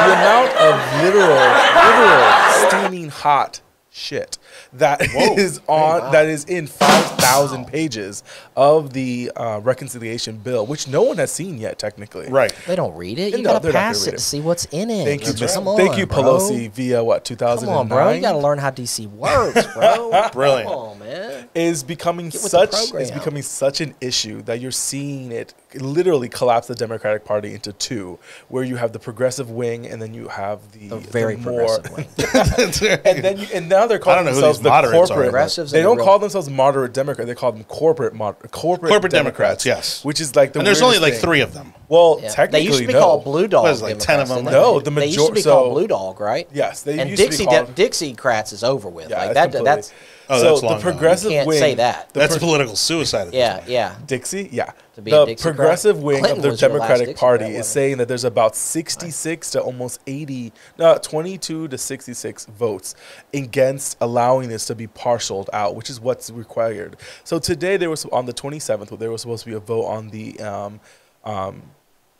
the 0.00 0.12
amount 0.12 0.50
of 0.56 1.02
literal, 1.02 1.36
literal 1.84 2.90
steaming 2.90 3.10
hot 3.10 3.60
shit 3.90 4.38
that 4.74 5.00
is 5.38 5.60
on 5.66 6.12
that 6.12 6.26
is 6.26 6.44
in 6.44 6.66
5000 6.66 7.66
pages 7.66 8.22
of 8.56 8.92
the 8.92 9.30
uh, 9.36 9.60
reconciliation 9.62 10.36
bill 10.36 10.66
which 10.66 10.86
no 10.88 11.02
one 11.02 11.18
has 11.18 11.32
seen 11.32 11.58
yet 11.58 11.78
technically 11.78 12.28
Right. 12.28 12.52
They 12.66 12.76
don't 12.76 12.94
read 12.96 13.18
it. 13.18 13.32
You 13.36 13.42
No, 13.42 13.52
gotta 13.54 13.62
they're 13.64 13.72
not 13.72 13.78
gonna 13.78 13.88
pass 13.94 14.06
it 14.06 14.14
it. 14.14 14.18
to 14.18 14.22
see 14.22 14.40
what's 14.40 14.66
in 14.66 14.90
it. 14.90 15.04
thank 15.04 15.22
you 15.26 15.32
Come 15.32 15.40
Miss- 15.40 15.56
on, 15.56 15.76
thank 15.76 15.96
you 15.98 16.06
bro. 16.06 16.18
pelosi 16.22 16.70
via 16.70 17.02
what 17.02 17.24
Two 17.24 17.36
thousand. 17.36 17.68
Come 17.68 17.76
on, 17.78 17.88
bro. 17.88 18.10
You 18.12 18.20
gotta 18.20 18.38
learn 18.38 18.58
how 18.58 18.70
DC 18.70 19.06
works, 19.08 19.66
bro. 19.74 20.28
Brilliant. 20.32 20.68
Come 20.68 20.78
on, 20.78 20.98
man. 21.00 21.48
is 21.54 21.82
becoming 21.82 22.26
with 22.26 22.34
such 22.36 22.74
is 22.94 23.10
becoming 23.10 23.42
such 23.42 23.80
an 23.80 23.94
issue 24.00 24.42
that 24.42 24.60
you're 24.60 24.70
seeing 24.70 25.32
it 25.32 25.54
literally 25.74 26.28
collapse 26.28 26.66
the 26.66 26.74
Democratic 26.74 27.24
Party 27.24 27.54
into 27.54 27.72
two, 27.72 28.18
where 28.48 28.64
you 28.64 28.76
have 28.76 28.92
the 28.92 28.98
progressive 28.98 29.50
wing 29.50 29.86
and 29.86 30.02
then 30.02 30.12
you 30.14 30.26
have 30.28 30.72
the, 30.72 30.88
The 30.88 30.96
very 30.98 31.36
more, 31.36 31.78
progressive 31.78 31.92
wing. 31.96 33.00
and 33.04 33.22
then 33.24 33.36
you, 33.38 33.46
and 33.54 33.68
now 33.68 33.86
they're 33.86 33.98
calling 34.00 34.24
know 34.24 34.32
who 34.32 34.40
themselves 34.62 34.64
the 34.64 34.90
moderates 34.90 35.10
are, 35.10 35.14
corporate. 35.14 35.26
but- 35.26 35.30
Progressives 35.30 35.70
They 35.72 35.78
the 35.78 35.82
don't 35.84 35.96
real- 35.96 36.06
call 36.06 36.18
themselves 36.18 36.48
moderate 36.50 36.92
Democrat. 36.92 37.26
They 37.26 37.34
call 37.34 37.52
them 37.52 37.64
corporate 37.64 38.14
mod, 38.14 38.36
corporate 38.50 38.90
Corporate 38.90 39.12
Democrats, 39.12 39.66
yes. 39.66 40.04
which 40.04 40.20
is 40.20 40.34
like 40.36 40.52
the 40.52 40.60
And 40.60 40.66
there's 40.66 40.82
only 40.82 40.98
like 40.98 41.14
thing. 41.14 41.22
three 41.22 41.40
of 41.40 41.52
them. 41.54 41.74
Well, 41.88 42.20
Yeah. 42.22 42.28
technically, 42.28 42.60
They 42.60 42.66
used 42.66 42.78
to 42.80 42.86
be 42.86 42.92
no. 42.92 43.00
called 43.00 43.24
Blue 43.24 43.48
Dog. 43.48 43.62
What 43.64 43.72
is 43.72 43.80
it, 43.80 43.84
like 43.84 43.98
10 43.98 44.20
of 44.20 44.28
them? 44.28 44.44
No, 44.44 44.78
they? 44.78 44.84
the 44.84 44.90
They 44.90 45.06
used 45.06 45.18
to 45.18 45.32
be 45.32 45.38
major- 45.40 45.50
called 45.50 45.72
Blue 45.74 45.86
Dog, 45.88 46.20
right? 46.20 46.48
Yes, 46.52 46.82
they 46.82 46.98
and 46.98 47.10
used 47.10 47.20
to 47.20 47.26
be 47.26 47.30
Dixie 47.30 47.44
called- 47.46 47.66
De- 47.66 47.72
Dixie 47.72 48.16
is 48.52 48.62
over 48.64 48.88
with. 48.88 49.10
Yeah, 49.10 49.18
like 49.18 49.26
it's 49.30 49.34
that. 49.34 49.42
completely- 49.44 49.64
That's 49.64 49.92
Oh, 50.32 50.38
so 50.38 50.44
that's 50.44 50.60
the 50.60 50.66
long 50.66 50.74
gone. 50.76 50.82
progressive 50.82 51.30
You 51.32 51.36
can't 51.38 51.48
wing. 51.48 51.58
say 51.58 51.74
that. 51.74 52.14
That's 52.14 52.38
pro- 52.38 52.46
political 52.46 52.76
suicide. 52.76 53.20
at 53.22 53.32
this 53.32 53.34
Yeah, 53.38 53.56
point. 53.58 53.68
yeah. 53.68 53.94
Dixie, 54.06 54.48
yeah. 54.52 54.70
To 54.94 55.02
be 55.02 55.10
a 55.10 55.24
the 55.26 55.32
Dixiecrat? 55.34 55.40
progressive 55.42 56.02
wing 56.02 56.20
Clinton 56.20 56.38
of 56.38 56.42
the 56.42 56.48
was 56.50 56.60
your 56.62 56.70
last 56.70 56.88
Democratic 56.88 57.16
Party 57.16 57.44
Dixiecrat, 57.46 57.58
is 57.60 57.66
saying 57.66 57.98
that 57.98 58.08
there's 58.08 58.24
about 58.24 58.54
66 58.56 59.50
to 59.50 59.60
almost 59.60 60.00
80, 60.06 60.52
no, 60.78 60.98
22 60.98 61.68
to 61.68 61.76
66 61.78 62.46
votes 62.46 62.94
against 63.34 63.96
allowing 64.00 64.48
this 64.48 64.66
to 64.66 64.74
be 64.74 64.86
parceled 64.86 65.50
out, 65.52 65.74
which 65.74 65.90
is 65.90 66.00
what's 66.00 66.30
required. 66.30 66.96
So 67.24 67.38
today 67.38 67.76
there 67.76 67.90
was 67.90 68.04
on 68.06 68.26
the 68.26 68.32
27th, 68.32 68.96
there 68.98 69.10
was 69.10 69.22
supposed 69.22 69.44
to 69.44 69.50
be 69.50 69.56
a 69.56 69.60
vote 69.60 69.86
on 69.86 70.10
the 70.10 70.38
um, 70.40 70.80
um, 71.24 71.62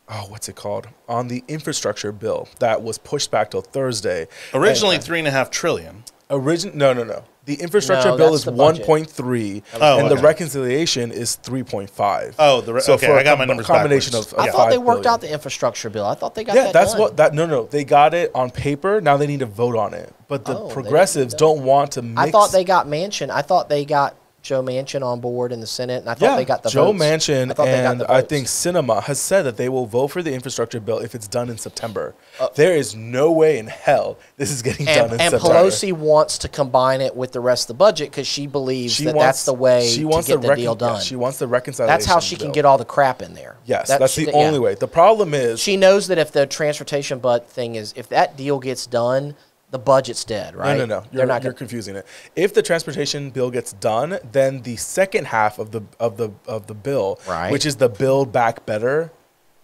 oh, 0.08 0.26
what's 0.28 0.48
it 0.48 0.56
called? 0.56 0.88
On 1.08 1.28
the 1.28 1.44
infrastructure 1.48 2.12
bill 2.12 2.48
that 2.58 2.82
was 2.82 2.98
pushed 2.98 3.30
back 3.30 3.50
till 3.52 3.61
Thursday. 3.62 4.26
Originally 4.52 4.96
And- 4.96 5.04
three 5.04 5.18
and 5.20 5.28
a 5.28 5.30
half 5.30 5.50
trillion. 5.50 6.04
Origin 6.28 6.70
no 6.74 6.92
no 6.92 7.02
no. 7.02 7.24
The 7.51 7.61
infrastructure 7.61 8.11
No, 8.11 8.16
bill 8.16 8.26
that's 8.30 8.40
is 8.42 8.44
the 8.44 8.53
budget. 8.53 8.86
1.3 8.86 9.62
Oh, 9.80 9.98
and 9.98 10.09
the 10.09 10.14
okay. 10.14 10.22
reconciliation 10.22 11.11
is 11.11 11.36
3.5. 11.42 12.34
Oh, 12.38 12.61
the 12.61 12.74
re- 12.74 12.80
okay, 12.88 13.07
for 13.07 13.14
I 13.14 13.20
a 13.22 13.24
got 13.24 13.38
my 13.38 13.42
com- 13.44 13.48
numbers 13.48 13.66
combination 13.66 14.12
backwards. 14.12 14.32
of, 14.34 14.38
I 14.38 14.51
thought 14.51 14.70
they 14.70 14.76
5 14.76 14.84
worked 14.84 15.03
billion. 15.03 15.12
out 15.14 15.20
the 15.20 15.32
infrastructure 15.32 15.90
bill. 15.90 16.07
I 16.07 16.14
thought 16.14 16.36
they 16.36 16.44
got 16.44 16.55
Yeah, 16.55 16.64
that 16.64 16.72
that's 16.72 16.92
done. 16.92 17.01
what 17.01 17.16
that 17.16 17.34
no 17.34 17.44
no, 17.46 17.64
they 17.64 17.82
got 17.82 18.14
it 18.14 18.30
on 18.36 18.51
paper. 18.51 19.01
Now 19.01 19.16
they 19.16 19.26
need 19.26 19.40
to 19.40 19.46
vote 19.46 19.74
on 19.76 19.94
it. 19.94 20.14
But 20.28 20.44
the 20.44 20.57
Oh, 20.57 20.68
they 20.68 20.74
progressives 20.74 21.34
didn't 21.34 21.38
do 21.40 21.44
don't 21.57 21.64
want 21.64 21.90
to 21.92 22.03
mix 22.03 22.20
I 22.20 22.30
thought 22.30 22.53
they 22.53 22.62
got 22.62 22.86
Manchin. 22.86 23.30
I 23.30 23.42
thought 23.42 23.68
they 23.68 23.84
got 23.84 24.14
Joe 24.43 24.62
Manchin 24.62 25.03
on 25.05 25.20
board 25.20 25.53
in 25.53 25.61
the 25.61 25.66
Senate, 25.66 26.01
and 26.01 26.09
I 26.09 26.14
thought 26.14 26.30
yeah, 26.30 26.36
they 26.36 26.45
got 26.45 26.62
the 26.62 26.70
Joe 26.70 26.93
votes. 26.93 27.03
Manchin 27.05 27.51
I 27.51 27.55
thought 27.55 27.66
they 27.66 27.82
got 27.82 27.93
and 27.93 28.01
the 28.01 28.11
I 28.11 28.22
think 28.22 28.47
Sinema 28.47 29.03
has 29.03 29.20
said 29.20 29.43
that 29.43 29.57
they 29.59 29.68
will 29.68 29.86
vote 29.86 30.09
for 30.09 30.22
the 30.22 30.32
infrastructure 30.32 30.80
bill 30.80 30.99
if 30.99 31.14
it's 31.14 31.28
done 31.28 31.51
in 31.51 31.59
September. 31.59 32.14
Uh, 32.41 32.49
there 32.55 32.74
is 32.74 32.95
no 32.95 33.30
way 33.30 33.59
in 33.59 33.66
hell 33.66 34.18
this 34.38 34.51
is 34.51 34.62
getting 34.62 34.86
done 34.86 34.97
and, 35.11 35.12
in 35.14 35.20
and 35.20 35.30
September. 35.32 35.55
Pelosi 35.55 35.93
wants 35.93 36.38
to 36.38 36.49
combine 36.49 37.01
it 37.03 37.14
with 37.14 37.32
the 37.32 37.41
rest 37.41 37.64
of 37.64 37.68
the 37.76 37.78
budget 37.78 38.11
because 38.11 38.26
she 38.26 38.47
believes 38.47 38.97
that 38.99 39.14
that's 39.14 39.45
the 39.45 39.53
way 39.55 39.86
she 39.86 40.05
wants 40.05 40.26
to 40.28 40.32
wants 40.34 40.43
get 40.43 40.43
the 40.43 40.49
recon- 40.49 40.57
deal 40.57 40.72
yeah, 40.72 40.95
done. 40.95 41.03
She 41.03 41.16
wants 41.16 41.38
the 41.38 41.47
reconciliation. 41.47 41.93
that's 41.99 42.07
how 42.07 42.20
she 42.20 42.36
can 42.36 42.51
get 42.53 42.64
all 42.64 42.78
the 42.78 42.84
crap 42.84 43.20
in 43.20 43.34
there. 43.34 43.57
Yes, 43.66 43.88
That- 43.88 44.01
that's 44.01 44.12
she- 44.14 44.24
the 44.24 44.30
yeah. 44.32 44.38
only 44.38 44.59
way. 44.59 44.74
The 44.74 44.88
problem 44.88 45.34
is 45.34 45.61
She 45.61 45.76
knows 45.76 46.07
that 46.09 46.16
if 46.18 46.32
the 46.32 46.47
transportation 46.47 47.18
but 47.18 47.49
thing 47.49 47.74
is, 47.74 47.93
if 47.97 48.09
that 48.09 48.36
deal 48.36 48.59
gets 48.59 48.86
done, 48.86 49.34
the 49.70 49.78
budget's 49.78 50.24
dead, 50.24 50.56
right? 50.56 50.76
No, 50.76 50.84
no, 50.84 51.00
no. 51.00 51.04
You're, 51.12 51.18
They're 51.18 51.26
not 51.26 51.44
you're 51.44 51.52
confusing 51.52 51.96
it. 51.96 52.06
If 52.34 52.54
the 52.54 52.62
transportation 52.62 53.30
bill 53.30 53.50
gets 53.50 53.72
done, 53.74 54.18
then 54.32 54.62
the 54.62 54.76
second 54.76 55.26
half 55.28 55.58
of 55.58 55.70
the 55.70 55.82
of 55.98 56.16
the 56.16 56.30
of 56.46 56.66
the 56.66 56.74
bill, 56.74 57.20
Right. 57.28 57.52
which 57.52 57.64
is 57.66 57.76
the 57.76 57.88
Build 57.88 58.32
Back 58.32 58.66
Better, 58.66 59.12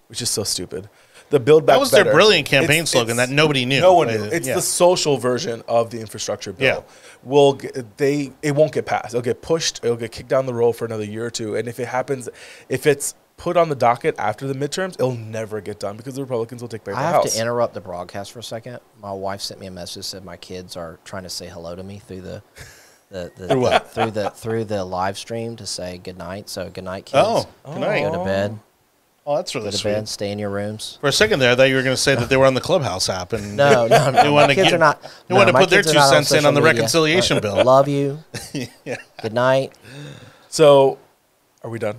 which 0.08 0.22
is 0.22 0.30
so 0.30 0.44
stupid. 0.44 0.88
The 1.30 1.40
Build 1.40 1.66
Back 1.66 1.74
That 1.74 1.80
was 1.80 1.90
their 1.90 2.04
Better, 2.04 2.14
brilliant 2.14 2.46
campaign 2.46 2.70
it's- 2.82 2.90
slogan 2.90 3.16
it's- 3.16 3.28
that 3.28 3.34
nobody 3.34 3.64
knew. 3.64 3.80
No 3.80 3.94
one 3.94 4.06
knew. 4.06 4.22
It's 4.24 4.46
yeah. 4.46 4.54
the 4.54 4.62
social 4.62 5.16
version 5.16 5.64
of 5.66 5.90
the 5.90 5.98
infrastructure 6.00 6.52
bill. 6.52 6.84
Yeah. 6.86 6.92
Will 7.24 7.58
they 7.96 8.30
it 8.42 8.52
won't 8.52 8.70
get 8.72 8.86
passed. 8.86 9.08
It'll 9.12 9.22
get 9.22 9.42
pushed. 9.42 9.80
It'll 9.82 9.96
get 9.96 10.12
kicked 10.12 10.28
down 10.28 10.46
the 10.46 10.54
road 10.54 10.72
for 10.76 10.84
another 10.84 11.02
year 11.04 11.24
or 11.26 11.30
two. 11.30 11.56
And 11.56 11.66
if 11.66 11.80
it 11.80 11.88
happens, 11.88 12.28
if 12.68 12.86
it's 12.86 13.16
put 13.36 13.56
on 13.56 13.68
the 13.68 13.74
docket 13.76 14.14
after 14.18 14.46
the 14.46 14.54
midterms, 14.54 14.94
it'll 14.94 15.12
never 15.14 15.60
get 15.60 15.78
done 15.78 15.96
because 15.96 16.14
the 16.14 16.22
Republicans 16.22 16.62
will 16.62 16.68
take 16.68 16.84
back 16.84 16.96
I 16.96 17.02
the 17.02 17.08
have 17.08 17.22
to 17.24 17.40
interrupt 17.40 17.74
the 17.74 17.80
broadcast 17.80 18.32
for 18.32 18.38
a 18.38 18.42
second. 18.42 18.80
My 19.00 19.12
wife 19.12 19.40
sent 19.40 19.60
me 19.60 19.66
a 19.66 19.70
message 19.70 20.04
said 20.04 20.24
my 20.24 20.36
kids 20.36 20.76
are 20.76 20.98
trying 21.04 21.24
to 21.24 21.30
say 21.30 21.46
hello 21.48 21.76
to 21.76 21.82
me 21.82 21.98
through 21.98 22.22
the 22.22 22.42
the, 23.10 23.30
the 23.36 23.48
Through 23.48 23.60
what? 23.60 23.90
through 23.92 24.10
the 24.12 24.30
through 24.30 24.64
the 24.64 24.84
live 24.84 25.16
stream 25.18 25.56
to 25.56 25.66
say 25.66 25.98
good 25.98 26.18
night. 26.18 26.48
So 26.48 26.70
good 26.70 26.84
night, 26.84 27.06
kids. 27.06 27.22
Oh, 27.24 27.48
good 27.64 27.80
night. 27.80 28.02
Go 28.02 28.12
to 28.18 28.24
bed. 28.24 28.58
Oh, 29.28 29.36
that's 29.36 29.54
really 29.56 29.66
Go 29.66 29.70
to 29.72 29.76
sweet. 29.78 29.90
bed. 29.92 30.08
Stay 30.08 30.30
in 30.30 30.38
your 30.38 30.50
rooms. 30.50 30.98
For 31.00 31.08
a 31.08 31.12
second 31.12 31.40
there, 31.40 31.50
I 31.52 31.56
thought 31.56 31.64
you 31.68 31.74
were 31.76 31.82
going 31.82 31.96
to 31.96 32.00
say 32.00 32.14
that 32.14 32.28
they 32.28 32.36
were 32.36 32.46
on 32.46 32.54
the 32.54 32.60
Clubhouse 32.60 33.08
app 33.08 33.32
and 33.32 33.56
No, 33.56 33.86
no, 33.88 34.10
no. 34.10 34.12
they 34.12 34.22
my 34.24 34.30
want 34.30 34.50
to 34.50 34.54
kids 34.54 34.68
get, 34.68 34.74
are 34.74 34.78
not. 34.78 35.02
They 35.02 35.08
no, 35.34 35.36
want 35.36 35.48
to 35.48 35.52
put 35.54 35.68
their 35.70 35.82
two 35.82 35.98
cents 36.00 36.30
in 36.32 36.46
on 36.46 36.54
the 36.54 36.60
media. 36.60 36.74
reconciliation 36.74 37.40
bill. 37.40 37.64
Love 37.64 37.88
you. 37.88 38.20
yeah. 38.84 38.96
Good 39.22 39.32
night. 39.34 39.72
so, 40.48 40.98
are 41.62 41.70
we 41.70 41.78
done? 41.80 41.96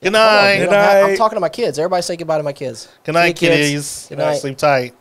Good 0.00 0.12
night. 0.12 0.58
Good 0.58 0.70
don't 0.70 1.10
I'm 1.10 1.16
talking 1.16 1.36
to 1.36 1.40
my 1.40 1.48
kids. 1.48 1.78
Everybody 1.78 2.02
say 2.02 2.16
goodbye 2.16 2.38
to 2.38 2.44
my 2.44 2.52
kids. 2.52 2.88
Good 3.02 3.14
See 3.14 3.18
you, 3.18 3.24
night, 3.24 3.36
kids. 3.36 3.56
kitties. 3.56 4.06
Good 4.08 4.18
night. 4.18 4.34
Sleep 4.36 4.56
tight. 4.56 4.94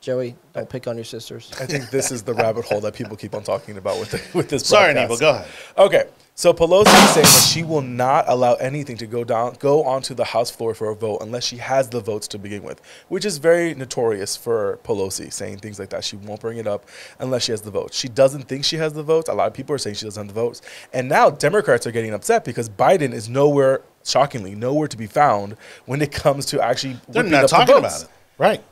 Joey, 0.00 0.36
don't 0.52 0.68
pick 0.68 0.86
on 0.86 0.96
your 0.96 1.04
sisters. 1.04 1.50
I 1.58 1.66
think 1.66 1.90
this 1.90 2.12
is 2.12 2.22
the 2.22 2.34
rabbit 2.34 2.64
hole 2.66 2.80
that 2.82 2.94
people 2.94 3.16
keep 3.16 3.34
on 3.34 3.42
talking 3.42 3.76
about 3.76 3.98
with 3.98 4.10
the, 4.10 4.38
with 4.38 4.48
this. 4.50 4.64
Sorry, 4.66 4.92
broadcast. 4.92 5.20
Nebo. 5.20 5.32
Go 5.32 5.38
ahead. 5.38 5.48
Okay, 5.78 6.04
so 6.38 6.52
Pelosi 6.52 6.86
is 6.86 7.10
saying 7.14 7.24
that 7.24 7.48
she 7.50 7.62
will 7.62 7.80
not 7.80 8.26
allow 8.28 8.54
anything 8.54 8.98
to 8.98 9.06
go 9.06 9.24
down, 9.24 9.56
go 9.58 9.84
onto 9.84 10.12
the 10.12 10.26
House 10.26 10.50
floor 10.50 10.74
for 10.74 10.90
a 10.90 10.94
vote 10.94 11.22
unless 11.22 11.44
she 11.44 11.56
has 11.56 11.88
the 11.88 12.00
votes 12.00 12.28
to 12.28 12.38
begin 12.38 12.62
with, 12.62 12.82
which 13.08 13.24
is 13.24 13.38
very 13.38 13.74
notorious 13.74 14.36
for 14.36 14.78
Pelosi 14.84 15.32
saying 15.32 15.58
things 15.58 15.78
like 15.78 15.88
that. 15.88 16.04
She 16.04 16.16
won't 16.16 16.42
bring 16.42 16.58
it 16.58 16.66
up 16.66 16.86
unless 17.18 17.44
she 17.44 17.52
has 17.52 17.62
the 17.62 17.70
votes. 17.70 17.96
She 17.96 18.08
doesn't 18.08 18.42
think 18.42 18.66
she 18.66 18.76
has 18.76 18.92
the 18.92 19.02
votes. 19.02 19.30
A 19.30 19.34
lot 19.34 19.46
of 19.46 19.54
people 19.54 19.74
are 19.74 19.78
saying 19.78 19.96
she 19.96 20.04
doesn't 20.04 20.26
have 20.26 20.34
the 20.34 20.40
votes, 20.40 20.60
and 20.92 21.08
now 21.08 21.30
Democrats 21.30 21.86
are 21.86 21.92
getting 21.92 22.12
upset 22.12 22.44
because 22.44 22.68
Biden 22.68 23.14
is 23.14 23.28
nowhere, 23.30 23.80
shockingly, 24.04 24.54
nowhere 24.54 24.88
to 24.88 24.96
be 24.98 25.06
found 25.06 25.56
when 25.86 26.02
it 26.02 26.12
comes 26.12 26.44
to 26.46 26.62
actually. 26.62 26.98
They're 27.08 27.22
not 27.22 27.44
up 27.44 27.50
the 27.50 27.56
talking 27.56 27.74
votes 27.82 28.02
about 28.02 28.10
it. 28.10 28.16
Right. 28.38 28.64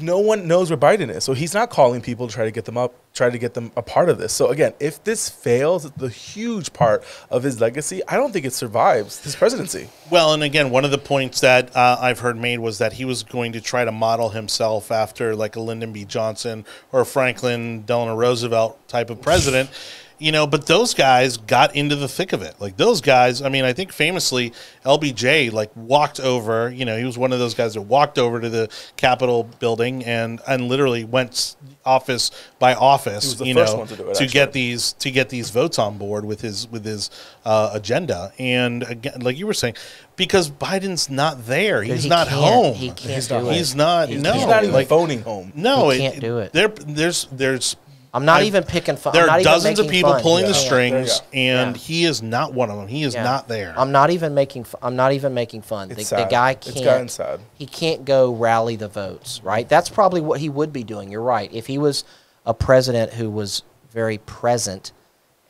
No 0.00 0.18
one 0.18 0.48
knows 0.48 0.70
where 0.70 0.78
Biden 0.78 1.14
is, 1.14 1.24
so 1.24 1.34
he's 1.34 1.52
not 1.52 1.68
calling 1.68 2.00
people 2.00 2.26
to 2.26 2.34
try 2.34 2.44
to 2.44 2.50
get 2.50 2.64
them 2.64 2.78
up, 2.78 2.94
try 3.12 3.28
to 3.28 3.38
get 3.38 3.52
them 3.52 3.70
a 3.76 3.82
part 3.82 4.08
of 4.08 4.18
this. 4.18 4.32
So 4.32 4.48
again, 4.48 4.72
if 4.80 5.04
this 5.04 5.28
fails, 5.28 5.90
the 5.92 6.08
huge 6.08 6.72
part 6.72 7.04
of 7.30 7.42
his 7.42 7.60
legacy, 7.60 8.00
I 8.08 8.16
don't 8.16 8.32
think 8.32 8.46
it 8.46 8.54
survives 8.54 9.22
his 9.22 9.36
presidency. 9.36 9.88
Well, 10.10 10.32
and 10.32 10.42
again, 10.42 10.70
one 10.70 10.86
of 10.86 10.90
the 10.90 10.98
points 10.98 11.40
that 11.40 11.76
uh, 11.76 11.98
I've 12.00 12.20
heard 12.20 12.38
made 12.38 12.60
was 12.60 12.78
that 12.78 12.94
he 12.94 13.04
was 13.04 13.22
going 13.22 13.52
to 13.52 13.60
try 13.60 13.84
to 13.84 13.92
model 13.92 14.30
himself 14.30 14.90
after 14.90 15.36
like 15.36 15.56
a 15.56 15.60
Lyndon 15.60 15.92
B. 15.92 16.06
Johnson 16.06 16.64
or 16.90 17.00
a 17.00 17.06
Franklin 17.06 17.84
Delano 17.84 18.16
Roosevelt 18.16 18.88
type 18.88 19.10
of 19.10 19.20
president. 19.20 19.70
You 20.18 20.32
know, 20.32 20.46
but 20.46 20.66
those 20.66 20.94
guys 20.94 21.36
got 21.36 21.76
into 21.76 21.94
the 21.96 22.08
thick 22.08 22.32
of 22.32 22.42
it. 22.42 22.56
Like 22.60 22.76
those 22.76 23.00
guys, 23.00 23.40
I 23.40 23.48
mean, 23.48 23.64
I 23.64 23.72
think 23.72 23.92
famously 23.92 24.52
LBJ 24.84 25.52
like 25.52 25.70
walked 25.76 26.18
over, 26.20 26.70
you 26.70 26.84
know, 26.84 26.96
he 26.98 27.04
was 27.04 27.16
one 27.16 27.32
of 27.32 27.38
those 27.38 27.54
guys 27.54 27.74
that 27.74 27.82
walked 27.82 28.18
over 28.18 28.40
to 28.40 28.48
the 28.48 28.68
Capitol 28.96 29.44
building 29.60 30.04
and 30.04 30.40
and 30.48 30.68
literally 30.68 31.04
went 31.04 31.56
office 31.84 32.30
by 32.58 32.74
office, 32.74 33.24
He 33.24 33.28
was 33.28 33.38
the 33.38 33.46
you 33.46 33.54
know, 33.54 33.86
to 33.86 34.10
it, 34.10 34.14
to 34.16 34.26
get 34.26 34.52
these 34.52 34.92
to 34.94 35.10
get 35.10 35.28
these 35.28 35.50
votes 35.50 35.78
on 35.78 35.98
board 35.98 36.24
with 36.24 36.40
his 36.40 36.68
with 36.68 36.84
his 36.84 37.10
uh, 37.44 37.70
agenda. 37.72 38.32
And 38.38 38.82
again, 38.82 39.20
like 39.20 39.38
you 39.38 39.46
were 39.46 39.54
saying, 39.54 39.74
because 40.16 40.50
Biden's 40.50 41.08
not 41.08 41.46
there, 41.46 41.82
he's 41.82 42.02
he 42.02 42.08
not 42.08 42.28
home. 42.28 42.74
he 42.74 42.88
can't 42.88 43.00
He's 43.14 43.28
do 43.28 43.34
not 43.34 43.40
it. 43.40 43.44
home. 43.46 43.54
He's 43.54 43.74
not. 43.74 44.08
He 44.08 44.16
no, 44.16 44.32
He's 44.32 44.44
can't 44.44 44.62
even 44.64 44.74
like 44.74 44.88
phoning 44.88 45.22
home. 45.22 45.52
no, 45.54 45.90
He 45.90 45.98
can't 46.00 46.20
do 46.20 46.38
it. 46.38 46.52
There, 46.52 46.68
there's 46.68 47.28
there's. 47.32 47.76
I'm 48.14 48.24
not 48.24 48.38
I've- 48.38 48.46
even 48.46 48.64
picking 48.64 48.96
fun. 48.96 49.12
There 49.12 49.22
I'm 49.24 49.26
not 49.28 49.36
are 49.36 49.40
even 49.40 49.52
dozens 49.52 49.78
of 49.78 49.88
people 49.88 50.12
fun. 50.12 50.22
pulling 50.22 50.46
the 50.46 50.54
strings, 50.54 51.20
There 51.30 51.42
you 51.42 51.50
and 51.50 51.76
Yeah. 51.76 51.82
he 51.82 52.04
is 52.04 52.22
not 52.22 52.54
one 52.54 52.70
of 52.70 52.78
them. 52.78 52.88
He 52.88 53.02
is 53.02 53.14
Yeah. 53.14 53.22
not 53.22 53.48
there. 53.48 53.74
I'm 53.76 53.92
not 53.92 54.10
even 54.10 54.34
making. 54.34 54.64
Fu- 54.64 54.78
I'm 54.80 54.96
not 54.96 55.12
even 55.12 55.34
making 55.34 55.62
fun. 55.62 55.88
The, 55.88 55.94
It's 56.00 56.10
the 56.10 56.16
sad. 56.18 56.30
guy 56.30 56.54
can't. 56.54 56.84
gotten 56.84 57.08
sad. 57.08 57.40
He 57.54 57.66
can't 57.66 58.04
go 58.06 58.30
rally 58.32 58.76
the 58.76 58.88
votes. 58.88 59.40
Right. 59.44 59.68
That's 59.68 59.90
probably 59.90 60.20
what 60.22 60.40
he 60.40 60.48
would 60.48 60.72
be 60.72 60.84
doing. 60.84 61.10
You're 61.10 61.20
right. 61.22 61.50
If 61.52 61.66
he 61.66 61.76
was 61.76 62.04
a 62.46 62.54
president 62.54 63.12
who 63.14 63.28
was 63.30 63.62
very 63.92 64.18
present 64.18 64.92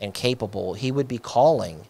and 0.01 0.13
capable, 0.13 0.75
he 0.75 0.91
would 0.91 1.07
be 1.09 1.19
calling. 1.19 1.83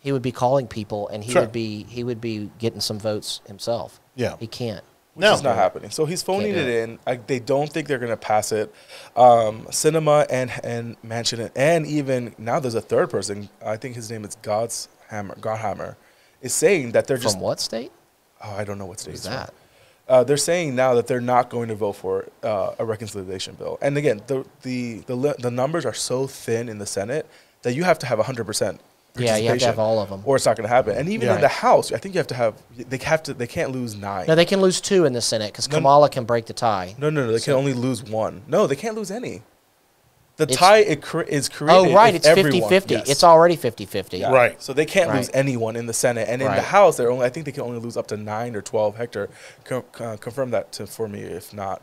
He 0.00 0.10
would 0.12 0.22
be 0.22 0.32
calling 0.32 0.66
people, 0.66 1.08
and 1.08 1.22
he 1.22 1.32
Sure. 1.32 1.42
would 1.42 1.52
be 1.52 1.84
he 1.88 2.02
would 2.02 2.20
be 2.20 2.50
getting 2.58 2.80
some 2.80 2.98
votes 2.98 3.40
himself. 3.46 4.00
Yeah. 4.16 4.34
He 4.40 4.46
can't. 4.48 4.82
No, 5.20 5.34
It's 5.34 5.42
not 5.42 5.56
happening. 5.56 5.90
So 5.90 6.06
he's 6.06 6.22
phoning 6.22 6.54
Can't 6.54 6.68
it 6.68 6.82
in. 6.82 6.98
I, 7.06 7.16
they 7.16 7.38
don't 7.38 7.70
think 7.72 7.88
they're 7.88 7.98
going 7.98 8.10
to 8.10 8.16
pass 8.16 8.52
it. 8.52 8.74
Um, 9.16 9.66
Sinema 9.66 10.26
and 10.30 10.50
and 10.64 11.00
Manchin 11.02 11.50
and 11.54 11.86
even 11.86 12.34
now 12.38 12.58
there's 12.60 12.74
a 12.74 12.80
third 12.80 13.10
person. 13.10 13.48
I 13.64 13.76
think 13.76 13.94
his 13.94 14.10
name 14.10 14.24
is 14.24 14.36
God's 14.42 14.88
Hammer. 15.08 15.34
Gottheimer 15.36 15.96
is 16.40 16.54
saying 16.54 16.92
that 16.92 17.06
they're 17.06 17.18
just. 17.18 17.36
From 17.36 17.42
what 17.42 17.60
state? 17.60 17.92
Oh, 18.42 18.54
I 18.56 18.64
don't 18.64 18.78
know 18.78 18.86
what 18.86 19.00
state 19.00 19.12
Who's 19.12 19.24
from. 19.24 19.32
that? 19.32 19.54
Uh, 20.08 20.24
they're 20.24 20.36
saying 20.36 20.74
now 20.74 20.94
that 20.94 21.06
they're 21.06 21.20
not 21.20 21.50
going 21.50 21.68
to 21.68 21.74
vote 21.76 21.92
for 21.92 22.28
uh, 22.42 22.74
a 22.78 22.84
reconciliation 22.84 23.54
bill. 23.54 23.78
And 23.80 23.96
again, 23.96 24.22
the, 24.26 24.44
the 24.62 25.02
the 25.06 25.36
the 25.38 25.50
numbers 25.50 25.86
are 25.86 25.94
so 25.94 26.26
thin 26.26 26.68
in 26.68 26.78
the 26.78 26.86
Senate 26.86 27.26
that 27.62 27.74
you 27.74 27.84
have 27.84 27.98
to 28.00 28.06
have 28.06 28.18
100 28.18 28.44
percent. 28.44 28.80
Yeah, 29.16 29.36
you 29.36 29.48
have 29.48 29.58
to 29.58 29.66
have 29.66 29.78
all 29.78 29.98
of 30.00 30.08
them, 30.08 30.22
or 30.24 30.36
it's 30.36 30.46
not 30.46 30.56
going 30.56 30.68
to 30.68 30.74
happen. 30.74 30.96
And 30.96 31.08
even 31.08 31.28
Yeah. 31.28 31.34
in 31.36 31.40
the 31.40 31.48
House, 31.48 31.92
I 31.92 31.98
think 31.98 32.14
you 32.14 32.18
have 32.18 32.26
to 32.28 32.34
have 32.34 32.54
they 32.76 32.98
have 32.98 33.22
to 33.24 33.34
they 33.34 33.46
can't 33.46 33.72
lose 33.72 33.94
nine. 33.96 34.26
No, 34.26 34.34
they 34.34 34.44
can 34.44 34.60
lose 34.60 34.80
two 34.80 35.04
in 35.04 35.12
the 35.12 35.20
Senate 35.20 35.52
because 35.52 35.68
No, 35.68 35.76
Kamala 35.76 36.08
can 36.08 36.24
break 36.24 36.46
the 36.46 36.52
tie. 36.52 36.94
No, 36.98 37.10
no, 37.10 37.26
no. 37.26 37.32
They 37.32 37.40
can 37.40 37.54
only 37.54 37.72
lose 37.72 38.02
one. 38.04 38.42
No, 38.46 38.66
they 38.66 38.76
can't 38.76 38.94
lose 38.94 39.10
any. 39.10 39.42
The 40.40 40.44
It's- 40.44 40.56
tie 40.58 40.78
it 40.78 41.02
cre- 41.02 41.20
is 41.20 41.50
created. 41.50 41.90
Oh, 41.90 41.94
right. 41.94 42.14
It's 42.14 42.26
50 42.26 42.62
50. 42.62 42.94
yes. 42.94 43.10
It's 43.10 43.22
already 43.22 43.56
50 43.56 43.84
50. 43.84 44.16
Yeah. 44.20 44.32
Right. 44.32 44.62
So 44.62 44.72
they 44.72 44.86
can't 44.86 45.14
lose 45.14 45.28
anyone 45.34 45.76
in 45.76 45.84
the 45.84 45.92
Senate, 45.92 46.28
and 46.30 46.40
in 46.40 46.48
the 46.50 46.62
House, 46.62 46.96
they're 46.96 47.10
only. 47.10 47.26
I 47.26 47.28
think 47.28 47.44
they 47.44 47.52
can 47.52 47.62
only 47.62 47.78
lose 47.78 47.98
up 47.98 48.06
to 48.06 48.16
nine 48.16 48.56
or 48.56 48.62
twelve. 48.62 48.96
Hector, 48.96 49.28
co- 49.64 49.84
uh, 50.00 50.16
confirm 50.16 50.50
that 50.52 50.72
to, 50.72 50.86
for 50.86 51.08
me 51.08 51.20
if 51.20 51.52
not. 51.52 51.82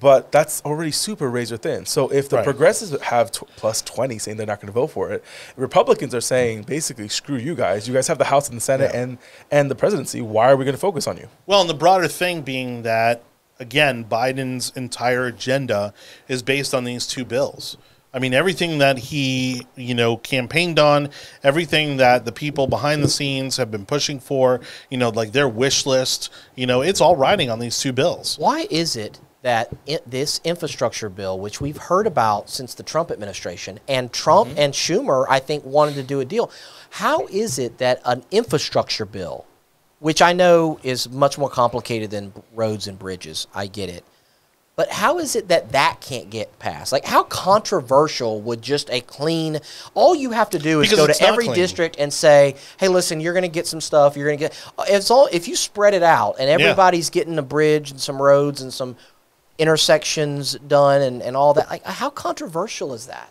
But 0.00 0.32
that's 0.32 0.62
already 0.64 0.90
super 0.90 1.28
razor 1.28 1.58
thin. 1.58 1.84
So 1.84 2.08
if 2.08 2.30
the 2.30 2.36
Right. 2.36 2.44
progressives 2.44 2.98
have 3.02 3.30
tw- 3.30 3.42
plus 3.56 3.82
twenty, 3.82 4.18
saying 4.18 4.38
they're 4.38 4.46
not 4.46 4.60
going 4.60 4.68
to 4.68 4.80
vote 4.80 4.86
for 4.92 5.10
it, 5.12 5.22
Republicans 5.56 6.14
are 6.14 6.22
saying 6.22 6.62
basically, 6.62 7.08
screw 7.08 7.36
you 7.36 7.54
guys. 7.54 7.86
You 7.86 7.92
guys 7.92 8.06
have 8.08 8.16
the 8.16 8.24
House 8.24 8.48
and 8.48 8.56
the 8.56 8.62
Senate 8.62 8.92
Yeah. 8.94 9.00
and 9.02 9.18
and 9.50 9.70
the 9.70 9.74
presidency. 9.74 10.22
Why 10.22 10.50
are 10.50 10.56
we 10.56 10.64
going 10.64 10.74
to 10.76 10.80
focus 10.80 11.06
on 11.06 11.18
you? 11.18 11.28
Well, 11.46 11.60
and 11.60 11.68
the 11.68 11.74
broader 11.74 12.08
thing 12.08 12.40
being 12.40 12.84
that, 12.84 13.20
again, 13.60 14.04
Biden's 14.08 14.72
entire 14.76 15.26
agenda 15.26 15.92
is 16.28 16.42
based 16.42 16.72
on 16.74 16.84
these 16.84 17.06
two 17.06 17.24
bills. 17.24 17.76
I 18.12 18.18
mean, 18.18 18.32
everything 18.32 18.78
that 18.78 18.98
he, 18.98 19.66
you 19.76 19.94
know, 19.94 20.16
campaigned 20.16 20.78
on, 20.78 21.10
everything 21.42 21.98
that 21.98 22.24
the 22.24 22.32
people 22.32 22.66
behind 22.66 23.02
the 23.02 23.08
scenes 23.08 23.58
have 23.58 23.70
been 23.70 23.84
pushing 23.84 24.18
for, 24.18 24.60
you 24.90 24.96
know, 24.96 25.10
like 25.10 25.32
their 25.32 25.48
wish 25.48 25.84
list, 25.84 26.30
you 26.54 26.66
know, 26.66 26.80
it's 26.80 27.00
all 27.00 27.16
riding 27.16 27.50
on 27.50 27.58
these 27.58 27.78
two 27.78 27.92
bills. 27.92 28.38
Why 28.38 28.66
is 28.70 28.96
it 28.96 29.20
that 29.42 29.70
i 29.88 29.98
this 30.06 30.40
infrastructure 30.42 31.08
bill, 31.08 31.38
which 31.38 31.60
we've 31.60 31.76
heard 31.76 32.06
about 32.06 32.50
since 32.50 32.74
the 32.74 32.82
Trump 32.82 33.10
administration, 33.10 33.78
and 33.86 34.12
Trump 34.12 34.50
Mm-hmm. 34.50 34.58
and 34.58 34.74
Schumer, 34.74 35.26
I 35.28 35.38
think, 35.38 35.64
wanted 35.64 35.94
to 35.94 36.02
do 36.02 36.20
a 36.20 36.24
deal, 36.24 36.50
how 36.90 37.26
is 37.26 37.58
it 37.58 37.78
that 37.78 38.00
an 38.04 38.24
infrastructure 38.30 39.04
bill, 39.04 39.44
which 40.00 40.22
I 40.22 40.32
know 40.32 40.80
is 40.82 41.08
much 41.10 41.38
more 41.38 41.50
complicated 41.50 42.10
than 42.10 42.32
roads 42.54 42.88
and 42.88 42.98
bridges, 42.98 43.46
I 43.54 43.66
get 43.66 43.90
it. 43.90 44.04
But 44.78 44.90
how 44.92 45.18
is 45.18 45.34
it 45.34 45.48
that 45.48 45.72
that 45.72 46.00
can't 46.00 46.30
get 46.30 46.56
passed? 46.60 46.92
Like, 46.92 47.04
how 47.04 47.24
controversial 47.24 48.40
would 48.42 48.62
just 48.62 48.88
a 48.90 49.00
clean? 49.00 49.58
All 49.94 50.14
you 50.14 50.30
have 50.30 50.50
to 50.50 50.58
do 50.60 50.80
is 50.80 50.88
Because 50.88 51.08
go 51.08 51.12
to 51.12 51.22
every 51.22 51.46
clean. 51.46 51.56
district 51.56 51.96
and 51.98 52.12
say, 52.12 52.54
"Hey, 52.78 52.86
listen, 52.86 53.20
you're 53.20 53.32
going 53.32 53.42
to 53.42 53.48
get 53.48 53.66
some 53.66 53.80
stuff. 53.80 54.16
You're 54.16 54.26
going 54.28 54.38
to 54.38 54.44
get." 54.44 54.64
It's 54.88 55.10
all 55.10 55.28
if 55.32 55.48
you 55.48 55.56
spread 55.56 55.94
it 55.94 56.04
out 56.04 56.36
and 56.38 56.48
everybody's 56.48 57.10
getting 57.10 57.36
a 57.38 57.42
bridge 57.42 57.90
and 57.90 58.00
some 58.00 58.22
roads 58.22 58.62
and 58.62 58.72
some 58.72 58.94
intersections 59.58 60.52
done 60.68 61.02
and, 61.02 61.22
and 61.22 61.36
all 61.36 61.54
that. 61.54 61.68
Like, 61.68 61.84
how 61.84 62.10
controversial 62.10 62.94
is 62.94 63.06
that? 63.06 63.30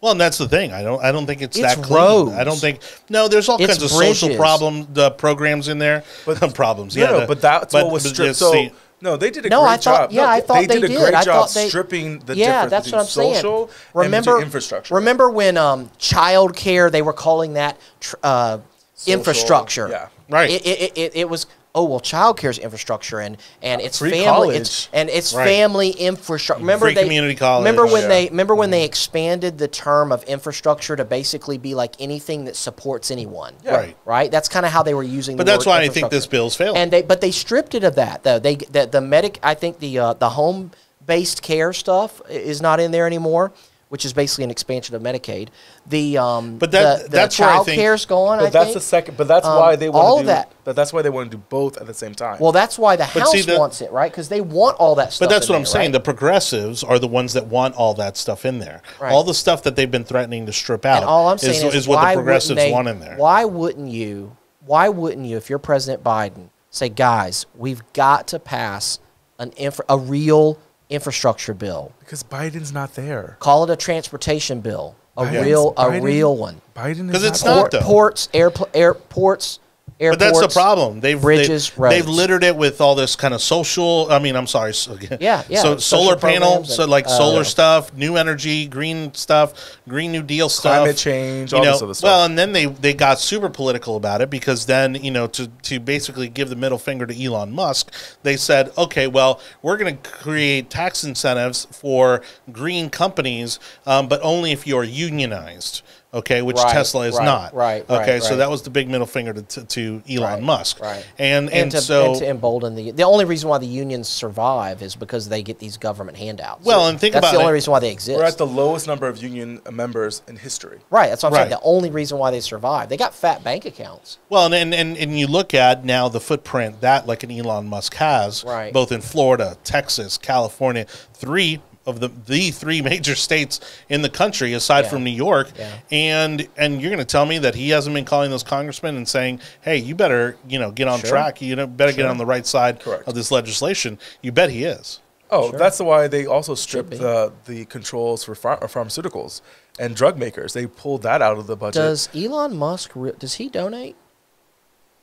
Well, 0.00 0.12
and 0.12 0.20
that's 0.20 0.38
the 0.38 0.48
thing. 0.48 0.72
I 0.72 0.82
don't. 0.82 1.02
I 1.02 1.10
don't 1.12 1.26
think 1.26 1.42
it's, 1.42 1.56
It's 1.56 1.74
that 1.76 1.84
clean. 1.84 1.96
roads. 1.96 2.32
I 2.32 2.44
don't 2.44 2.58
think. 2.58 2.80
No, 3.08 3.28
there's 3.28 3.48
all 3.48 3.56
It's 3.60 3.66
kinds 3.78 3.82
of 3.82 3.90
social 3.90 4.36
problem 4.36 4.88
the 4.92 5.10
programs 5.12 5.68
in 5.68 5.78
there. 5.78 6.04
But 6.26 6.38
problems. 6.54 6.96
No, 6.96 7.02
yeah, 7.04 7.10
no, 7.10 7.20
the- 7.20 7.26
but 7.26 7.40
that's 7.40 7.72
what 7.74 7.90
was 7.90 8.02
but 8.04 8.10
stripped. 8.14 8.28
just 8.30 8.40
So 8.40 8.52
see- 8.52 8.72
no, 9.00 9.16
they 9.16 9.30
did 9.30 9.46
a 9.46 9.48
No, 9.48 9.60
great 9.62 9.70
I 9.70 9.76
thought- 9.76 9.82
job. 9.82 10.12
yeah, 10.12 10.22
No, 10.22 10.28
I 10.28 10.40
thought 10.40 10.54
they 10.60 10.66
did 10.66 10.84
a 10.84 10.88
did. 10.88 10.98
great 10.98 11.14
I 11.14 11.22
job 11.22 11.48
thought 11.48 11.54
they- 11.54 11.68
stripping 11.68 12.18
the 12.20 12.36
yeah, 12.36 12.64
difference 12.66 12.70
that's 12.70 12.92
what 12.92 13.00
I'm 13.00 13.06
saying. 13.06 13.34
social 13.36 13.70
remember 13.94 14.34
and 14.36 14.44
infrastructure. 14.44 14.94
Remember 14.94 15.30
when 15.30 15.56
um, 15.56 15.90
child 15.98 16.56
care? 16.56 16.90
They 16.90 17.02
were 17.02 17.12
calling 17.12 17.54
that 17.54 17.76
tr- 18.00 18.16
uh, 18.22 18.58
Social, 18.94 19.18
infrastructure. 19.18 19.88
yeah. 19.88 20.08
Right. 20.28 20.50
It, 20.50 20.66
it, 20.66 20.92
it, 20.98 21.12
it 21.16 21.28
was. 21.30 21.46
Oh 21.78 21.84
well, 21.84 22.00
child 22.00 22.36
care 22.38 22.50
is 22.50 22.58
infrastructure, 22.58 23.20
and 23.20 23.36
and 23.62 23.80
it's 23.80 24.00
Free 24.00 24.10
family, 24.10 24.56
it's, 24.56 24.86
college. 24.86 24.88
and 24.92 25.08
it's 25.08 25.32
Right. 25.32 25.46
family 25.46 25.90
infrastructure. 25.90 26.60
Remember 26.60 26.86
Free 26.86 26.94
they 26.94 27.04
community 27.04 27.36
college, 27.36 27.60
Remember 27.62 27.86
when 27.86 27.92
yeah. 27.94 28.00
Mm-hmm. 28.00 28.08
they 28.08 28.28
remember 28.30 28.54
when 28.56 28.70
they 28.70 28.84
expanded 28.84 29.58
the 29.58 29.68
term 29.68 30.10
of 30.10 30.24
infrastructure 30.24 30.96
to 30.96 31.04
basically 31.04 31.56
be 31.56 31.76
like 31.76 31.94
anything 32.00 32.46
that 32.46 32.56
supports 32.56 33.12
anyone. 33.12 33.54
Yeah. 33.64 33.76
Right. 33.76 33.96
Right. 34.04 34.28
That's 34.28 34.48
kind 34.48 34.66
of 34.66 34.72
how 34.72 34.82
they 34.82 34.92
were 34.92 35.04
using. 35.04 35.36
The. 35.36 35.44
But 35.44 35.46
that's 35.52 35.66
why 35.66 35.80
I 35.82 35.88
think 35.88 36.10
this 36.10 36.26
bill's 36.26 36.56
failing. 36.56 36.76
And 36.78 36.90
they, 36.90 37.02
but 37.02 37.20
they 37.20 37.30
stripped 37.30 37.76
it 37.76 37.84
of 37.84 37.94
that 37.94 38.24
though. 38.24 38.40
They 38.40 38.56
the, 38.56 38.86
the 38.90 39.00
medic, 39.00 39.38
I 39.44 39.54
think 39.54 39.78
the 39.78 40.00
uh, 40.00 40.12
the 40.14 40.30
home 40.30 40.72
based 41.06 41.42
care 41.42 41.72
stuff 41.72 42.20
is 42.28 42.60
not 42.60 42.80
in 42.80 42.90
there 42.90 43.06
anymore, 43.06 43.52
which 43.88 44.04
is 44.04 44.12
basically 44.12 44.44
an 44.44 44.50
expansion 44.50 44.94
of 44.94 45.02
Medicaid. 45.02 45.48
The 45.86 46.18
um, 46.18 46.58
But 46.58 46.70
that- 46.72 46.98
the, 46.98 47.04
the 47.04 47.10
that's 47.10 47.36
child 47.36 47.66
think- 47.66 47.80
care's 47.80 48.04
gone. 48.04 48.38
But 48.38 48.46
I 48.46 48.50
that's 48.50 48.64
think. 48.66 48.74
the 48.74 48.80
second. 48.80 49.16
But 49.16 49.28
that's 49.28 49.46
Um, 49.46 49.56
why 49.58 49.76
they 49.76 49.88
want 49.88 50.04
all 50.06 50.16
to 50.18 50.22
do 50.22 50.26
that. 50.26 50.52
But 50.64 50.76
that's 50.76 50.92
why 50.92 51.00
they 51.02 51.08
want 51.08 51.30
to 51.30 51.36
do 51.38 51.42
both 51.48 51.78
at 51.78 51.86
the 51.86 51.94
same 51.94 52.14
time. 52.14 52.36
Well, 52.38 52.52
that's 52.52 52.78
why 52.78 52.96
the 52.96 53.08
But 53.14 53.22
House 53.22 53.32
see, 53.32 53.40
the- 53.42 53.58
wants 53.58 53.80
it, 53.80 53.90
right? 53.90 54.10
Because 54.12 54.28
they 54.28 54.40
want 54.42 54.76
all 54.78 54.94
that 54.96 55.12
stuff. 55.14 55.28
But 55.28 55.34
that's 55.34 55.46
in 55.48 55.52
what 55.52 55.56
I'm 55.56 55.62
there, 55.62 55.66
saying. 55.72 55.86
right? 55.86 55.92
The 55.92 56.00
progressives 56.00 56.84
are 56.84 56.98
the 56.98 57.08
ones 57.08 57.32
that 57.32 57.46
want 57.46 57.74
all 57.76 57.94
that 57.94 58.16
stuff 58.18 58.44
in 58.44 58.58
there. 58.58 58.82
Right. 59.00 59.12
All 59.12 59.24
the 59.24 59.32
stuff 59.34 59.62
that 59.62 59.76
they've 59.76 59.90
been 59.90 60.04
threatening 60.04 60.44
to 60.46 60.52
strip 60.52 60.84
out 60.84 60.98
And 60.98 61.06
all 61.06 61.28
I'm 61.28 61.38
saying 61.38 61.54
is, 61.56 61.64
is, 61.64 61.74
is 61.74 61.88
what 61.88 61.96
why 61.96 62.14
the 62.14 62.18
progressives 62.18 62.50
wouldn't 62.50 62.66
they, 62.68 62.72
want 62.72 62.88
in 62.88 63.00
there. 63.00 63.16
Why 63.16 63.44
wouldn't 63.46 63.88
you? 63.88 64.36
Why 64.66 64.90
wouldn't 64.90 65.24
you, 65.26 65.38
if 65.38 65.48
you're 65.48 65.58
President 65.58 66.04
Biden, 66.04 66.50
say, 66.70 66.90
guys, 66.90 67.46
we've 67.56 67.82
got 67.94 68.28
to 68.28 68.38
pass 68.38 68.98
an 69.38 69.52
infra, 69.52 69.84
a 69.88 69.96
real 69.96 70.58
infrastructure 70.90 71.54
bill. 71.54 71.92
because 72.00 72.22
Biden's 72.22 72.72
not 72.72 72.94
there. 72.94 73.36
Call 73.40 73.64
it 73.64 73.70
a 73.70 73.76
transportation 73.76 74.60
bill, 74.60 74.96
a 75.16 75.24
Biden's- 75.24 75.44
real, 75.44 75.68
a 75.76 75.84
Biden- 75.86 76.02
real 76.02 76.36
one. 76.36 76.60
Biden 76.74 77.06
is 77.08 77.12
'Cause 77.12 77.24
it's 77.24 77.42
there. 77.42 77.54
not, 77.54 77.60
Port, 77.60 77.70
though. 77.72 77.80
ports, 77.80 78.28
airpl- 78.32 78.68
airports, 78.74 79.58
But 80.00 80.18
that's 80.20 80.40
the 80.40 80.48
problem. 80.48 81.00
They've 81.00 81.20
bridges, 81.20 81.70
they've, 81.70 81.90
they've 81.90 82.08
littered 82.08 82.44
it 82.44 82.56
with 82.56 82.80
all 82.80 82.94
this 82.94 83.16
kind 83.16 83.34
of 83.34 83.42
social. 83.42 84.06
I 84.10 84.18
mean, 84.20 84.36
I'm 84.36 84.46
sorry. 84.46 84.72
So, 84.74 84.96
Yeah, 85.20 85.42
yeah, 85.48 85.62
So 85.62 85.76
solar 85.78 86.16
panel, 86.16 86.48
programs 86.50 86.74
so 86.76 86.84
and, 86.84 86.90
like 86.90 87.06
uh, 87.06 87.08
solar 87.08 87.38
Yeah. 87.38 87.42
stuff, 87.42 87.92
new 87.94 88.16
energy, 88.16 88.66
green 88.68 89.12
stuff, 89.14 89.78
green 89.88 90.12
New 90.12 90.22
Deal 90.22 90.48
stuff, 90.48 90.78
Climate 90.78 90.96
change, 90.96 91.50
You 91.52 91.58
all 91.58 91.64
know, 91.64 91.72
this 91.72 91.82
other 91.82 91.94
stuff. 91.94 92.08
well, 92.08 92.24
and 92.24 92.38
then 92.38 92.52
they 92.52 92.66
they 92.66 92.94
got 92.94 93.18
super 93.18 93.48
political 93.48 93.96
about 93.96 94.20
it 94.20 94.30
because 94.30 94.66
then 94.66 94.94
you 94.94 95.10
know 95.10 95.26
to 95.28 95.48
to 95.62 95.80
basically 95.80 96.28
give 96.28 96.48
the 96.48 96.56
middle 96.56 96.78
finger 96.78 97.04
to 97.06 97.24
Elon 97.24 97.52
Musk, 97.52 97.92
they 98.22 98.36
said, 98.36 98.70
okay, 98.78 99.06
well, 99.08 99.40
we're 99.62 99.76
going 99.76 99.96
to 99.98 100.10
create 100.10 100.70
tax 100.70 101.02
incentives 101.02 101.66
for 101.72 102.22
green 102.52 102.88
companies, 102.88 103.58
um, 103.86 104.06
but 104.08 104.20
only 104.22 104.52
if 104.52 104.66
you're 104.66 104.84
unionized. 104.84 105.82
Okay, 106.18 106.42
which 106.42 106.56
Right, 106.56 106.72
Tesla 106.72 107.06
is 107.06 107.16
right, 107.16 107.24
not. 107.24 107.54
right, 107.54 107.84
right, 107.88 108.02
Okay, 108.02 108.20
so 108.20 108.30
right. 108.30 108.36
that 108.36 108.50
was 108.50 108.62
the 108.62 108.70
big 108.70 108.88
middle 108.88 109.06
finger 109.06 109.32
to, 109.32 109.42
to, 109.42 109.64
to 109.64 110.02
Elon 110.10 110.22
Right, 110.34 110.42
Musk. 110.42 110.80
right. 110.80 111.04
And 111.18 111.48
and, 111.50 111.62
and, 111.62 111.70
to, 111.72 111.80
so 111.80 112.10
and 112.12 112.18
to 112.20 112.28
embolden 112.28 112.74
the 112.74 112.90
the 112.92 113.02
only 113.04 113.24
reason 113.24 113.48
why 113.48 113.58
the 113.58 113.66
unions 113.66 114.08
survive 114.08 114.82
is 114.82 114.96
because 114.96 115.28
they 115.28 115.42
get 115.42 115.58
these 115.58 115.76
government 115.76 116.18
handouts. 116.18 116.64
Well, 116.64 116.88
and 116.88 116.98
think 117.00 117.12
that's 117.14 117.24
about 117.24 117.32
the 117.32 117.38
only 117.40 117.50
it. 117.50 117.54
reason 117.54 117.70
why 117.72 117.78
they 117.80 117.90
exist. 117.92 118.18
We're 118.18 118.24
at 118.24 118.38
the 118.38 118.46
lowest 118.46 118.86
number 118.86 119.06
of 119.08 119.22
union 119.22 119.60
members 119.70 120.22
in 120.28 120.36
history. 120.36 120.78
right, 120.90 121.08
that's 121.08 121.22
what 121.22 121.32
I'm 121.32 121.36
saying. 121.38 121.50
The 121.50 121.60
only 121.62 121.90
reason 121.90 122.18
why 122.18 122.30
they 122.30 122.40
survive, 122.40 122.88
they 122.88 122.96
got 122.96 123.14
fat 123.14 123.44
bank 123.44 123.64
accounts. 123.64 124.18
Well, 124.28 124.46
and, 124.46 124.54
and, 124.54 124.74
and, 124.74 124.96
and 124.96 125.18
you 125.18 125.26
look 125.26 125.54
at 125.54 125.84
now 125.84 126.08
the 126.08 126.20
footprint 126.20 126.80
that 126.80 127.06
like 127.06 127.22
an 127.22 127.30
Elon 127.30 127.66
Musk 127.66 127.94
has, 127.94 128.44
Right. 128.44 128.72
both 128.72 128.92
in 128.92 129.00
Florida, 129.00 129.56
Texas, 129.64 130.18
California, 130.18 130.86
three 131.14 131.60
of 131.88 132.00
the 132.00 132.08
the 132.26 132.50
three 132.52 132.82
major 132.82 133.14
states 133.14 133.60
in 133.88 134.02
the 134.02 134.08
country 134.10 134.52
aside 134.52 134.84
Yeah. 134.84 134.90
from 134.90 135.04
New 135.04 135.10
York. 135.10 135.50
Yeah. 135.58 135.78
And 135.90 136.46
and 136.56 136.80
you're 136.80 136.90
going 136.90 136.98
to 136.98 137.04
tell 137.04 137.26
me 137.26 137.38
that 137.38 137.54
he 137.54 137.70
hasn't 137.70 137.94
been 137.94 138.04
calling 138.04 138.30
those 138.30 138.42
congressmen 138.44 138.96
and 138.96 139.08
saying, 139.08 139.40
"Hey, 139.62 139.78
you 139.78 139.94
better, 139.94 140.36
you 140.48 140.58
know, 140.58 140.70
get 140.70 140.86
on 140.86 141.00
Sure. 141.00 141.08
track. 141.10 141.40
You 141.42 141.56
know, 141.56 141.66
better 141.66 141.92
get 141.92 142.06
on 142.06 142.18
the 142.18 142.26
right 142.26 142.46
side 142.46 142.80
Correct. 142.80 143.08
of 143.08 143.14
this 143.14 143.30
legislation." 143.32 143.98
You 144.22 144.30
bet 144.32 144.50
he 144.50 144.64
is. 144.64 145.00
Oh, 145.30 145.50
Sure. 145.50 145.58
that's 145.58 145.78
why 145.80 146.08
they 146.08 146.26
also 146.26 146.54
stripped 146.54 146.90
the 146.92 147.32
the 147.46 147.64
controls 147.66 148.22
for 148.24 148.34
phar- 148.34 148.60
pharmaceuticals 148.60 149.40
and 149.78 149.94
drug 149.96 150.18
makers. 150.18 150.52
They 150.52 150.66
pulled 150.66 151.02
that 151.02 151.20
out 151.22 151.38
of 151.38 151.46
the 151.46 151.56
budget. 151.56 151.80
Does 151.82 152.08
Elon 152.14 152.56
Musk 152.56 152.92
re- 152.94 153.12
does 153.18 153.34
he 153.34 153.48
donate? 153.48 153.96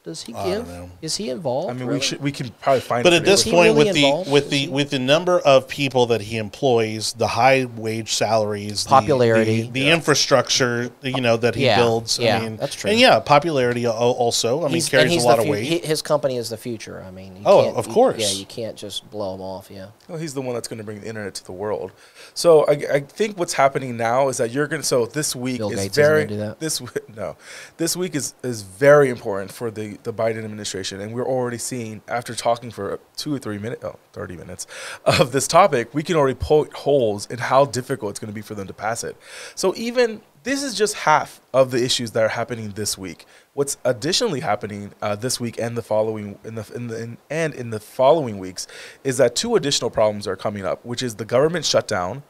Does 0.06 0.22
he 0.22 0.34
give? 0.34 0.70
Is 1.02 1.16
he 1.18 1.32
involved? 1.32 1.72
I 1.72 1.74
mean, 1.74 1.88
really? 1.88 1.98
we 1.98 2.04
should 2.06 2.22
we 2.22 2.32
can 2.32 2.50
probably 2.62 2.82
find. 2.82 3.04
But 3.04 3.14
at 3.14 3.26
this 3.26 3.44
point, 3.44 3.76
really 3.76 3.86
with 3.86 3.96
the 3.96 4.32
with 4.32 4.50
the 4.52 4.68
with 4.68 4.90
the 4.92 5.00
number 5.00 5.40
of 5.40 5.68
people 5.68 6.06
that 6.06 6.22
he 6.22 6.38
employs, 6.38 7.14
the 7.14 7.26
high 7.26 7.66
wage 7.66 8.14
salaries, 8.14 8.84
Popularity. 8.84 9.64
the, 9.64 9.70
the 9.72 9.80
Yeah. 9.82 9.94
infrastructure, 9.96 10.92
you 11.02 11.22
know 11.22 11.38
that 11.38 11.56
he 11.56 11.66
Yeah, 11.66 11.78
builds. 11.78 12.20
yeah, 12.20 12.38
I 12.38 12.42
mean, 12.42 12.58
that's 12.58 12.76
true. 12.76 12.92
And 12.92 13.00
yeah, 13.00 13.20
popularity 13.20 13.88
also. 13.88 14.60
I 14.60 14.66
mean, 14.66 14.74
He's- 14.74 14.90
carries 14.90 15.12
he's 15.12 15.24
a 15.24 15.28
lot 15.28 15.38
the 15.38 15.42
of 15.42 15.50
weight. 15.50 15.64
he- 15.66 15.80
his 15.80 16.04
company 16.04 16.38
is 16.38 16.50
the 16.50 16.58
future. 16.58 17.04
I 17.08 17.10
mean, 17.10 17.38
you 17.38 17.42
Oh, 17.44 17.64
can't- 17.64 17.76
of 17.76 17.88
you- 17.88 17.94
course. 17.94 18.20
yeah, 18.22 18.30
you 18.30 18.46
can't 18.46 18.76
just 18.76 19.10
blow 19.10 19.34
him 19.34 19.42
off. 19.42 19.72
Yeah. 19.72 19.88
Well, 20.08 20.20
he's 20.20 20.36
the 20.36 20.42
one 20.42 20.54
that's 20.54 20.68
going 20.68 20.78
to 20.78 20.84
bring 20.84 21.02
the 21.02 21.08
internet 21.08 21.34
to 21.36 21.44
the 21.44 21.52
world. 21.52 21.92
So 22.36 22.64
I, 22.68 22.74
I 22.94 23.00
think 23.00 23.40
what's 23.40 23.54
happening 23.54 23.98
now 23.98 24.30
is 24.30 24.38
that 24.38 24.52
you're 24.52 24.68
going 24.68 24.84
to. 24.84 24.88
So 24.88 25.08
this 25.08 25.36
week 25.36 25.58
Bill 25.58 25.72
is 25.72 25.80
Gates 25.80 25.96
very 25.96 26.28
do 26.28 26.38
that? 26.38 26.60
this 26.60 26.80
no, 27.16 27.38
this 27.78 27.98
week 27.98 28.14
is 28.14 28.36
is 28.44 28.62
very 28.62 29.10
important 29.10 29.52
for 29.52 29.72
the 29.72 29.95
the 30.04 30.14
Biden 30.14 30.44
administration, 30.44 31.00
and 31.02 31.14
we're 31.14 31.26
already 31.28 31.58
seeing 31.58 32.02
after 32.08 32.34
talking 32.36 32.72
for 32.72 33.00
two 33.16 33.34
or 33.34 33.40
three 33.40 33.58
minutes, 33.58 33.84
oh, 33.84 33.98
30 34.14 34.38
minutes 34.38 34.68
of 35.06 35.32
this 35.32 35.48
topic, 35.48 35.94
we 35.94 36.04
can 36.04 36.16
already 36.16 36.36
poke 36.36 36.74
holes 36.74 37.26
in 37.28 37.38
how 37.38 37.66
difficult 37.66 38.12
it's 38.12 38.20
going 38.20 38.32
to 38.32 38.36
be 38.36 38.42
for 38.42 38.56
them 38.56 38.68
to 38.68 38.74
pass 38.74 39.04
it. 39.04 39.16
So 39.56 39.74
even 39.76 40.22
this 40.44 40.62
is 40.62 40.76
just 40.76 40.94
half 40.94 41.42
of 41.54 41.72
the 41.72 41.84
issues 41.84 42.12
that 42.12 42.24
are 42.24 42.30
happening 42.30 42.72
this 42.72 42.98
week. 42.98 43.26
What's 43.54 43.78
additionally 43.84 44.42
happening 44.42 44.94
uh, 45.02 45.16
this 45.16 45.40
week 45.40 45.58
and 45.60 45.76
the 45.76 45.82
following 45.82 46.38
in 46.44 46.56
the, 46.56 46.72
in 46.76 46.88
the 46.88 47.02
in, 47.02 47.18
and 47.30 47.54
in 47.54 47.72
the 47.72 47.80
following 47.80 48.38
weeks 48.38 48.68
is 49.04 49.18
that 49.18 49.36
two 49.36 49.56
additional 49.56 49.90
problems 49.90 50.28
are 50.28 50.36
coming 50.36 50.64
up, 50.66 50.86
which 50.86 51.02
is 51.02 51.16
the 51.16 51.26
government 51.26 51.66
shutdown 51.66 52.22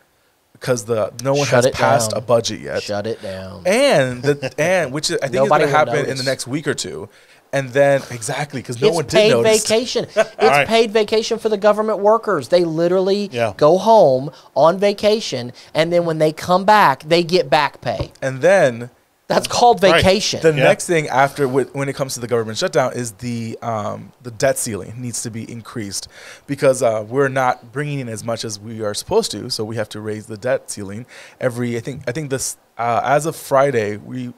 because 0.54 0.86
the 0.86 1.12
no 1.22 1.34
one 1.34 1.46
Shut 1.46 1.66
has 1.66 1.76
passed 1.76 2.12
down. 2.12 2.18
a 2.18 2.26
budget 2.26 2.62
yet, 2.62 2.82
Shut 2.82 3.06
it 3.06 3.22
down. 3.22 3.64
and 3.66 4.24
the 4.24 4.54
and 4.58 4.94
which 4.94 5.10
is, 5.12 5.18
I 5.22 5.28
think 5.28 5.44
is 5.44 5.50
going 5.50 5.62
to 5.62 5.68
happen 5.68 6.06
in 6.06 6.16
the 6.16 6.24
next 6.24 6.48
week 6.48 6.66
or 6.68 6.74
two, 6.74 7.10
and 7.56 7.70
then 7.70 8.02
exactly 8.12 8.62
because 8.62 8.80
no 8.82 8.90
it's 8.90 8.96
one 8.96 9.06
did 9.06 9.12
paid 9.18 9.30
notice. 9.32 9.64
vacation. 9.68 10.06
It's 10.16 10.38
right. 10.42 10.68
paid 10.68 10.92
vacation 10.92 11.40
for 11.40 11.50
the 11.50 11.58
government 11.58 12.00
workers. 12.00 12.50
They 12.50 12.64
literally 12.66 13.30
Yeah. 13.32 13.54
go 13.58 13.78
home 13.78 14.30
on 14.56 14.78
vacation, 14.78 15.54
and 15.74 15.92
then 15.92 16.06
when 16.06 16.18
they 16.20 16.32
come 16.34 16.66
back, 16.66 17.04
they 17.04 17.24
get 17.24 17.50
back 17.50 17.82
pay. 17.82 18.12
And 18.22 18.42
then 18.42 18.90
That's 19.28 19.48
called 19.48 19.82
Right. 19.82 19.96
vacation. 20.04 20.40
The 20.44 20.50
Yeah. 20.54 20.66
next 20.66 20.86
thing 20.86 21.10
after 21.10 21.48
when 21.48 21.90
it 21.90 21.96
comes 21.96 22.14
to 22.14 22.20
the 22.20 22.28
government 22.28 22.60
shutdown 22.60 22.94
is 22.94 23.14
the 23.14 23.58
um, 23.64 24.12
the 24.22 24.30
debt 24.30 24.60
ceiling 24.60 24.94
needs 24.98 25.24
to 25.24 25.32
be 25.32 25.50
increased 25.52 26.08
because 26.46 26.84
uh, 26.84 27.04
we're 27.10 27.28
not 27.44 27.72
bringing 27.72 27.98
in 27.98 28.08
as 28.08 28.24
much 28.24 28.46
as 28.46 28.60
we 28.60 28.84
are 28.84 28.94
supposed 28.94 29.32
to, 29.32 29.50
so 29.50 29.64
we 29.64 29.78
have 29.78 29.90
to 29.90 30.00
raise 30.00 30.28
the 30.28 30.38
debt 30.38 30.70
ceiling 30.70 31.08
every. 31.42 31.76
I 31.76 31.80
think 31.80 32.04
I 32.08 32.12
think 32.12 32.30
this 32.30 32.58
uh, 32.78 33.02
as 33.04 33.26
of 33.26 33.36
Friday 33.36 33.98
we. 33.98 34.32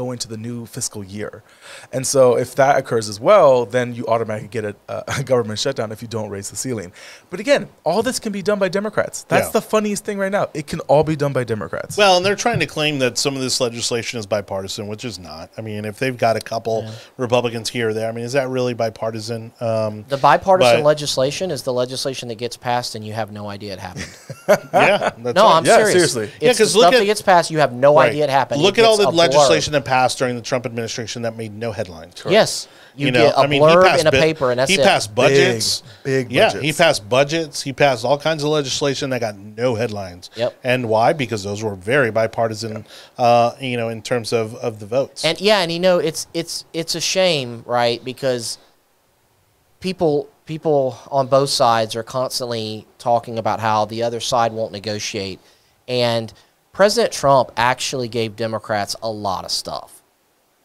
We 0.00 0.06
go 0.06 0.12
into 0.12 0.28
the 0.28 0.36
new 0.36 0.66
fiscal 0.66 1.04
year. 1.04 1.42
And 1.92 2.06
so 2.06 2.36
if 2.36 2.54
that 2.56 2.78
occurs 2.78 3.08
as 3.08 3.20
well, 3.20 3.66
then 3.66 3.94
you 3.94 4.06
automatically 4.06 4.48
get 4.48 4.64
a, 4.64 4.74
a 5.18 5.22
government 5.22 5.58
shutdown 5.58 5.92
if 5.92 6.00
you 6.02 6.08
don't 6.08 6.30
raise 6.30 6.50
the 6.50 6.56
ceiling. 6.56 6.92
But 7.28 7.40
again, 7.40 7.68
all 7.84 8.02
this 8.02 8.18
can 8.18 8.32
be 8.32 8.42
done 8.42 8.58
by 8.58 8.68
Democrats. 8.68 9.24
That's 9.24 9.46
Yeah. 9.48 9.52
the 9.52 9.60
funniest 9.62 10.04
thing 10.04 10.18
right 10.18 10.32
now. 10.32 10.48
It 10.54 10.66
can 10.66 10.80
all 10.80 11.04
be 11.04 11.16
done 11.16 11.32
by 11.32 11.44
Democrats. 11.44 11.96
Well, 11.96 12.16
and 12.16 12.24
they're 12.26 12.36
trying 12.36 12.60
to 12.60 12.66
claim 12.66 12.98
that 13.00 13.18
some 13.18 13.34
of 13.36 13.42
this 13.42 13.60
legislation 13.60 14.18
is 14.18 14.26
bipartisan, 14.26 14.88
which 14.88 15.04
is 15.04 15.18
not. 15.18 15.50
I 15.58 15.60
mean, 15.60 15.84
if 15.84 15.98
they've 15.98 16.16
got 16.16 16.36
a 16.36 16.40
couple 16.40 16.88
Republicans 17.16 17.68
here 17.68 17.90
or 17.90 17.94
there, 17.94 18.08
I 18.08 18.12
mean, 18.12 18.24
is 18.24 18.32
that 18.32 18.48
really 18.48 18.74
bipartisan? 18.74 19.52
Um, 19.60 20.04
The 20.08 20.16
bipartisan 20.16 20.78
But- 20.78 20.84
legislation 20.86 21.50
is 21.50 21.62
the 21.62 21.72
legislation 21.72 22.28
that 22.28 22.36
gets 22.38 22.56
passed 22.56 22.94
and 22.94 23.04
you 23.06 23.12
have 23.12 23.32
no 23.32 23.48
idea 23.48 23.72
it 23.74 23.78
happened. 23.78 24.08
yeah, 24.48 24.56
that's 24.98 25.18
no, 25.34 25.44
right. 25.44 25.56
I'm 25.56 25.64
Yeah, 25.66 25.76
serious. 25.76 25.92
seriously. 25.92 26.24
It's 26.24 26.34
Yeah, 26.40 26.52
the 26.52 26.58
'cause 26.58 26.74
look 26.74 26.82
stuff 26.84 26.94
at- 26.94 26.98
that 27.00 27.04
gets 27.06 27.22
passed, 27.22 27.50
you 27.50 27.58
have 27.58 27.72
no 27.72 27.96
Right. 27.96 28.10
idea 28.10 28.24
it 28.24 28.30
happened. 28.30 28.62
Look 28.62 28.78
It 28.78 28.82
at 28.82 28.86
all 28.86 28.96
the 28.96 29.08
a 29.08 29.12
blurb. 29.12 29.16
legislation 29.16 29.72
that 29.72 29.84
passed 29.90 30.18
during 30.18 30.36
the 30.36 30.42
Trump 30.42 30.66
administration 30.66 31.22
that 31.22 31.36
made 31.36 31.52
no 31.52 31.72
headlines. 31.72 32.22
Yes, 32.28 32.68
you, 32.94 33.10
know, 33.10 33.26
get 33.26 33.34
a 33.34 33.38
I 33.40 33.46
mean, 33.48 33.60
blurb 33.60 33.82
he 33.82 33.88
passed 33.88 34.00
in 34.02 34.06
a 34.06 34.12
bi- 34.12 34.20
paper, 34.20 34.52
and 34.52 34.60
that's 34.60 34.70
he 34.70 34.78
it. 34.78 34.84
passed 34.84 35.12
budgets, 35.16 35.82
big 36.04 36.30
yeah, 36.30 36.46
budgets. 36.46 36.64
he 36.64 36.72
passed 36.72 37.08
budgets. 37.08 37.62
He 37.62 37.72
passed 37.72 38.04
all 38.04 38.16
kinds 38.16 38.44
of 38.44 38.50
legislation 38.50 39.10
that 39.10 39.20
got 39.20 39.36
no 39.36 39.74
headlines. 39.74 40.30
Yep. 40.36 40.60
And 40.62 40.88
why? 40.88 41.12
Because 41.12 41.42
those 41.42 41.64
were 41.64 41.74
very 41.74 42.12
bipartisan. 42.12 42.86
Uh, 43.18 43.52
you 43.60 43.76
know, 43.76 43.88
in 43.88 44.00
terms 44.00 44.32
of 44.32 44.54
of 44.54 44.78
the 44.78 44.86
votes. 44.86 45.24
And 45.24 45.40
yeah, 45.40 45.58
and 45.58 45.72
you 45.72 45.80
know, 45.80 45.98
it's 45.98 46.28
it's 46.34 46.64
it's 46.72 46.94
a 46.94 47.00
shame, 47.00 47.64
right? 47.66 48.02
Because 48.04 48.58
people 49.80 50.28
people 50.46 50.96
on 51.10 51.26
both 51.26 51.50
sides 51.50 51.96
are 51.96 52.04
constantly 52.04 52.86
talking 52.98 53.38
about 53.38 53.58
how 53.58 53.86
the 53.86 54.04
other 54.04 54.20
side 54.20 54.52
won't 54.52 54.70
negotiate, 54.70 55.40
and 55.88 56.32
President 56.72 57.12
Trump 57.12 57.50
actually 57.56 58.08
gave 58.08 58.36
Democrats 58.36 58.94
a 59.02 59.10
lot 59.10 59.44
of 59.44 59.50
stuff. 59.50 60.02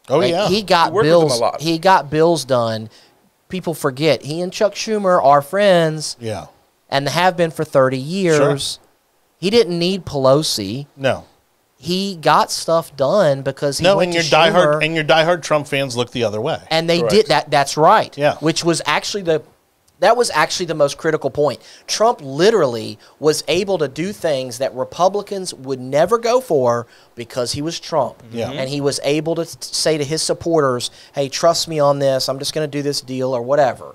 oh 0.08 0.18
Like, 0.18 0.30
yeah, 0.30 0.48
he 0.48 0.62
got 0.62 0.86
He 0.88 0.92
worked 0.92 1.06
a 1.06 1.10
bills. 1.10 1.40
lot. 1.40 1.60
He 1.60 1.78
got 1.78 2.10
bills 2.10 2.44
done. 2.44 2.88
People 3.48 3.74
forget 3.74 4.22
he 4.24 4.40
and 4.40 4.52
Chuck 4.52 4.74
Schumer 4.74 5.22
are 5.22 5.40
friends 5.42 6.16
yeah. 6.20 6.46
and 6.88 7.08
have 7.08 7.36
been 7.36 7.50
for 7.50 7.64
thirty 7.64 7.98
years. 7.98 8.78
He 9.38 9.50
didn't 9.50 9.78
need 9.78 10.04
Pelosi. 10.06 10.86
No. 10.96 11.24
He 11.78 12.16
got 12.16 12.50
stuff 12.50 12.96
done 12.96 13.42
because 13.42 13.78
he 13.78 13.84
No, 13.84 13.98
went 13.98 14.14
and 14.16 14.24
to 14.24 14.30
your 14.30 14.40
diehard 14.42 14.66
Schumer. 14.76 14.84
and 14.84 14.94
your 14.94 15.04
diehard 15.04 15.42
Trump 15.42 15.66
fans 15.68 15.94
look 15.96 16.10
the 16.10 16.24
other 16.24 16.40
way. 16.40 16.58
and 16.70 16.88
they 16.88 17.00
Correct. 17.00 17.14
did 17.14 17.26
that 17.26 17.50
that's 17.50 17.76
right 17.76 18.16
Yeah. 18.16 18.36
which 18.36 18.64
was 18.64 18.80
actually 18.86 19.22
the 19.24 19.42
that 20.00 20.16
was 20.16 20.30
actually 20.30 20.66
the 20.66 20.74
most 20.74 20.98
critical 20.98 21.30
point. 21.30 21.60
Trump 21.86 22.20
literally 22.22 22.98
was 23.18 23.42
able 23.48 23.78
to 23.78 23.88
do 23.88 24.12
things 24.12 24.58
that 24.58 24.74
republicans 24.74 25.54
would 25.54 25.80
never 25.80 26.18
go 26.18 26.40
for 26.40 26.86
because 27.14 27.52
he 27.52 27.62
was 27.62 27.80
trump. 27.80 28.22
Yeah. 28.30 28.48
Mm-hmm. 28.48 28.58
and 28.58 28.70
he 28.70 28.80
was 28.80 29.00
able 29.04 29.34
to 29.36 29.44
t- 29.44 29.56
say 29.60 29.98
to 29.98 30.04
his 30.04 30.22
supporters 30.22 30.90
hey 31.14 31.28
trust 31.28 31.68
me 31.68 31.78
on 31.78 31.98
this. 31.98 32.28
I'm 32.28 32.38
just 32.38 32.54
going 32.54 32.68
to 32.68 32.78
do 32.78 32.82
this 32.82 33.00
deal 33.00 33.34
or 33.34 33.42
whatever 33.42 33.94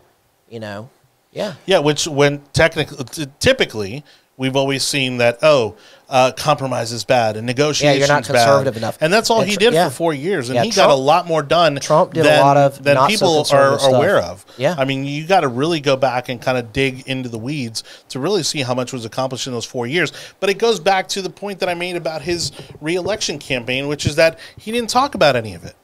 you 0.52 0.60
know? 0.60 0.90
Yeah. 1.32 1.56
Yeah, 1.66 1.80
which 1.80 2.08
when 2.08 2.42
technically, 2.54 3.26
typically, 3.40 4.04
we've 4.42 4.56
always 4.56 4.84
seen 4.84 5.18
that 5.18 5.38
oh, 5.44 5.78
uh, 6.10 6.32
compromise 6.32 6.92
is 6.92 7.06
bad 7.06 7.38
and 7.38 7.46
negotiation 7.46 8.08
not 8.08 8.26
conservative 8.26 8.76
enough. 8.76 8.98
and 9.00 9.14
that's 9.14 9.30
all 9.30 9.42
he 9.42 9.56
did 9.56 9.72
yeah. 9.72 9.88
for 9.88 9.96
four 9.96 10.14
years, 10.16 10.50
and 10.50 10.56
Yeah, 10.56 10.64
he 10.64 10.72
got 10.72 10.90
a 10.90 10.96
lot 10.96 11.28
more 11.28 11.44
done. 11.44 11.78
Trump 11.80 12.16
did 12.16 12.26
a 12.26 12.42
lot 12.42 12.58
of 12.58 12.84
than 12.84 12.98
so 12.98 13.08
people 13.08 13.38
are, 13.52 13.74
are 13.74 13.80
stuff. 13.80 13.94
aware 13.94 14.18
of. 14.18 14.44
Yeah. 14.58 14.74
I 14.78 14.86
mean, 14.86 15.06
you 15.06 15.28
got 15.28 15.42
to 15.42 15.48
really 15.48 15.80
go 15.80 15.96
back 15.96 16.28
and 16.28 16.42
kind 16.42 16.58
of 16.58 16.74
dig 16.74 17.08
into 17.08 17.30
the 17.30 17.38
weeds 17.38 17.84
to 18.10 18.20
really 18.20 18.42
see 18.42 18.64
how 18.64 18.74
much 18.74 18.92
was 18.92 19.06
accomplished 19.06 19.46
in 19.46 19.54
those 19.54 19.66
four 19.66 19.86
years. 19.86 20.12
But 20.40 20.50
it 20.50 20.58
goes 20.58 20.80
back 20.80 21.08
to 21.10 21.22
the 21.22 21.30
point 21.30 21.60
that 21.60 21.70
I 21.70 21.76
made 21.76 21.96
about 21.96 22.24
his 22.24 22.52
reelection 22.82 23.38
campaign, 23.38 23.88
which 23.88 24.08
is 24.08 24.16
that 24.16 24.40
he 24.58 24.72
didn't 24.72 24.90
talk 24.90 25.14
about 25.14 25.36
any 25.36 25.54
of 25.54 25.64
it. 25.64 25.76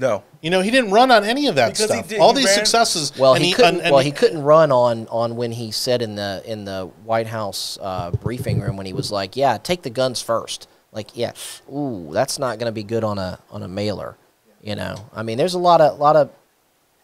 No. 0.00 0.22
You 0.40 0.50
know, 0.50 0.60
he 0.60 0.70
didn't 0.70 0.90
run 0.90 1.10
on 1.10 1.24
any 1.24 1.46
of 1.46 1.54
that 1.54 1.68
Because 1.72 1.90
he 1.90 1.96
stuff. 1.98 2.08
did- 2.08 2.20
All 2.20 2.32
he 2.34 2.38
these 2.40 2.46
ran- 2.46 2.54
successes. 2.56 3.12
well 3.18 3.34
and 3.34 3.44
he 3.44 3.52
couldn't 3.52 3.76
and- 3.76 3.82
and- 3.82 3.92
well 3.94 4.02
he 4.02 4.10
couldn't 4.10 4.42
run 4.42 4.70
on 4.72 5.06
on 5.08 5.36
when 5.36 5.52
he 5.52 5.70
said 5.70 6.02
in 6.02 6.16
the 6.16 6.42
in 6.44 6.64
the 6.64 6.86
white 7.04 7.26
house 7.28 7.78
uh, 7.80 8.10
briefing 8.10 8.60
room 8.60 8.76
when 8.76 8.86
he 8.86 8.92
was 8.92 9.10
like 9.12 9.36
yeah 9.36 9.56
take 9.56 9.82
the 9.82 9.90
guns 9.90 10.20
first 10.20 10.68
like 10.92 11.16
yeah 11.16 11.32
ooh 11.72 12.10
that's 12.12 12.38
not 12.38 12.58
going 12.58 12.66
to 12.68 12.72
be 12.72 12.82
good 12.82 13.04
on 13.04 13.18
a 13.18 13.38
on 13.50 13.62
a 13.62 13.68
mailer 13.68 14.16
you 14.62 14.74
know 14.74 14.94
i 15.14 15.22
mean 15.22 15.38
there's 15.38 15.54
a 15.54 15.58
lot 15.58 15.80
of 15.80 15.98
lot 15.98 16.16
of 16.16 16.30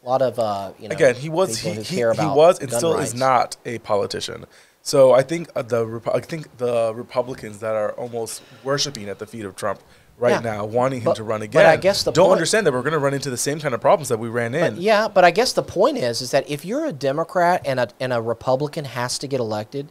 lot 0.02 0.22
of 0.22 0.38
uh 0.38 0.72
you 0.78 0.88
know 0.88 0.94
again 0.94 1.14
he 1.14 1.28
was 1.28 1.58
he, 1.58 1.68
who 1.74 1.80
he, 1.82 1.96
he 1.96 2.04
was 2.26 2.58
and 2.60 2.72
still 2.72 2.94
rights. 2.96 3.12
is 3.12 3.18
not 3.18 3.56
a 3.66 3.78
politician 3.80 4.46
so 4.82 5.12
i 5.12 5.22
think 5.22 5.48
uh, 5.54 5.62
the 5.62 6.00
i 6.14 6.20
think 6.20 6.56
the 6.58 6.92
republicans 6.94 7.58
that 7.60 7.74
are 7.74 7.92
almost 7.92 8.42
worshiping 8.64 9.08
at 9.08 9.18
the 9.18 9.26
feet 9.26 9.44
of 9.44 9.54
trump 9.56 9.80
right 10.18 10.32
Yeah. 10.32 10.40
now 10.56 10.64
wanting 10.64 11.00
him 11.00 11.06
But- 11.06 11.16
to 11.16 11.22
run 11.24 11.40
but 11.40 11.44
again 11.44 11.66
I 11.66 11.76
guess 11.76 12.02
the 12.02 12.12
don't 12.12 12.24
point- 12.26 12.32
understand 12.38 12.66
that 12.66 12.72
we're 12.72 12.82
going 12.82 12.92
to 12.92 12.98
run 12.98 13.14
into 13.14 13.30
the 13.30 13.36
same 13.38 13.58
kind 13.60 13.74
of 13.74 13.80
problems 13.80 14.08
that 14.10 14.18
we 14.18 14.28
ran 14.28 14.54
in 14.54 14.74
But 14.74 14.82
yeah, 14.82 15.08
but 15.08 15.24
I 15.24 15.30
guess 15.30 15.52
the 15.54 15.62
point 15.62 15.96
is, 15.98 16.20
is 16.20 16.30
that 16.32 16.48
if 16.50 16.62
you're 16.64 16.84
a 16.84 16.92
Democrat 16.92 17.62
and 17.64 17.80
a 17.80 17.88
and 17.98 18.12
a 18.12 18.20
Republican 18.20 18.84
has 18.84 19.18
to 19.20 19.26
get 19.26 19.40
elected, 19.40 19.88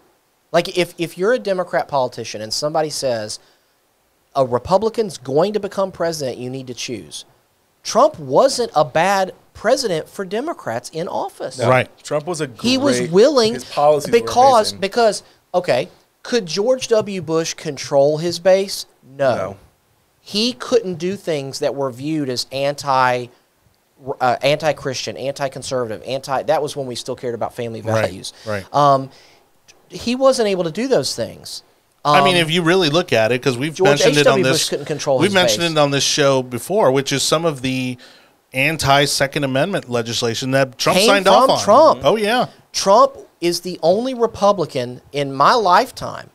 like 0.52 0.78
if 0.78 0.94
if 1.00 1.18
you're 1.18 1.34
a 1.34 1.40
Democrat 1.40 1.88
politician 1.88 2.42
and 2.44 2.54
somebody 2.54 2.92
says 2.92 3.40
a 4.36 4.46
Republican's 4.46 5.18
going 5.18 5.52
to 5.54 5.60
become 5.60 5.92
president, 5.92 6.38
you 6.38 6.50
need 6.52 6.68
to 6.68 6.76
choose. 6.76 7.26
Trump 7.82 8.20
wasn't 8.20 8.72
a 8.76 8.86
bad 8.86 9.34
president 9.60 10.07
for 10.07 10.24
Democrats 10.24 10.89
in 10.93 11.10
office. 11.10 11.60
No, 11.60 11.70
Right. 11.70 11.89
trump 12.01 12.26
was 12.26 12.39
a 12.39 12.49
He 12.62 12.78
was 12.78 13.01
willing 13.10 13.55
his 13.55 13.66
policies 13.66 14.10
because 14.10 14.72
amazing. 14.72 14.80
because 14.80 15.24
okay, 15.53 15.89
could 16.24 16.45
George 16.45 16.88
W. 16.88 17.22
Bush 17.22 17.53
control 17.55 18.18
his 18.20 18.39
base? 18.39 18.86
no 19.18 19.57
he 20.22 20.53
couldn't 20.53 20.95
do 20.95 21.16
things 21.16 21.57
that 21.60 21.74
were 21.74 21.89
viewed 21.89 22.30
as 22.30 22.45
anti 22.51 23.28
uh, 24.22 24.38
anti-christian 24.43 25.18
anti-conservative 25.18 26.01
anti 26.05 26.43
that 26.43 26.62
was 26.62 26.76
when 26.76 26.86
we 26.88 26.95
still 26.95 27.16
cared 27.16 27.34
about 27.36 27.53
family 27.55 27.82
values 27.82 28.32
right. 28.45 28.64
um, 28.74 29.10
he 29.89 30.16
wasn't 30.16 30.47
able 30.47 30.64
to 30.64 30.72
do 30.72 30.88
those 30.88 31.16
things 31.16 31.64
I 32.05 32.24
mean, 32.24 32.36
Um, 32.36 32.41
if 32.41 32.49
you 32.49 32.62
really 32.62 32.89
look 32.89 33.12
at 33.12 33.34
it, 33.34 33.41
because 33.41 33.57
we've 33.57 33.74
George 33.74 33.89
mentioned 33.89 34.16
it 34.16 34.20
H.W. 34.22 34.45
on 34.45 34.49
Bush 34.49 34.60
this, 34.62 34.70
couldn't 34.70 34.86
control 34.86 35.20
we've 35.20 35.26
his 35.32 35.34
mentioned 35.34 35.64
base. 35.64 35.72
it 35.72 35.78
on 35.78 35.91
this 35.91 36.03
show 36.03 36.41
before, 36.41 36.93
which 36.93 37.12
is 37.12 37.24
some 37.24 37.43
of 37.43 37.62
the 37.62 37.97
anti-Second 38.54 39.43
Amendment 39.43 39.89
legislation 39.89 40.52
that 40.52 40.78
Trump 40.78 40.97
Came 40.97 41.08
signed 41.08 41.28
off 41.28 41.50
on. 41.50 41.64
Trump. 41.64 42.02
Oh 42.04 42.16
yeah, 42.16 42.47
Trump 42.72 43.16
is 43.41 43.62
the 43.62 43.80
only 43.82 44.14
Republican 44.14 45.02
in 45.12 45.34
my 45.34 45.54
lifetime 45.54 46.30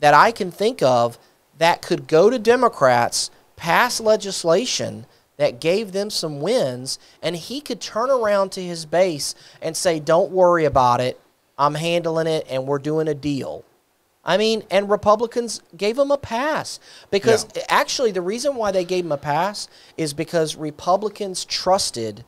that 0.00 0.14
I 0.14 0.32
can 0.32 0.50
think 0.50 0.82
of 0.82 1.18
that 1.58 1.82
could 1.82 2.08
go 2.08 2.30
to 2.30 2.38
Democrats, 2.38 3.30
pass 3.56 4.00
legislation 4.00 5.06
that 5.36 5.60
gave 5.60 5.92
them 5.92 6.10
some 6.10 6.40
wins, 6.40 6.98
and 7.22 7.36
he 7.36 7.60
could 7.60 7.80
turn 7.80 8.10
around 8.10 8.52
to 8.52 8.62
his 8.62 8.84
base 8.86 9.34
and 9.62 9.76
say, 9.76 10.00
Don't 10.00 10.30
worry 10.30 10.64
about 10.64 11.00
it. 11.00 11.20
I'm 11.58 11.74
handling 11.74 12.26
it, 12.26 12.46
and 12.48 12.66
we're 12.66 12.78
doing 12.78 13.08
a 13.08 13.14
deal. 13.14 13.64
I 14.24 14.36
mean, 14.36 14.64
and 14.70 14.90
Republicans 14.90 15.62
gave 15.76 15.98
him 15.98 16.10
a 16.10 16.18
pass 16.18 16.78
because 17.10 17.46
Yeah. 17.56 17.62
actually 17.68 18.10
the 18.10 18.20
reason 18.20 18.54
why 18.54 18.70
they 18.70 18.84
gave 18.84 19.04
him 19.04 19.12
a 19.12 19.16
pass 19.16 19.66
is 19.96 20.12
because 20.12 20.56
Republicans 20.56 21.44
trusted 21.44 22.24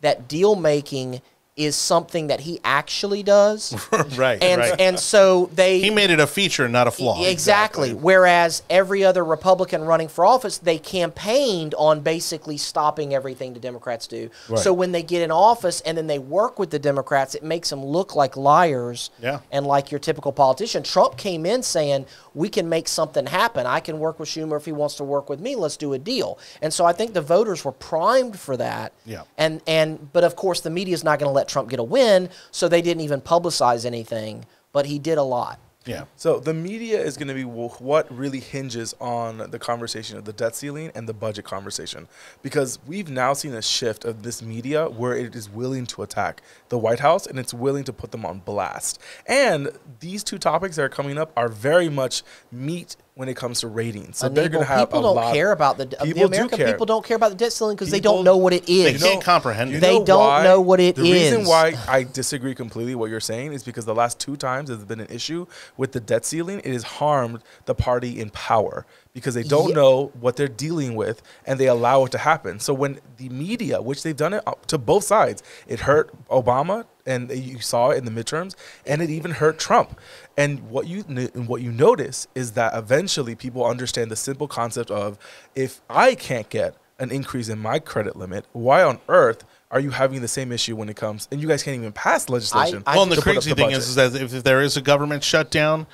that 0.00 0.26
deal 0.26 0.54
making 0.54 1.20
is 1.56 1.76
something 1.76 2.26
that 2.26 2.40
he 2.40 2.58
actually 2.64 3.22
does. 3.22 3.72
right, 4.16 4.42
and 4.42 4.60
right. 4.60 4.80
and 4.80 4.98
so 4.98 5.48
they 5.54 5.80
he 5.80 5.90
made 5.90 6.10
it 6.10 6.18
a 6.18 6.26
feature, 6.26 6.68
not 6.68 6.88
a 6.88 6.90
flaw. 6.90 7.24
Exactly. 7.24 7.94
Whereas 7.94 8.62
every 8.68 9.04
other 9.04 9.24
Republican 9.24 9.82
running 9.82 10.08
for 10.08 10.24
office, 10.26 10.58
they 10.58 10.78
campaigned 10.78 11.74
on 11.74 12.00
basically 12.00 12.56
stopping 12.56 13.14
everything 13.14 13.54
the 13.54 13.60
Democrats 13.60 14.08
do. 14.08 14.30
Right. 14.48 14.58
So 14.58 14.72
when 14.72 14.90
they 14.90 15.02
get 15.04 15.22
in 15.22 15.30
office 15.30 15.80
and 15.82 15.96
then 15.96 16.08
they 16.08 16.18
work 16.18 16.58
with 16.58 16.70
the 16.70 16.78
Democrats, 16.80 17.36
it 17.36 17.44
makes 17.44 17.70
them 17.70 17.84
look 17.84 18.16
like 18.16 18.36
liars 18.36 19.10
Yeah. 19.20 19.40
and 19.52 19.64
like 19.64 19.92
your 19.92 20.00
typical 20.00 20.32
politician. 20.32 20.82
Trump 20.82 21.16
came 21.16 21.46
in 21.46 21.62
saying, 21.62 22.06
We 22.34 22.48
can 22.48 22.68
make 22.68 22.88
something 22.88 23.26
happen. 23.26 23.64
I 23.64 23.78
can 23.78 24.00
work 24.00 24.18
with 24.18 24.28
Schumer 24.28 24.56
if 24.56 24.64
he 24.64 24.72
wants 24.72 24.96
to 24.96 25.04
work 25.04 25.30
with 25.30 25.38
me. 25.38 25.54
Let's 25.54 25.76
do 25.76 25.92
a 25.92 25.98
deal. 25.98 26.36
And 26.60 26.72
so 26.72 26.84
I 26.84 26.92
think 26.92 27.12
the 27.14 27.22
voters 27.22 27.64
were 27.64 27.72
primed 27.72 28.40
for 28.40 28.56
that. 28.56 28.92
Yeah. 29.06 29.22
And 29.38 29.60
and 29.68 30.12
but 30.12 30.24
of 30.24 30.34
course 30.34 30.60
the 30.60 30.70
media 30.70 30.94
is 30.94 31.04
not 31.04 31.20
going 31.20 31.28
to 31.28 31.32
let 31.32 31.43
Trump 31.48 31.68
get 31.70 31.78
a 31.78 31.84
win, 31.84 32.28
so 32.50 32.68
they 32.68 32.82
didn't 32.82 33.02
even 33.02 33.20
publicize 33.20 33.84
anything. 33.84 34.44
But 34.72 34.86
he 34.86 34.98
did 34.98 35.18
a 35.18 35.22
lot. 35.22 35.60
Yeah. 35.86 36.04
So 36.16 36.40
the 36.40 36.54
media 36.54 36.98
is 36.98 37.18
going 37.18 37.28
to 37.28 37.34
be 37.34 37.44
what 37.44 38.10
really 38.10 38.40
hinges 38.40 38.94
on 39.00 39.50
the 39.50 39.58
conversation 39.58 40.16
of 40.16 40.24
the 40.24 40.32
debt 40.32 40.56
ceiling 40.56 40.90
and 40.94 41.06
the 41.06 41.12
budget 41.12 41.44
conversation, 41.44 42.08
because 42.40 42.78
we've 42.86 43.10
now 43.10 43.34
seen 43.34 43.52
a 43.52 43.60
shift 43.60 44.06
of 44.06 44.22
this 44.22 44.40
media 44.40 44.88
where 44.88 45.14
it 45.14 45.36
is 45.36 45.50
willing 45.50 45.84
to 45.86 46.02
attack 46.02 46.40
the 46.70 46.78
White 46.78 47.00
House 47.00 47.26
and 47.26 47.38
it's 47.38 47.52
willing 47.52 47.84
to 47.84 47.92
put 47.92 48.12
them 48.12 48.24
on 48.24 48.38
blast. 48.38 48.98
And 49.26 49.72
these 50.00 50.24
two 50.24 50.38
topics 50.38 50.76
that 50.76 50.82
are 50.82 50.88
coming 50.88 51.18
up 51.18 51.32
are 51.36 51.48
very 51.48 51.90
much 51.90 52.22
meat 52.50 52.96
when 53.16 53.28
it 53.28 53.36
comes 53.36 53.60
to 53.60 53.68
ratings. 53.68 54.18
So 54.18 54.28
they're 54.28 54.48
going 54.48 54.64
to 54.64 54.68
have 54.68 54.88
people 54.88 54.98
a 54.98 55.02
don't 55.02 55.14
lot. 55.16 55.32
care 55.34 55.52
about 55.52 55.78
the, 55.78 55.84
the 55.86 55.96
People 55.98 56.22
do 56.22 56.26
American 56.26 56.58
care. 56.58 56.66
people 56.72 56.84
don't 56.86 57.04
care 57.04 57.16
about 57.16 57.28
the 57.30 57.36
debt 57.36 57.52
ceiling 57.52 57.76
because 57.76 57.90
they 57.90 58.00
don't 58.00 58.24
know 58.24 58.36
what 58.36 58.52
it 58.52 58.68
is. 58.68 58.84
They 58.84 58.94
is. 58.94 59.02
can't 59.02 59.22
comprehend 59.22 59.70
You 59.70 59.76
it. 59.76 59.80
They 59.80 59.98
know 60.00 60.04
don't 60.04 60.18
why? 60.26 60.42
know 60.42 60.60
what 60.60 60.80
it 60.80 60.96
the 60.96 61.02
reason 61.02 61.44
why 61.44 61.74
I 61.86 62.02
disagree 62.02 62.56
completely 62.56 62.96
what 62.96 63.10
you're 63.10 63.20
saying 63.20 63.52
is 63.52 63.62
because 63.62 63.84
the 63.84 63.94
last 63.94 64.18
two 64.18 64.36
times 64.36 64.68
there's 64.68 64.84
been 64.84 64.98
an 65.00 65.06
issue 65.10 65.46
with 65.76 65.92
the 65.92 66.00
debt 66.00 66.24
ceiling, 66.24 66.58
it 66.64 66.72
has 66.72 66.82
harmed 66.82 67.40
the 67.66 67.74
party 67.74 68.20
in 68.20 68.30
power 68.30 68.84
because 69.14 69.34
they 69.34 69.44
don't 69.44 69.68
Ye- 69.68 69.74
know 69.74 70.10
what 70.20 70.34
they're 70.36 70.48
dealing 70.48 70.96
with 70.96 71.22
and 71.46 71.58
they 71.58 71.68
allow 71.68 72.04
it 72.04 72.12
to 72.12 72.18
happen. 72.18 72.58
So 72.58 72.74
when 72.74 72.98
the 73.16 73.28
media, 73.28 73.80
which 73.80 74.02
they've 74.02 74.16
done 74.16 74.34
it 74.34 74.44
to 74.66 74.76
both 74.76 75.04
sides, 75.04 75.42
it 75.68 75.80
hurt 75.80 76.10
Obama 76.28 76.84
and 77.06 77.30
you 77.30 77.60
saw 77.60 77.90
it 77.90 77.98
in 77.98 78.04
the 78.04 78.10
midterms 78.10 78.56
and 78.84 79.00
it 79.00 79.10
even 79.10 79.30
hurt 79.30 79.58
Trump. 79.58 79.98
And 80.36 80.68
what 80.68 80.88
you 80.88 81.04
and 81.08 81.46
what 81.46 81.62
you 81.62 81.70
notice 81.70 82.26
is 82.34 82.52
that 82.52 82.74
eventually 82.74 83.36
people 83.36 83.64
understand 83.64 84.10
the 84.10 84.16
simple 84.16 84.48
concept 84.48 84.90
of 84.90 85.16
if 85.54 85.80
I 85.88 86.16
can't 86.16 86.50
get 86.50 86.74
an 86.98 87.12
increase 87.12 87.48
in 87.48 87.58
my 87.60 87.78
credit 87.78 88.16
limit, 88.16 88.46
why 88.52 88.82
on 88.82 88.98
earth 89.08 89.44
are 89.70 89.80
you 89.80 89.90
having 89.90 90.22
the 90.22 90.28
same 90.28 90.50
issue 90.50 90.74
when 90.74 90.88
it 90.88 90.96
comes 90.96 91.28
and 91.30 91.40
you 91.40 91.46
guys 91.46 91.62
can't 91.62 91.76
even 91.76 91.92
pass 91.92 92.28
legislation? 92.28 92.82
I 92.84 92.96
well, 92.96 93.04
and 93.04 93.12
the 93.12 93.16
to 93.16 93.22
put 93.22 93.30
up 93.30 93.34
crazy 93.36 93.50
the 93.50 93.56
thing 93.56 93.66
budget? 93.66 93.78
is, 93.78 93.88
is 93.90 93.94
that 93.94 94.14
if, 94.20 94.34
if 94.34 94.42
there 94.42 94.60
is 94.60 94.76
a 94.76 94.82
government 94.82 95.22
shutdown, 95.22 95.86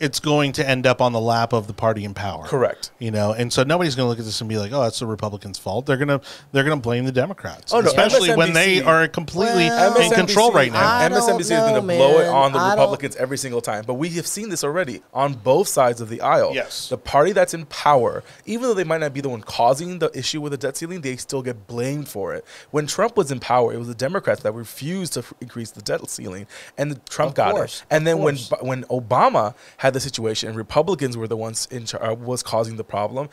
it's 0.00 0.18
going 0.20 0.52
to 0.52 0.68
end 0.68 0.86
up 0.86 1.00
on 1.00 1.12
the 1.12 1.20
lap 1.20 1.52
of 1.52 1.66
the 1.68 1.72
party 1.72 2.04
in 2.04 2.14
power. 2.14 2.44
Correct. 2.46 2.90
You 2.98 3.10
know, 3.12 3.32
and 3.32 3.52
so 3.52 3.62
nobody's 3.62 3.94
going 3.94 4.06
to 4.06 4.10
look 4.10 4.18
at 4.18 4.24
this 4.24 4.40
and 4.40 4.48
be 4.48 4.58
like, 4.58 4.72
"Oh, 4.72 4.82
that's 4.82 4.98
the 4.98 5.06
Republicans' 5.06 5.56
fault." 5.58 5.86
They're 5.86 5.96
gonna 5.96 6.20
they're 6.52 6.64
gonna 6.64 6.76
blame 6.80 7.04
the 7.04 7.12
Democrats, 7.12 7.72
Oh, 7.72 7.80
no, 7.80 7.86
especially 7.86 8.34
when 8.34 8.52
they 8.52 8.82
are 8.82 9.06
completely 9.08 9.66
Well, 9.68 9.96
in 10.00 10.10
control 10.12 10.52
right 10.52 10.72
now. 10.72 10.86
I 10.94 11.08
don't 11.08 11.20
MSNBC 11.20 11.40
is 11.40 11.48
going 11.50 11.74
to 11.74 11.80
blow 11.82 12.18
it 12.20 12.26
on 12.26 12.52
the 12.52 12.58
I 12.58 12.70
don't- 12.70 12.78
Republicans 12.78 13.16
every 13.16 13.38
single 13.38 13.60
time. 13.60 13.84
But 13.86 13.94
we 13.94 14.08
have 14.10 14.26
seen 14.26 14.48
this 14.48 14.64
already 14.64 15.02
on 15.12 15.34
both 15.34 15.68
sides 15.68 16.00
of 16.00 16.08
the 16.08 16.20
aisle. 16.20 16.52
Yes. 16.54 16.88
The 16.88 16.98
party 16.98 17.32
that's 17.32 17.54
in 17.54 17.66
power, 17.66 18.24
even 18.46 18.62
though 18.68 18.74
they 18.74 18.84
might 18.84 19.00
not 19.00 19.12
be 19.14 19.20
the 19.20 19.28
one 19.28 19.42
causing 19.42 20.00
the 20.00 20.10
issue 20.16 20.40
with 20.40 20.52
the 20.52 20.58
debt 20.58 20.76
ceiling, 20.76 21.00
they 21.02 21.16
still 21.16 21.42
get 21.42 21.66
blamed 21.66 22.08
for 22.08 22.34
it. 22.34 22.44
When 22.72 22.86
Trump 22.86 23.16
was 23.16 23.30
in 23.30 23.38
power, 23.40 23.72
it 23.72 23.78
was 23.78 23.88
the 23.88 23.94
Democrats 23.94 24.42
that 24.42 24.52
refused 24.52 25.12
to 25.14 25.20
f- 25.20 25.32
increase 25.40 25.70
the 25.70 25.82
debt 25.82 26.08
ceiling, 26.10 26.46
and 26.76 26.90
the, 26.90 26.96
Trump 27.08 27.30
Of 27.30 27.34
got 27.36 27.52
course, 27.52 27.80
it. 27.82 27.86
And 27.94 28.06
then 28.06 28.18
when 28.18 28.34
course. 28.36 28.48
Bu- 28.48 28.66
when 28.66 28.84
Obama 28.84 29.54
had 29.84 29.92
the 29.92 30.00
situation, 30.00 30.48
and 30.48 30.56
Republicans 30.56 31.14
were 31.14 31.28
the 31.28 31.36
ones 31.36 31.68
in 31.70 31.84
char- 31.84 32.02
uh, 32.02 32.14
was 32.14 32.42
causing 32.42 32.76
the 32.76 32.84
problem. 32.84 33.28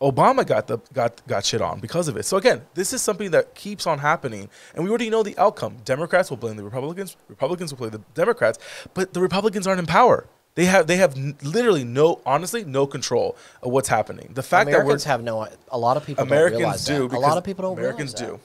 Obama 0.00 0.44
got 0.44 0.66
the 0.66 0.78
got 0.92 1.24
got 1.28 1.44
shit 1.44 1.62
on 1.62 1.78
because 1.78 2.08
of 2.08 2.16
it. 2.16 2.24
So 2.24 2.36
again, 2.36 2.62
this 2.74 2.92
is 2.92 3.00
something 3.00 3.30
that 3.30 3.54
keeps 3.54 3.86
on 3.86 4.00
happening, 4.00 4.48
and 4.74 4.82
we 4.82 4.90
already 4.90 5.10
know 5.10 5.22
the 5.22 5.38
outcome. 5.38 5.76
Democrats 5.84 6.28
will 6.28 6.38
blame 6.38 6.56
the 6.56 6.64
Republicans. 6.64 7.16
Republicans 7.28 7.72
will 7.72 7.78
blame 7.78 7.92
the 7.92 8.02
Democrats, 8.14 8.58
but 8.94 9.14
the 9.14 9.20
Republicans 9.20 9.68
aren't 9.68 9.78
in 9.78 9.86
power. 9.86 10.26
They 10.56 10.64
have 10.64 10.88
they 10.88 10.96
have 10.96 11.16
literally 11.44 11.84
no, 11.84 12.20
honestly, 12.26 12.64
no 12.64 12.84
control 12.88 13.36
of 13.62 13.70
what's 13.70 13.88
happening. 13.88 14.32
The 14.34 14.42
fact 14.42 14.68
Americans 14.68 15.04
that 15.04 15.04
Americans 15.04 15.04
have 15.04 15.22
no. 15.22 15.48
A 15.70 15.78
lot 15.78 15.96
of 15.96 16.04
people 16.04 16.24
Americans 16.24 16.58
realize 16.58 16.84
do 16.84 17.08
that. 17.08 17.16
A 17.16 17.20
lot 17.20 17.38
of 17.38 17.44
people 17.44 17.62
don't 17.62 17.78
Americans 17.78 18.12
do. 18.12 18.40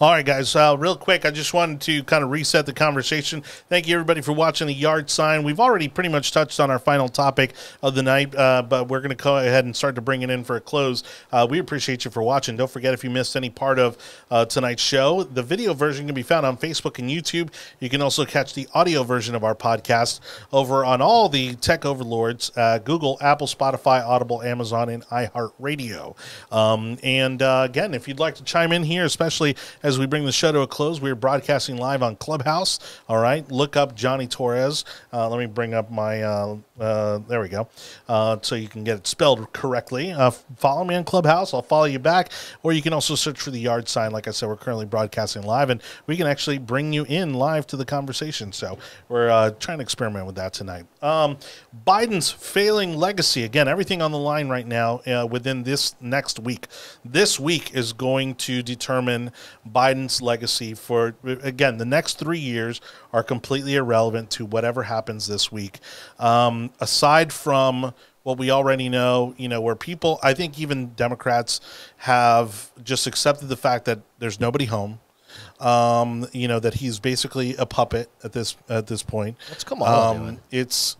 All 0.00 0.12
right, 0.12 0.24
guys. 0.24 0.54
Uh, 0.54 0.76
real 0.78 0.94
quick, 0.94 1.26
I 1.26 1.32
just 1.32 1.52
wanted 1.52 1.80
to 1.80 2.04
kind 2.04 2.22
of 2.22 2.30
reset 2.30 2.66
the 2.66 2.72
conversation. 2.72 3.42
Thank 3.68 3.88
you, 3.88 3.94
everybody, 3.94 4.20
for 4.20 4.32
watching 4.32 4.68
the 4.68 4.72
yard 4.72 5.10
sign. 5.10 5.42
We've 5.42 5.58
already 5.58 5.88
pretty 5.88 6.08
much 6.08 6.30
touched 6.30 6.60
on 6.60 6.70
our 6.70 6.78
final 6.78 7.08
topic 7.08 7.54
of 7.82 7.96
the 7.96 8.04
night, 8.04 8.32
uh, 8.36 8.62
but 8.62 8.86
we're 8.86 9.00
going 9.00 9.16
to 9.16 9.20
go 9.20 9.38
ahead 9.38 9.64
and 9.64 9.74
start 9.74 9.96
to 9.96 10.00
bring 10.00 10.22
it 10.22 10.30
in 10.30 10.44
for 10.44 10.54
a 10.54 10.60
close. 10.60 11.02
Uh, 11.32 11.48
we 11.50 11.58
appreciate 11.58 12.04
you 12.04 12.12
for 12.12 12.22
watching. 12.22 12.56
Don't 12.56 12.70
forget, 12.70 12.94
if 12.94 13.02
you 13.02 13.10
missed 13.10 13.34
any 13.34 13.50
part 13.50 13.80
of 13.80 13.98
uh, 14.30 14.44
tonight's 14.44 14.84
show, 14.84 15.24
the 15.24 15.42
video 15.42 15.74
version 15.74 16.06
can 16.06 16.14
be 16.14 16.22
found 16.22 16.46
on 16.46 16.56
Facebook 16.56 17.00
and 17.00 17.10
YouTube. 17.10 17.52
You 17.80 17.88
can 17.88 18.00
also 18.00 18.24
catch 18.24 18.54
the 18.54 18.68
audio 18.74 19.02
version 19.02 19.34
of 19.34 19.42
our 19.42 19.56
podcast 19.56 20.20
over 20.52 20.84
on 20.84 21.02
all 21.02 21.28
the 21.28 21.56
tech 21.56 21.84
overlords 21.84 22.52
uh, 22.56 22.78
Google, 22.78 23.18
Apple, 23.20 23.48
Spotify, 23.48 24.06
Audible, 24.06 24.42
Amazon, 24.42 24.90
and 24.90 25.04
iHeartRadio. 25.06 26.14
Um, 26.52 26.98
and 27.02 27.42
uh, 27.42 27.62
again, 27.68 27.94
if 27.94 28.06
you'd 28.06 28.20
like 28.20 28.36
to 28.36 28.44
chime 28.44 28.70
in 28.70 28.84
here, 28.84 29.04
especially 29.04 29.56
as 29.88 29.98
we 29.98 30.04
bring 30.04 30.26
the 30.26 30.32
show 30.32 30.52
to 30.52 30.60
a 30.60 30.66
close, 30.66 31.00
we're 31.00 31.14
broadcasting 31.14 31.78
live 31.78 32.02
on 32.02 32.14
Clubhouse. 32.16 32.78
All 33.08 33.16
right, 33.16 33.50
look 33.50 33.74
up 33.74 33.96
Jonny 33.96 34.26
Torres. 34.26 34.84
Uh, 35.14 35.30
let 35.30 35.38
me 35.38 35.46
bring 35.46 35.72
up 35.72 35.90
my. 35.90 36.22
Uh, 36.22 36.58
uh, 36.78 37.18
there 37.26 37.40
we 37.40 37.48
go. 37.48 37.66
Uh, 38.06 38.36
so 38.42 38.54
you 38.54 38.68
can 38.68 38.84
get 38.84 38.98
it 38.98 39.06
spelled 39.06 39.50
correctly. 39.54 40.12
Uh, 40.12 40.30
follow 40.30 40.84
me 40.84 40.94
on 40.94 41.04
Clubhouse. 41.04 41.54
I'll 41.54 41.62
follow 41.62 41.86
you 41.86 41.98
back. 41.98 42.30
Or 42.62 42.72
you 42.72 42.82
can 42.82 42.92
also 42.92 43.14
search 43.14 43.40
for 43.40 43.50
the 43.50 43.58
yard 43.58 43.88
sign. 43.88 44.12
Like 44.12 44.28
I 44.28 44.30
said, 44.30 44.50
we're 44.50 44.56
currently 44.56 44.84
broadcasting 44.84 45.42
live, 45.42 45.70
and 45.70 45.82
we 46.06 46.18
can 46.18 46.26
actually 46.26 46.58
bring 46.58 46.92
you 46.92 47.04
in 47.04 47.32
live 47.32 47.66
to 47.68 47.76
the 47.78 47.86
conversation. 47.86 48.52
So 48.52 48.78
we're 49.08 49.50
trying 49.52 49.78
to 49.78 49.82
experiment 49.82 50.26
with 50.26 50.34
that 50.34 50.52
tonight. 50.52 50.84
Um, 51.02 51.38
Biden's 51.86 52.30
failing 52.30 52.94
legacy. 52.94 53.44
Again, 53.44 53.68
everything 53.68 54.02
on 54.02 54.12
the 54.12 54.18
line 54.18 54.50
right 54.50 54.66
now 54.66 55.00
within 55.26 55.62
this 55.62 55.94
next 55.98 56.38
week. 56.38 56.66
This 57.04 57.40
week 57.40 57.74
is 57.74 57.94
going 57.94 58.34
to 58.34 58.62
determine 58.62 59.32
Biden's 59.78 60.20
legacy 60.20 60.74
for, 60.74 61.14
again, 61.24 61.78
the 61.78 61.84
next 61.84 62.18
three 62.18 62.40
years 62.40 62.80
are 63.12 63.22
completely 63.22 63.76
irrelevant 63.76 64.28
to 64.32 64.44
whatever 64.44 64.82
happens 64.82 65.28
this 65.28 65.52
week. 65.52 65.78
Um, 66.18 66.70
aside 66.80 67.32
from 67.32 67.94
what 68.24 68.38
we 68.38 68.50
already 68.50 68.88
know, 68.88 69.34
you 69.38 69.48
know, 69.48 69.60
where 69.60 69.76
people, 69.76 70.18
I 70.20 70.34
think 70.34 70.58
even 70.58 70.94
Democrats 70.94 71.60
have 71.98 72.72
just 72.82 73.06
accepted 73.06 73.46
the 73.48 73.56
fact 73.56 73.84
that 73.84 74.00
there's 74.18 74.40
nobody 74.40 74.64
home. 74.64 74.98
Um, 75.60 76.26
you 76.32 76.48
know 76.48 76.58
that 76.58 76.74
he's 76.74 76.98
basically 77.00 77.54
a 77.56 77.66
puppet 77.66 78.08
at 78.24 78.32
this 78.32 78.56
at 78.68 78.86
this 78.86 79.02
point. 79.02 79.36
What's 79.50 79.62
Kamala 79.62 80.16
um. 80.16 80.38
It's 80.50 80.96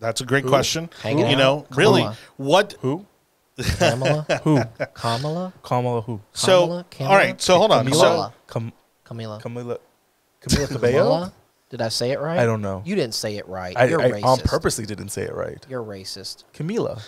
that's 0.00 0.20
a 0.20 0.24
great 0.26 0.44
question. 0.44 0.90
Hanging 1.02 1.26
you 1.26 1.36
out? 1.36 1.38
know, 1.38 1.66
really, 1.70 2.00
Kamala. 2.00 2.18
what? 2.36 2.76
Who? 2.80 3.06
Kamala, 3.78 4.22
Who? 4.44 4.60
Kamala, 4.94 5.52
Kamala 5.62 6.00
who? 6.02 6.20
So, 6.32 6.84
Kamala? 6.90 7.10
all 7.12 7.16
right. 7.16 7.40
So 7.40 7.58
hold 7.58 7.70
on. 7.70 7.86
Camila? 7.86 7.92
So, 7.94 8.00
Kamala. 8.02 8.34
Cam- 8.48 8.72
Camila. 9.04 9.40
Camila. 9.42 9.78
Camila 10.42 10.68
Cabello? 10.68 11.02
Kamala? 11.04 11.32
Did 11.70 11.80
I 11.80 11.88
say 11.88 12.10
it 12.12 12.20
right? 12.20 12.38
I 12.38 12.46
don't 12.46 12.62
know. 12.62 12.82
You 12.84 12.94
didn't 12.94 13.14
say 13.14 13.36
it 13.36 13.48
right. 13.48 13.76
I, 13.76 13.86
You're 13.86 14.00
I 14.00 14.10
racist. 14.10 14.24
on 14.24 14.38
purposely 14.40 14.86
didn't 14.86 15.08
say 15.08 15.22
it 15.22 15.34
right. 15.34 15.64
You're 15.68 15.82
racist. 15.82 16.44
Camila. 16.52 17.02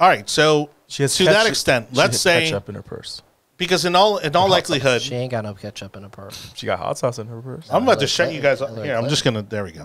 all 0.00 0.08
right. 0.08 0.28
So, 0.28 0.70
She 0.86 1.02
has 1.02 1.16
to 1.16 1.24
that 1.24 1.32
ketchup- 1.34 1.48
extent, 1.50 1.86
she 1.90 1.96
let's 1.96 2.12
has 2.14 2.20
say 2.20 2.44
ketchup 2.44 2.68
in 2.68 2.74
her 2.76 2.82
purse. 2.82 3.22
because 3.58 3.84
in 3.84 3.94
all 3.96 4.18
in 4.18 4.34
all 4.36 4.42
hot 4.48 4.50
likelihood, 4.50 5.02
She 5.02 5.14
ain't 5.14 5.30
got 5.30 5.44
no 5.44 5.54
ketchup 5.54 5.96
in 5.96 6.02
her 6.04 6.08
purse. 6.08 6.52
She 6.54 6.66
got 6.66 6.78
hot 6.78 6.96
sauce 6.98 7.18
in 7.18 7.26
her 7.28 7.40
purse. 7.42 7.68
I'm 7.70 7.82
about 7.82 8.00
to 8.00 8.06
shut 8.06 8.32
you 8.32 8.40
guys 8.40 8.60
up. 8.62 8.68
Clinton. 8.68 8.86
Here, 8.86 8.96
I'm 8.96 9.08
just 9.08 9.24
gonna. 9.24 9.42
There 9.42 9.64
we 9.64 9.72
go. 9.72 9.84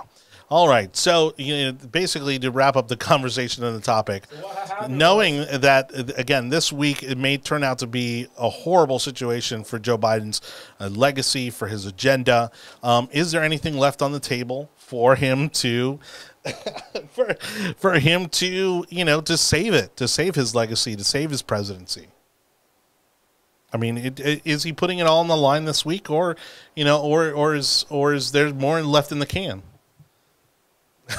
All 0.53 0.67
right. 0.67 0.95
So, 0.95 1.33
you 1.35 1.55
know, 1.55 1.71
basically, 1.71 2.37
to 2.37 2.51
wrap 2.51 2.75
up 2.75 2.87
the 2.87 2.95
conversation 3.11 3.63
on 3.63 3.73
the 3.73 3.81
topic, 3.81 4.25
knowing 4.87 5.37
that 5.51 5.89
again, 6.15 6.49
this 6.49 6.71
week 6.71 7.01
it 7.01 7.17
may 7.17 7.39
turn 7.39 7.63
out 7.63 7.79
to 7.79 7.87
be 7.87 8.27
a 8.37 8.51
horrible 8.51 8.99
situation 8.99 9.63
for 9.63 9.79
Joe 9.79 9.97
Biden's 9.97 10.41
uh, 10.79 10.89
legacy, 10.89 11.49
for 11.49 11.69
his 11.69 11.87
agenda. 11.87 12.51
Um, 12.83 13.09
is 13.11 13.31
there 13.31 13.41
anything 13.41 13.79
left 13.79 14.03
on 14.03 14.11
the 14.11 14.19
table 14.19 14.69
for 14.75 15.15
him 15.15 15.49
to? 15.49 15.99
for, 17.13 17.33
for 17.77 17.93
him 17.97 18.27
to 18.27 18.85
you 18.89 19.05
know 19.05 19.21
to 19.21 19.37
save 19.37 19.73
it 19.73 19.95
to 19.95 20.07
save 20.07 20.35
his 20.35 20.53
legacy 20.53 20.93
to 20.93 21.03
save 21.03 21.31
his 21.31 21.41
presidency 21.41 22.09
I 23.71 23.77
mean, 23.77 23.97
it, 23.97 24.19
it, 24.19 24.41
is 24.45 24.63
he 24.63 24.73
putting 24.73 24.99
it 24.99 25.07
all 25.07 25.21
on 25.21 25.29
the 25.29 25.37
line 25.37 25.65
this 25.65 25.83
week, 25.83 26.11
or 26.11 26.35
you 26.75 26.83
know, 26.83 27.01
or 27.01 27.31
or 27.31 27.55
is 27.55 27.87
or 27.89 28.13
is 28.13 28.33
there 28.33 28.53
more 28.53 28.83
left 28.83 29.11
in 29.11 29.17
the 29.17 29.25
can? 29.25 29.63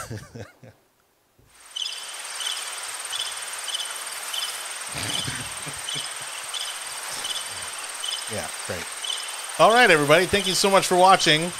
yeah, 8.32 8.46
great. 8.66 8.84
All 9.58 9.72
right, 9.72 9.90
everybody, 9.90 10.26
thank 10.26 10.46
you 10.46 10.54
so 10.54 10.70
much 10.70 10.86
for 10.86 10.96
watching. 10.96 11.52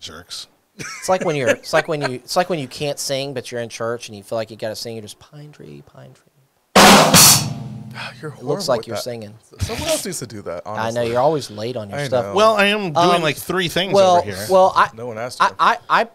Jerks. 0.00 0.46
It's 0.78 1.08
like 1.08 1.24
when 1.24 1.36
you're. 1.36 1.50
It's 1.50 1.72
like 1.72 1.86
when 1.88 2.00
you. 2.00 2.12
It's 2.16 2.34
like 2.36 2.48
when 2.48 2.58
you 2.58 2.66
can't 2.68 2.98
sing, 2.98 3.34
but 3.34 3.52
you're 3.52 3.60
in 3.60 3.68
church 3.68 4.08
and 4.08 4.16
you 4.16 4.22
feel 4.22 4.36
like 4.36 4.50
you 4.50 4.56
got 4.56 4.70
to 4.70 4.76
sing. 4.76 4.94
You're 4.96 5.02
just 5.02 5.18
pine 5.18 5.52
tree, 5.52 5.82
pine 5.86 6.12
tree. 6.14 6.24
You're 8.22 8.32
It 8.32 8.42
looks 8.42 8.68
like 8.68 8.86
you're 8.86 8.96
that. 8.96 9.02
singing. 9.02 9.34
Someone 9.60 9.86
else 9.88 10.04
needs 10.06 10.18
to 10.20 10.26
do 10.26 10.40
that. 10.42 10.62
I 10.66 10.90
know 10.92 11.02
you're 11.02 11.20
always 11.20 11.50
late 11.50 11.76
on 11.76 11.90
your 11.90 11.98
I 11.98 12.06
stuff. 12.06 12.24
know. 12.26 12.34
Well, 12.34 12.54
I 12.56 12.66
am 12.66 12.92
doing 12.92 12.96
Um, 12.96 13.22
like 13.22 13.36
three 13.36 13.68
things 13.68 13.92
well, 13.92 14.16
over 14.16 14.24
here. 14.30 14.46
well, 14.48 14.72
I, 14.74 14.88
No 14.94 15.06
one 15.06 15.18
asked 15.18 15.42
I. 15.42 15.52
I, 15.58 15.76
I, 15.90 16.08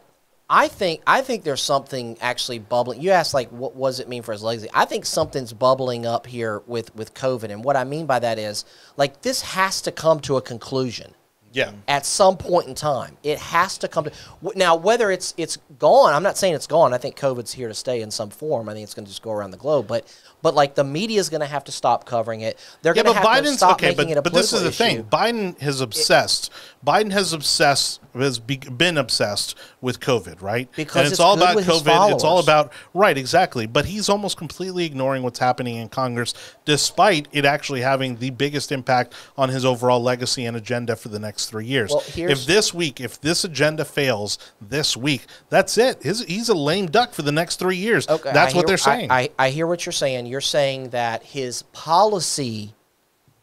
I 0.49 0.69
think, 0.69 1.01
I 1.05 1.21
think 1.21 1.43
there's 1.43 1.61
something 1.61 2.17
actually 2.21 2.59
bubbling. 2.59 3.01
You 3.01 3.11
asked 3.11 3.33
like, 3.33 3.49
what, 3.49 3.75
what 3.75 3.89
does 3.89 3.99
it 3.99 4.07
mean 4.07 4.23
for 4.23 4.31
his 4.31 4.43
legacy? 4.43 4.69
I 4.73 4.85
think 4.85 5.05
something's 5.05 5.51
bubbling 5.51 6.05
up 6.05 6.25
here 6.25 6.61
with 6.67 6.95
with 6.95 7.13
COVID, 7.13 7.51
and 7.51 7.63
what 7.63 7.75
I 7.75 7.83
mean 7.83 8.05
by 8.05 8.19
that 8.19 8.39
is 8.39 8.63
like 8.95 9.21
this 9.23 9.41
has 9.41 9.81
to 9.81 9.91
come 9.91 10.21
to 10.21 10.37
a 10.37 10.41
conclusion 10.41 11.13
yeah. 11.51 11.71
at 11.87 12.05
some 12.05 12.37
point 12.37 12.67
in 12.67 12.75
time. 12.75 13.17
It 13.23 13.39
has 13.39 13.77
to 13.79 13.87
come 13.87 14.05
to 14.05 14.11
now. 14.55 14.75
Whether 14.75 15.11
it's 15.11 15.33
it's 15.37 15.57
gone, 15.79 16.13
I'm 16.13 16.23
not 16.23 16.37
saying 16.37 16.53
it's 16.53 16.67
gone. 16.67 16.93
I 16.93 16.97
think 16.97 17.17
COVID's 17.17 17.53
here 17.53 17.67
to 17.67 17.73
stay 17.73 18.01
in 18.01 18.11
some 18.11 18.29
form. 18.29 18.69
I 18.69 18.73
think 18.73 18.83
it's 18.83 18.93
going 18.93 19.05
to 19.05 19.11
just 19.11 19.21
go 19.21 19.31
around 19.31 19.51
the 19.51 19.57
globe. 19.57 19.87
But 19.87 20.13
but 20.41 20.55
like 20.55 20.75
the 20.75 20.83
media 20.83 21.19
is 21.19 21.29
going 21.29 21.41
to 21.41 21.47
have 21.47 21.63
to 21.65 21.71
stop 21.71 22.05
covering 22.05 22.41
it. 22.41 22.57
They're 22.81 22.95
Yeah, 22.95 23.03
going 23.03 23.15
to 23.15 23.21
have 23.21 23.43
to 23.43 23.51
stop 23.53 23.71
okay, 23.73 23.87
making 23.89 24.05
but, 24.05 24.11
it 24.11 24.17
a 24.17 24.21
but 24.21 24.33
this 24.33 24.53
is 24.53 24.63
the 24.63 24.71
political 24.71 25.09
thing. 25.09 25.53
Biden 25.53 25.59
has 25.59 25.81
obsessed. 25.81 26.51
Biden 26.85 27.11
has 27.11 27.33
obsessed 27.33 28.01
has 28.13 28.39
be, 28.39 28.57
been 28.57 28.97
obsessed 28.97 29.55
with 29.79 29.99
COVID, 29.99 30.41
right? 30.41 30.69
Because 30.75 30.95
and 30.95 31.03
it's, 31.03 31.11
it's 31.13 31.19
all 31.19 31.35
about 31.35 31.57
COVID. 31.57 32.13
It's 32.13 32.23
all 32.23 32.39
about 32.39 32.73
right, 32.93 33.17
exactly. 33.17 33.67
But 33.67 33.85
he's 33.85 34.09
almost 34.09 34.37
completely 34.37 34.85
ignoring 34.85 35.21
what's 35.23 35.39
happening 35.39 35.75
in 35.75 35.87
Congress, 35.89 36.33
despite 36.65 37.27
it 37.31 37.45
actually 37.45 37.81
having 37.81 38.17
the 38.17 38.31
biggest 38.31 38.71
impact 38.71 39.13
on 39.37 39.49
his 39.49 39.63
overall 39.65 40.01
legacy 40.01 40.45
and 40.45 40.57
agenda 40.57 40.95
for 40.95 41.09
the 41.09 41.19
next 41.19 41.37
next 41.37 41.49
three 41.51 41.65
years. 41.65 41.91
Well, 41.91 42.03
if 42.15 42.45
this 42.45 42.73
week, 42.73 42.99
if 42.99 43.21
this 43.21 43.43
agenda 43.43 43.85
fails 43.85 44.39
this 44.59 44.97
week, 44.97 45.27
that's 45.49 45.77
it. 45.77 46.01
His, 46.01 46.23
he's 46.25 46.49
a 46.49 46.55
lame 46.55 46.87
duck 46.87 47.13
for 47.13 47.21
the 47.21 47.31
next 47.31 47.57
three 47.57 47.75
years. 47.75 48.09
Okay, 48.09 48.31
that's 48.33 48.53
I 48.53 48.57
what 48.57 48.61
hear- 48.61 48.67
they're 48.67 48.77
saying. 48.77 49.11
I, 49.11 49.19
I, 49.19 49.29
I 49.37 49.49
hear 49.51 49.67
what 49.67 49.85
you're 49.85 49.93
saying. 49.93 50.25
You're 50.25 50.41
saying 50.41 50.89
that 50.89 51.21
his 51.23 51.61
policy, 51.73 52.73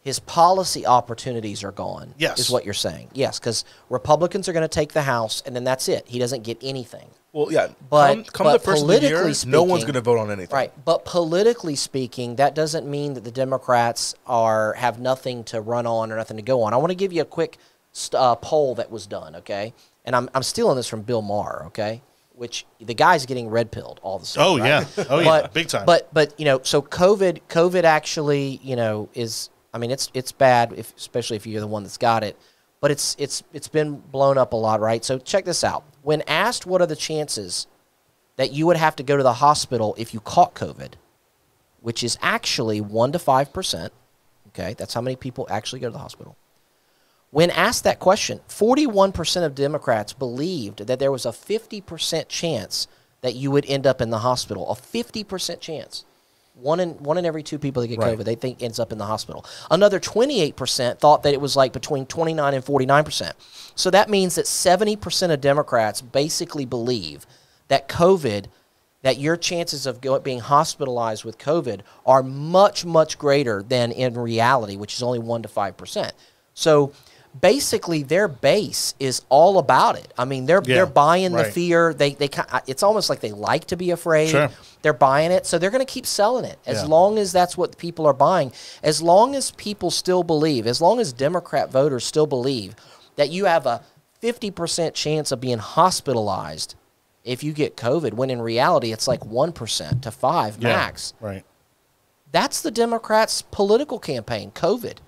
his 0.05 0.19
policy 0.21 0.85
opportunities 0.85 1.65
are 1.65 1.73
gone. 1.73 2.15
Yes. 2.19 2.39
is 2.39 2.51
what 2.51 2.67
you're 2.67 2.75
saying. 2.75 3.09
Yes, 3.15 3.39
because 3.39 3.65
Republicans 3.89 4.49
are 4.51 4.53
going 4.53 4.63
to 4.63 4.69
take 4.69 4.93
the 4.93 5.03
House, 5.03 5.43
and 5.47 5.57
then 5.57 5.65
that's 5.65 5.89
it. 5.89 6.05
He 6.07 6.19
doesn't 6.19 6.45
get 6.45 6.59
anything. 6.63 7.09
Well, 7.33 7.51
yeah. 7.51 7.69
But- 7.89 8.15
come, 8.15 8.25
come 8.25 8.45
but 8.45 8.53
the 8.53 8.59
first 8.59 8.83
of 8.83 8.89
the 8.89 9.01
year, 9.01 9.23
politically 9.23 9.51
no 9.51 9.63
one's 9.63 9.83
going 9.85 9.95
to 9.95 10.03
vote 10.03 10.19
on 10.19 10.31
anything. 10.31 10.55
Right, 10.55 10.73
but 10.85 11.07
politically 11.07 11.75
speaking, 11.75 12.37
that 12.37 12.55
doesn't 12.55 12.87
mean 12.87 13.15
that 13.15 13.25
the 13.25 13.31
Democrats 13.31 14.15
are 14.27 14.75
have 14.75 15.01
nothing 15.01 15.43
to 15.45 15.63
run 15.63 15.87
on 15.87 16.13
or 16.13 16.17
nothing 16.17 16.37
to 16.37 16.43
go 16.43 16.63
on. 16.63 16.75
I 16.75 16.77
want 16.77 16.91
to 16.91 16.97
give 16.97 17.13
you 17.13 17.23
a 17.23 17.27
quick 17.27 17.57
st- 17.93 18.21
uh, 18.21 18.35
poll 18.37 18.75
that 18.75 18.91
was 18.91 19.07
done, 19.07 19.35
okay? 19.37 19.73
And 20.05 20.15
I'm 20.15 20.29
I'm 20.35 20.43
stealing 20.43 20.77
this 20.77 20.87
from 20.87 21.01
Bill 21.01 21.23
Maher, 21.23 21.65
okay? 21.69 22.03
Which 22.37 22.67
the 22.79 22.95
guy's 22.95 23.25
getting 23.25 23.49
red 23.49 23.71
pilled 23.71 24.01
all 24.03 24.19
the 24.19 24.27
time. 24.27 24.45
oh 24.47 24.59
right? 24.59 24.67
yeah, 24.67 25.05
oh 25.09 25.21
yeah, 25.21 25.47
big 25.47 25.69
time. 25.69 25.87
But 25.87 26.13
but 26.13 26.39
you 26.39 26.45
know, 26.45 26.61
so 26.63 26.83
COVID 26.83 27.41
COVID 27.49 27.85
actually 27.85 28.61
you 28.63 28.77
know 28.77 29.09
is 29.15 29.49
I 29.75 29.79
mean 29.79 29.91
it's 29.91 30.11
it's 30.15 30.33
bad 30.33 30.73
if 30.77 30.95
especially 30.97 31.37
if 31.37 31.47
you're 31.47 31.61
the 31.61 31.67
one 31.67 31.83
that's 31.83 31.99
got 31.99 32.23
it, 32.23 32.39
but 32.81 32.91
it's 32.93 33.17
it's 33.19 33.43
it's 33.53 33.69
been 33.69 33.97
blown 33.97 34.39
up 34.39 34.53
a 34.53 34.57
lot, 34.57 34.81
right? 34.81 35.05
So 35.05 35.19
check 35.19 35.45
this 35.45 35.65
out. 35.65 35.85
When 36.03 36.23
asked 36.29 36.65
what 36.65 36.81
are 36.81 36.87
the 36.87 36.97
chances 36.97 37.67
that 38.37 38.53
you 38.53 38.67
would 38.67 38.77
have 38.77 38.97
to 38.97 39.03
go 39.03 39.17
to 39.17 39.23
the 39.23 39.35
hospital 39.35 39.95
if 39.99 40.15
you 40.15 40.21
caught 40.21 40.55
COVID, 40.55 40.95
which 41.81 42.05
is 42.05 42.17
actually 42.23 42.81
one 42.81 43.13
to 43.13 43.19
five 43.19 43.53
percent. 43.53 43.93
Okay, 44.49 44.75
that's 44.79 44.95
how 44.95 45.01
many 45.01 45.17
people 45.17 45.47
actually 45.51 45.81
go 45.81 45.89
to 45.89 45.93
the 45.93 45.99
hospital. 45.99 46.37
When 47.33 47.51
asked 47.51 47.83
that 47.83 47.99
question, 47.99 48.39
41% 48.49 49.45
of 49.45 49.57
Democrats 49.57 50.13
believed 50.13 50.87
that 50.87 51.01
there 51.01 51.11
was 51.11 51.27
a 51.27 51.31
50% 51.31 52.29
chance 52.29 52.87
that 53.23 53.35
you 53.35 53.51
would 53.51 53.67
end 53.67 53.89
up 53.89 54.01
in 54.01 54.11
the 54.11 54.21
hospital. 54.21 54.71
A 54.71 54.77
50% 54.77 55.59
chance. 55.59 56.05
One 56.55 56.81
in, 56.81 56.91
one 57.03 57.19
in 57.19 57.27
every 57.27 57.43
two 57.43 57.59
people 57.59 57.83
that 57.83 57.89
get 57.89 57.99
Right. 57.99 58.17
COVID, 58.17 58.25
they 58.25 58.37
think 58.37 58.63
ends 58.63 58.79
up 58.79 58.93
in 58.93 58.99
the 58.99 59.07
hospital. 59.07 59.45
Another 59.71 59.99
28% 59.99 60.99
thought 60.99 61.23
that 61.25 61.33
it 61.33 61.41
was 61.41 61.57
like 61.57 61.73
between 61.73 62.07
29 62.07 62.55
and 62.55 62.65
49%. 62.65 63.33
So 63.75 63.91
that 63.91 64.09
means 64.09 64.37
that 64.37 64.47
70% 64.47 65.33
of 65.33 65.41
Democrats 65.41 66.01
basically 66.01 66.65
believe 66.65 67.27
that 67.69 67.89
COVID 67.89 68.47
that 69.05 69.19
your 69.19 69.37
chances 69.37 69.85
of 69.85 70.01
go, 70.01 70.19
being 70.19 70.41
hospitalized 70.41 71.25
with 71.25 71.37
COVID 71.37 71.83
are 72.07 72.23
much, 72.23 72.87
much 72.87 73.19
greater 73.19 73.63
than 73.63 73.93
in 73.93 74.15
reality, 74.15 74.77
which 74.77 74.95
is 74.95 75.03
only 75.03 75.19
1% 75.19 75.43
to 75.43 75.49
5%. 75.49 76.11
So 76.55 76.93
basically, 77.41 78.03
their 78.03 78.29
base 78.29 78.95
is 79.01 79.23
all 79.29 79.59
about 79.59 79.97
it. 79.99 80.13
I 80.17 80.25
mean, 80.25 80.47
they're, 80.47 80.63
Yeah, 80.65 80.77
they're 80.77 80.87
buying 80.87 81.33
the 81.33 81.45
fear. 81.45 81.93
They, 81.95 82.15
they, 82.15 82.29
it's 82.67 82.83
almost 82.83 83.11
like 83.11 83.21
they 83.21 83.33
like 83.33 83.67
to 83.67 83.77
be 83.77 83.91
afraid. 83.91 84.31
Sure. 84.31 84.51
They're 84.83 84.93
buying 84.93 85.31
it. 85.31 85.47
So 85.47 85.59
they're 85.59 85.71
going 85.71 85.85
to 85.85 85.91
keep 85.93 86.07
selling 86.07 86.45
it 86.45 86.59
as 86.67 86.83
Yeah. 86.83 86.89
long 86.89 87.19
as 87.19 87.33
that's 87.33 87.57
what 87.57 87.77
people 87.79 88.07
are 88.07 88.13
buying. 88.13 88.53
As 88.83 89.01
long 89.03 89.35
as 89.35 89.51
people 89.53 89.91
still 89.91 90.23
believe, 90.23 90.67
as 90.67 90.81
long 90.81 91.01
as 91.01 91.13
Democrat 91.13 91.71
voters 91.73 92.05
still 92.05 92.27
believe 92.27 92.75
that 93.17 93.31
you 93.31 93.47
have 93.47 93.67
a 93.67 93.83
50% 94.23 94.95
chance 94.95 95.33
of 95.33 95.41
being 95.41 95.59
hospitalized 95.59 96.75
if 97.25 97.43
you 97.43 97.53
get 97.53 97.77
COVID, 97.77 98.13
when 98.15 98.29
in 98.31 98.41
reality 98.43 98.93
it's 98.93 99.09
like 99.09 99.21
1% 99.21 100.03
to 100.03 100.11
5 100.11 100.57
Yeah, 100.61 100.69
max. 100.69 101.15
right. 101.21 101.45
That's 102.33 102.61
the 102.63 102.71
Democrats' 102.71 103.43
political 103.43 103.99
campaign, 103.99 104.51
COVID. 104.51 104.99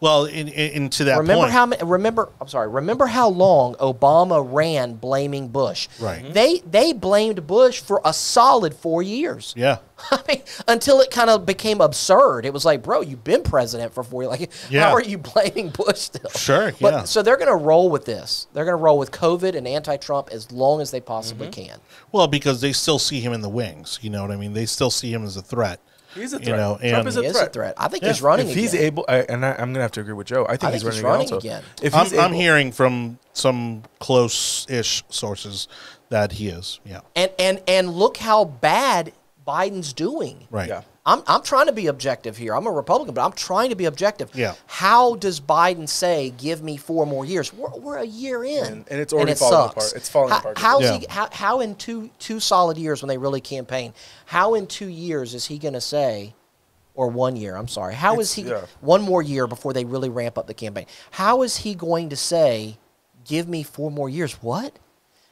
Well, 0.00 0.26
in, 0.26 0.46
in, 0.46 0.70
in 0.84 0.90
to 0.90 1.04
that 1.04 1.18
remember 1.18 1.40
point, 1.42 1.52
how 1.52 1.66
ma- 1.66 1.76
remember 1.84 2.28
I'm 2.40 2.46
sorry, 2.46 2.68
remember 2.68 3.06
how 3.06 3.28
long 3.28 3.74
Obama 3.76 4.46
ran 4.48 4.94
blaming 4.94 5.48
Bush. 5.48 5.88
Right. 6.00 6.32
They 6.32 6.60
they 6.60 6.92
blamed 6.92 7.46
Bush 7.48 7.80
for 7.80 8.00
a 8.04 8.12
solid 8.12 8.74
4 8.74 9.02
years. 9.02 9.52
yeah, 9.56 9.78
I 10.12 10.20
mean, 10.28 10.42
until 10.68 11.00
it 11.00 11.10
kind 11.10 11.28
of 11.30 11.44
became 11.44 11.80
absurd. 11.80 12.46
It 12.46 12.52
was 12.52 12.64
like, 12.64 12.82
bro, 12.84 13.00
you've 13.00 13.24
been 13.24 13.42
president 13.42 13.92
for 13.92 14.04
four 14.04 14.22
years. 14.22 14.30
Like, 14.38 14.50
Yeah. 14.70 14.84
how 14.84 14.92
are 14.92 15.02
you 15.02 15.18
blaming 15.18 15.70
Bush 15.70 15.98
still? 15.98 16.30
Sure, 16.30 16.70
But, 16.80 16.92
yeah. 16.92 17.02
So 17.04 17.22
they're 17.22 17.36
going 17.36 17.48
to 17.50 17.56
roll 17.64 17.90
with 17.90 18.04
this. 18.04 18.46
They're 18.52 18.64
going 18.64 18.76
to 18.78 18.82
roll 18.82 18.98
with 18.98 19.10
COVID 19.10 19.56
and 19.56 19.66
anti-Trump 19.66 20.28
as 20.30 20.52
long 20.52 20.80
as 20.80 20.92
they 20.92 21.00
possibly 21.00 21.48
Mm-hmm. 21.48 21.70
can. 21.70 21.78
well, 22.12 22.28
because 22.28 22.60
they 22.60 22.72
still 22.72 23.00
see 23.00 23.18
him 23.20 23.32
in 23.32 23.40
the 23.40 23.48
wings. 23.48 23.98
You 24.00 24.10
know 24.10 24.22
what 24.22 24.30
I 24.30 24.36
mean? 24.36 24.52
They 24.52 24.66
still 24.66 24.90
see 24.90 25.12
him 25.12 25.24
as 25.24 25.36
a 25.36 25.42
threat. 25.42 25.80
He's 26.14 26.32
a 26.32 26.38
You 26.38 26.44
threat. 26.46 26.56
know, 26.58 26.78
Trump 26.80 27.06
is 27.08 27.16
a 27.16 27.22
is 27.22 27.30
a 27.36 27.38
threat. 27.38 27.52
threat. 27.52 27.74
I 27.76 27.88
think 27.88 28.02
Yeah. 28.02 28.08
he's 28.10 28.22
running 28.22 28.48
If 28.48 28.54
he's 28.54 28.72
again. 28.74 28.86
able, 28.86 29.04
I, 29.08 29.16
and 29.28 29.44
I, 29.44 29.50
I'm 29.52 29.56
going 29.56 29.74
to 29.74 29.80
have 29.82 29.92
to 29.92 30.00
agree 30.00 30.14
with 30.14 30.26
Joe. 30.26 30.44
I 30.48 30.56
think, 30.56 30.64
I 30.64 30.72
he's, 30.72 30.82
think 30.82 30.94
he's 30.94 31.02
running, 31.02 31.28
running 31.28 31.38
again. 31.38 31.58
again. 31.58 31.64
Also. 31.76 31.86
If 31.86 31.94
I'm, 31.94 32.04
he's 32.06 32.18
I'm 32.18 32.32
hearing 32.32 32.72
from 32.72 33.18
some 33.32 33.82
close-ish 34.00 35.04
sources 35.08 35.68
that 36.08 36.32
he 36.32 36.48
is. 36.48 36.80
Yeah, 36.84 37.00
and 37.14 37.30
and 37.38 37.62
and 37.68 37.90
look 37.92 38.16
how 38.16 38.44
bad 38.44 39.12
Biden's 39.46 39.92
doing. 39.92 40.46
right. 40.50 40.68
Yeah. 40.68 40.82
I'm, 41.08 41.22
I'm 41.26 41.42
trying 41.42 41.66
to 41.66 41.72
be 41.72 41.86
objective 41.86 42.36
here. 42.36 42.54
I'm 42.54 42.66
a 42.66 42.70
Republican, 42.70 43.14
but 43.14 43.24
I'm 43.24 43.32
trying 43.32 43.70
to 43.70 43.76
be 43.76 43.86
objective. 43.86 44.30
Yeah. 44.34 44.54
How 44.66 45.14
does 45.16 45.40
Biden 45.40 45.88
say, 45.88 46.30
"Give 46.36 46.62
me 46.62 46.76
four 46.76 47.06
more 47.06 47.24
years"? 47.24 47.52
We're, 47.52 47.70
we're 47.78 47.96
a 47.96 48.04
year 48.06 48.44
in, 48.44 48.64
And- 48.66 48.84
and 48.90 49.00
it's 49.00 49.12
already 49.12 49.32
it 49.32 49.38
falling 49.38 49.54
sucks. 49.70 49.86
apart. 49.88 49.92
It's 49.96 50.08
falling 50.10 50.30
how, 50.30 50.38
apart. 50.38 50.58
How's 50.58 50.82
Yeah. 50.82 50.98
he? 50.98 51.06
How, 51.08 51.28
how 51.32 51.60
in 51.60 51.74
two 51.76 52.10
two 52.18 52.38
solid 52.40 52.76
years 52.76 53.00
when 53.02 53.08
they 53.08 53.18
really 53.18 53.40
campaign? 53.40 53.94
How 54.26 54.54
in 54.54 54.66
two 54.66 54.88
years 54.88 55.34
is 55.34 55.46
he 55.46 55.58
going 55.58 55.74
to 55.74 55.80
say, 55.80 56.34
or 56.94 57.08
one 57.08 57.36
year? 57.36 57.56
I'm 57.56 57.68
sorry. 57.68 57.94
How 57.94 58.20
is 58.20 58.36
It's- 58.38 58.46
he? 58.46 58.52
yeah. 58.52 58.66
One 58.82 59.00
more 59.02 59.22
year 59.22 59.46
before 59.46 59.72
they 59.72 59.84
really 59.86 60.10
ramp 60.10 60.36
up 60.36 60.46
the 60.46 60.54
campaign. 60.54 60.86
How 61.12 61.42
is 61.42 61.56
he 61.58 61.74
going 61.74 62.10
to 62.10 62.16
say, 62.16 62.76
"Give 63.24 63.48
me 63.48 63.62
four 63.62 63.90
more 63.90 64.10
years"? 64.10 64.34
What? 64.42 64.78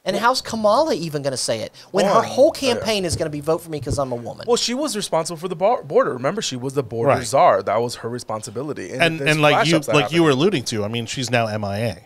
And 0.07 0.17
how's 0.17 0.41
Kamala 0.41 0.95
even 0.95 1.23
going 1.23 1.33
to 1.33 1.37
say 1.37 1.61
it 1.61 1.73
when 1.91 2.07
her 2.07 2.23
whole 2.23 2.53
yeah. 2.55 2.75
campaign 2.75 3.05
is 3.05 3.17
going 3.17 3.27
to 3.27 3.31
be 3.31 3.41
vote 3.41 3.59
for 3.61 3.69
me 3.71 3.79
because 3.79 3.99
I'm 3.99 4.13
a 4.13 4.17
woman? 4.17 4.47
Well, 4.47 4.57
she 4.57 4.73
was 4.73 4.97
responsible 4.97 5.37
for 5.37 5.49
the 5.49 5.57
bar- 5.57 5.83
border. 5.83 6.13
Remember, 6.15 6.41
she 6.41 6.57
was 6.57 6.75
the 6.75 6.83
border 6.85 7.11
Right. 7.11 7.27
czar. 7.27 7.63
That 7.63 7.83
was 7.83 7.97
her 7.97 8.09
responsibility. 8.09 8.93
And 8.93 9.19
there's 9.19 9.33
and 9.33 9.43
like 9.43 9.67
you 9.67 9.77
ups 9.77 9.87
that 9.89 9.95
like 9.97 10.13
you 10.13 10.23
were 10.23 10.31
alluding 10.31 10.65
to, 10.67 10.85
I 10.85 10.89
mean, 10.89 11.07
she's 11.07 11.29
now 11.31 11.47
MIA. 11.47 11.99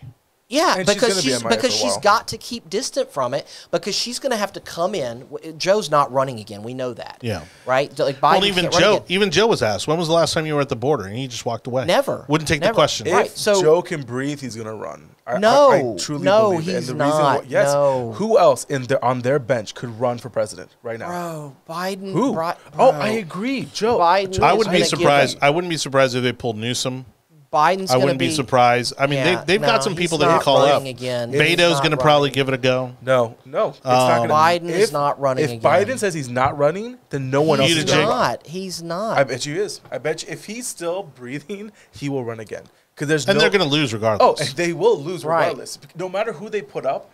Yeah, 0.50 0.74
And 0.78 0.84
because 0.86 1.00
gonna 1.02 1.14
be 1.14 1.20
she's 1.30 1.42
because 1.44 1.64
a 1.72 1.76
she's 1.76 1.92
while. 1.92 2.00
got 2.00 2.28
to 2.28 2.36
keep 2.36 2.68
distant 2.68 3.10
from 3.12 3.34
it 3.34 3.46
because 3.70 3.94
she's 3.94 4.18
going 4.18 4.32
to 4.32 4.36
have 4.36 4.52
to 4.54 4.60
come 4.60 4.96
in. 4.96 5.26
Joe's 5.56 5.90
not 5.90 6.12
running 6.12 6.40
again. 6.40 6.64
We 6.64 6.74
know 6.74 6.92
that. 6.92 7.18
Yeah. 7.22 7.44
Right. 7.64 7.96
Like 7.98 8.16
Biden 8.16 8.20
well, 8.40 8.44
even 8.44 8.70
Joe, 8.72 9.04
even 9.08 9.30
Joe 9.30 9.46
was 9.46 9.62
asked, 9.62 9.86
"When 9.86 9.96
was 9.96 10.08
the 10.08 10.14
last 10.14 10.34
time 10.34 10.46
you 10.46 10.56
were 10.56 10.60
at 10.60 10.68
the 10.68 10.74
border?" 10.76 11.04
And 11.04 11.16
he 11.16 11.28
just 11.28 11.46
walked 11.46 11.68
away. 11.68 11.84
Never. 11.86 12.24
Wouldn't 12.28 12.48
take 12.48 12.62
the 12.62 12.72
question. 12.72 13.06
If 13.06 13.12
Right, 13.14 13.30
so- 13.30 13.62
Joe 13.62 13.80
can 13.80 14.02
breathe, 14.02 14.40
he's 14.40 14.56
gonna 14.56 14.74
run. 14.74 15.10
I, 15.24 15.34
I- 15.34 15.38
No, 15.38 15.70
I, 15.70 15.96
truly 15.98 16.24
no, 16.24 16.50
believe 16.50 16.68
it. 16.68 16.72
he's 16.72 16.88
and 16.88 17.00
the 17.00 17.04
reason 17.04 17.18
not. 17.20 17.42
why- 17.42 17.46
yes. 17.48 17.72
No. 17.72 18.12
Who 18.16 18.36
else 18.36 18.64
in 18.64 18.82
their 18.84 19.04
on 19.04 19.20
their 19.20 19.38
bench 19.38 19.74
could 19.76 20.00
run 20.00 20.18
for 20.18 20.30
president 20.30 20.70
right 20.82 20.98
now? 20.98 21.06
Bro, 21.08 21.56
Biden. 21.68 22.12
Who? 22.12 22.32
Bri- 22.34 22.54
Oh, 22.76 22.90
I 22.90 23.10
agree, 23.10 23.68
Joe. 23.72 23.98
Biden 24.00 24.40
I 24.40 24.52
wouldn't 24.54 24.74
be 24.74 24.82
surprised. 24.82 25.36
them- 25.36 25.44
I 25.44 25.50
wouldn't 25.50 25.70
be 25.70 25.76
surprised 25.76 26.16
if 26.16 26.24
they 26.24 26.32
pulled 26.32 26.56
Newsom. 26.56 27.04
Biden's 27.52 27.90
I 27.90 27.96
wouldn't 27.96 28.18
be, 28.20 28.30
surprised. 28.30 28.94
I 28.96 29.08
mean, 29.08 29.18
Yeah, 29.18 29.40
they, 29.40 29.44
they've 29.54 29.60
no, 29.60 29.66
got 29.66 29.82
some 29.82 29.94
he's 29.94 30.00
people 30.02 30.18
they 30.18 30.26
not 30.26 30.36
can 30.36 30.44
call 30.44 30.58
up. 30.58 30.84
again. 30.84 31.32
Beto's 31.32 31.78
going 31.80 31.90
to 31.90 31.96
probably 31.96 32.30
give 32.30 32.46
it 32.48 32.54
a 32.54 32.58
go. 32.58 32.94
No, 33.02 33.36
no, 33.44 33.70
it's 33.70 33.84
not 33.84 34.20
Um, 34.20 34.28
gonna. 34.28 34.34
Biden 34.34 34.68
is 34.68 34.92
not 34.92 35.18
running. 35.18 35.44
If 35.44 35.50
again. 35.50 35.62
Biden 35.62 35.98
says 35.98 36.14
he's 36.14 36.28
not 36.28 36.56
running, 36.56 36.98
then 37.10 37.28
no 37.28 37.42
one 37.42 37.58
else 37.58 37.68
He's 37.70 37.78
is 37.78 37.82
He's 37.84 37.92
gonna 37.92 38.02
Jake. 38.02 38.08
run. 38.08 38.18
not. 38.18 38.46
He's 38.46 38.82
not. 38.84 39.18
I 39.18 39.24
bet 39.24 39.46
you 39.46 39.54
he 39.54 39.60
is. 39.60 39.80
I 39.90 39.98
bet 39.98 40.22
you 40.22 40.28
if 40.30 40.44
he's 40.44 40.68
still 40.68 41.02
breathing, 41.02 41.72
he 41.90 42.08
will 42.08 42.24
run 42.24 42.38
again. 42.38 42.62
Because 42.94 43.08
there's 43.08 43.26
And 43.28 43.36
no, 43.36 43.40
they're 43.40 43.50
going 43.50 43.66
to 43.68 43.74
lose 43.74 43.92
Oh, 43.94 43.96
regardless. 43.96 44.40
and 44.48 44.56
they 44.56 44.72
will 44.72 45.00
lose 45.00 45.24
Right. 45.24 45.44
regardless. 45.46 45.78
No 45.96 46.08
matter 46.08 46.32
who 46.34 46.48
they 46.50 46.60
put 46.62 46.84
up, 46.86 47.10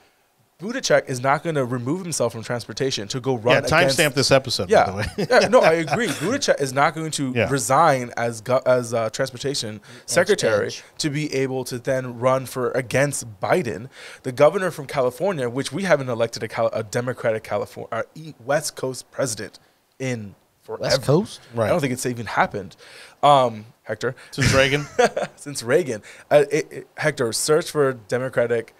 Buttigieg 0.59 1.07
is 1.07 1.21
not 1.21 1.43
going 1.43 1.55
to 1.57 1.67
remove 1.67 2.01
himself 2.03 2.33
from 2.33 2.43
transportation 2.43 3.09
to 3.09 3.21
go 3.21 3.35
run. 3.37 3.57
yeah, 3.57 3.59
against- 3.79 3.99
timestamp 3.99 4.15
this 4.15 4.31
episode, 4.31 4.71
Yeah, 4.71 4.87
by 4.87 4.91
the 4.91 4.97
way. 4.97 5.27
yeah, 5.43 5.49
no, 5.49 5.61
I 5.61 5.73
agree. 5.85 6.07
Buttigieg 6.07 6.59
is 6.63 6.73
not 6.73 6.95
going 6.95 7.11
to 7.13 7.33
Yeah. 7.37 7.51
resign 7.51 8.11
as 8.17 8.43
as 8.65 8.95
uh, 8.95 9.11
transportation 9.11 9.83
secretary 10.07 10.69
edge. 10.69 10.83
to 10.99 11.11
be 11.11 11.33
able 11.35 11.65
to 11.65 11.79
then 11.79 12.19
run 12.19 12.47
for 12.47 12.71
against 12.71 13.39
Biden, 13.39 13.91
the 14.23 14.33
governor 14.33 14.71
from 14.71 14.87
California, 14.87 15.51
which 15.51 15.73
we 15.73 15.83
haven't 15.83 16.09
elected 16.09 16.43
a, 16.43 16.49
Cal- 16.49 16.71
a 16.73 16.83
Democratic 16.83 17.45
California 17.45 17.89
uh, 17.93 18.03
e- 18.15 18.33
West 18.43 18.77
Coast 18.77 19.11
president 19.11 19.59
in 19.99 20.35
forever. 20.63 20.85
West 20.85 21.03
Coast? 21.03 21.41
Right. 21.55 21.67
I 21.67 21.69
don't 21.69 21.81
think 21.81 21.93
it's 21.93 22.07
even 22.07 22.25
happened. 22.25 22.77
Um, 23.23 23.67
Hector, 23.83 24.17
Since 24.31 24.55
Reagan? 24.55 24.87
since 25.37 25.63
Reagan, 25.63 26.03
uh, 26.31 26.45
it, 26.51 26.67
it- 26.73 26.89
Hector, 26.97 27.31
search 27.35 27.71
for 27.71 27.93
Democratic 27.93 28.75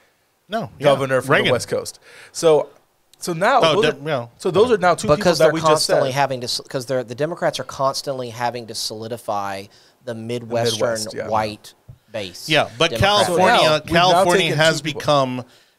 No. 0.49 0.71
yeah, 0.79 0.85
governor 0.85 1.21
from 1.23 1.33
Reagan. 1.33 1.47
the 1.47 1.53
West 1.53 1.69
Coast. 1.69 1.99
So, 2.33 2.71
so 3.19 3.33
now, 3.33 3.61
Oh, 3.63 3.75
those 3.83 3.95
de- 3.95 4.01
are, 4.01 4.09
yeah. 4.09 4.27
so 4.39 4.51
those 4.51 4.71
are 4.71 4.79
now 4.79 4.95
two 4.95 5.09
because 5.09 5.19
people 5.19 5.33
they're 5.39 5.47
that 5.49 5.55
we 5.55 5.61
just 5.61 5.69
constantly 5.71 6.11
said. 6.11 6.15
having 6.19 6.41
to 6.43 6.63
because 6.63 6.87
they're 6.87 7.03
the 7.05 7.15
Democrats 7.15 7.59
are 7.59 7.65
constantly 7.65 8.31
having 8.31 8.67
to 8.69 8.75
solidify 8.75 9.65
the 10.05 10.15
Midwestern 10.15 10.79
Midwest, 10.91 11.15
yeah. 11.15 11.29
white 11.29 11.75
base. 12.13 12.49
Yeah, 12.49 12.71
but 12.79 12.91
Democrat. 12.91 13.27
California, 13.27 13.47
now, 13.47 13.81
we've 13.85 13.93
now 13.93 14.13
California 14.13 14.55
has 14.57 14.81
two 14.81 14.85
people. 14.85 15.01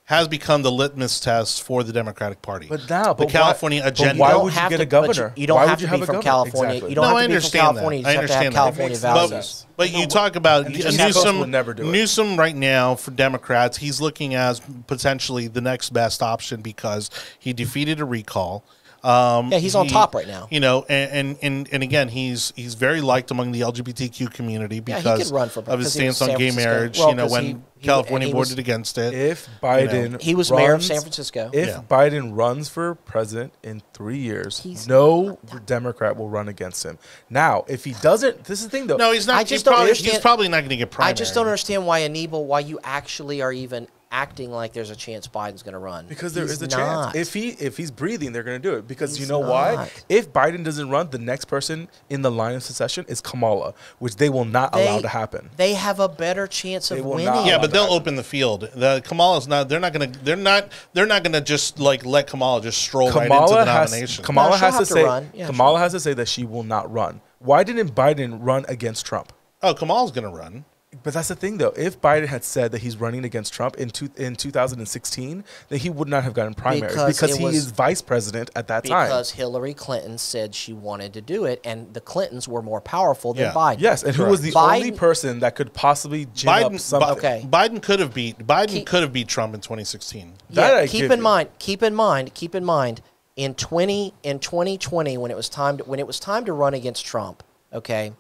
Become 0.08 0.18
has 0.18 0.28
become 0.30 0.62
the 0.62 0.72
litmus 0.72 1.20
test 1.20 1.62
for 1.64 1.84
the 1.84 1.92
Democratic 1.92 2.42
Party. 2.42 2.68
But 2.70 2.90
now, 2.90 3.08
the 3.14 3.14
but 3.16 3.26
why- 3.26 3.32
California 3.32 3.82
but 3.84 3.92
agenda. 3.94 4.22
why 4.22 4.36
would 4.36 4.54
you 4.54 4.60
have 4.60 4.70
get 4.70 4.78
to- 4.78 4.84
a 4.84 4.86
but 4.86 4.96
you- 5.08 5.08
governor? 5.14 5.34
You, 5.36 5.48
don't 5.48 5.56
Why 5.58 5.66
have 5.68 5.80
to 5.80 5.86
you 5.86 5.92
be 5.92 6.06
from? 6.06 6.22
California. 6.22 6.74
Exactly. 6.76 6.90
You 6.90 6.96
don't 6.96 7.04
no, 7.04 7.08
have 7.10 7.18
I 7.18 7.22
to 7.24 7.28
be 7.28 7.40
from 7.42 7.52
California. 7.52 8.04
that. 8.04 8.08
I 8.10 8.12
You 8.14 8.22
just 8.22 8.34
have 8.34 8.42
to 8.42 8.48
understand 8.48 8.54
have 8.54 8.54
that. 8.54 8.58
California 8.58 8.86
It 8.86 8.90
makes 8.90 9.04
no 9.04 9.14
values. 9.14 9.30
sense. 9.48 9.66
But 9.76 9.92
you 9.92 10.08
talk 10.08 10.36
about 10.36 10.66
And 10.68 10.76
just 10.76 10.98
have 10.98 11.08
Newsom. 11.14 11.52
never 11.52 11.74
do 11.74 11.84
it. 11.84 11.92
Newsom 11.92 12.38
right 12.38 12.56
now 12.56 12.96
for 12.96 13.12
Democrats, 13.12 13.78
he's 13.78 14.00
looking 14.02 14.34
as 14.34 14.62
potentially 14.88 15.48
the 15.48 15.62
next 15.62 15.90
best 15.92 16.24
option 16.24 16.62
because 16.62 17.10
he 17.38 17.54
defeated 17.54 18.00
a 18.00 18.06
recall. 18.06 18.64
Um, 19.08 19.52
Yeah, 19.52 19.60
he's 19.60 19.76
on 19.76 19.88
top 19.88 20.14
right 20.14 20.28
now. 20.28 20.48
You 20.50 20.60
know, 20.60 20.86
and, 20.90 21.12
and 21.12 21.38
and 21.42 21.70
and 21.72 21.84
again, 21.84 22.10
he's 22.10 22.52
he's 22.56 22.74
very 22.74 23.00
liked 23.02 23.32
among 23.32 23.52
the 23.54 23.62
LGBTQ 23.62 24.34
community 24.34 24.80
because 24.82 25.28
could 25.30 25.34
run 25.34 25.50
for- 25.50 25.62
of 25.62 25.80
his 25.80 25.94
because 25.94 25.94
he 25.96 26.06
was 26.08 26.18
stance 26.18 26.22
on 26.34 26.38
gay 26.38 26.52
marriage. 26.52 27.00
Well, 27.00 27.10
you 27.10 27.16
know, 27.16 27.28
when 27.28 27.44
he- 27.44 27.56
he- 27.80 27.86
California 27.88 28.28
and 28.28 28.34
he 28.34 28.40
was- 28.40 28.50
voted 28.50 28.60
against 28.60 28.98
it. 28.98 29.14
If 29.14 29.48
Biden, 29.64 30.20
He 30.22 30.34
was 30.36 30.52
mayor 30.52 30.64
of 30.66 30.70
runs- 30.80 30.88
San 30.88 31.00
Francisco. 31.02 31.50
If 31.54 31.68
Yeah. 31.68 31.82
Biden 31.90 32.32
runs 32.36 32.68
for 32.70 32.96
president 32.96 33.54
in 33.64 33.82
three 33.94 34.18
years, 34.18 34.60
He's 34.60 34.88
no 34.88 35.38
Democrat 35.66 36.18
will 36.18 36.28
run 36.30 36.48
against 36.48 36.84
him. 36.84 36.98
Now, 37.30 37.66
if 37.68 37.86
he 37.86 37.94
doesn't, 38.02 38.44
this 38.46 38.60
is 38.60 38.66
the 38.66 38.72
thing 38.72 38.88
though. 38.88 38.98
no, 38.98 39.12
he's 39.14 39.28
not. 39.28 39.38
I 39.38 39.40
he's 39.42 39.50
just 39.50 39.66
don't 39.66 39.76
probably, 39.76 39.90
He's 39.92 40.00
understand- 40.02 40.22
probably 40.22 40.48
not 40.50 40.58
going 40.62 40.70
to 40.72 40.76
get 40.78 40.92
primary. 40.92 41.12
I 41.12 41.14
just 41.14 41.34
don't 41.34 41.46
understand 41.46 41.86
why 41.86 42.00
Anibal, 42.00 42.46
why 42.46 42.60
you 42.62 42.80
actually 42.84 43.42
are 43.42 43.54
even 43.54 43.88
acting 44.12 44.52
like 44.52 44.74
there's 44.74 44.90
a 44.90 44.96
chance 44.96 45.28
Biden's 45.28 45.64
going 45.64 45.74
to 45.74 45.80
run. 45.80 46.06
Because 46.08 46.34
there 46.34 46.44
He's 46.46 46.54
is 46.54 46.62
a 46.62 46.68
not. 46.68 47.14
chance. 47.14 47.16
If 47.16 47.34
he 47.34 47.50
if 47.50 47.76
he's 47.78 47.92
breathing, 47.92 48.32
they're 48.32 48.44
going 48.44 48.62
to 48.62 48.70
do 48.72 48.76
it. 48.78 48.88
Because 48.88 49.18
you 49.18 49.24
He's 49.24 49.30
know 49.30 49.40
why? 49.40 49.90
If 50.10 50.32
Biden 50.32 50.64
doesn't 50.64 50.90
run, 50.90 51.10
the 51.10 51.18
next 51.20 51.46
person 51.46 51.88
in 52.10 52.22
the 52.22 52.32
line 52.32 52.56
of 52.56 52.64
succession 52.64 53.06
is 53.08 53.20
Kamala, 53.22 53.74
which 54.00 54.16
they 54.16 54.30
will 54.30 54.46
not 54.46 54.72
They- 54.74 54.88
allow 54.88 55.00
to 55.02 55.08
happen. 55.08 55.50
They 55.58 55.74
have 55.74 56.00
a 56.00 56.08
better 56.08 56.48
chance 56.48 56.90
They 56.90 57.00
of 57.00 57.06
winning. 57.06 57.26
Yeah, 57.46 57.58
but 57.60 57.72
they'll 57.72 57.88
that. 57.88 57.92
open 57.92 58.16
the 58.16 58.24
field. 58.24 58.70
The 58.74 59.02
Kamala's 59.06 59.48
not. 59.48 59.70
They're 59.70 59.80
not 59.80 59.94
going 59.94 60.12
to. 60.12 60.20
They're 60.24 60.36
not. 60.36 60.72
They're 60.94 61.06
not 61.06 61.24
going 61.24 61.34
to 61.34 61.42
just 61.42 61.80
like 61.80 62.06
let 62.06 62.28
Kamala 62.28 62.62
just 62.62 62.78
stroll 62.80 63.12
right 63.12 63.30
into 63.32 63.54
the 63.54 63.66
has 63.66 63.92
nomination. 63.92 64.24
Kamala 64.24 64.50
No, 64.52 64.56
has 64.58 64.60
to 64.74 64.78
have 64.78 64.80
to 64.80 64.86
say 64.94 65.04
run. 65.04 65.30
Yeah, 65.34 65.48
Kamala 65.48 65.80
has 65.80 65.92
to 65.92 66.00
say 66.00 66.14
that 66.14 66.28
she 66.28 66.44
will 66.46 66.64
not 66.64 66.92
run. 66.92 67.22
Why 67.40 67.64
didn't 67.64 67.94
Biden 67.94 68.38
run 68.42 68.66
against 68.68 69.06
Trump? 69.06 69.34
oh, 69.64 69.74
Kamala's 69.74 70.12
going 70.12 70.24
to 70.24 70.30
run. 70.36 70.66
But 71.04 71.14
that's 71.14 71.28
the 71.28 71.36
thing, 71.36 71.58
though. 71.58 71.74
If 71.76 72.00
Biden 72.00 72.28
had 72.28 72.46
said 72.46 72.72
that 72.72 72.82
he's 72.82 72.96
running 72.96 73.26
against 73.26 73.52
Trump 73.54 73.76
in 73.76 73.90
two, 73.90 74.10
in 74.16 74.38
2016, 74.38 75.44
then 75.68 75.80
he 75.80 75.90
would 75.90 76.08
not 76.08 76.24
have 76.24 76.34
gotten 76.34 76.54
primary 76.54 76.88
Because 76.88 77.20
because, 77.20 77.36
he 77.36 77.44
was- 77.44 77.56
is 77.56 77.66
vice 77.72 78.02
president 78.02 78.50
at 78.56 78.70
that 78.70 78.86
time. 78.86 79.08
because 79.08 79.32
Hillary 79.32 79.74
Clinton 79.74 80.18
said 80.18 80.56
she 80.56 80.72
wanted 80.72 81.14
to 81.14 81.22
do 81.22 81.44
it, 81.44 81.60
and 81.66 81.94
the 81.94 82.00
Clintons 82.00 82.48
were 82.48 82.62
more 82.62 82.80
powerful 82.80 83.34
than 83.34 83.44
Yeah. 83.48 83.52
Biden. 83.54 83.82
Yes, 83.82 84.02
and 84.04 84.16
who 84.16 84.26
was 84.26 84.40
the 84.42 84.54
only 84.56 84.94
person 84.94 85.40
that 85.40 85.56
could 85.56 85.74
possibly 85.74 86.26
gin 86.34 86.50
Biden. 86.50 86.76
up 86.76 86.80
something? 86.80 87.10
Okay. 87.18 87.46
Biden 87.52 87.82
could 87.82 88.00
have 88.00 88.14
beat. 88.14 88.40
Biden 88.48 88.70
Keep- 88.70 88.88
could 88.88 89.02
have 89.02 89.12
beat 89.12 89.28
Trump 89.28 89.54
in 89.54 89.60
2016. 89.60 90.36
That 90.52 90.72
yeah, 90.74 90.80
I 90.84 90.88
keep 90.88 91.04
in 91.12 91.18
you. 91.18 91.24
mind, 91.24 91.50
keep 91.60 91.84
in 91.84 91.96
mind, 91.96 92.34
keep 92.34 92.56
in 92.56 92.64
mind. 92.64 93.02
In 93.36 93.54
twenty 93.56 94.14
in 94.24 94.40
twenty 94.40 94.78
twenty, 94.80 95.16
when 95.18 95.30
it 95.32 95.38
was 95.38 95.48
time 95.50 95.78
to, 95.78 95.84
when 95.84 96.00
it 96.00 96.08
was 96.08 96.20
time 96.20 96.46
to 96.46 96.54
run 96.54 96.74
against 96.74 97.06
Trump, 97.06 97.44
okay, 97.72 98.14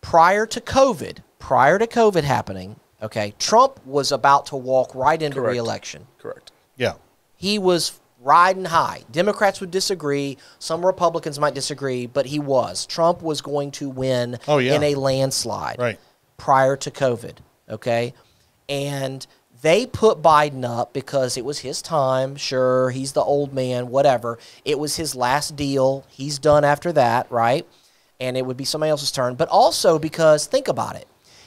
prior 0.00 0.46
to 0.46 0.60
COVID, 0.60 1.18
prior 1.44 1.78
to 1.78 1.86
COVID 1.86 2.24
happening, 2.24 2.76
okay, 3.02 3.34
Trump 3.38 3.78
was 3.84 4.10
about 4.12 4.46
to 4.46 4.56
walk 4.56 4.94
right 4.94 5.20
into 5.20 5.36
Correct. 5.40 5.52
reelection. 5.52 6.06
Correct. 6.18 6.52
Yeah. 6.76 6.94
He 7.36 7.58
was 7.58 8.00
riding 8.22 8.64
high. 8.64 9.02
Democrats 9.12 9.60
would 9.60 9.70
disagree. 9.70 10.38
Some 10.58 10.84
Republicans 10.86 11.38
might 11.38 11.52
disagree, 11.52 12.06
but 12.06 12.24
he 12.24 12.38
was. 12.38 12.86
Trump 12.86 13.20
was 13.20 13.42
going 13.42 13.72
to 13.72 13.90
win 13.90 14.38
Oh, 14.48 14.56
yeah. 14.56 14.74
in 14.74 14.82
a 14.82 14.94
landslide 14.94 15.76
Right. 15.78 16.00
prior 16.38 16.76
to 16.76 16.90
COVID. 16.90 17.34
Okay. 17.68 18.14
And 18.66 19.26
they 19.60 19.84
put 19.84 20.22
Biden 20.22 20.64
up 20.64 20.94
because 20.94 21.36
it 21.36 21.44
was 21.44 21.58
his 21.58 21.82
time. 21.82 22.36
Sure, 22.36 22.88
he's 22.88 23.12
the 23.12 23.20
old 23.22 23.52
man, 23.52 23.88
whatever. 23.88 24.38
It 24.64 24.78
was 24.78 24.96
his 24.96 25.14
last 25.14 25.56
deal. 25.56 26.06
He's 26.08 26.38
done 26.38 26.64
after 26.64 26.90
that, 26.92 27.30
right? 27.30 27.66
And 28.18 28.38
it 28.38 28.46
would 28.46 28.56
be 28.56 28.64
somebody 28.64 28.88
else's 28.88 29.12
turn. 29.12 29.34
But 29.34 29.50
also 29.50 29.98
because, 29.98 30.46
think 30.46 30.68
about 30.68 30.96
it. 30.96 31.06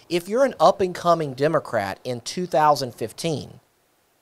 If 0.09 0.29
you're 0.29 0.45
an 0.45 0.55
up 0.59 0.81
and 0.81 0.95
coming 0.95 1.33
Democrat 1.33 1.99
in 2.03 2.21
2015, 2.21 3.59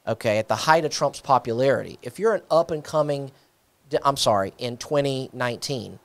okay, 0.08 0.38
at 0.40 0.48
the 0.48 0.56
height 0.56 0.86
of 0.86 0.92
Trump's 0.92 1.22
popularity, 1.22 2.00
if 2.02 2.18
you're 2.18 2.34
an 2.34 2.42
up 2.50 2.72
and 2.72 2.84
coming, 2.84 3.32
I'm 4.04 4.18
sorry, 4.18 4.54
in 4.58 4.78
2019, 4.78 6.00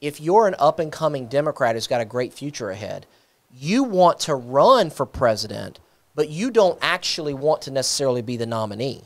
if 0.00 0.20
you're 0.20 0.46
an 0.46 0.54
up 0.58 0.78
and 0.78 0.92
coming 0.92 1.26
Democrat 1.26 1.74
who's 1.74 1.86
got 1.86 2.00
a 2.00 2.04
great 2.04 2.32
future 2.32 2.70
ahead, 2.70 3.06
you 3.52 3.82
want 3.82 4.20
to 4.20 4.34
run 4.34 4.90
for 4.90 5.06
president, 5.06 5.80
but 6.14 6.28
you 6.28 6.50
don't 6.50 6.78
actually 6.82 7.34
want 7.34 7.62
to 7.62 7.70
necessarily 7.70 8.22
be 8.22 8.36
the 8.36 8.46
nominee. 8.46 9.04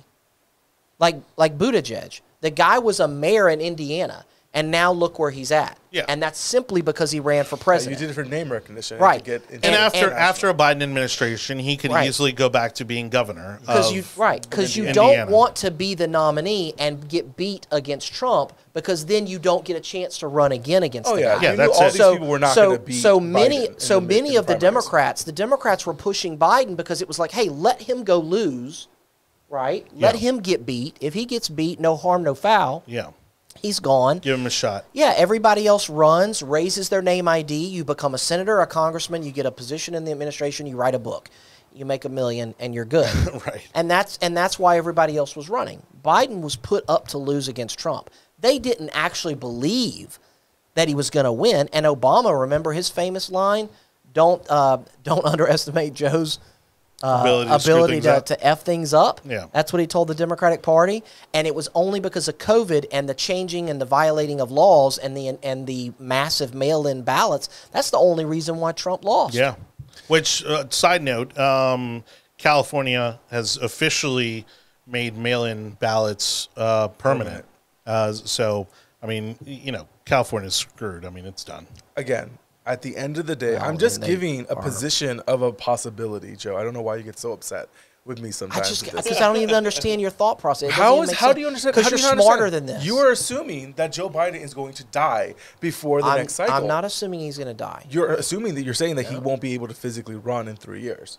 Like 0.99 1.17
like 1.37 1.57
Buttigieg, 1.57 2.21
the 2.41 2.51
guy 2.51 2.79
was 2.79 3.01
a 3.01 3.09
mayor 3.09 3.49
in 3.49 3.61
Indiana, 3.61 4.25
and 4.53 4.71
now 4.71 4.91
look 4.93 5.19
where 5.19 5.31
he's 5.31 5.53
at. 5.53 5.79
Yeah. 5.93 6.05
And 6.09 6.21
that's 6.23 6.39
simply 6.39 6.83
because 6.83 7.11
he 7.13 7.21
ran 7.21 7.45
for 7.45 7.55
Yeah, 7.57 7.61
you 7.61 7.65
president. 7.65 7.99
did 8.01 8.11
it 8.11 8.15
for 8.15 8.25
name 8.25 8.51
recognition, 8.51 8.99
Right. 8.99 9.27
And, 9.27 9.43
And- 9.53 9.65
after 9.67 10.09
and- 10.11 10.19
after 10.19 10.49
a 10.49 10.55
Biden 10.55 10.83
administration, 10.83 11.59
he 11.61 11.77
could 11.77 11.93
Right. 11.93 12.09
easily 12.09 12.33
go 12.33 12.49
back 12.49 12.75
to 12.77 12.85
being 12.85 13.09
governor. 13.11 13.59
because 13.61 13.93
you 13.93 14.05
right 14.17 14.43
because 14.49 14.77
you 14.77 14.87
Indiana. 14.87 15.17
don't 15.27 15.31
want 15.31 15.55
to 15.57 15.71
be 15.71 15.95
the 15.95 16.07
nominee 16.09 16.75
and 16.79 17.09
get 17.09 17.37
beat 17.37 17.67
against 17.71 18.13
Trump 18.13 18.53
because 18.75 19.07
then 19.07 19.27
you 19.29 19.39
don't 19.39 19.65
get 19.65 19.77
a 19.77 19.81
chance 19.81 20.19
to 20.19 20.27
run 20.27 20.51
again 20.53 20.83
against 20.83 21.09
Oh 21.09 21.15
the 21.15 21.23
yeah, 21.23 21.35
guy. 21.37 21.43
Yeah, 21.43 21.55
that's 21.57 21.79
all 21.79 21.87
it. 21.89 21.93
these 21.93 22.03
people 22.07 22.27
were 22.29 22.39
not 22.41 22.55
so, 22.55 22.67
going 22.71 22.79
to 22.79 22.85
beat 22.87 23.03
so 23.03 23.21
many 23.21 23.67
in 23.67 23.79
so 23.81 24.01
many 24.01 24.37
of 24.37 24.47
the. 24.47 24.55
Democrats, 24.57 25.23
the 25.25 25.33
Democrats 25.33 25.87
were 25.87 25.95
pushing 25.95 26.37
Biden 26.37 26.77
because 26.77 27.01
it 27.01 27.09
was 27.09 27.19
like, 27.19 27.31
hey, 27.33 27.49
let 27.49 27.83
him 27.83 28.05
go 28.05 28.19
lose, 28.19 28.89
right? 29.49 29.87
Let 29.97 30.15
Yeah. 30.17 30.21
him 30.21 30.41
get 30.41 30.67
beat. 30.67 30.97
If 31.01 31.15
he 31.15 31.25
gets 31.25 31.49
beat, 31.49 31.81
no 31.81 31.97
harm, 31.97 32.23
no 32.25 32.35
foul. 32.35 32.83
Yeah. 32.87 33.07
He's 33.61 33.81
gone. 33.81 34.19
Give 34.19 34.39
him 34.39 34.47
a 34.47 34.51
shot. 34.51 34.87
Yeah, 34.93 35.13
everybody 35.17 35.67
else 35.67 35.91
runs, 35.91 36.43
raises 36.43 36.89
their 36.89 37.03
name 37.03 37.29
ID. 37.29 37.55
You 37.55 37.85
become 37.85 38.15
a 38.15 38.19
senator, 38.19 38.61
a 38.61 38.67
congressman. 38.67 39.23
You 39.23 39.33
get 39.33 39.45
a 39.47 39.51
position 39.51 39.95
in 39.95 40.05
the 40.05 40.13
administration. 40.13 40.67
You 40.67 40.77
write 40.77 40.95
a 40.95 40.99
book. 40.99 41.29
You 41.75 41.85
make 41.85 42.05
a 42.05 42.09
million, 42.09 42.55
and 42.59 42.75
you're 42.75 42.85
good. 42.85 43.11
Right. 43.47 43.67
And 43.75 43.91
that's 43.91 44.19
and 44.19 44.37
that's 44.37 44.59
why 44.59 44.77
everybody 44.77 45.17
else 45.17 45.37
was 45.37 45.49
running. 45.49 45.83
Biden 46.05 46.41
was 46.41 46.57
put 46.57 46.85
up 46.89 47.09
to 47.09 47.19
lose 47.19 47.49
against 47.49 47.79
Trump. 47.79 48.11
They 48.41 48.59
didn't 48.59 48.91
actually 48.91 49.35
believe 49.35 50.19
that 50.75 50.89
he 50.89 50.95
was 50.95 51.11
going 51.11 51.25
to 51.25 51.33
win. 51.33 51.69
And 51.73 51.87
Obama, 51.87 52.39
remember 52.39 52.73
his 52.73 52.89
famous 52.89 53.31
line: 53.31 53.69
"Don't 54.13 54.43
uh, 54.51 54.79
don't 55.05 55.25
underestimate 55.33 55.95
Joe's." 55.95 56.39
Uh, 57.03 57.21
Ability 57.23 57.49
to 57.49 57.55
ability 57.57 58.01
to, 58.03 58.21
to 58.27 58.47
f 58.47 58.63
things 58.63 58.93
up. 58.93 59.23
Yeah. 59.25 59.47
That's 59.53 59.73
what 59.73 59.81
he 59.81 59.87
told 59.87 60.09
the 60.09 60.15
Democratic 60.15 60.61
Party, 60.61 61.03
and 61.33 61.47
it 61.47 61.55
was 61.55 61.71
only 61.75 61.99
because 61.99 62.29
of 62.29 62.37
COVID 62.37 62.85
and 62.93 63.09
the 63.09 63.15
changing 63.15 63.71
and 63.71 63.81
the 63.81 63.87
violating 63.87 64.39
of 64.39 64.51
laws 64.51 64.99
and 64.99 65.17
the 65.17 65.39
and 65.43 65.67
the 65.67 65.93
massive 65.99 66.53
mail-in 66.55 67.01
ballots. 67.03 67.49
That's 67.73 67.91
the 67.91 67.97
only 67.97 68.27
reason 68.27 68.59
why 68.59 68.73
Trump 68.73 69.03
lost. 69.05 69.35
Yeah. 69.35 69.55
Which 70.09 70.45
uh, 70.45 70.69
side 70.69 71.03
note, 71.03 71.39
um, 71.39 72.05
California 72.37 73.19
has 73.31 73.57
officially 73.57 74.45
made 74.87 75.17
mail-in 75.17 75.71
ballots 75.81 76.51
uh, 76.57 76.89
permanent. 76.89 77.47
Uh, 77.87 78.13
so 78.13 78.67
I 79.03 79.07
mean, 79.07 79.39
you 79.47 79.73
know, 79.73 79.89
California's 80.05 80.55
screwed. 80.55 81.07
I 81.07 81.11
mean, 81.11 81.25
it's 81.25 81.45
done. 81.45 81.67
again, 81.97 82.39
at 82.67 82.83
the 82.83 82.97
end 82.97 83.19
of 83.19 83.27
the 83.27 83.37
day, 83.37 83.55
Well, 83.55 83.65
I'm 83.65 83.79
just 83.79 84.03
giving 84.03 84.47
a 84.49 84.55
are. 84.55 84.63
position 84.63 85.21
of 85.21 85.43
a 85.43 85.53
possibility, 85.53 86.37
Joe. 86.37 86.57
I 86.57 86.63
don't 86.63 86.75
know 86.75 86.83
why 86.83 86.97
you 86.97 87.03
get 87.03 87.19
so 87.19 87.33
upset 87.33 87.69
with 88.05 88.21
me 88.21 88.29
I 88.29 88.33
sometimes. 88.33 88.83
because 88.83 89.17
I 89.17 89.21
don't 89.21 89.37
even 89.37 89.55
understand 89.55 90.01
your 90.01 90.11
thought 90.11 90.39
process. 90.39 90.71
How 90.71 91.03
is 91.03 91.13
how 91.13 91.29
sense. 91.29 91.35
do 91.35 91.41
you 91.41 91.47
understand? 91.47 91.75
Because 91.75 91.91
you're 91.91 91.99
you 91.99 92.23
smarter 92.23 92.45
understand? 92.45 92.69
than 92.69 92.77
this. 92.77 92.85
You 92.85 92.97
are 92.99 93.11
assuming 93.11 93.73
that 93.75 93.93
Joe 93.93 94.09
Biden 94.09 94.41
is 94.41 94.55
going 94.55 94.73
to 94.75 94.85
die 94.85 95.35
before 95.61 96.01
the 96.01 96.09
I'm, 96.09 96.19
next 96.19 96.35
cycle. 96.35 96.55
I'm 96.55 96.67
not 96.67 96.85
assuming 96.85 97.21
he's 97.21 97.37
going 97.37 97.49
to 97.49 97.55
die. 97.55 97.87
You're 97.91 98.13
assuming 98.15 98.55
that 98.55 98.63
you're 98.63 98.75
saying 98.75 98.97
that 98.97 99.07
he 99.07 99.17
won't 99.17 99.41
be 99.41 99.55
able 99.55 99.69
to 99.69 99.75
physically 99.75 100.17
run 100.17 100.49
in 100.49 100.57
three 100.57 100.81
years. 100.81 101.19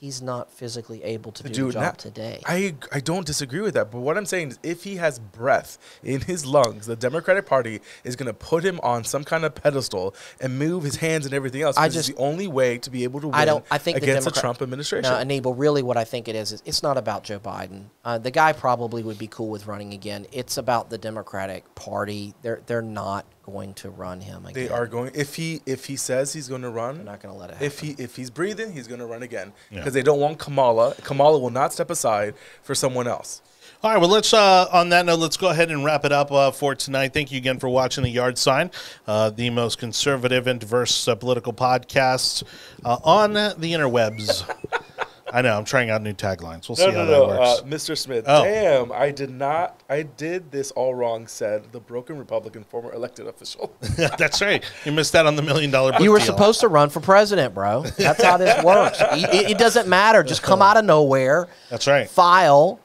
He's 0.00 0.22
not 0.22 0.52
physically 0.52 1.02
able 1.02 1.32
to 1.32 1.42
do, 1.42 1.48
do 1.48 1.66
the 1.66 1.72
job 1.72 1.98
today. 1.98 2.40
I 2.46 2.74
I 2.92 3.00
don't 3.00 3.26
disagree 3.26 3.60
with 3.60 3.74
that, 3.74 3.90
but 3.90 3.98
what 4.00 4.16
I'm 4.16 4.26
saying 4.26 4.50
is, 4.50 4.58
if 4.62 4.84
he 4.84 4.96
has 4.96 5.18
breath 5.18 5.76
in 6.04 6.20
his 6.20 6.46
lungs, 6.46 6.86
the 6.86 6.94
Democratic 6.94 7.46
Party 7.46 7.80
is 8.04 8.14
going 8.14 8.28
to 8.28 8.32
put 8.32 8.64
him 8.64 8.78
on 8.82 9.02
some 9.04 9.24
kind 9.24 9.44
of 9.44 9.54
pedestal 9.54 10.14
and 10.40 10.58
move 10.58 10.84
his 10.84 10.96
hands 10.96 11.26
and 11.26 11.34
everything 11.34 11.62
else. 11.62 11.76
I 11.76 11.88
just- 11.88 12.08
the 12.08 12.16
only 12.16 12.46
way 12.46 12.78
to 12.78 12.90
be 12.90 13.02
able 13.04 13.20
to 13.20 13.26
win 13.28 13.34
I 13.34 13.44
don't. 13.44 13.64
I 13.70 13.78
think 13.78 13.96
the 13.96 14.04
against 14.04 14.24
Democrat- 14.26 14.36
a 14.36 14.40
Trump 14.40 14.62
administration. 14.62 15.10
No, 15.10 15.18
Anibal, 15.18 15.54
really, 15.54 15.82
what 15.82 15.96
I 15.96 16.04
think 16.04 16.28
it 16.28 16.36
is 16.36 16.52
is 16.52 16.62
it's 16.64 16.82
not 16.82 16.96
about 16.96 17.24
Joe 17.24 17.40
Biden. 17.40 17.86
Uh, 18.04 18.18
the 18.18 18.30
guy 18.30 18.52
probably 18.52 19.02
would 19.02 19.18
be 19.18 19.26
cool 19.26 19.48
with 19.48 19.66
running 19.66 19.92
again. 19.92 20.26
It's 20.32 20.56
about 20.56 20.90
the 20.90 20.98
Democratic 20.98 21.74
Party. 21.74 22.34
They're 22.42 22.60
they're 22.66 22.82
not 22.82 23.26
going 23.50 23.74
to 23.74 23.90
run 23.90 24.20
him 24.20 24.44
again. 24.46 24.54
they 24.54 24.68
are 24.68 24.86
going. 24.86 25.10
If 25.14 25.34
he 25.36 25.60
if 25.66 25.86
he 25.86 25.96
says 25.96 26.32
he's 26.32 26.48
going 26.48 26.62
to 26.62 26.70
run, 26.70 26.96
They're 26.96 27.04
not 27.04 27.20
going 27.22 27.34
to 27.34 27.38
let 27.40 27.50
it. 27.50 27.54
Happen. 27.54 27.66
if 27.66 27.80
he 27.80 27.90
if 27.98 28.16
he's 28.16 28.30
breathing, 28.30 28.72
he's 28.72 28.86
going 28.86 29.00
to 29.00 29.06
run 29.06 29.22
again 29.22 29.52
Yeah. 29.70 29.78
because 29.80 29.94
they 29.94 30.02
don't 30.02 30.20
want 30.20 30.38
Kamala. 30.38 30.94
Kamala 31.02 31.38
will 31.38 31.50
not 31.50 31.72
step 31.72 31.90
aside 31.90 32.34
for 32.62 32.74
someone 32.74 33.06
else. 33.08 33.40
All 33.80 33.92
right, 33.92 34.00
well, 34.00 34.10
let's, 34.10 34.34
uh, 34.34 34.66
on 34.72 34.88
that 34.88 35.06
note, 35.06 35.20
let's 35.20 35.36
go 35.36 35.50
ahead 35.50 35.70
and 35.70 35.84
wrap 35.84 36.04
it 36.04 36.10
up 36.10 36.32
uh, 36.32 36.50
for 36.50 36.74
tonight. 36.74 37.12
Thank 37.14 37.30
you 37.30 37.38
again 37.38 37.60
for 37.60 37.68
watching 37.68 38.02
The 38.02 38.10
Yard 38.10 38.36
Sign, 38.36 38.72
uh, 39.06 39.30
the 39.30 39.50
most 39.50 39.78
conservative 39.78 40.48
and 40.48 40.58
diverse 40.58 41.06
uh, 41.06 41.14
political 41.14 41.52
podcast 41.52 42.42
uh, 42.84 42.96
on 43.04 43.34
the 43.34 43.54
interwebs. 43.72 44.42
I 45.32 45.42
know. 45.42 45.56
I'm 45.56 45.64
trying 45.64 45.90
out 45.90 46.02
new 46.02 46.12
taglines. 46.14 46.68
We'll 46.68 46.76
see 46.76 46.86
No, 46.86 46.92
how 46.92 47.04
no, 47.04 47.26
that 47.30 47.38
works. 47.40 47.60
uh, 47.60 47.64
Mr. 47.64 47.96
Smith. 47.98 48.24
Oh. 48.26 48.44
Damn, 48.44 48.92
I 48.92 49.10
did 49.10 49.30
not. 49.30 49.80
I 49.88 50.02
did 50.02 50.50
this 50.50 50.70
all 50.72 50.94
wrong. 50.94 51.26
Said 51.26 51.70
the 51.72 51.80
broken 51.80 52.16
Republican 52.18 52.64
former 52.64 52.92
elected 52.92 53.26
official. 53.26 53.74
That's 54.18 54.40
right. 54.40 54.64
You 54.84 54.92
missed 54.92 55.14
out 55.14 55.26
on 55.26 55.36
the 55.36 55.42
million 55.42 55.70
dollar. 55.70 55.92
book 55.92 56.00
You 56.00 56.10
were 56.12 56.18
deal. 56.18 56.26
supposed 56.26 56.60
to 56.60 56.68
run 56.68 56.88
for 56.90 57.00
president, 57.00 57.54
bro. 57.54 57.82
That's 57.82 58.22
how 58.22 58.36
this 58.38 58.62
works. 58.64 58.98
It, 59.00 59.50
it 59.52 59.58
doesn't 59.58 59.88
matter. 59.88 60.22
Just 60.22 60.42
come 60.42 60.62
out 60.62 60.76
of 60.76 60.84
nowhere, 60.84 61.48
That's 61.70 61.86
right. 61.86 62.08
file, 62.08 62.80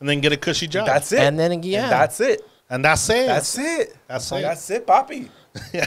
And 0.00 0.08
then 0.08 0.20
get 0.20 0.32
a 0.32 0.36
cushy 0.36 0.66
job. 0.66 0.86
That's 0.86 1.12
it. 1.12 1.20
And 1.20 1.38
then, 1.38 1.62
yeah. 1.62 1.82
And 1.84 1.92
that's 1.92 2.20
it. 2.20 2.40
and 2.70 2.84
that's 2.84 3.08
it. 3.10 3.26
That's 3.26 3.58
it. 3.58 3.96
That's 4.08 4.32
it. 4.32 4.42
That's 4.42 4.70
it, 4.70 4.86
Poppy. 4.86 5.30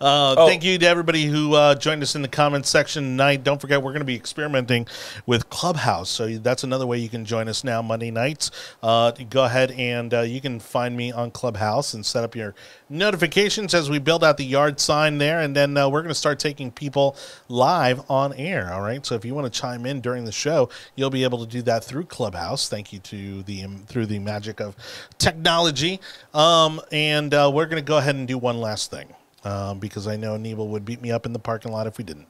Uh, 0.00 0.34
Oh. 0.36 0.46
Thank 0.46 0.64
you 0.64 0.78
to 0.78 0.86
everybody 0.86 1.24
who 1.24 1.54
uh, 1.54 1.74
joined 1.74 2.02
us 2.02 2.14
in 2.14 2.22
the 2.22 2.28
comments 2.28 2.68
section 2.68 3.04
tonight. 3.04 3.44
Don't 3.44 3.60
forget, 3.60 3.82
we're 3.82 3.92
going 3.92 4.00
to 4.00 4.06
be 4.06 4.14
experimenting 4.16 4.86
with 5.26 5.48
Clubhouse. 5.50 6.10
So 6.10 6.28
that's 6.38 6.64
another 6.64 6.86
way 6.86 6.98
you 6.98 7.08
can 7.08 7.24
join 7.24 7.48
us 7.48 7.64
now 7.64 7.82
Monday 7.82 8.10
nights. 8.10 8.50
Uh, 8.82 9.12
go 9.30 9.44
ahead 9.44 9.70
and 9.72 10.12
uh, 10.14 10.20
you 10.22 10.40
can 10.40 10.60
find 10.60 10.96
me 10.96 11.12
on 11.12 11.30
Clubhouse 11.30 11.94
and 11.94 12.04
set 12.04 12.24
up 12.24 12.34
your 12.36 12.54
notifications 12.92 13.74
as 13.74 13.90
we 13.90 13.98
build 13.98 14.22
out 14.22 14.36
the 14.36 14.44
yard 14.44 14.78
sign 14.78 15.18
there. 15.18 15.40
And 15.40 15.56
then 15.56 15.76
uh, 15.76 15.88
we're 15.88 16.02
going 16.02 16.10
to 16.10 16.14
start 16.14 16.38
taking 16.38 16.70
people 16.70 17.16
live 17.48 18.08
on 18.10 18.32
air. 18.34 18.72
All 18.72 18.82
right. 18.82 19.04
So 19.04 19.14
if 19.14 19.24
you 19.24 19.34
want 19.34 19.52
to 19.52 19.60
chime 19.60 19.86
in 19.86 20.00
during 20.00 20.24
the 20.24 20.32
show, 20.32 20.68
you'll 20.94 21.10
be 21.10 21.24
able 21.24 21.38
to 21.44 21.46
do 21.46 21.62
that 21.62 21.82
through 21.82 22.04
Clubhouse. 22.04 22.68
Thank 22.68 22.92
you 22.92 22.98
to 23.00 23.42
the 23.42 23.64
um, 23.64 23.78
through 23.86 24.06
the 24.06 24.18
magic 24.18 24.60
of 24.60 24.76
technology. 25.18 26.00
Um, 26.34 26.80
and 26.92 27.32
uh, 27.32 27.50
we're 27.52 27.66
going 27.66 27.82
to 27.82 27.86
go 27.86 27.98
ahead 27.98 28.14
and 28.14 28.28
do 28.28 28.38
one 28.38 28.60
last 28.60 28.90
thing 28.90 29.08
um, 29.44 29.78
because 29.78 30.06
I 30.06 30.16
know 30.16 30.34
Anibal 30.34 30.68
would 30.68 30.84
beat 30.84 31.00
me 31.02 31.10
up 31.10 31.26
in 31.26 31.32
the 31.32 31.38
parking 31.38 31.72
lot 31.72 31.86
if 31.86 31.98
we 31.98 32.04
didn't. 32.04 32.26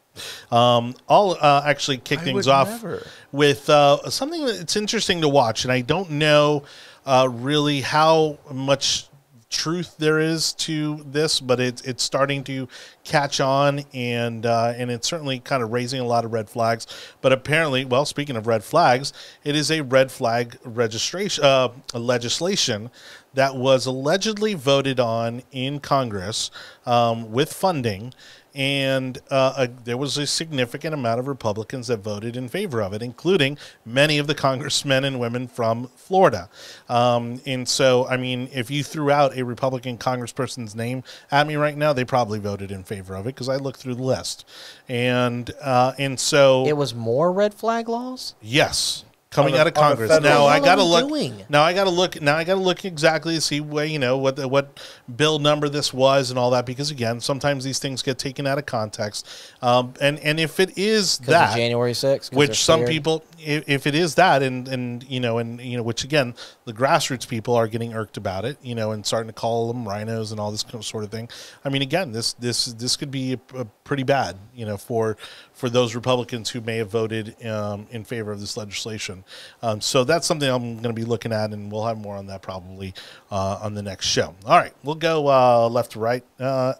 Um, 0.51 0.94
I'll 1.09 1.36
uh, 1.40 1.62
actually 1.64 1.98
kick 1.98 2.20
I 2.20 2.24
things 2.24 2.47
off 2.48 2.68
never. 2.68 3.06
with 3.32 3.68
uh, 3.68 4.10
something 4.10 4.44
that's 4.44 4.76
interesting 4.76 5.22
to 5.22 5.28
watch, 5.28 5.64
and 5.64 5.72
I 5.72 5.80
don't 5.80 6.10
know 6.12 6.64
uh, 7.06 7.28
really 7.30 7.80
how 7.80 8.39
much 8.51 9.09
truth 9.53 9.97
there 9.99 10.19
is 10.19 10.53
to 10.55 11.05
this, 11.07 11.39
but 11.39 11.61
it's 11.61 11.83
it's 11.83 12.03
starting 12.03 12.43
to 12.45 12.66
catch 13.05 13.41
on, 13.41 13.85
and 13.93 14.45
uh, 14.47 14.73
and 14.77 14.91
it's 14.91 15.07
certainly 15.07 15.39
kind 15.39 15.62
of 15.62 15.70
raising 15.70 16.01
a 16.01 16.05
lot 16.05 16.24
of 16.24 16.33
red 16.33 16.49
flags. 16.49 16.87
But 17.20 17.33
apparently, 17.33 17.85
well, 17.85 18.05
speaking 18.05 18.37
of 18.37 18.47
red 18.47 18.65
flags, 18.65 19.12
it 19.45 19.55
is 19.55 19.70
a 19.70 19.83
red 19.83 20.11
flag 20.11 20.59
registration 20.65 21.45
uh, 21.45 21.69
legislation 21.95 22.91
that 23.35 23.55
was 23.55 23.87
allegedly 23.87 24.55
voted 24.55 24.99
on 24.99 25.43
in 25.53 25.81
Congress 25.81 26.51
um, 26.87 27.31
with 27.31 27.53
funding. 27.53 28.12
And 28.55 29.19
uh, 29.31 29.55
a, 29.57 29.66
there 29.69 29.97
was 29.97 30.19
a 30.19 30.27
significant 30.27 30.95
amount 30.95 31.20
of 31.20 31.27
Republicans 31.27 31.87
that 31.87 31.99
voted 31.99 32.37
in 32.37 32.49
favor 32.49 32.83
of 32.83 32.93
it, 32.93 33.03
including 33.03 33.59
many 33.85 34.19
of 34.19 34.27
the 34.27 34.35
congressmen 34.47 35.05
and 35.05 35.19
women 35.19 35.49
from 35.49 35.89
Florida. 35.97 36.49
Um, 36.89 37.41
and 37.47 37.69
so, 37.69 38.07
I 38.07 38.16
mean, 38.16 38.49
if 38.53 38.70
you 38.70 38.85
threw 38.85 39.11
out 39.11 39.37
a 39.37 39.45
Republican 39.45 39.99
congressperson's 39.99 40.74
name 40.74 41.03
at 41.31 41.47
me 41.47 41.57
right 41.57 41.77
now, 41.77 41.93
they 41.93 42.05
probably 42.05 42.39
voted 42.39 42.70
in 42.70 42.85
favor 42.85 43.15
of 43.15 43.27
it 43.27 43.35
because 43.35 43.49
I 43.49 43.57
looked 43.57 43.81
through 43.81 43.95
the 43.95 44.03
list. 44.03 44.47
And 44.89 45.51
uh, 45.62 45.93
and 45.99 46.19
so 46.19 46.66
It 46.66 46.77
was 46.77 46.95
more 46.95 47.33
red 47.33 47.55
flag 47.55 47.89
laws. 47.89 48.35
Yes, 48.41 49.05
coming 49.32 49.52
On 49.52 49.56
the- 49.56 49.60
out 49.62 49.66
of 49.66 49.74
Congress. 49.74 50.20
Now 50.20 50.46
I 50.46 50.60
got 50.60 50.76
to 50.76 50.84
look. 50.84 51.09
doing? 51.09 51.34
Now 51.48 51.62
I 51.62 51.72
got 51.72 51.84
to 51.84 51.90
look. 51.90 52.20
Now 52.22 52.36
I 52.36 52.44
got 52.44 52.54
to 52.54 52.60
look 52.60 52.84
exactly 52.84 53.34
to 53.34 53.40
see 53.40 53.60
where 53.60 53.84
you 53.84 53.98
know 53.98 54.16
what 54.18 54.36
the, 54.36 54.46
what 54.46 54.78
bill 55.16 55.38
number 55.40 55.68
this 55.68 55.92
was 55.92 56.30
and 56.30 56.38
all 56.38 56.50
that 56.50 56.66
because 56.66 56.90
again, 56.92 57.18
sometimes 57.20 57.64
these 57.64 57.78
things 57.80 58.02
get 58.02 58.18
taken 58.18 58.46
out 58.46 58.59
of 58.59 58.66
context. 58.66 59.26
Um, 59.62 59.94
and 60.00 60.18
and 60.20 60.38
if 60.38 60.60
it 60.60 60.78
is 60.78 61.18
that 61.18 61.50
of 61.50 61.56
January 61.56 61.92
6th. 61.92 62.02
'cause 62.02 62.28
they're 62.30 62.38
which 62.38 62.62
some 62.62 62.80
scared. 62.80 62.90
people 62.90 63.24
if, 63.40 63.68
if 63.68 63.86
it 63.86 63.94
is 63.94 64.14
that 64.14 64.42
and 64.42 64.68
and 64.68 65.02
you 65.09 65.18
know 65.18 65.38
and 65.38 65.60
you 65.60 65.76
know 65.76 65.82
which 65.82 66.04
again 66.04 66.34
the 66.64 66.72
grassroots 66.72 67.26
people 67.26 67.56
are 67.56 67.66
getting 67.66 67.92
irked 67.94 68.16
about 68.16 68.44
it 68.44 68.56
you 68.62 68.74
know 68.74 68.92
and 68.92 69.04
starting 69.04 69.26
to 69.28 69.32
call 69.32 69.72
them 69.72 69.88
rhinos 69.88 70.30
and 70.30 70.38
all 70.38 70.50
this 70.52 70.64
sort 70.82 71.02
of 71.02 71.10
thing 71.10 71.28
i 71.64 71.68
mean 71.68 71.82
again 71.82 72.12
this 72.12 72.34
this 72.34 72.66
this 72.66 72.96
could 72.96 73.10
be 73.10 73.32
a, 73.32 73.59
a 73.59 73.64
pretty 73.84 74.02
bad 74.04 74.36
you 74.54 74.64
know 74.64 74.76
for 74.76 75.16
for 75.55 75.69
those 75.69 75.95
republicans 75.95 76.51
who 76.51 76.61
may 76.61 76.79
have 76.79 76.91
voted 76.91 77.37
um, 77.47 77.87
in 77.91 78.05
favor 78.05 78.33
of 78.33 78.41
this 78.41 78.57
legislation. 78.57 79.24
Um, 79.62 79.81
so 79.81 80.05
that's 80.05 80.27
something 80.27 80.49
i'm 80.49 80.74
going 80.74 80.95
to 80.95 81.01
be 81.01 81.05
looking 81.05 81.33
at 81.33 81.53
and 81.53 81.70
we'll 81.70 81.87
have 81.87 81.99
more 81.99 82.16
on 82.16 82.27
that 82.27 82.43
probably 82.43 82.95
uh, 83.31 83.59
on 83.62 83.74
the 83.74 83.83
next 83.83 84.07
show. 84.07 84.35
All 84.47 84.59
right 84.59 84.74
we'll 84.83 84.95
go 84.95 85.29
uh, 85.29 85.69
left 85.69 85.93
to 85.93 85.99
right. 86.01 86.24
Uh, 86.39 86.74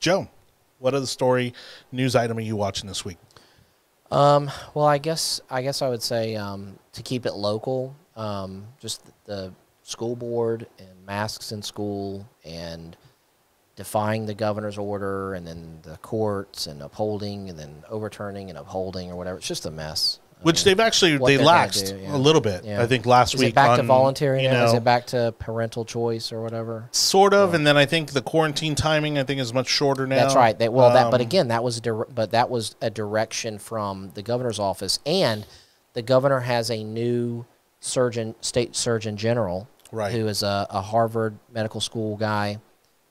joe 0.00 0.28
what 0.84 0.94
other 0.94 1.06
story 1.06 1.54
news 1.92 2.14
item 2.14 2.36
are 2.36 2.42
you 2.42 2.56
watching 2.56 2.88
this 2.88 3.06
week? 3.06 3.16
Um, 4.10 4.50
well, 4.74 4.84
I 4.84 4.98
guess 4.98 5.40
I 5.48 5.62
guess 5.62 5.80
I 5.80 5.88
would 5.88 6.02
say 6.02 6.36
um, 6.36 6.78
to 6.92 7.02
keep 7.02 7.24
it 7.24 7.32
local, 7.32 7.96
um, 8.16 8.66
just 8.80 9.02
the 9.24 9.52
school 9.82 10.14
board 10.14 10.66
and 10.78 11.06
masks 11.06 11.52
in 11.52 11.62
school 11.62 12.28
and 12.44 12.96
defying 13.76 14.26
the 14.26 14.34
governor's 14.34 14.78
order 14.78 15.34
and 15.34 15.46
then 15.46 15.78
the 15.82 15.96
courts 15.98 16.66
and 16.66 16.80
upholding 16.82 17.48
and 17.50 17.58
then 17.58 17.82
overturning 17.88 18.48
and 18.48 18.58
upholding 18.58 19.10
or 19.10 19.16
whatever. 19.16 19.38
It's 19.38 19.48
just 19.48 19.66
a 19.66 19.70
mess. 19.70 20.20
I 20.40 20.44
which 20.44 20.64
mean, 20.66 20.76
they've 20.76 20.84
actually 20.86 21.16
they 21.16 21.38
laxed 21.42 21.90
do, 21.90 21.98
yeah. 21.98 22.14
a 22.14 22.18
little 22.18 22.40
bit. 22.40 22.64
yeah. 22.64 22.82
I 22.82 22.86
think 22.86 23.06
last 23.06 23.34
is 23.34 23.40
week 23.40 23.48
it 23.50 23.54
back 23.54 23.76
to 23.76 23.80
on, 23.80 23.86
voluntary 23.86 24.42
you 24.42 24.50
now? 24.50 24.66
Is 24.66 24.74
it 24.74 24.84
back 24.84 25.06
to 25.06 25.34
parental 25.38 25.84
choice 25.84 26.32
or 26.32 26.42
whatever? 26.42 26.88
sort 26.92 27.32
of, 27.32 27.54
and 27.54 27.66
then 27.66 27.76
I 27.76 27.86
think 27.86 28.10
the 28.12 28.20
quarantine 28.22 28.74
timing 28.74 29.16
I 29.18 29.24
think 29.24 29.40
is 29.40 29.54
much 29.54 29.68
shorter 29.68 30.06
now. 30.06 30.16
That's 30.16 30.34
right. 30.36 30.58
They, 30.58 30.68
well, 30.68 30.92
that 30.92 31.10
but 31.10 31.20
Um, 31.20 31.26
again, 31.26 31.48
that 31.48 31.64
was 31.64 31.80
dir- 31.80 32.04
but 32.06 32.30
that 32.32 32.50
was 32.50 32.76
a 32.82 32.90
direction 32.90 33.58
from 33.58 34.10
the 34.14 34.22
governor's 34.22 34.58
office, 34.58 34.98
and 35.06 35.46
the 35.94 36.02
governor 36.02 36.40
has 36.40 36.70
a 36.70 36.84
new 36.84 37.46
surgeon, 37.80 38.34
state 38.40 38.76
surgeon 38.76 39.16
general, 39.16 39.68
Right. 39.92 40.12
who 40.12 40.26
is 40.26 40.42
a, 40.42 40.66
a 40.70 40.80
Harvard 40.82 41.38
medical 41.52 41.80
school 41.80 42.16
guy. 42.16 42.58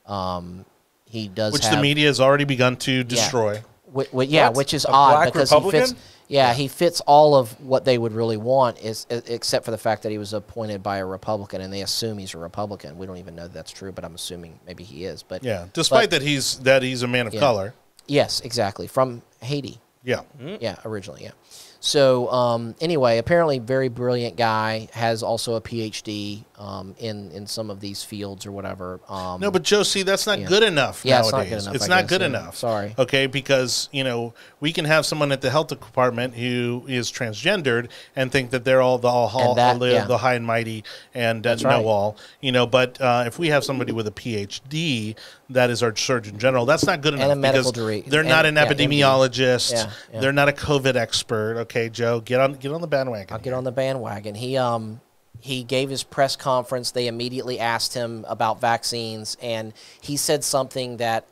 Um, 0.05 0.65
he 1.05 1.27
does 1.27 1.53
which 1.53 1.63
have, 1.65 1.75
the 1.75 1.81
media 1.81 2.07
has 2.07 2.19
already 2.19 2.43
begun 2.45 2.75
to 2.77 3.03
destroy. 3.03 3.61
Whi- 3.91 4.05
whi- 4.11 4.23
yeah, 4.25 4.49
which 4.49 4.73
is 4.73 4.85
A 4.85 4.89
odd 4.91 5.11
black 5.15 5.33
because 5.33 5.49
he 5.49 5.55
fits. 5.55 5.65
Republican? 5.65 5.97
Yeah, 6.29 6.53
he 6.53 6.67
fits 6.67 6.99
all 7.01 7.35
of 7.35 7.51
what 7.61 7.85
they 7.85 7.97
would 7.97 8.13
really 8.13 8.37
want, 8.37 8.79
is 8.79 9.05
except 9.09 9.65
for 9.65 9.71
the 9.71 9.77
fact 9.77 10.01
that 10.03 10.11
he 10.11 10.17
was 10.17 10.33
appointed 10.33 10.81
by 10.81 10.97
a 10.97 11.05
Republican, 11.05 11.61
and 11.61 11.71
they 11.71 11.81
assume 11.81 12.17
he's 12.17 12.33
a 12.33 12.37
Republican. 12.39 12.97
We 12.97 13.05
don't 13.05 13.17
even 13.17 13.35
know 13.35 13.43
that 13.43 13.53
that's 13.53 13.71
true, 13.71 13.91
but 13.91 14.03
I'm 14.03 14.15
assuming 14.15 14.59
maybe 14.65 14.83
he 14.83 15.05
is. 15.05 15.21
But 15.21 15.43
Yeah, 15.43 15.65
despite 15.73 16.09
but- 16.09 16.21
that 16.21 16.21
he's 16.25 16.57
that 16.59 16.81
he's 16.81 17.03
a 17.03 17.07
man 17.07 17.27
of 17.27 17.33
Yeah. 17.33 17.39
color. 17.41 17.73
yes, 18.07 18.39
exactly 18.41 18.87
from 18.87 19.21
Haiti. 19.41 19.79
Yeah, 20.05 20.21
Yeah, 20.59 20.75
originally, 20.83 21.23
yeah. 21.23 21.31
So 21.79 22.29
um, 22.31 22.75
anyway, 22.81 23.19
apparently 23.19 23.59
very 23.59 23.87
brilliant 23.89 24.35
guy 24.35 24.89
has 24.93 25.23
also 25.23 25.53
a 25.55 25.61
PhD 25.61 26.43
um, 26.59 26.93
in 26.99 27.31
in 27.31 27.47
some 27.47 27.69
of 27.71 27.79
these 27.79 28.03
fields 28.03 28.45
or 28.45 28.51
whatever. 28.51 28.99
Um, 29.09 29.41
no, 29.41 29.49
but 29.49 29.63
Joe, 29.63 29.81
see, 29.83 30.03
that's 30.03 30.27
not 30.27 30.39
Yeah. 30.39 30.47
good 30.47 30.61
enough 30.63 31.01
Yeah, 31.03 31.19
it's 31.21 31.31
not 31.31 31.43
good 31.49 31.61
enough, 31.63 31.75
It's 31.75 31.87
not 31.87 32.07
good 32.07 32.21
enough. 32.21 32.55
Sorry. 32.57 32.93
Okay, 32.97 33.25
because 33.27 33.89
you 33.91 34.03
know 34.03 34.33
we 34.59 34.71
can 34.71 34.85
have 34.85 35.05
someone 35.05 35.31
at 35.31 35.41
the 35.41 35.49
health 35.49 35.67
department 35.67 36.35
who 36.35 36.83
is 36.87 37.11
transgendered 37.11 37.89
and 38.15 38.31
think 38.31 38.51
that 38.51 38.63
they're 38.65 38.81
all 38.81 38.97
the 38.99 39.07
all, 39.07 39.49
And 39.49 39.57
that- 39.57 39.79
the, 39.79 39.91
yeah. 39.91 40.05
the 40.05 40.17
high 40.19 40.35
and 40.35 40.45
mighty 40.45 40.83
and 41.15 41.45
uh, 41.45 41.49
That's 41.49 41.63
know 41.63 41.69
right. 41.69 41.85
all. 41.85 42.17
You 42.41 42.51
know, 42.51 42.67
but 42.67 43.01
uh, 43.01 43.23
if 43.25 43.39
we 43.39 43.47
have 43.49 43.63
somebody 43.63 43.91
with 43.91 44.05
a 44.07 44.11
PhD 44.11 45.15
that 45.49 45.69
is 45.69 45.81
our 45.83 45.95
surgeon 45.95 46.37
general, 46.37 46.65
that's 46.65 46.85
not 46.85 47.01
good 47.01 47.13
enough. 47.15 47.23
And 47.23 47.31
a 47.33 47.35
medical 47.35 47.71
because 47.71 47.81
degree- 47.83 48.09
they're 48.09 48.23
not 48.23 48.45
an 48.45 48.55
epidemiologist. 48.55 49.89
They're 50.13 50.31
not 50.33 50.49
a 50.49 50.53
COVID 50.53 50.95
expert. 50.95 51.57
Okay, 51.61 51.89
Joe, 51.89 52.19
get 52.21 52.39
on 52.39 52.53
get 52.53 52.71
on 52.71 52.81
the 52.81 52.87
bandwagon. 52.87 53.33
I'll 53.33 53.39
get 53.39 53.53
on 53.53 53.63
the 53.63 53.71
bandwagon. 53.71 54.35
He 54.35 54.57
um 54.57 55.01
he 55.43 55.61
gave 55.65 55.89
his 55.89 56.03
press 56.03 56.37
conference. 56.37 56.91
They 56.91 57.07
immediately 57.07 57.59
asked 57.59 57.93
him 57.93 58.23
about 58.29 58.61
vaccines, 58.61 59.35
and 59.41 59.73
he 59.99 60.15
said 60.15 60.41
something 60.41 60.97
that 60.97 61.27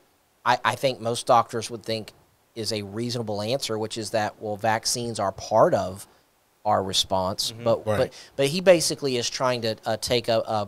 I, 0.45 0.59
I 0.65 0.75
think 0.75 0.99
most 0.99 1.25
doctors 1.25 1.71
would 1.71 1.83
think 1.83 2.11
is 2.53 2.73
a 2.73 2.81
reasonable 2.81 3.41
answer, 3.41 3.77
which 3.79 3.97
is 3.97 4.09
that 4.09 4.41
well, 4.41 4.57
vaccines 4.57 5.17
are 5.17 5.31
part 5.31 5.73
of 5.73 6.05
our 6.65 6.83
response, 6.83 7.53
but 7.63 7.87
Right. 7.87 7.97
but 7.97 8.13
but 8.35 8.47
he 8.47 8.59
basically 8.59 9.15
is 9.15 9.29
trying 9.29 9.61
to 9.61 9.77
uh, 9.85 9.95
take 9.95 10.27
a, 10.27 10.39
a 10.39 10.67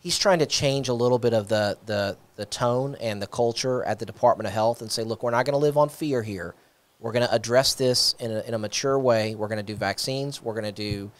he's 0.00 0.18
trying 0.18 0.40
to 0.40 0.46
change 0.46 0.88
a 0.88 0.92
little 0.94 1.20
bit 1.20 1.34
of 1.34 1.46
the 1.46 1.78
the 1.86 2.16
the 2.34 2.46
tone 2.46 2.96
and 3.00 3.22
the 3.22 3.28
culture 3.28 3.84
at 3.84 4.00
the 4.00 4.06
Department 4.06 4.48
of 4.48 4.52
Health 4.52 4.80
and 4.82 4.90
say, 4.90 5.04
look, 5.04 5.22
we're 5.22 5.30
not 5.30 5.46
going 5.46 5.54
to 5.54 5.58
live 5.58 5.76
on 5.76 5.88
fear 5.88 6.20
here. 6.24 6.56
We're 6.98 7.12
going 7.12 7.26
to 7.26 7.32
address 7.32 7.74
this 7.74 8.14
in 8.18 8.32
a, 8.32 8.40
in 8.40 8.54
a 8.54 8.58
mature 8.58 8.98
way. 8.98 9.36
We're 9.36 9.48
going 9.48 9.64
to 9.64 9.72
do 9.72 9.76
vaccines. 9.76 10.42
We're 10.42 10.54
going 10.54 10.64
to 10.64 10.72
do 10.72 11.12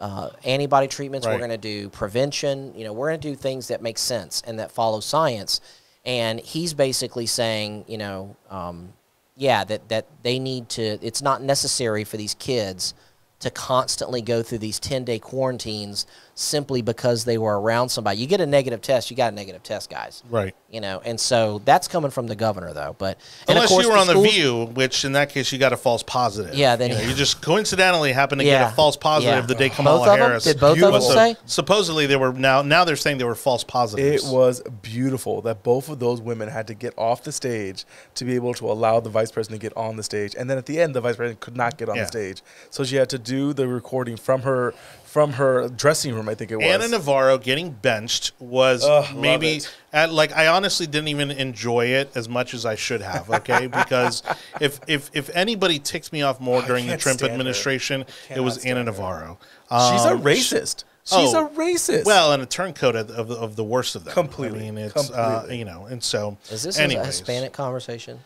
uh, 0.00 0.30
antibody 0.44 0.88
treatments. 0.88 1.26
Right. 1.26 1.34
We're 1.34 1.38
going 1.46 1.50
to 1.50 1.58
do 1.58 1.88
prevention. 1.90 2.74
You 2.74 2.84
know, 2.84 2.92
we're 2.92 3.10
going 3.10 3.20
to 3.20 3.28
do 3.28 3.36
things 3.36 3.68
that 3.68 3.82
make 3.82 3.98
sense 3.98 4.42
and 4.46 4.58
that 4.58 4.70
follow 4.70 5.00
science. 5.00 5.60
And 6.04 6.40
he's 6.40 6.72
basically 6.74 7.26
saying, 7.26 7.84
you 7.86 7.98
know, 7.98 8.36
um, 8.48 8.94
yeah, 9.36 9.64
that, 9.64 9.88
that 9.90 10.06
they 10.22 10.38
need 10.38 10.68
to. 10.70 10.98
It's 11.02 11.22
not 11.22 11.42
necessary 11.42 12.04
for 12.04 12.16
these 12.16 12.34
kids 12.34 12.94
to 13.40 13.50
constantly 13.50 14.20
go 14.22 14.42
through 14.42 14.58
these 14.58 14.78
10 14.78 15.04
day 15.04 15.18
quarantines 15.18 16.06
simply 16.40 16.80
because 16.80 17.24
they 17.24 17.36
were 17.36 17.60
around 17.60 17.90
somebody. 17.90 18.18
You 18.18 18.26
get 18.26 18.40
a 18.40 18.46
negative 18.46 18.80
test, 18.80 19.10
you 19.10 19.16
got 19.16 19.32
a 19.32 19.36
negative 19.36 19.62
test, 19.62 19.90
guys. 19.90 20.22
Right. 20.30 20.54
You 20.70 20.80
know, 20.80 21.02
and 21.04 21.20
so 21.20 21.60
that's 21.66 21.86
coming 21.86 22.10
from 22.10 22.26
the 22.28 22.34
governor, 22.36 22.72
though. 22.72 22.96
But 22.98 23.18
and 23.46 23.50
of 23.50 23.56
Unless 23.56 23.68
course 23.68 23.84
you 23.84 23.90
were 23.92 23.98
on 23.98 24.06
the 24.06 24.12
schools- 24.14 24.30
View, 24.34 24.64
which 24.66 25.04
in 25.04 25.12
that 25.12 25.28
case 25.30 25.52
you 25.52 25.58
got 25.58 25.72
a 25.72 25.76
false 25.76 26.02
positive. 26.02 26.54
Yeah, 26.54 26.76
then 26.76 26.90
you, 26.90 26.96
know, 26.96 27.02
you- 27.02 27.08
you 27.10 27.14
just 27.14 27.42
coincidentally 27.42 28.12
happened 28.12 28.40
to 28.40 28.46
Yeah, 28.46 28.64
get 28.64 28.72
a 28.72 28.74
false 28.76 28.96
positive 28.96 29.34
yeah. 29.42 29.46
the 29.46 29.54
day 29.54 29.68
Both 29.68 29.76
Kamala 29.76 30.00
of 30.00 30.06
them? 30.06 30.18
Harris. 30.18 30.44
Did 30.44 30.60
both 30.60 30.76
of 30.76 30.80
them 30.80 30.92
was 30.92 31.12
say? 31.12 31.36
Supposedly 31.44 32.06
they 32.06 32.16
were 32.16 32.32
now. 32.32 32.62
Now 32.62 32.84
they're 32.84 32.96
saying 32.96 33.18
they 33.18 33.24
were 33.24 33.34
false 33.34 33.62
positives. 33.64 34.24
It 34.26 34.32
was 34.34 34.62
beautiful 34.82 35.42
that 35.42 35.62
both 35.62 35.88
of 35.90 35.98
those 35.98 36.20
women 36.22 36.48
had 36.48 36.66
to 36.68 36.74
get 36.74 36.94
off 36.96 37.22
the 37.22 37.32
stage 37.32 37.84
to 38.14 38.24
be 38.24 38.34
able 38.34 38.54
to 38.54 38.70
allow 38.70 39.00
the 39.00 39.10
vice 39.10 39.30
president 39.30 39.60
to 39.60 39.66
get 39.68 39.76
on 39.76 39.96
the 39.96 40.02
stage, 40.02 40.34
and 40.38 40.48
then 40.48 40.56
at 40.56 40.66
the 40.66 40.80
end, 40.80 40.94
the 40.94 41.00
vice 41.00 41.16
president 41.16 41.40
could 41.40 41.56
not 41.56 41.76
get 41.76 41.88
on 41.88 41.96
Yeah. 41.96 42.02
the 42.02 42.08
stage, 42.08 42.42
so 42.70 42.84
she 42.84 42.96
had 42.96 43.10
to 43.10 43.18
do 43.18 43.52
the 43.52 43.66
recording 43.68 44.16
from 44.16 44.42
her 44.42 44.72
from 45.10 45.32
her 45.32 45.68
dressing 45.68 46.14
room. 46.14 46.28
I 46.28 46.34
think 46.36 46.52
it 46.52 46.56
was. 46.56 46.64
Ana 46.66 46.86
Navarro 46.86 47.36
getting 47.36 47.72
benched 47.72 48.30
was 48.38 48.84
Ugh, 48.84 49.16
maybe 49.16 49.60
at, 49.92 50.12
like 50.12 50.32
I 50.32 50.46
honestly 50.46 50.86
didn't 50.86 51.08
even 51.08 51.32
enjoy 51.32 51.86
it 51.86 52.10
as 52.14 52.28
much 52.28 52.54
as 52.54 52.64
I 52.64 52.76
should 52.76 53.02
have. 53.02 53.28
Okay, 53.40 53.68
because 53.68 54.22
if 54.60 54.80
if 54.86 55.10
if 55.14 55.30
anybody 55.34 55.78
ticks 55.78 56.12
me 56.12 56.20
off 56.22 56.40
more 56.40 56.62
I 56.62 56.66
during 56.66 56.86
the 56.86 56.96
Trump 56.96 57.22
administration, 57.22 58.02
it 58.02 58.08
cannot 58.28 58.44
was 58.44 58.54
stand 58.54 58.78
Ana 58.78 58.78
her. 58.80 58.84
Navarro. 58.84 59.38
She's 59.70 60.04
a 60.04 60.10
Um, 60.10 60.22
racist. 60.22 60.84
She's 61.04 61.34
oh, 61.34 61.46
a 61.46 61.48
racist. 61.50 62.04
Well, 62.04 62.32
and 62.32 62.42
a 62.42 62.46
turncoat 62.46 62.94
of, 62.94 63.10
of, 63.10 63.28
the, 63.28 63.34
of 63.34 63.56
the 63.56 63.64
worst 63.64 63.96
of 63.96 64.04
them. 64.04 64.12
Completely, 64.12 64.68
I 64.68 64.70
mean, 64.70 64.84
it's 64.84 65.10
uh, 65.10 65.48
you 65.50 65.64
know, 65.64 65.86
and 65.86 66.02
so 66.04 66.36
Is 66.50 66.62
this 66.62 66.78
anyways. 66.78 67.02
a 67.04 67.06
Hispanic 67.06 67.52
conversation? 67.52 68.20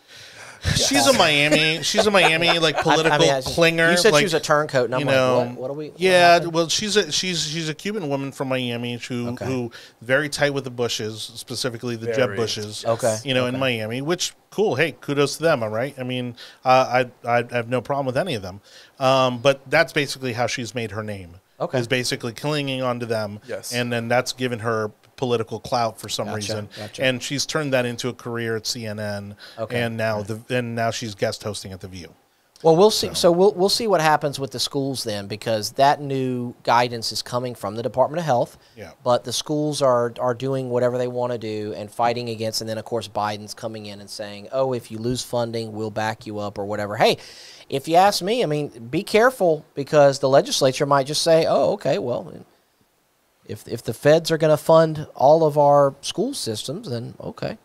She's 0.76 1.06
a 1.06 1.12
Miami. 1.12 1.82
She's 1.82 2.06
a 2.06 2.10
Miami 2.10 2.58
like 2.58 2.76
political 2.78 3.12
I 3.12 3.18
mean, 3.18 3.30
I- 3.30 3.40
clinger. 3.40 3.90
You 3.90 3.96
said 3.96 4.12
like, 4.12 4.20
she 4.20 4.24
was 4.24 4.34
a 4.34 4.40
turncoat, 4.40 4.86
and 4.86 4.94
I'm 4.94 5.00
you 5.00 5.06
like, 5.06 5.14
know, 5.14 5.38
what, 5.38 5.56
what 5.56 5.70
are 5.70 5.74
we? 5.74 5.90
what 5.90 6.00
yeah, 6.00 6.34
happened? 6.34 6.52
well, 6.54 6.68
she's 6.68 6.96
a 6.96 7.12
she's 7.12 7.42
she's 7.46 7.68
a 7.68 7.74
Cuban 7.74 8.08
woman 8.08 8.32
from 8.32 8.48
Miami 8.48 8.96
who 8.96 9.28
Okay. 9.30 9.44
who 9.46 9.70
very 10.00 10.28
tight 10.28 10.50
with 10.54 10.64
the 10.64 10.70
Bushes, 10.70 11.20
specifically 11.34 11.96
the 11.96 12.12
Jeb 12.12 12.36
Bushes. 12.36 12.84
Okay. 12.84 13.18
you 13.24 13.34
know, 13.34 13.46
in 13.46 13.58
Miami, 13.58 14.00
which 14.02 14.34
cool. 14.50 14.74
Hey, 14.76 14.92
kudos 14.92 15.36
to 15.36 15.42
them. 15.42 15.62
All 15.62 15.68
right. 15.70 15.94
I 15.98 16.02
mean, 16.02 16.36
uh, 16.64 17.08
I 17.24 17.28
I 17.40 17.44
have 17.54 17.68
no 17.68 17.80
problem 17.80 18.06
with 18.06 18.16
any 18.16 18.34
of 18.34 18.42
them, 18.42 18.60
um, 18.98 19.38
but 19.38 19.60
that's 19.70 19.92
basically 19.92 20.32
how 20.32 20.46
she's 20.46 20.74
made 20.74 20.92
her 20.92 21.02
name. 21.02 21.36
Okay. 21.60 21.78
is 21.78 21.86
basically 21.86 22.32
clinging 22.32 22.82
onto 22.82 23.06
them. 23.06 23.38
Yes. 23.46 23.72
and 23.72 23.92
then 23.92 24.08
that's 24.08 24.32
given 24.32 24.58
her 24.58 24.90
political 25.16 25.60
clout 25.60 25.98
for 26.00 26.08
some 26.08 26.26
Gotcha, 26.26 26.36
reason, 26.36 26.68
gotcha. 26.76 27.02
and 27.04 27.22
she's 27.22 27.46
turned 27.46 27.72
that 27.72 27.86
into 27.86 28.08
a 28.08 28.14
career 28.14 28.56
at 28.56 28.64
CNN. 28.64 29.36
Okay. 29.58 29.80
and 29.82 29.96
now 29.96 30.22
the 30.22 30.40
and 30.50 30.74
now 30.74 30.90
she's 30.90 31.14
guest 31.14 31.42
hosting 31.42 31.72
at 31.72 31.80
the 31.80 31.88
View. 31.88 32.14
Well, 32.62 32.76
we'll 32.76 32.90
see. 32.90 33.12
So 33.12 33.30
we'll 33.30 33.52
we'll 33.52 33.68
see 33.68 33.86
what 33.86 34.00
happens 34.00 34.40
with 34.40 34.50
the 34.52 34.58
schools 34.58 35.04
then, 35.04 35.26
because 35.26 35.72
that 35.72 36.00
new 36.00 36.54
guidance 36.62 37.12
is 37.12 37.20
coming 37.20 37.54
from 37.54 37.74
the 37.76 37.82
Department 37.82 38.20
of 38.20 38.24
Health. 38.24 38.56
Yeah. 38.74 38.92
But 39.02 39.24
the 39.24 39.34
schools 39.34 39.82
are 39.82 40.14
are 40.18 40.32
doing 40.32 40.70
whatever 40.70 40.96
they 40.96 41.08
want 41.08 41.32
to 41.32 41.38
do 41.38 41.74
and 41.76 41.90
fighting 41.90 42.30
against, 42.30 42.62
and 42.62 42.70
then 42.70 42.78
of 42.78 42.86
course 42.86 43.06
Biden's 43.06 43.52
coming 43.52 43.84
in 43.84 44.00
and 44.00 44.08
saying, 44.08 44.48
"Oh, 44.50 44.72
if 44.72 44.90
you 44.90 44.96
lose 44.96 45.22
funding, 45.22 45.72
we'll 45.74 45.90
back 45.90 46.26
you 46.26 46.38
up 46.38 46.56
or 46.56 46.64
whatever." 46.64 46.96
Hey, 46.96 47.18
if 47.68 47.86
you 47.86 47.96
ask 47.96 48.22
me, 48.22 48.42
I 48.42 48.46
mean, 48.46 48.68
be 48.90 49.02
careful 49.02 49.66
because 49.74 50.20
the 50.20 50.28
legislature 50.30 50.86
might 50.86 51.06
just 51.06 51.20
say, 51.22 51.44
"Oh, 51.46 51.72
okay, 51.72 51.98
well." 51.98 52.32
If, 53.46 53.68
if 53.68 53.82
the 53.82 53.92
feds 53.94 54.30
are 54.30 54.38
going 54.38 54.52
to 54.56 54.62
fund 54.62 55.06
all 55.14 55.44
of 55.44 55.58
our 55.58 55.94
school 56.00 56.32
systems, 56.34 56.88
then 56.88 57.14
okay. 57.20 57.58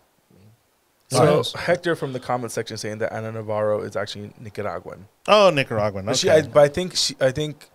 so 1.10 1.38
Right. 1.38 1.52
Hector 1.56 1.96
from 1.96 2.14
the 2.14 2.20
comment 2.20 2.52
section 2.52 2.78
saying 2.78 2.98
that 3.00 3.14
Ana 3.14 3.32
Navarro 3.32 3.82
is 3.82 3.96
actually 3.96 4.32
Nicaraguan. 4.40 5.08
Oh, 5.28 5.50
Nicaraguan. 5.50 6.06
But 6.06 6.18
she, 6.18 6.30
I, 6.30 6.42
but 6.42 6.62
I 6.64 6.68
think 6.68 6.96
she, 6.96 7.16
I 7.22 7.32
think, 7.32 7.70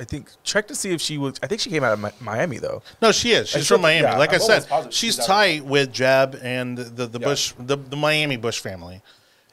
I 0.00 0.04
think 0.04 0.30
check 0.44 0.66
to 0.68 0.74
see 0.74 0.92
if 0.92 1.00
she 1.02 1.18
was. 1.18 1.38
I 1.42 1.46
think 1.46 1.60
she 1.60 1.68
came 1.68 1.84
out 1.84 1.92
of 1.92 2.22
Miami 2.22 2.56
though. 2.56 2.82
No, 3.02 3.12
she 3.12 3.32
is. 3.32 3.50
She's 3.50 3.66
still 3.66 3.76
from 3.76 3.82
think- 3.84 4.02
Miami. 4.02 4.14
yeah, 4.14 4.18
like 4.18 4.30
i 4.30 4.36
I'm 4.36 4.40
said, 4.40 4.66
she's 4.92 5.14
she's 5.16 5.26
tight 5.26 5.64
with 5.66 5.92
Jeb 5.92 6.38
and 6.42 6.78
the 6.78 7.06
the 7.06 7.20
Yeah. 7.20 7.26
Bush, 7.26 7.52
the, 7.58 7.76
the 7.76 7.96
Miami 7.96 8.38
Bush 8.38 8.60
family. 8.60 9.02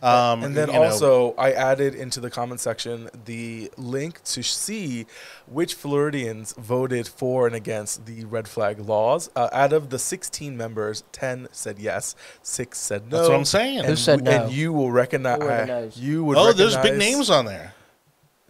Um, 0.01 0.43
And 0.43 0.55
then 0.55 0.67
you 0.67 0.73
know, 0.75 0.83
also, 0.83 1.33
I 1.39 1.51
added 1.53 1.95
into 1.95 2.19
the 2.19 2.29
comment 2.29 2.59
section 2.59 3.09
the 3.25 3.71
link 3.77 4.23
to 4.25 4.43
see 4.43 5.07
which 5.47 5.73
Floridians 5.73 6.53
voted 6.57 7.07
for 7.07 7.47
and 7.47 7.55
against 7.55 8.05
the 8.05 8.23
red 8.25 8.47
flag 8.47 8.79
laws. 8.79 9.29
Uh, 9.35 9.49
out 9.51 9.73
of 9.73 9.89
the 9.89 9.97
16 9.97 10.55
members, 10.55 11.03
10 11.13 11.47
said 11.51 11.79
yes, 11.79 12.15
six 12.43 12.77
said 12.77 13.09
no. 13.09 13.17
That's 13.17 13.29
what 13.29 13.37
I'm 13.37 13.45
saying. 13.45 13.79
And 13.79 13.87
Who 13.87 13.95
said 13.95 14.19
w- 14.23 14.37
no? 14.37 14.45
And 14.45 14.53
you 14.53 14.71
will 14.71 14.91
recognize. 14.91 15.41
Who 15.41 15.47
are 15.47 15.65
the? 15.65 15.91
You 15.95 16.23
would. 16.25 16.37
oh, 16.37 16.53
there's 16.53 16.77
big 16.77 16.97
names 16.99 17.29
on 17.31 17.45
there. 17.45 17.73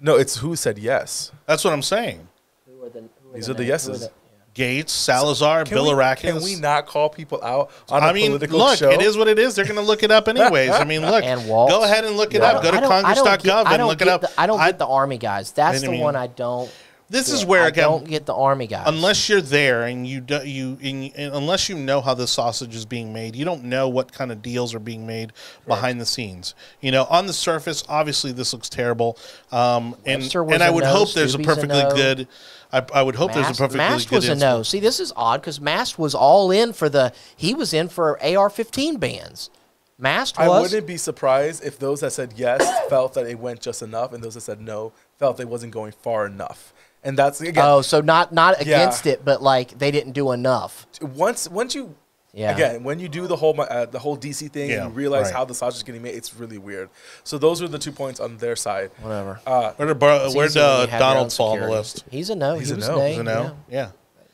No, 0.02 0.16
it's 0.18 0.38
who 0.38 0.56
said 0.56 0.78
yes. 0.78 1.32
That's 1.46 1.64
what 1.64 1.72
I'm 1.74 1.82
saying. 1.82 2.28
Who 2.68 2.84
are 2.86 2.90
the, 2.90 3.00
who 3.24 3.34
These 3.34 3.46
the 3.48 3.52
are 3.52 3.56
the 3.56 3.64
names? 3.64 3.86
Who 3.86 3.92
yeses. 3.94 4.10
The- 4.58 4.64
Gaetz, 4.84 4.90
Salazar, 4.90 5.64
Can 5.66 5.78
we, 5.78 5.90
Bilirakis. 5.90 6.18
can 6.18 6.42
we 6.44 6.56
not 6.56 6.88
call 6.88 7.10
people 7.10 7.44
out 7.44 7.70
on 7.90 8.04
a 8.04 8.08
I 8.08 8.14
mean, 8.14 8.32
political 8.32 8.58
look, 8.60 8.78
show? 8.78 8.90
it 8.92 9.02
is 9.02 9.16
what 9.18 9.28
it 9.28 9.38
is. 9.40 9.56
They're 9.56 9.66
going 9.66 9.76
to 9.78 9.82
look 9.82 10.04
it 10.04 10.12
up 10.12 10.28
anyways. 10.28 10.72
I 10.72 10.84
mean, 10.84 11.02
look, 11.02 11.24
And 11.24 11.48
Waltz. 11.48 11.72
go 11.74 11.84
ahead 11.84 12.06
and 12.06 12.18
look 12.18 12.34
it 12.34 12.42
I 12.42 12.52
up. 12.54 12.64
Go 12.64 12.72
to 12.72 12.78
I 12.78 12.80
don't- 12.82 12.90
get- 12.90 13.04
Congress.gov 13.24 13.66
and 13.68 13.88
look 13.88 14.02
it 14.02 14.08
up. 14.08 14.22
the- 14.22 14.32
I 14.40 14.48
don't 14.48 14.60
I- 14.60 14.68
get 14.70 14.80
the 14.80 14.88
Army 14.88 15.18
guys. 15.18 15.52
That's 15.52 15.82
the 15.82 15.90
mean, 15.92 16.02
one 16.02 16.16
I 16.16 16.28
don't. 16.28 16.72
This 17.10 17.30
is 17.30 17.46
where 17.46 17.64
I 17.64 17.68
again, 17.68 17.86
don't 17.86 18.04
get 18.06 18.26
the 18.26 18.36
Army 18.36 18.68
guys. 18.68 18.84
unless 18.86 19.30
you're 19.30 19.40
there 19.40 19.84
and 19.84 20.06
you 20.06 20.20
do, 20.20 20.46
you 20.46 20.78
and, 20.84 21.10
and 21.16 21.34
unless 21.36 21.70
you 21.70 21.76
know 21.76 22.02
how 22.02 22.14
the 22.14 22.28
sausage 22.28 22.76
is 22.76 22.84
being 22.84 23.14
made, 23.14 23.34
you 23.34 23.46
don't 23.46 23.64
know 23.64 23.88
what 23.88 24.12
kind 24.12 24.30
of 24.30 24.42
deals 24.42 24.76
are 24.76 24.80
being 24.80 25.08
made 25.08 25.32
behind 25.66 26.02
the 26.02 26.06
scenes. 26.06 26.54
You 26.82 26.92
know, 26.92 27.06
on 27.06 27.26
the 27.26 27.32
surface, 27.32 27.82
obviously 27.88 28.34
this 28.34 28.52
looks 28.52 28.68
terrible, 28.68 29.18
um, 29.54 29.96
and 30.06 30.22
Webster 30.24 30.42
and 30.52 30.62
I 30.62 30.68
a 30.68 30.74
would 30.74 30.84
no, 30.84 30.90
hope 30.92 31.14
there's 31.14 31.34
a 31.34 31.38
Steube's 31.38 31.46
a 31.48 31.56
perfectly 31.56 31.84
no. 31.84 31.96
good. 31.96 32.28
I, 32.72 32.86
I 32.94 33.02
would 33.02 33.16
hope 33.16 33.32
there's 33.34 33.46
a 33.46 33.50
Mast, 33.50 33.60
perfectly 33.60 33.78
Mast 33.78 34.10
good. 34.10 34.16
was 34.18 34.30
a 34.30 34.36
no. 34.36 34.62
See, 34.64 34.80
this 34.80 35.00
is 35.00 35.14
odd 35.16 35.42
because 35.42 35.62
Mast 35.62 35.98
was 35.98 36.14
all 36.14 36.52
in 36.52 36.74
for 36.74 36.90
the. 36.90 37.14
He 37.36 37.54
was 37.54 37.74
in 37.74 37.88
for 37.88 38.20
AR-15 38.22 39.00
bans. 39.00 39.50
Mast 40.00 40.40
I 40.40 40.48
wouldn't 40.48 40.86
be 40.86 40.98
surprised 40.98 41.64
if 41.64 41.80
those 41.80 42.02
that 42.02 42.14
said 42.14 42.34
yes 42.36 42.62
felt 42.90 43.14
that 43.16 43.26
it 43.26 43.40
went 43.40 43.62
just 43.62 43.82
enough, 43.82 44.14
and 44.14 44.24
those 44.24 44.36
that 44.36 44.42
said 44.42 44.62
no 44.62 44.92
felt 45.18 45.40
it 45.40 45.50
wasn't 45.50 45.74
going 45.74 45.92
far 45.92 46.26
enough. 46.28 46.72
And 47.04 47.18
that's 47.18 47.42
again, 47.42 47.64
Oh, 47.66 47.82
so 47.82 48.02
not 48.02 48.32
not 48.32 48.58
Yeah. 48.58 48.76
against 48.82 49.08
it, 49.08 49.24
but 49.26 49.42
like 49.42 49.80
they 49.80 49.90
didn't 49.90 50.12
do 50.14 50.32
enough. 50.32 50.86
once 51.02 51.50
once 51.50 51.74
you 51.74 51.96
Yeah. 52.38 52.54
again 52.54 52.84
when 52.84 53.00
you 53.00 53.10
do 53.10 53.26
the 53.26 53.36
whole 53.36 53.60
uh, 53.60 53.86
the 53.88 53.98
whole 53.98 54.16
DC 54.18 54.52
thing 54.52 54.70
Yeah, 54.70 54.84
and 54.86 54.92
you 54.92 54.96
realize 54.96 55.26
right. 55.26 55.34
how 55.34 55.44
the 55.46 55.56
sausage 55.56 55.78
is 55.80 55.84
getting 55.84 56.04
made, 56.04 56.14
it's 56.16 56.36
really 56.36 56.60
weird. 56.60 56.90
So 57.24 57.38
those 57.40 57.62
are 57.64 57.68
the 57.68 57.80
two 57.80 57.92
points 57.92 58.20
on 58.20 58.38
their 58.38 58.56
side. 58.56 58.92
Whatever. 59.02 59.40
Uh, 59.46 59.72
Where 59.74 59.88
did, 59.88 59.98
Bar- 60.00 60.30
where'd 60.32 60.52
easy 60.52 60.60
when 60.60 60.70
uh, 60.70 60.82
you 60.84 60.88
have 60.88 61.00
your 61.00 61.10
own 61.10 61.14
Donald 61.16 61.34
fall 61.34 61.54
on 61.54 61.60
the 61.62 61.70
list? 61.70 62.04
He's 62.12 62.30
a 62.30 62.36
no. 62.36 62.58
He's 62.60 62.68
he 62.70 62.74
a 62.76 62.78
was 62.78 62.88
no. 62.90 62.98
nay, 63.00 63.14
Is 63.14 63.20
it 63.20 63.24
no? 63.24 63.58
Yeah. 63.70 63.90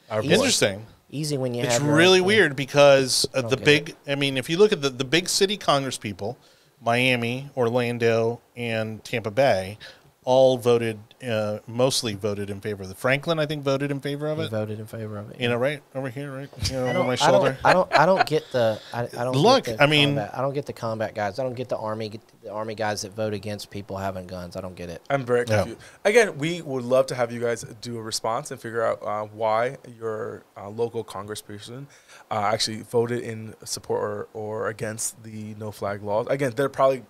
our 0.09 0.21
He's- 0.21 0.31
boy. 0.37 0.43
Interesting. 0.43 0.85
Easy 1.11 1.37
when 1.37 1.53
you 1.53 1.63
It's 1.63 1.73
have. 1.77 1.83
your 1.85 1.95
really 1.95 2.19
own- 2.19 2.25
weird 2.25 2.55
because 2.55 3.25
uh, 3.33 3.41
the 3.43 3.55
get 3.55 3.65
big, 3.65 3.95
I 4.07 4.15
mean, 4.15 4.35
if 4.37 4.49
you 4.49 4.57
look 4.57 4.71
at 4.73 4.81
the, 4.81 4.89
the 4.89 5.05
big 5.05 5.29
city 5.29 5.57
Congress 5.57 5.97
people, 5.97 6.37
Miami, 6.81 7.49
Orlando, 7.55 8.41
and 8.57 9.01
Tampa 9.03 9.31
Bay, 9.31 9.77
all 10.25 10.57
voted, 10.57 10.99
uh, 11.27 11.59
mostly 11.67 12.13
voted 12.15 12.49
in 12.49 12.61
favor 12.61 12.83
of 12.83 12.89
the 12.89 12.95
Franklin, 12.95 13.39
I 13.39 13.45
think, 13.45 13.63
voted 13.63 13.91
in 13.91 13.99
favor 13.99 14.27
of 14.27 14.37
He 14.37 14.45
it. 14.45 14.51
voted 14.51 14.79
in 14.79 14.85
favor 14.85 15.17
of 15.17 15.31
it. 15.31 15.39
You 15.39 15.49
know, 15.49 15.57
right 15.57 15.81
over 15.95 16.09
here, 16.09 16.31
right? 16.31 16.49
You 16.69 16.73
know, 16.77 16.83
over 16.83 16.93
don't, 16.93 17.07
my 17.07 17.13
I 17.13 17.15
shoulder. 17.15 17.57
don't, 17.61 17.65
I 17.65 17.73
don't, 17.73 17.99
I 17.99 18.05
don't 18.05 18.25
get 18.25 18.43
the. 18.51 18.79
I, 18.93 19.01
I 19.03 19.07
don't 19.23 19.35
Look, 19.35 19.65
Get 19.65 19.77
the 19.77 19.83
I 19.83 19.87
mean- 19.87 20.09
combat. 20.15 20.31
I 20.37 20.41
don't 20.41 20.53
get 20.53 20.65
the 20.65 20.73
combat 20.73 21.13
guys. 21.15 21.39
I 21.39 21.43
don't 21.43 21.55
get 21.55 21.69
the 21.69 21.77
army. 21.77 22.19
The 22.41 22.51
army 22.51 22.75
guys 22.75 23.01
that 23.03 23.13
vote 23.15 23.33
against 23.33 23.69
people 23.69 23.97
having 23.97 24.27
guns. 24.27 24.55
I 24.55 24.61
don't 24.61 24.75
get 24.75 24.89
it. 24.89 25.01
I'm 25.09 25.25
very 25.25 25.45
Yeah. 25.47 25.57
confused. 25.59 25.79
Again, 26.05 26.37
we 26.37 26.61
would 26.61 26.83
love 26.83 27.05
to 27.07 27.15
have 27.15 27.31
you 27.31 27.39
guys 27.39 27.63
do 27.81 27.97
a 27.97 28.01
response 28.01 28.51
and 28.51 28.59
figure 28.59 28.83
out 28.83 29.01
uh, 29.01 29.23
why 29.25 29.77
your 29.99 30.43
uh, 30.57 30.69
local 30.69 31.03
congressperson 31.03 31.85
uh, 32.31 32.35
actually 32.53 32.81
voted 32.81 33.21
in 33.21 33.55
support 33.65 34.01
or, 34.01 34.27
or 34.33 34.67
against 34.67 35.23
the 35.23 35.55
no 35.59 35.71
flag 35.71 36.03
laws. 36.03 36.27
Again, 36.29 36.53
there 36.55 36.65
are 36.65 36.69
probably 36.69 37.03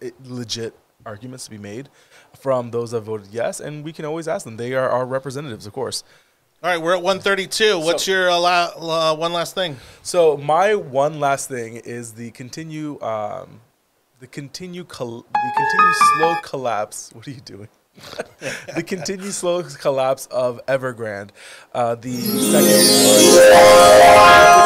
eh, 0.00 0.10
legit 0.24 0.74
arguments 1.04 1.44
to 1.46 1.50
be 1.50 1.58
made 1.58 1.88
from 2.42 2.72
those 2.72 2.90
that 2.90 3.00
voted 3.02 3.28
yes, 3.30 3.60
and 3.60 3.84
we 3.84 3.92
can 3.92 4.04
always 4.04 4.26
ask 4.26 4.44
them. 4.44 4.56
They 4.56 4.74
are 4.74 4.88
our 4.90 5.06
representatives, 5.06 5.64
of 5.64 5.72
course. 5.72 6.02
All 6.62 6.70
right, 6.70 6.80
we're 6.82 6.94
at 6.94 7.02
132. 7.02 7.78
What's 7.78 8.04
So- 8.04 8.10
your 8.12 8.30
uh, 8.30 8.38
la- 8.38 8.72
uh, 9.12 9.14
one 9.16 9.32
last 9.32 9.54
thing? 9.54 9.76
So 10.02 10.36
my 10.36 10.74
one 10.74 11.20
last 11.20 11.48
thing 11.48 11.76
is 11.76 12.12
the 12.14 12.32
continue, 12.32 13.00
um, 13.00 13.60
the 14.18 14.26
continue, 14.26 14.82
col- 14.84 15.24
the 15.32 15.52
continue 15.56 15.92
slow 16.16 16.34
collapse. 16.42 17.10
What 17.14 17.26
are 17.28 17.30
you 17.30 17.40
doing? 17.40 17.68
the 18.74 18.82
continued 18.82 19.32
slow 19.34 19.62
collapse 19.62 20.26
of 20.26 20.60
Evergrande, 20.66 21.30
uh, 21.74 21.94
the 21.94 22.16
second 22.20 22.62
largest 22.62 23.18
real 23.22 23.42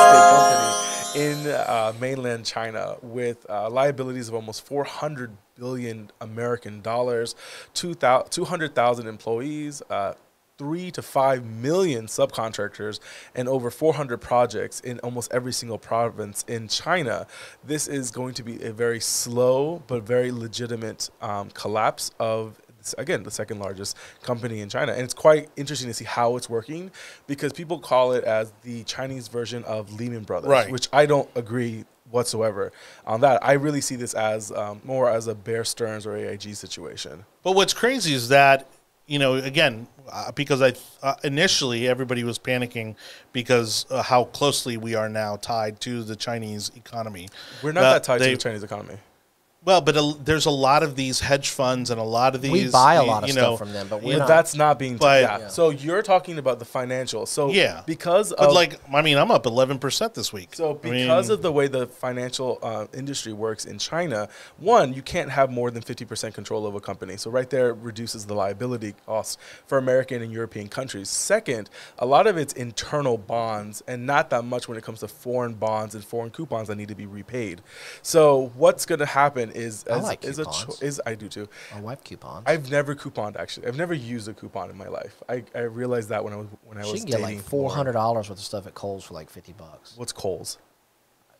estate 0.06 0.30
company 0.30 0.75
in 1.16 1.46
uh, 1.46 1.94
mainland 1.98 2.44
China, 2.44 2.96
with 3.00 3.46
uh, 3.48 3.70
liabilities 3.70 4.28
of 4.28 4.34
almost 4.34 4.64
400 4.66 5.34
billion 5.58 6.10
American 6.20 6.82
dollars, 6.82 7.34
200,000 7.74 9.06
employees. 9.06 9.82
Uh, 9.88 10.12
three 10.58 10.90
to 10.90 11.02
five 11.02 11.44
million 11.44 12.06
subcontractors 12.06 12.98
and 13.34 13.46
over 13.46 13.70
400 13.70 14.18
projects 14.22 14.80
in 14.80 14.98
almost 15.00 15.30
every 15.30 15.52
single 15.52 15.76
province 15.76 16.46
in 16.48 16.66
China. 16.66 17.26
This 17.62 17.86
is 17.86 18.10
going 18.10 18.32
to 18.34 18.42
be 18.42 18.62
a 18.62 18.72
very 18.72 18.98
slow 18.98 19.82
but 19.86 20.04
very 20.04 20.32
legitimate 20.32 21.10
um, 21.20 21.50
collapse 21.50 22.10
of 22.18 22.58
again 22.98 23.22
the 23.22 23.30
second 23.30 23.58
largest 23.58 23.96
company 24.22 24.60
in 24.60 24.68
China, 24.68 24.92
and 24.92 25.02
it's 25.02 25.14
quite 25.14 25.48
interesting 25.56 25.88
to 25.88 25.94
see 25.94 26.04
how 26.04 26.36
it's 26.36 26.48
working 26.48 26.90
because 27.26 27.52
people 27.52 27.78
call 27.78 28.12
it 28.12 28.24
as 28.24 28.52
the 28.62 28.82
Chinese 28.84 29.28
version 29.28 29.64
of 29.64 29.92
Lehman 29.92 30.22
Brothers, 30.24 30.50
Right. 30.50 30.70
which 30.70 30.88
I 30.92 31.06
don't 31.06 31.28
agree 31.34 31.84
whatsoever 32.10 32.72
on 33.06 33.20
that. 33.22 33.44
I 33.44 33.52
really 33.54 33.80
see 33.80 33.96
this 33.96 34.14
as 34.14 34.52
um, 34.52 34.80
more 34.84 35.10
as 35.10 35.26
a 35.26 35.34
Bear 35.34 35.64
Stearns 35.64 36.06
or 36.06 36.16
AIG 36.16 36.54
situation. 36.54 37.24
But 37.42 37.52
what's 37.52 37.74
crazy 37.74 38.14
is 38.14 38.28
that 38.28 38.68
you 39.08 39.18
know 39.18 39.34
again 39.34 39.86
uh, 40.10 40.30
because 40.32 40.62
I 40.62 40.72
uh, 41.02 41.14
initially 41.24 41.88
everybody 41.88 42.22
was 42.24 42.38
panicking 42.38 42.94
because 43.32 43.86
uh, 43.90 44.02
how 44.02 44.24
closely 44.24 44.76
we 44.76 44.94
are 44.94 45.08
now 45.08 45.36
tied 45.36 45.80
to 45.80 46.02
the 46.04 46.14
Chinese 46.16 46.70
economy. 46.76 47.28
We're 47.62 47.72
not 47.72 47.80
that 47.82 48.04
tied 48.04 48.20
they- 48.20 48.30
to 48.30 48.36
the 48.36 48.42
Chinese 48.42 48.62
economy. 48.62 48.98
Well, 49.66 49.80
but 49.80 49.96
a, 49.96 50.14
there's 50.22 50.46
a 50.46 50.50
lot 50.50 50.84
of 50.84 50.94
these 50.94 51.18
hedge 51.18 51.50
funds 51.50 51.90
and 51.90 52.00
a 52.00 52.04
lot 52.04 52.36
of 52.36 52.40
these. 52.40 52.52
we 52.52 52.68
buy 52.70 52.94
a 52.94 53.02
you- 53.02 53.08
lot 53.08 53.24
of 53.24 53.28
you 53.28 53.32
stuff 53.32 53.42
know, 53.50 53.56
from 53.56 53.72
them, 53.72 53.88
but 53.90 54.00
we're 54.00 54.12
But 54.14 54.18
not. 54.20 54.28
that's 54.28 54.54
not 54.54 54.78
being. 54.78 54.96
But- 54.96 55.22
yeah. 55.22 55.38
Yeah. 55.40 55.48
So 55.48 55.70
you're 55.70 56.02
talking 56.02 56.38
about 56.38 56.60
the 56.60 56.64
financial. 56.64 57.26
So 57.26 57.50
Yeah. 57.50 57.82
because 57.84 58.30
But 58.30 58.46
of 58.48 58.52
like, 58.54 58.78
I 58.94 59.02
mean, 59.02 59.18
I'm 59.18 59.32
up 59.32 59.44
11 59.44 59.80
percent 59.80 60.14
this 60.14 60.32
week. 60.32 60.54
So 60.54 60.70
I 60.70 60.72
because 60.74 61.28
mean, 61.28 61.34
of 61.36 61.42
the 61.42 61.50
way 61.50 61.66
the 61.66 61.88
financial 61.88 62.60
uh, 62.62 62.86
industry 62.94 63.32
works 63.32 63.64
in 63.64 63.78
China, 63.78 64.28
one, 64.58 64.92
you 64.94 65.02
can't 65.02 65.30
have 65.32 65.50
more 65.50 65.72
than 65.72 65.82
50% 65.82 66.32
control 66.32 66.64
of 66.64 66.76
a 66.76 66.80
company. 66.80 67.16
So 67.16 67.28
right 67.28 67.50
there 67.50 67.74
reduces 67.74 68.24
the 68.26 68.34
liability 68.34 68.94
costs 69.04 69.36
for 69.66 69.78
American 69.78 70.22
and 70.22 70.30
European 70.32 70.68
countries. 70.68 71.10
Second, 71.10 71.70
a 71.98 72.06
lot 72.06 72.28
of 72.28 72.36
it's 72.38 72.52
internal 72.52 73.18
bonds 73.18 73.82
and 73.88 74.06
not 74.06 74.30
that 74.30 74.44
much 74.44 74.68
when 74.68 74.78
it 74.78 74.84
comes 74.84 75.00
to 75.00 75.08
foreign 75.08 75.54
bonds 75.54 75.96
and 75.96 76.04
foreign 76.04 76.30
coupons 76.30 76.68
that 76.68 76.76
need 76.76 76.86
to 76.86 76.94
be 76.94 77.06
repaid. 77.06 77.62
So 78.00 78.52
what's 78.54 78.86
going 78.86 79.00
to 79.00 79.06
happen 79.06 79.54
is 79.56 79.84
I 79.90 79.96
as, 79.96 80.02
like 80.04 80.24
is 80.24 80.38
a 80.38 80.44
coupons. 80.44 80.82
is 80.82 81.00
I 81.06 81.14
do 81.14 81.28
too. 81.28 81.48
My 81.74 81.80
wife 81.80 82.04
coupons. 82.04 82.44
I've 82.46 82.70
never 82.70 82.94
couponed 82.94 83.36
actually. 83.36 83.66
I've 83.66 83.76
never 83.76 83.94
used 83.94 84.28
a 84.28 84.34
coupon 84.34 84.70
in 84.70 84.76
my 84.76 84.88
life. 84.88 85.22
I, 85.28 85.44
I 85.54 85.60
realized 85.60 86.10
that 86.10 86.22
when 86.22 86.32
I 86.32 86.36
was 86.36 86.46
when 86.64 86.78
I 86.78 86.82
she 86.82 86.92
was 86.92 87.00
can 87.02 87.10
get 87.10 87.20
dating 87.20 87.38
like 87.38 87.44
four 87.44 87.70
hundred 87.70 87.92
dollars 87.92 88.28
worth 88.28 88.38
of 88.38 88.44
stuff 88.44 88.66
at 88.66 88.74
Kohl's 88.74 89.04
for 89.04 89.14
like 89.14 89.30
fifty 89.30 89.52
bucks. 89.52 89.94
What's 89.96 90.12
Kohl's? 90.12 90.58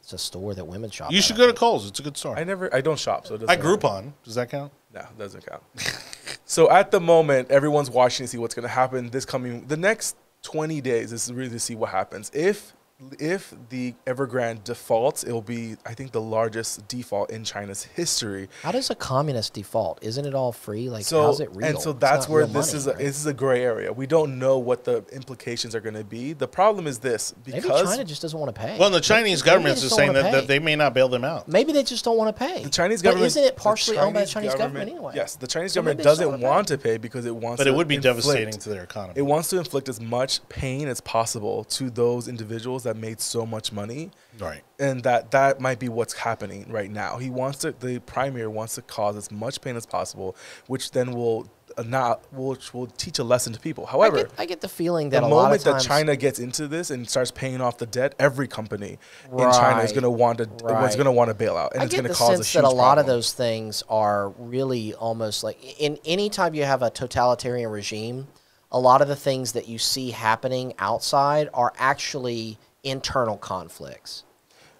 It's 0.00 0.12
a 0.12 0.18
store 0.18 0.54
that 0.54 0.64
women 0.64 0.88
shop. 0.90 1.10
you 1.10 1.18
at, 1.18 1.24
should 1.24 1.34
I 1.34 1.38
go 1.38 1.46
to. 1.48 1.52
Kohl's. 1.52 1.88
It's 1.88 1.98
a 1.98 2.02
good 2.02 2.16
store. 2.16 2.38
I 2.38 2.44
never 2.44 2.72
I 2.74 2.80
don't 2.80 2.98
shop, 2.98 3.26
so 3.26 3.34
it 3.34 3.38
doesn't 3.38 3.50
I 3.50 3.56
matter. 3.56 3.76
Groupon. 3.76 4.12
Does 4.22 4.36
that 4.36 4.48
count? 4.50 4.72
No, 4.94 5.00
it 5.00 5.18
doesn't 5.18 5.44
count. 5.44 5.62
so 6.44 6.70
at 6.70 6.92
the 6.92 7.00
moment, 7.00 7.50
everyone's 7.50 7.90
watching 7.90 8.24
to 8.24 8.28
see 8.28 8.38
what's 8.38 8.54
going 8.54 8.62
to 8.62 8.72
happen 8.72 9.10
this 9.10 9.24
coming 9.24 9.66
the 9.66 9.76
next 9.76 10.16
20 10.42 10.80
days. 10.80 11.10
This 11.10 11.26
is 11.26 11.32
really 11.32 11.50
to 11.50 11.58
see 11.58 11.74
what 11.74 11.90
happens. 11.90 12.30
If 12.32 12.72
if 13.18 13.52
the 13.68 13.94
Evergrande 14.06 14.64
defaults, 14.64 15.22
it 15.22 15.30
will 15.32 15.42
be 15.42 15.76
I 15.84 15.92
think 15.92 16.12
the 16.12 16.20
largest 16.20 16.88
default 16.88 17.30
in 17.30 17.44
China's 17.44 17.82
history. 17.82 18.48
How 18.62 18.72
does 18.72 18.88
a 18.88 18.94
communist 18.94 19.52
default? 19.52 20.02
Isn't 20.02 20.24
it 20.24 20.34
all 20.34 20.50
free? 20.52 20.88
Like, 20.88 21.04
So 21.04 21.22
how's 21.22 21.40
it 21.40 21.50
real? 21.54 21.66
and 21.66 21.78
so 21.78 21.92
that's 21.92 22.26
where 22.28 22.46
this 22.46 22.54
money, 22.72 22.76
is 22.78 22.86
a, 22.86 22.90
right? 22.90 22.98
this 22.98 23.18
is 23.18 23.26
a 23.26 23.34
gray 23.34 23.62
area. 23.62 23.92
We 23.92 24.06
don't 24.06 24.38
know 24.38 24.58
what 24.58 24.84
the 24.84 25.04
implications 25.12 25.74
are 25.74 25.80
going 25.80 25.94
to 25.94 26.04
be. 26.04 26.32
The 26.32 26.48
problem 26.48 26.86
is 26.86 26.98
this 26.98 27.34
Maybe 27.46 27.60
because 27.60 27.82
China 27.90 28.04
just 28.04 28.22
doesn't 28.22 28.38
want 28.38 28.54
to 28.54 28.58
pay. 28.60 28.78
Well, 28.78 28.88
the 28.90 29.00
Chinese 29.00 29.42
Maybe 29.44 29.52
government 29.54 29.82
is 29.82 29.94
saying 29.94 30.14
that, 30.14 30.32
that 30.32 30.46
they 30.46 30.58
may 30.58 30.74
not 30.76 30.94
bail 30.94 31.08
them 31.08 31.24
out. 31.24 31.48
Maybe 31.48 31.72
they 31.72 31.82
just 31.82 32.04
don't 32.04 32.16
want 32.16 32.34
to 32.34 32.44
pay. 32.44 32.62
the 32.62 32.70
Chinese 32.70 33.02
But 33.02 33.10
government 33.10 33.26
isn't 33.26 33.44
it 33.44 33.56
partially 33.56 33.98
owned 33.98 34.14
by 34.14 34.20
the 34.20 34.26
Chinese 34.26 34.54
government, 34.54 34.90
anyway? 34.90 35.12
Yes, 35.14 35.36
the 35.36 35.46
Chinese 35.46 35.72
So 35.74 35.80
government 35.80 35.98
they 35.98 36.04
just 36.04 36.18
don't 36.20 36.28
doesn't 36.30 36.40
wanna 36.42 36.54
want 36.54 36.68
to 36.68 36.78
pay 36.78 36.96
because 36.96 37.26
it 37.26 37.36
wants. 37.36 37.58
But 37.60 37.66
it 37.66 37.74
would 37.74 37.88
be 37.88 37.96
inflict- 37.96 38.16
devastating 38.16 38.58
to 38.58 38.68
their 38.70 38.84
economy. 38.84 39.14
It 39.16 39.22
wants 39.22 39.50
to 39.50 39.58
inflict 39.58 39.88
as 39.90 40.00
much 40.00 40.46
pain 40.48 40.88
as 40.88 41.02
possible 41.02 41.64
to 41.64 41.90
those 41.90 42.26
individuals 42.26 42.85
that 42.86 42.96
made 42.96 43.20
so 43.20 43.44
much 43.44 43.72
money, 43.72 44.10
right. 44.38 44.62
and 44.78 45.02
that 45.02 45.30
that 45.32 45.60
might 45.60 45.78
be 45.78 45.88
what's 45.88 46.14
happening 46.14 46.66
right 46.70 46.90
now. 46.90 47.18
He 47.18 47.30
wants 47.30 47.58
to, 47.58 47.72
the 47.72 48.00
premier 48.00 48.48
wants 48.48 48.74
to 48.76 48.82
cause 48.82 49.16
as 49.16 49.30
much 49.30 49.60
pain 49.60 49.76
as 49.76 49.86
possible, 49.86 50.34
which 50.66 50.92
then 50.92 51.12
will 51.12 51.48
uh, 51.76 51.82
not, 51.82 52.22
which 52.32 52.72
will 52.72 52.86
teach 52.86 53.18
a 53.18 53.24
lesson 53.24 53.52
to 53.52 53.60
people. 53.60 53.86
I 53.86 53.90
However, 53.90 54.16
get, 54.16 54.32
I 54.38 54.46
get 54.46 54.60
the 54.60 54.68
feeling 54.68 55.10
that 55.10 55.20
the 55.20 55.26
a 55.26 55.28
lot 55.28 55.42
moment 55.42 55.58
of 55.58 55.64
that 55.64 55.70
times, 55.72 55.86
China 55.86 56.16
gets 56.16 56.38
into 56.38 56.66
this 56.68 56.90
and 56.90 57.08
starts 57.08 57.30
paying 57.30 57.60
off 57.60 57.78
the 57.78 57.86
debt, 57.86 58.14
every 58.18 58.48
company 58.48 58.98
in 59.30 59.52
China 59.52 59.82
is 59.82 59.92
going 59.92 60.04
to 60.04 60.10
want 60.10 60.38
to, 60.38 60.44
Right. 60.62 60.92
going 60.94 61.04
to 61.04 61.12
want 61.12 61.28
to 61.28 61.34
bail 61.34 61.56
out, 61.56 61.72
and 61.72 61.82
I 61.82 61.84
it's 61.84 61.94
going 61.94 62.04
to 62.04 62.08
the 62.08 62.14
cause 62.14 62.30
a 62.30 62.36
sense 62.36 62.52
huge 62.52 62.62
that 62.62 62.68
a 62.68 62.70
lot 62.70 62.98
of 62.98 63.06
those 63.06 63.32
things 63.32 63.82
are 63.88 64.30
really 64.38 64.94
almost 64.94 65.44
like 65.44 65.58
in 65.80 65.98
any 66.04 66.30
time 66.30 66.54
you 66.54 66.64
have 66.64 66.82
a 66.82 66.90
totalitarian 66.90 67.70
regime, 67.70 68.28
a 68.72 68.80
lot 68.80 69.02
of 69.02 69.08
the 69.08 69.16
things 69.16 69.52
that 69.52 69.68
you 69.68 69.78
see 69.78 70.10
happening 70.10 70.74
outside 70.78 71.48
are 71.54 71.72
actually 71.78 72.58
internal 72.86 73.36
conflicts. 73.36 74.24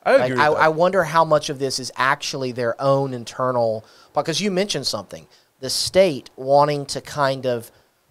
I 0.04 0.16
Like, 0.16 0.32
I. 0.38 0.46
I 0.46 0.68
wonder 0.68 1.04
how 1.04 1.24
much 1.24 1.50
of 1.50 1.58
this 1.58 1.78
is 1.78 1.90
actually 1.96 2.52
their 2.52 2.80
own 2.80 3.12
internal. 3.12 3.84
Because 4.14 4.40
you 4.40 4.50
mentioned 4.50 4.86
something, 4.86 5.26
the 5.60 5.68
state 5.68 6.30
wanting 6.36 6.86
to 6.86 7.00
kind 7.00 7.44
of 7.44 7.70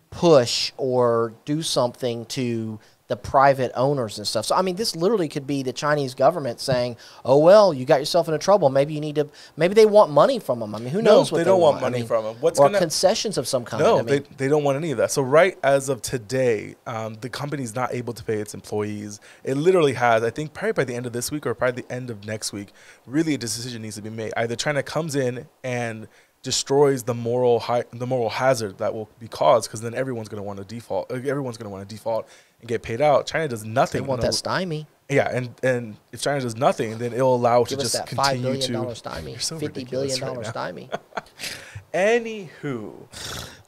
push 0.09 0.71
or 0.77 1.33
do 1.45 1.61
something 1.61 2.25
to 2.25 2.79
the 3.07 3.15
private 3.15 3.71
owners 3.75 4.17
and 4.17 4.27
stuff. 4.27 4.45
So 4.45 4.55
I 4.55 4.61
mean, 4.63 4.75
this 4.77 4.95
literally 4.95 5.27
could 5.27 5.45
be 5.45 5.61
the 5.61 5.73
Chinese 5.73 6.15
government 6.15 6.59
saying, 6.59 6.97
"Oh 7.23 7.37
well, 7.37 7.73
you 7.73 7.85
got 7.85 7.99
yourself 7.99 8.27
into 8.27 8.39
trouble. 8.39 8.69
Maybe 8.69 8.93
you 8.95 8.99
need 9.01 9.15
to. 9.15 9.27
Maybe 9.57 9.75
they 9.75 9.85
want 9.85 10.11
money 10.11 10.39
from 10.39 10.59
them. 10.59 10.73
I 10.73 10.79
mean, 10.79 10.89
who 10.89 11.01
No, 11.01 11.17
knows 11.17 11.31
what 11.31 11.37
they 11.37 11.43
don't 11.43 11.61
want 11.61 11.77
I 11.77 11.81
money 11.81 11.99
mean, 11.99 12.07
them. 12.07 12.35
What's 12.41 12.59
or 12.59 12.67
gonna- 12.67 12.79
concessions 12.79 13.37
of 13.37 13.47
some 13.47 13.63
kind. 13.63 13.83
No, 13.83 13.95
I 13.99 14.01
mean, 14.01 14.05
they, 14.07 14.19
they 14.37 14.47
don't 14.47 14.63
want 14.63 14.77
any 14.77 14.91
of 14.91 14.97
that. 14.97 15.11
So 15.11 15.21
right 15.21 15.57
as 15.63 15.87
of 15.89 16.01
today, 16.01 16.75
um, 16.87 17.15
the 17.21 17.29
company's 17.29 17.75
not 17.75 17.93
able 17.93 18.13
to 18.13 18.23
pay 18.23 18.39
its 18.39 18.53
employees. 18.55 19.19
It 19.43 19.55
literally 19.55 19.93
has, 19.93 20.23
I 20.23 20.31
think, 20.31 20.53
probably 20.53 20.73
by 20.73 20.83
the 20.85 20.95
end 20.95 21.05
of 21.05 21.13
this 21.13 21.31
week 21.31 21.45
or 21.45 21.53
probably 21.53 21.83
the 21.83 21.91
end 21.93 22.09
of 22.09 22.25
next 22.25 22.53
week, 22.53 22.69
really 23.05 23.35
a 23.35 23.37
decision 23.37 23.83
needs 23.83 23.95
to 23.97 24.01
be 24.01 24.09
made. 24.09 24.33
Either 24.35 24.55
China 24.55 24.81
comes 24.81 25.15
in 25.15 25.47
and 25.63 26.07
destroys 26.45 27.03
the 27.03 27.13
moral 27.13 27.59
hi- 27.59 27.83
the 27.91 28.05
moral 28.07 28.29
hazard 28.29 28.77
that 28.77 28.93
will 28.93 29.09
be 29.19 29.27
caused, 29.27 29.67
because 29.67 29.81
then 29.81 29.93
everyone's 29.93 30.29
going 30.29 30.37
to 30.41 30.43
want 30.43 30.59
to 30.59 30.63
default. 30.65 31.11
uh, 31.11 31.15
Everyone's 31.15 31.57
going 31.57 31.65
to 31.65 31.69
want 31.69 31.87
to 31.89 31.93
default 31.93 32.25
and 32.61 32.69
get 32.69 32.81
paid 32.83 33.01
out. 33.01 33.25
China 33.27 33.47
does 33.49 33.63
they 33.63 33.69
nothing. 33.69 34.05
want 34.05 34.21
no- 34.21 34.27
that 34.27 34.33
stymie. 34.33 34.87
yeah, 35.09 35.27
and 35.33 35.49
and 35.63 35.97
if 36.13 36.21
China 36.21 36.39
does 36.39 36.55
nothing, 36.55 36.97
then 36.99 37.11
it'll 37.13 37.35
allow 37.35 37.63
Give 37.63 37.77
to 37.79 37.83
just 37.83 37.93
that 37.95 38.07
five 38.09 38.35
continue 38.35 38.43
billion 38.53 38.67
to. 38.67 38.73
dollar 38.73 38.95
stymie, 39.03 39.31
You're 39.31 39.39
so 39.41 39.59
fifty 39.59 39.81
ridiculous 39.81 40.19
billion 40.19 40.37
right 40.39 40.47
stymie. 40.47 40.89
Anywho, 41.93 42.93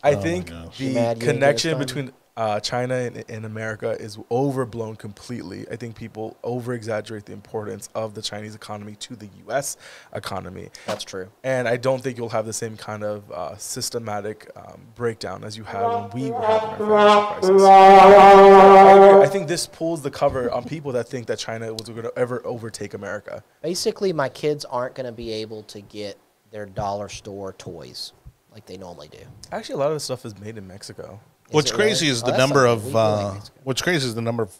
I 0.03 0.13
Oh 0.15 0.21
think 0.21 0.47
the 0.49 0.53
You 0.53 0.59
mad 0.59 0.77
you 0.77 0.93
didn't 0.93 0.93
get 0.93 1.17
a 1.17 1.25
connection 1.33 1.77
between 1.79 2.11
uh, 2.37 2.59
China 2.59 2.93
and, 2.93 3.25
and 3.29 3.45
America 3.45 3.99
is 3.99 4.19
overblown 4.29 4.95
completely. 4.95 5.65
I 5.71 5.75
think 5.75 5.95
people 5.95 6.37
over 6.43 6.73
exaggerate 6.73 7.25
the 7.25 7.33
importance 7.33 7.89
of 7.95 8.13
the 8.13 8.21
Chinese 8.21 8.53
economy 8.53 8.95
to 8.97 9.15
the 9.15 9.27
U.S. 9.45 9.75
economy. 10.13 10.69
That's 10.85 11.03
true. 11.03 11.29
And 11.43 11.67
I 11.67 11.77
don't 11.77 12.01
think 12.01 12.15
you'll 12.17 12.29
have 12.29 12.45
the 12.45 12.53
same 12.53 12.77
kind 12.77 13.03
of 13.03 13.29
uh, 13.31 13.57
systematic 13.57 14.49
um, 14.55 14.81
breakdown 14.93 15.43
as 15.43 15.57
you 15.57 15.63
had 15.63 15.83
when 15.83 16.09
we 16.11 16.31
were 16.31 16.41
having 16.41 16.69
our 16.69 16.77
financial 16.77 17.49
crisis. 17.49 17.61
I. 17.63 19.21
I 19.23 19.27
think 19.27 19.47
this 19.47 19.65
pulls 19.65 20.03
the 20.03 20.11
cover 20.11 20.51
on 20.51 20.63
people 20.63 20.91
that 20.91 21.07
think 21.07 21.25
that 21.27 21.39
China 21.39 21.73
was 21.73 21.89
going 21.89 22.03
to 22.03 22.13
ever 22.15 22.45
overtake 22.45 22.93
America. 22.93 23.43
Basically, 23.63 24.13
my 24.13 24.29
kids 24.29 24.63
aren't 24.63 24.93
going 24.93 25.07
to 25.07 25.11
be 25.11 25.31
able 25.31 25.63
to 25.63 25.81
get 25.81 26.17
their 26.51 26.67
dollar 26.67 27.09
store 27.09 27.53
toys 27.53 28.13
like 28.51 28.65
they 28.65 28.77
normally 28.77 29.07
do. 29.07 29.19
Actually, 29.51 29.75
a 29.75 29.77
lot 29.77 29.87
of 29.87 29.95
the 29.95 29.99
stuff 29.99 30.25
is 30.25 30.37
made 30.39 30.57
in 30.57 30.67
Mexico. 30.67 31.19
What's 31.51 31.71
crazy 31.71 32.05
really? 32.07 32.11
is 32.17 32.23
Oh, 32.23 32.25
the 32.27 32.31
that's 32.33 32.39
number 32.39 32.65
of 32.65 32.85
we 32.85 32.91
really 32.91 32.97
uh, 32.97 33.39
what's 33.63 33.81
crazy 33.81 34.07
is 34.07 34.15
the 34.15 34.21
number 34.21 34.43
of 34.43 34.53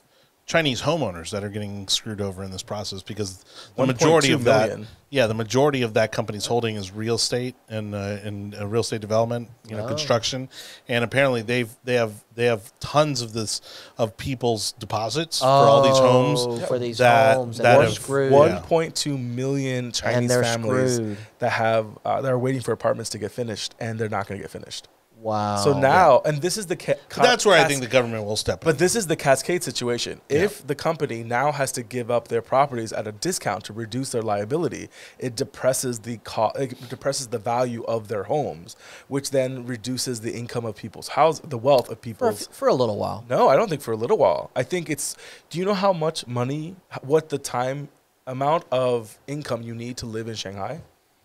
Chinese 0.46 0.82
homeowners 0.82 1.32
that 1.32 1.44
are 1.44 1.50
getting 1.50 1.90
screwed 1.90 2.22
over 2.22 2.42
in 2.42 2.52
this 2.52 2.64
process 2.64 3.04
because 3.04 3.44
the 3.76 3.86
majority 3.86 4.32
of 4.32 4.46
that, 4.46 4.70
million. 4.70 4.88
yeah, 5.10 5.28
the 5.28 5.34
majority 5.34 5.82
of 5.82 5.96
that 5.96 6.14
company's 6.14 6.46
holding 6.46 6.78
is 6.78 6.90
real 6.90 7.16
estate 7.16 7.54
and 7.68 7.94
uh, 7.94 7.98
and 8.24 8.56
uh, 8.56 8.66
real 8.66 8.80
estate 8.80 9.02
development, 9.02 9.50
you 9.68 9.76
know, 9.76 9.84
Oh. 9.84 9.88
construction, 9.90 10.48
and 10.88 11.04
apparently 11.04 11.42
they've 11.42 11.70
they 11.84 11.96
have 11.96 12.14
they 12.34 12.46
have 12.46 12.72
tons 12.80 13.20
of 13.22 13.34
this 13.34 13.60
of 13.98 14.16
people's 14.16 14.72
deposits 14.80 15.40
for 15.40 15.46
all 15.48 15.82
these 15.84 16.00
Oh, 16.00 16.12
homes 16.46 16.66
for 16.70 16.80
these 16.80 17.00
that- 17.00 17.36
homes, 17.36 17.60
and 17.60 17.66
that 17.66 17.74
they're 17.80 17.84
have- 17.84 17.94
screwed. 17.96 18.32
1.2 18.32 19.18
million 19.18 19.92
Chinese 19.92 20.34
families 20.34 20.96
screwed. 20.96 21.18
that 21.40 21.50
have 21.50 21.88
uh, 22.06 22.22
that 22.22 22.32
are 22.32 22.40
waiting 22.40 22.62
for 22.62 22.72
apartments 22.72 23.10
to 23.10 23.18
get 23.18 23.32
finished, 23.34 23.76
and 23.82 24.00
they're 24.00 24.08
not 24.08 24.28
going 24.28 24.40
to 24.40 24.44
get 24.44 24.52
finished. 24.52 24.88
Wow. 25.20 25.58
so 25.58 25.78
now, 25.78 26.22
and 26.26 26.42
this 26.42 26.58
is 26.58 26.68
the 26.68 26.76
ca- 26.76 26.94
But 27.10 27.24
that's 27.24 27.46
where 27.46 27.60
I 27.60 27.68
think 27.68 27.82
the 27.82 27.88
government 27.88 28.24
will 28.26 28.36
step 28.38 28.62
in. 28.62 28.66
But 28.66 28.78
this 28.78 28.96
is 28.96 29.08
the 29.08 29.16
cascade 29.16 29.64
situation. 29.64 30.22
If 30.30 30.66
the 30.66 30.76
company 30.76 31.24
now 31.24 31.52
has 31.52 31.72
to 31.74 31.84
give 31.84 32.12
up 32.12 32.28
their 32.28 32.42
properties 32.42 32.94
at 32.94 33.08
a 33.08 33.12
discount 33.12 33.64
to 33.66 33.74
reduce 33.74 34.12
their 34.12 34.22
liability, 34.22 34.90
it 35.18 35.36
depresses 35.36 36.00
the 36.00 36.18
co- 36.24 36.52
it 36.56 36.88
depresses 36.90 37.28
the 37.28 37.40
value 37.40 37.84
of 37.86 38.08
their 38.10 38.24
homes, 38.24 38.76
which 39.08 39.32
then 39.32 39.66
reduces 39.66 40.22
the 40.22 40.34
income 40.34 40.66
of 40.66 40.76
people's 40.76 41.10
house, 41.10 41.40
the 41.40 41.58
wealth 41.58 41.90
of 41.90 41.98
for, 41.98 42.00
a 42.00 42.04
people's 42.04 42.48
f- 42.48 42.54
for 42.56 42.68
a 42.68 42.74
little 42.76 42.98
while. 42.98 43.26
no, 43.28 43.50
I 43.50 43.56
don't 43.56 43.70
think 43.70 43.82
for 43.82 43.92
a 43.94 43.98
little 43.98 44.18
while. 44.18 44.52
I 44.56 44.64
think 44.64 44.90
it's. 44.90 45.16
Do 45.50 45.58
you 45.58 45.66
know 45.66 45.74
how 45.74 45.94
much 45.94 46.28
money, 46.28 46.76
what 47.02 47.30
the 47.30 47.40
time 47.40 47.90
amount 48.28 48.66
of 48.72 49.18
income 49.26 49.64
you 49.64 49.74
need 49.74 49.98
to 49.98 50.06
live 50.06 50.28
in 50.28 50.36
Shanghai, 50.36 50.82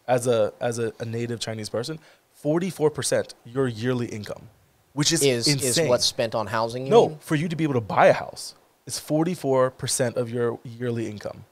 as 0.08 0.26
a 0.26 0.52
as 0.60 0.78
a, 0.78 0.92
a 0.98 1.04
native 1.04 1.40
Chinese 1.40 1.68
person? 1.68 1.98
Forty 2.42 2.70
four 2.70 2.90
percent 2.90 3.34
your 3.44 3.68
yearly 3.68 4.06
income, 4.06 4.48
which 4.94 5.12
is 5.12 5.22
Is 5.22 5.46
insane. 5.46 5.84
is 5.84 5.88
what's 5.88 6.04
spent 6.04 6.34
on 6.34 6.48
housing? 6.48 6.84
You 6.86 6.90
no 6.90 7.08
mean? 7.10 7.18
for 7.20 7.36
you 7.36 7.48
to 7.48 7.54
be 7.54 7.62
able 7.62 7.74
to 7.74 7.80
buy 7.96 8.06
a 8.08 8.12
house? 8.12 8.56
It's 8.84 8.98
forty 8.98 9.34
four 9.34 9.70
percent 9.70 10.16
of 10.16 10.28
your 10.28 10.58
yearly 10.64 11.06
income. 11.08 11.44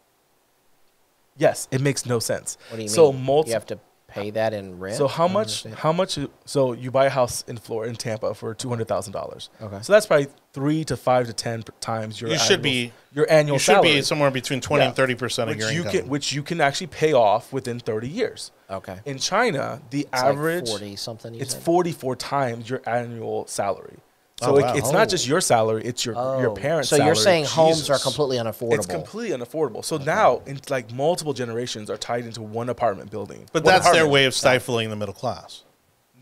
Yes, 1.37 1.69
it 1.71 1.81
makes 1.81 2.05
no 2.05 2.19
sense. 2.19 2.59
What 2.71 2.79
do 2.79 2.83
you 2.83 2.89
so 2.89 3.13
mean? 3.13 3.25
multi- 3.25 3.51
you 3.51 3.55
have 3.55 3.67
to 3.67 3.79
pay 4.11 4.31
that 4.31 4.53
in 4.53 4.79
rent. 4.79 4.97
So 4.97 5.07
how 5.09 5.29
much? 5.29 5.65
How 5.65 5.93
much? 5.93 6.19
So 6.45 6.73
you 6.73 6.91
buy 6.91 7.07
a 7.07 7.11
house 7.11 7.45
in 7.49 7.57
Florida, 7.57 7.91
in 7.91 7.97
Tampa, 7.97 8.35
for 8.35 8.55
two 8.55 8.69
hundred 8.69 8.89
thousand 8.89 9.13
dollars. 9.13 9.51
Okay. 9.63 9.79
So 9.83 9.93
that's 9.93 10.07
probably 10.07 10.29
three 10.53 10.85
to 10.85 10.97
five 10.97 11.27
to 11.27 11.33
ten 11.33 11.63
times 11.81 12.21
your. 12.21 12.31
You 12.31 12.39
should 12.39 12.61
annual- 12.61 12.63
be- 12.63 12.93
your 13.13 13.27
annual 13.31 13.55
You 13.57 13.59
should 13.59 13.73
salary. 13.75 13.93
be 13.95 14.03
somewhere 14.03 14.31
between 14.31 14.61
twenty 14.61 14.85
and 14.85 14.95
thirty 14.95 15.15
percent 15.15 15.51
of 15.51 15.57
which 15.57 15.63
your 15.65 15.73
you 15.73 15.79
income. 15.81 15.93
can, 15.93 16.09
which 16.09 16.33
you 16.33 16.43
can 16.43 16.61
actually 16.61 16.89
pay 16.89 17.13
off 17.13 17.53
within 17.53 17.79
thirty 17.81 18.09
years. 18.09 18.51
Okay. 18.71 18.99
In 19.05 19.19
China, 19.19 19.81
the 19.91 20.01
It's 20.03 20.13
like 20.13 20.23
average 20.25 20.69
40 20.69 20.97
something. 20.97 21.35
It's 21.35 21.55
said? 21.55 21.63
44 21.65 22.15
times 22.17 22.71
your 22.71 22.81
annual 22.87 23.47
salary. 23.49 23.97
So 24.41 24.53
Oh, 24.55 24.57
it- 24.57 24.63
wow. 24.63 24.75
it's 24.75 24.89
Oh. 24.89 24.93
not 24.93 25.09
just 25.09 25.27
oh. 25.27 25.31
your 25.31 25.41
salary; 25.41 25.83
it's 25.85 26.05
your 26.05 26.15
your 26.15 26.49
Oh. 26.51 26.55
parents' 26.55 26.89
So 26.89 26.97
salary. 26.97 27.09
you're 27.09 27.15
saying 27.15 27.45
homes 27.45 27.91
are 27.91 27.99
completely 27.99 28.39
unaffordable. 28.39 28.75
it's 28.75 28.87
completely 28.87 29.37
unaffordable. 29.37 29.85
So 29.85 29.99
now, 29.99 30.41
in 30.47 30.61
like 30.71 30.91
multiple 30.93 31.33
generations, 31.35 31.91
are 31.91 31.97
tied 31.99 32.25
into 32.25 32.41
one 32.43 32.69
apartment 32.69 33.11
building. 33.11 33.47
but 33.53 33.65
One 33.65 33.75
that's 33.75 33.91
their 33.91 34.07
way 34.07 34.25
of 34.25 34.35
stifling 34.35 34.89
the 34.91 34.97
middle 34.97 35.15
class. 35.15 35.63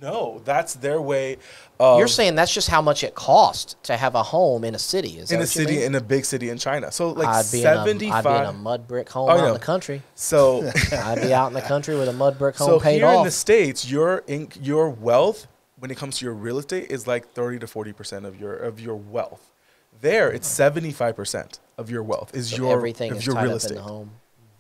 No, 0.01 0.41
that's 0.45 0.75
their 0.75 1.01
way. 1.01 1.39
Of, 1.81 1.99
You're 1.99 2.07
saying 2.07 2.37
that's 2.37 2.55
just 2.55 2.69
how 2.69 2.81
much 2.81 3.03
it 3.03 3.17
costs 3.17 3.75
to 3.85 3.97
have 3.97 4.15
a 4.15 4.23
home 4.23 4.63
in 4.63 4.77
a 4.77 4.79
city. 4.79 5.19
Is 5.19 5.29
that 5.31 5.35
in 5.37 5.41
a 5.41 5.47
city 5.47 5.75
mean? 5.77 5.83
in 5.87 5.95
a 5.97 6.01
big 6.01 6.25
city 6.25 6.51
in 6.51 6.59
China. 6.59 6.93
So 6.93 7.09
like 7.11 7.27
I'd 7.27 7.51
be, 7.51 7.63
in 7.63 7.67
a, 7.67 7.75
75. 7.75 8.25
I'd 8.27 8.31
be 8.33 8.39
in 8.45 8.51
a 8.51 8.53
mud 8.53 8.87
brick 8.87 9.09
home 9.11 9.29
Oh, 9.29 9.33
out 9.33 9.39
no. 9.39 9.47
in 9.49 9.53
the 9.55 9.59
country. 9.59 10.03
so 10.15 10.71
I'd 10.93 11.21
be 11.21 11.35
out 11.35 11.49
in 11.49 11.55
the 11.55 11.63
country 11.63 11.97
with 11.99 12.09
a 12.09 12.13
mud 12.13 12.39
brick 12.39 12.55
home 12.59 12.69
so 12.69 12.79
paid 12.81 12.99
here 12.99 13.07
off. 13.07 13.19
in 13.19 13.25
the 13.25 13.31
states, 13.33 13.91
your 13.91 14.23
inc- 14.29 14.57
your 14.65 14.89
wealth 14.89 15.49
when 15.79 15.91
it 15.91 15.97
comes 15.97 16.19
to 16.19 16.25
your 16.25 16.35
real 16.35 16.59
estate 16.59 16.91
is 16.91 17.07
like 17.07 17.33
30 17.33 17.61
to 17.61 17.67
40 17.67 17.93
percent 17.93 18.27
of 18.27 18.41
your 18.41 18.55
of 18.55 18.81
your 18.81 18.97
wealth. 18.97 19.53
There, 20.01 20.31
it's 20.31 20.47
75 20.49 21.17
percent 21.17 21.61
of 21.77 21.91
your 21.91 22.03
wealth 22.03 22.35
is 22.35 22.51
So 22.51 22.57
your 22.57 22.73
everything 22.77 23.11
of 23.13 23.19
is 23.19 23.27
your 23.27 23.35
tied 23.35 23.43
real 23.45 23.53
up 23.53 23.57
estate. 23.59 23.71
in 23.73 23.77
the 23.77 23.83
home. 23.83 24.11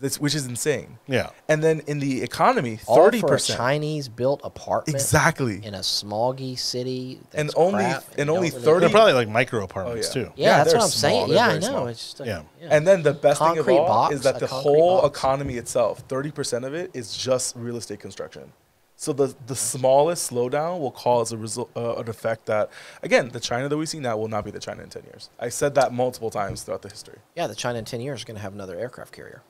That's, 0.01 0.21
which 0.21 0.37
is 0.37 0.47
insane. 0.47 0.99
Yeah. 1.09 1.31
And 1.49 1.61
then 1.63 1.81
in 1.89 1.99
the 1.99 2.23
economy, 2.23 2.77
thirty 2.77 3.19
for 3.19 3.27
a 3.27 3.31
percent 3.31 3.57
Chinese 3.59 4.09
built 4.09 4.41
apartment 4.45 4.95
exactly. 4.95 5.61
in 5.65 5.75
a 5.75 5.81
smoggy 5.81 6.57
city. 6.57 7.19
And 7.35 7.51
only- 7.57 7.83
crap 7.83 8.05
and 8.17 8.29
you 8.29 8.37
only 8.37 8.51
don't 8.51 8.61
30 8.63 8.81
They're 8.81 8.91
probably 8.91 9.13
like 9.15 9.29
micro 9.29 9.65
apartments 9.65 10.15
Oh, 10.15 10.21
yeah. 10.21 10.25
too. 10.27 10.33
Yeah, 10.37 10.47
Yeah, 10.49 10.59
that's 10.59 10.75
what 10.75 10.83
I'm 10.85 10.89
small. 10.89 11.11
saying. 11.11 11.27
They're 11.31 11.37
Yeah, 11.37 11.47
I 11.49 11.55
know. 11.59 11.67
small. 11.69 11.87
It's 11.89 12.03
just 12.05 12.21
a, 12.21 12.27
Yeah. 12.27 12.43
And 12.61 12.87
then 12.87 13.03
the 13.03 13.13
best 13.13 13.41
thing 13.41 13.49
of 13.51 13.57
Concrete 13.57 13.77
all 13.77 13.87
box, 13.89 14.15
is 14.15 14.21
that 14.23 14.39
the 14.39 14.47
whole 14.47 15.01
box. 15.03 15.19
economy 15.19 15.57
itself, 15.57 16.05
thirty 16.07 16.31
percent 16.31 16.65
of 16.65 16.75
it 16.75 16.93
is 16.95 17.17
just 17.17 17.57
real 17.57 17.77
estate 17.77 17.99
construction. 17.99 18.53
So 19.01 19.13
the 19.13 19.33
the 19.47 19.55
smallest 19.55 20.29
slowdown 20.33 20.81
will 20.81 20.91
cause 20.91 21.31
a 21.31 21.37
result, 21.39 21.71
uh, 21.77 21.95
an 22.03 22.09
effect 22.09 22.47
that 22.47 22.69
again 23.01 23.29
the 23.29 23.39
China 23.39 23.69
that 23.69 23.77
we 23.77 23.87
see 23.87 24.01
now 24.01 24.17
will 24.17 24.27
not 24.27 24.45
be 24.45 24.51
the 24.51 24.59
China 24.59 24.83
in 24.83 24.89
ten 24.89 25.05
years. 25.05 25.31
I 25.39 25.51
said 25.51 25.77
that 25.77 25.93
multiple 25.93 26.31
times 26.31 26.65
throughout 26.65 26.83
the 26.83 26.89
history. 26.89 27.19
yeah, 27.37 27.47
the 27.47 27.55
China 27.55 27.79
in 27.79 27.85
10 27.85 28.01
years 28.01 28.19
is 28.21 28.25
going 28.25 28.35
to 28.35 28.43
have 28.43 28.55
another 28.55 28.77
aircraft 28.77 29.13
carrier. 29.15 29.43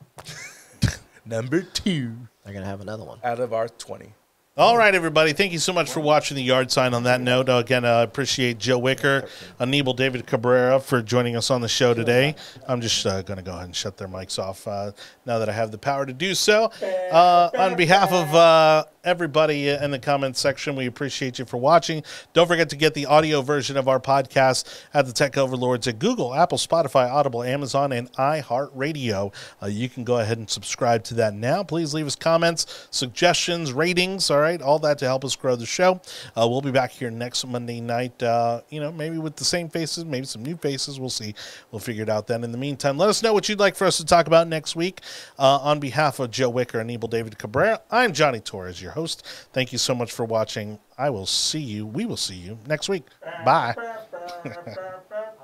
Number 1.25 1.61
two 1.63 2.15
They're 2.43 2.53
going 2.53 2.63
to 2.63 2.69
have 2.69 2.81
another 2.81 3.03
one. 3.03 3.17
out 3.23 3.39
of 3.39 3.51
our 3.51 3.67
twenty. 3.69 4.13
All 4.59 4.77
right, 4.77 4.93
everybody. 4.93 5.31
Thank 5.31 5.53
you 5.53 5.57
so 5.57 5.71
much 5.71 5.89
for 5.89 6.01
watching 6.01 6.35
the 6.35 6.43
yard 6.43 6.69
sign. 6.69 6.93
On 6.93 7.03
that 7.03 7.21
note, 7.21 7.47
uh, 7.47 7.53
again, 7.53 7.85
I 7.85 8.01
appreciate 8.01 8.57
Joe 8.57 8.77
Wicker, 8.77 9.25
Anibal 9.57 9.93
David 9.93 10.27
Cabrera 10.27 10.81
for 10.81 11.01
joining 11.01 11.37
us 11.37 11.49
on 11.49 11.61
the 11.61 11.69
show 11.69 11.93
today. 11.93 12.35
I'm 12.67 12.81
just 12.81 13.05
uh, 13.05 13.21
going 13.21 13.37
to 13.37 13.41
go 13.41 13.53
ahead 13.53 13.63
and 13.63 13.75
shut 13.75 13.95
their 13.95 14.09
mics 14.09 14.37
off 14.37 14.67
uh, 14.67 14.91
now 15.25 15.39
that 15.39 15.47
I 15.47 15.53
have 15.53 15.71
the 15.71 15.77
power 15.77 16.05
to 16.05 16.11
do 16.11 16.35
so. 16.35 16.73
Uh, 17.09 17.49
on 17.57 17.77
behalf 17.77 18.11
of 18.11 18.85
everybody 19.05 19.69
in 19.69 19.91
the 19.91 19.99
comments 19.99 20.41
section, 20.41 20.75
we 20.75 20.87
appreciate 20.87 21.39
you 21.39 21.45
for 21.45 21.55
watching. 21.55 22.03
Don't 22.33 22.47
forget 22.47 22.69
to 22.71 22.75
get 22.75 22.93
the 22.93 23.05
audio 23.05 23.41
version 23.41 23.77
of 23.77 23.87
our 23.87 24.01
podcast 24.01 24.83
at 24.93 25.05
the 25.05 25.13
Tech 25.13 25.37
Overlords 25.37 25.87
at 25.87 25.99
Google, 25.99 26.35
Apple, 26.35 26.57
Spotify, 26.57 27.09
Audible, 27.09 27.43
Amazon, 27.43 27.93
and 27.93 28.11
iHeartRadio. 28.13 29.33
You 29.69 29.87
can 29.87 30.03
go 30.03 30.19
ahead 30.19 30.37
and 30.37 30.49
subscribe 30.49 31.05
to 31.05 31.13
that 31.13 31.33
now. 31.33 31.63
Please 31.63 31.93
leave 31.93 32.07
us 32.07 32.17
comments, 32.17 32.89
suggestions, 32.91 33.71
ratings, 33.71 34.29
all 34.29 34.41
right, 34.49 34.61
all 34.61 34.79
that 34.79 34.97
to 34.99 35.05
help 35.05 35.23
us 35.23 35.35
grow 35.35 35.55
the 35.55 35.65
show. 35.65 36.01
Uh, 36.35 36.47
we'll 36.47 36.61
be 36.61 36.71
back 36.71 36.91
here 36.91 37.11
next 37.11 37.45
Monday 37.45 37.79
night, 37.79 38.21
uh, 38.23 38.61
you 38.69 38.79
know, 38.79 38.91
maybe 38.91 39.17
with 39.17 39.35
the 39.35 39.45
same 39.45 39.69
faces, 39.69 40.05
maybe 40.05 40.25
some 40.25 40.43
new 40.43 40.57
faces. 40.57 40.99
We'll 40.99 41.09
see. 41.09 41.35
We'll 41.71 41.79
figure 41.79 42.03
it 42.03 42.09
out 42.09 42.27
then. 42.27 42.43
In 42.43 42.51
the 42.51 42.57
meantime, 42.57 42.97
let 42.97 43.09
us 43.09 43.21
know 43.21 43.33
what 43.33 43.47
you'd 43.47 43.59
like 43.59 43.75
for 43.75 43.85
us 43.85 43.97
to 43.97 44.05
talk 44.05 44.27
about 44.27 44.47
next 44.47 44.75
week. 44.75 45.01
Uh, 45.37 45.57
on 45.59 45.79
behalf 45.79 46.19
of 46.19 46.31
Joe 46.31 46.49
Wicker 46.49 46.79
and 46.79 46.89
Anibal 46.89 47.07
David 47.07 47.37
Cabrera, 47.37 47.81
I'm 47.91 48.13
Jonny 48.13 48.39
Torres, 48.39 48.81
your 48.81 48.91
host. 48.91 49.25
Thank 49.53 49.71
you 49.71 49.77
so 49.77 49.93
much 49.93 50.11
for 50.11 50.25
watching. 50.25 50.79
I 50.97 51.09
will 51.09 51.25
see 51.25 51.59
you. 51.59 51.85
We 51.85 52.05
will 52.05 52.17
see 52.17 52.35
you 52.35 52.57
next 52.67 52.89
week. 52.89 53.03
Bye. 53.45 53.75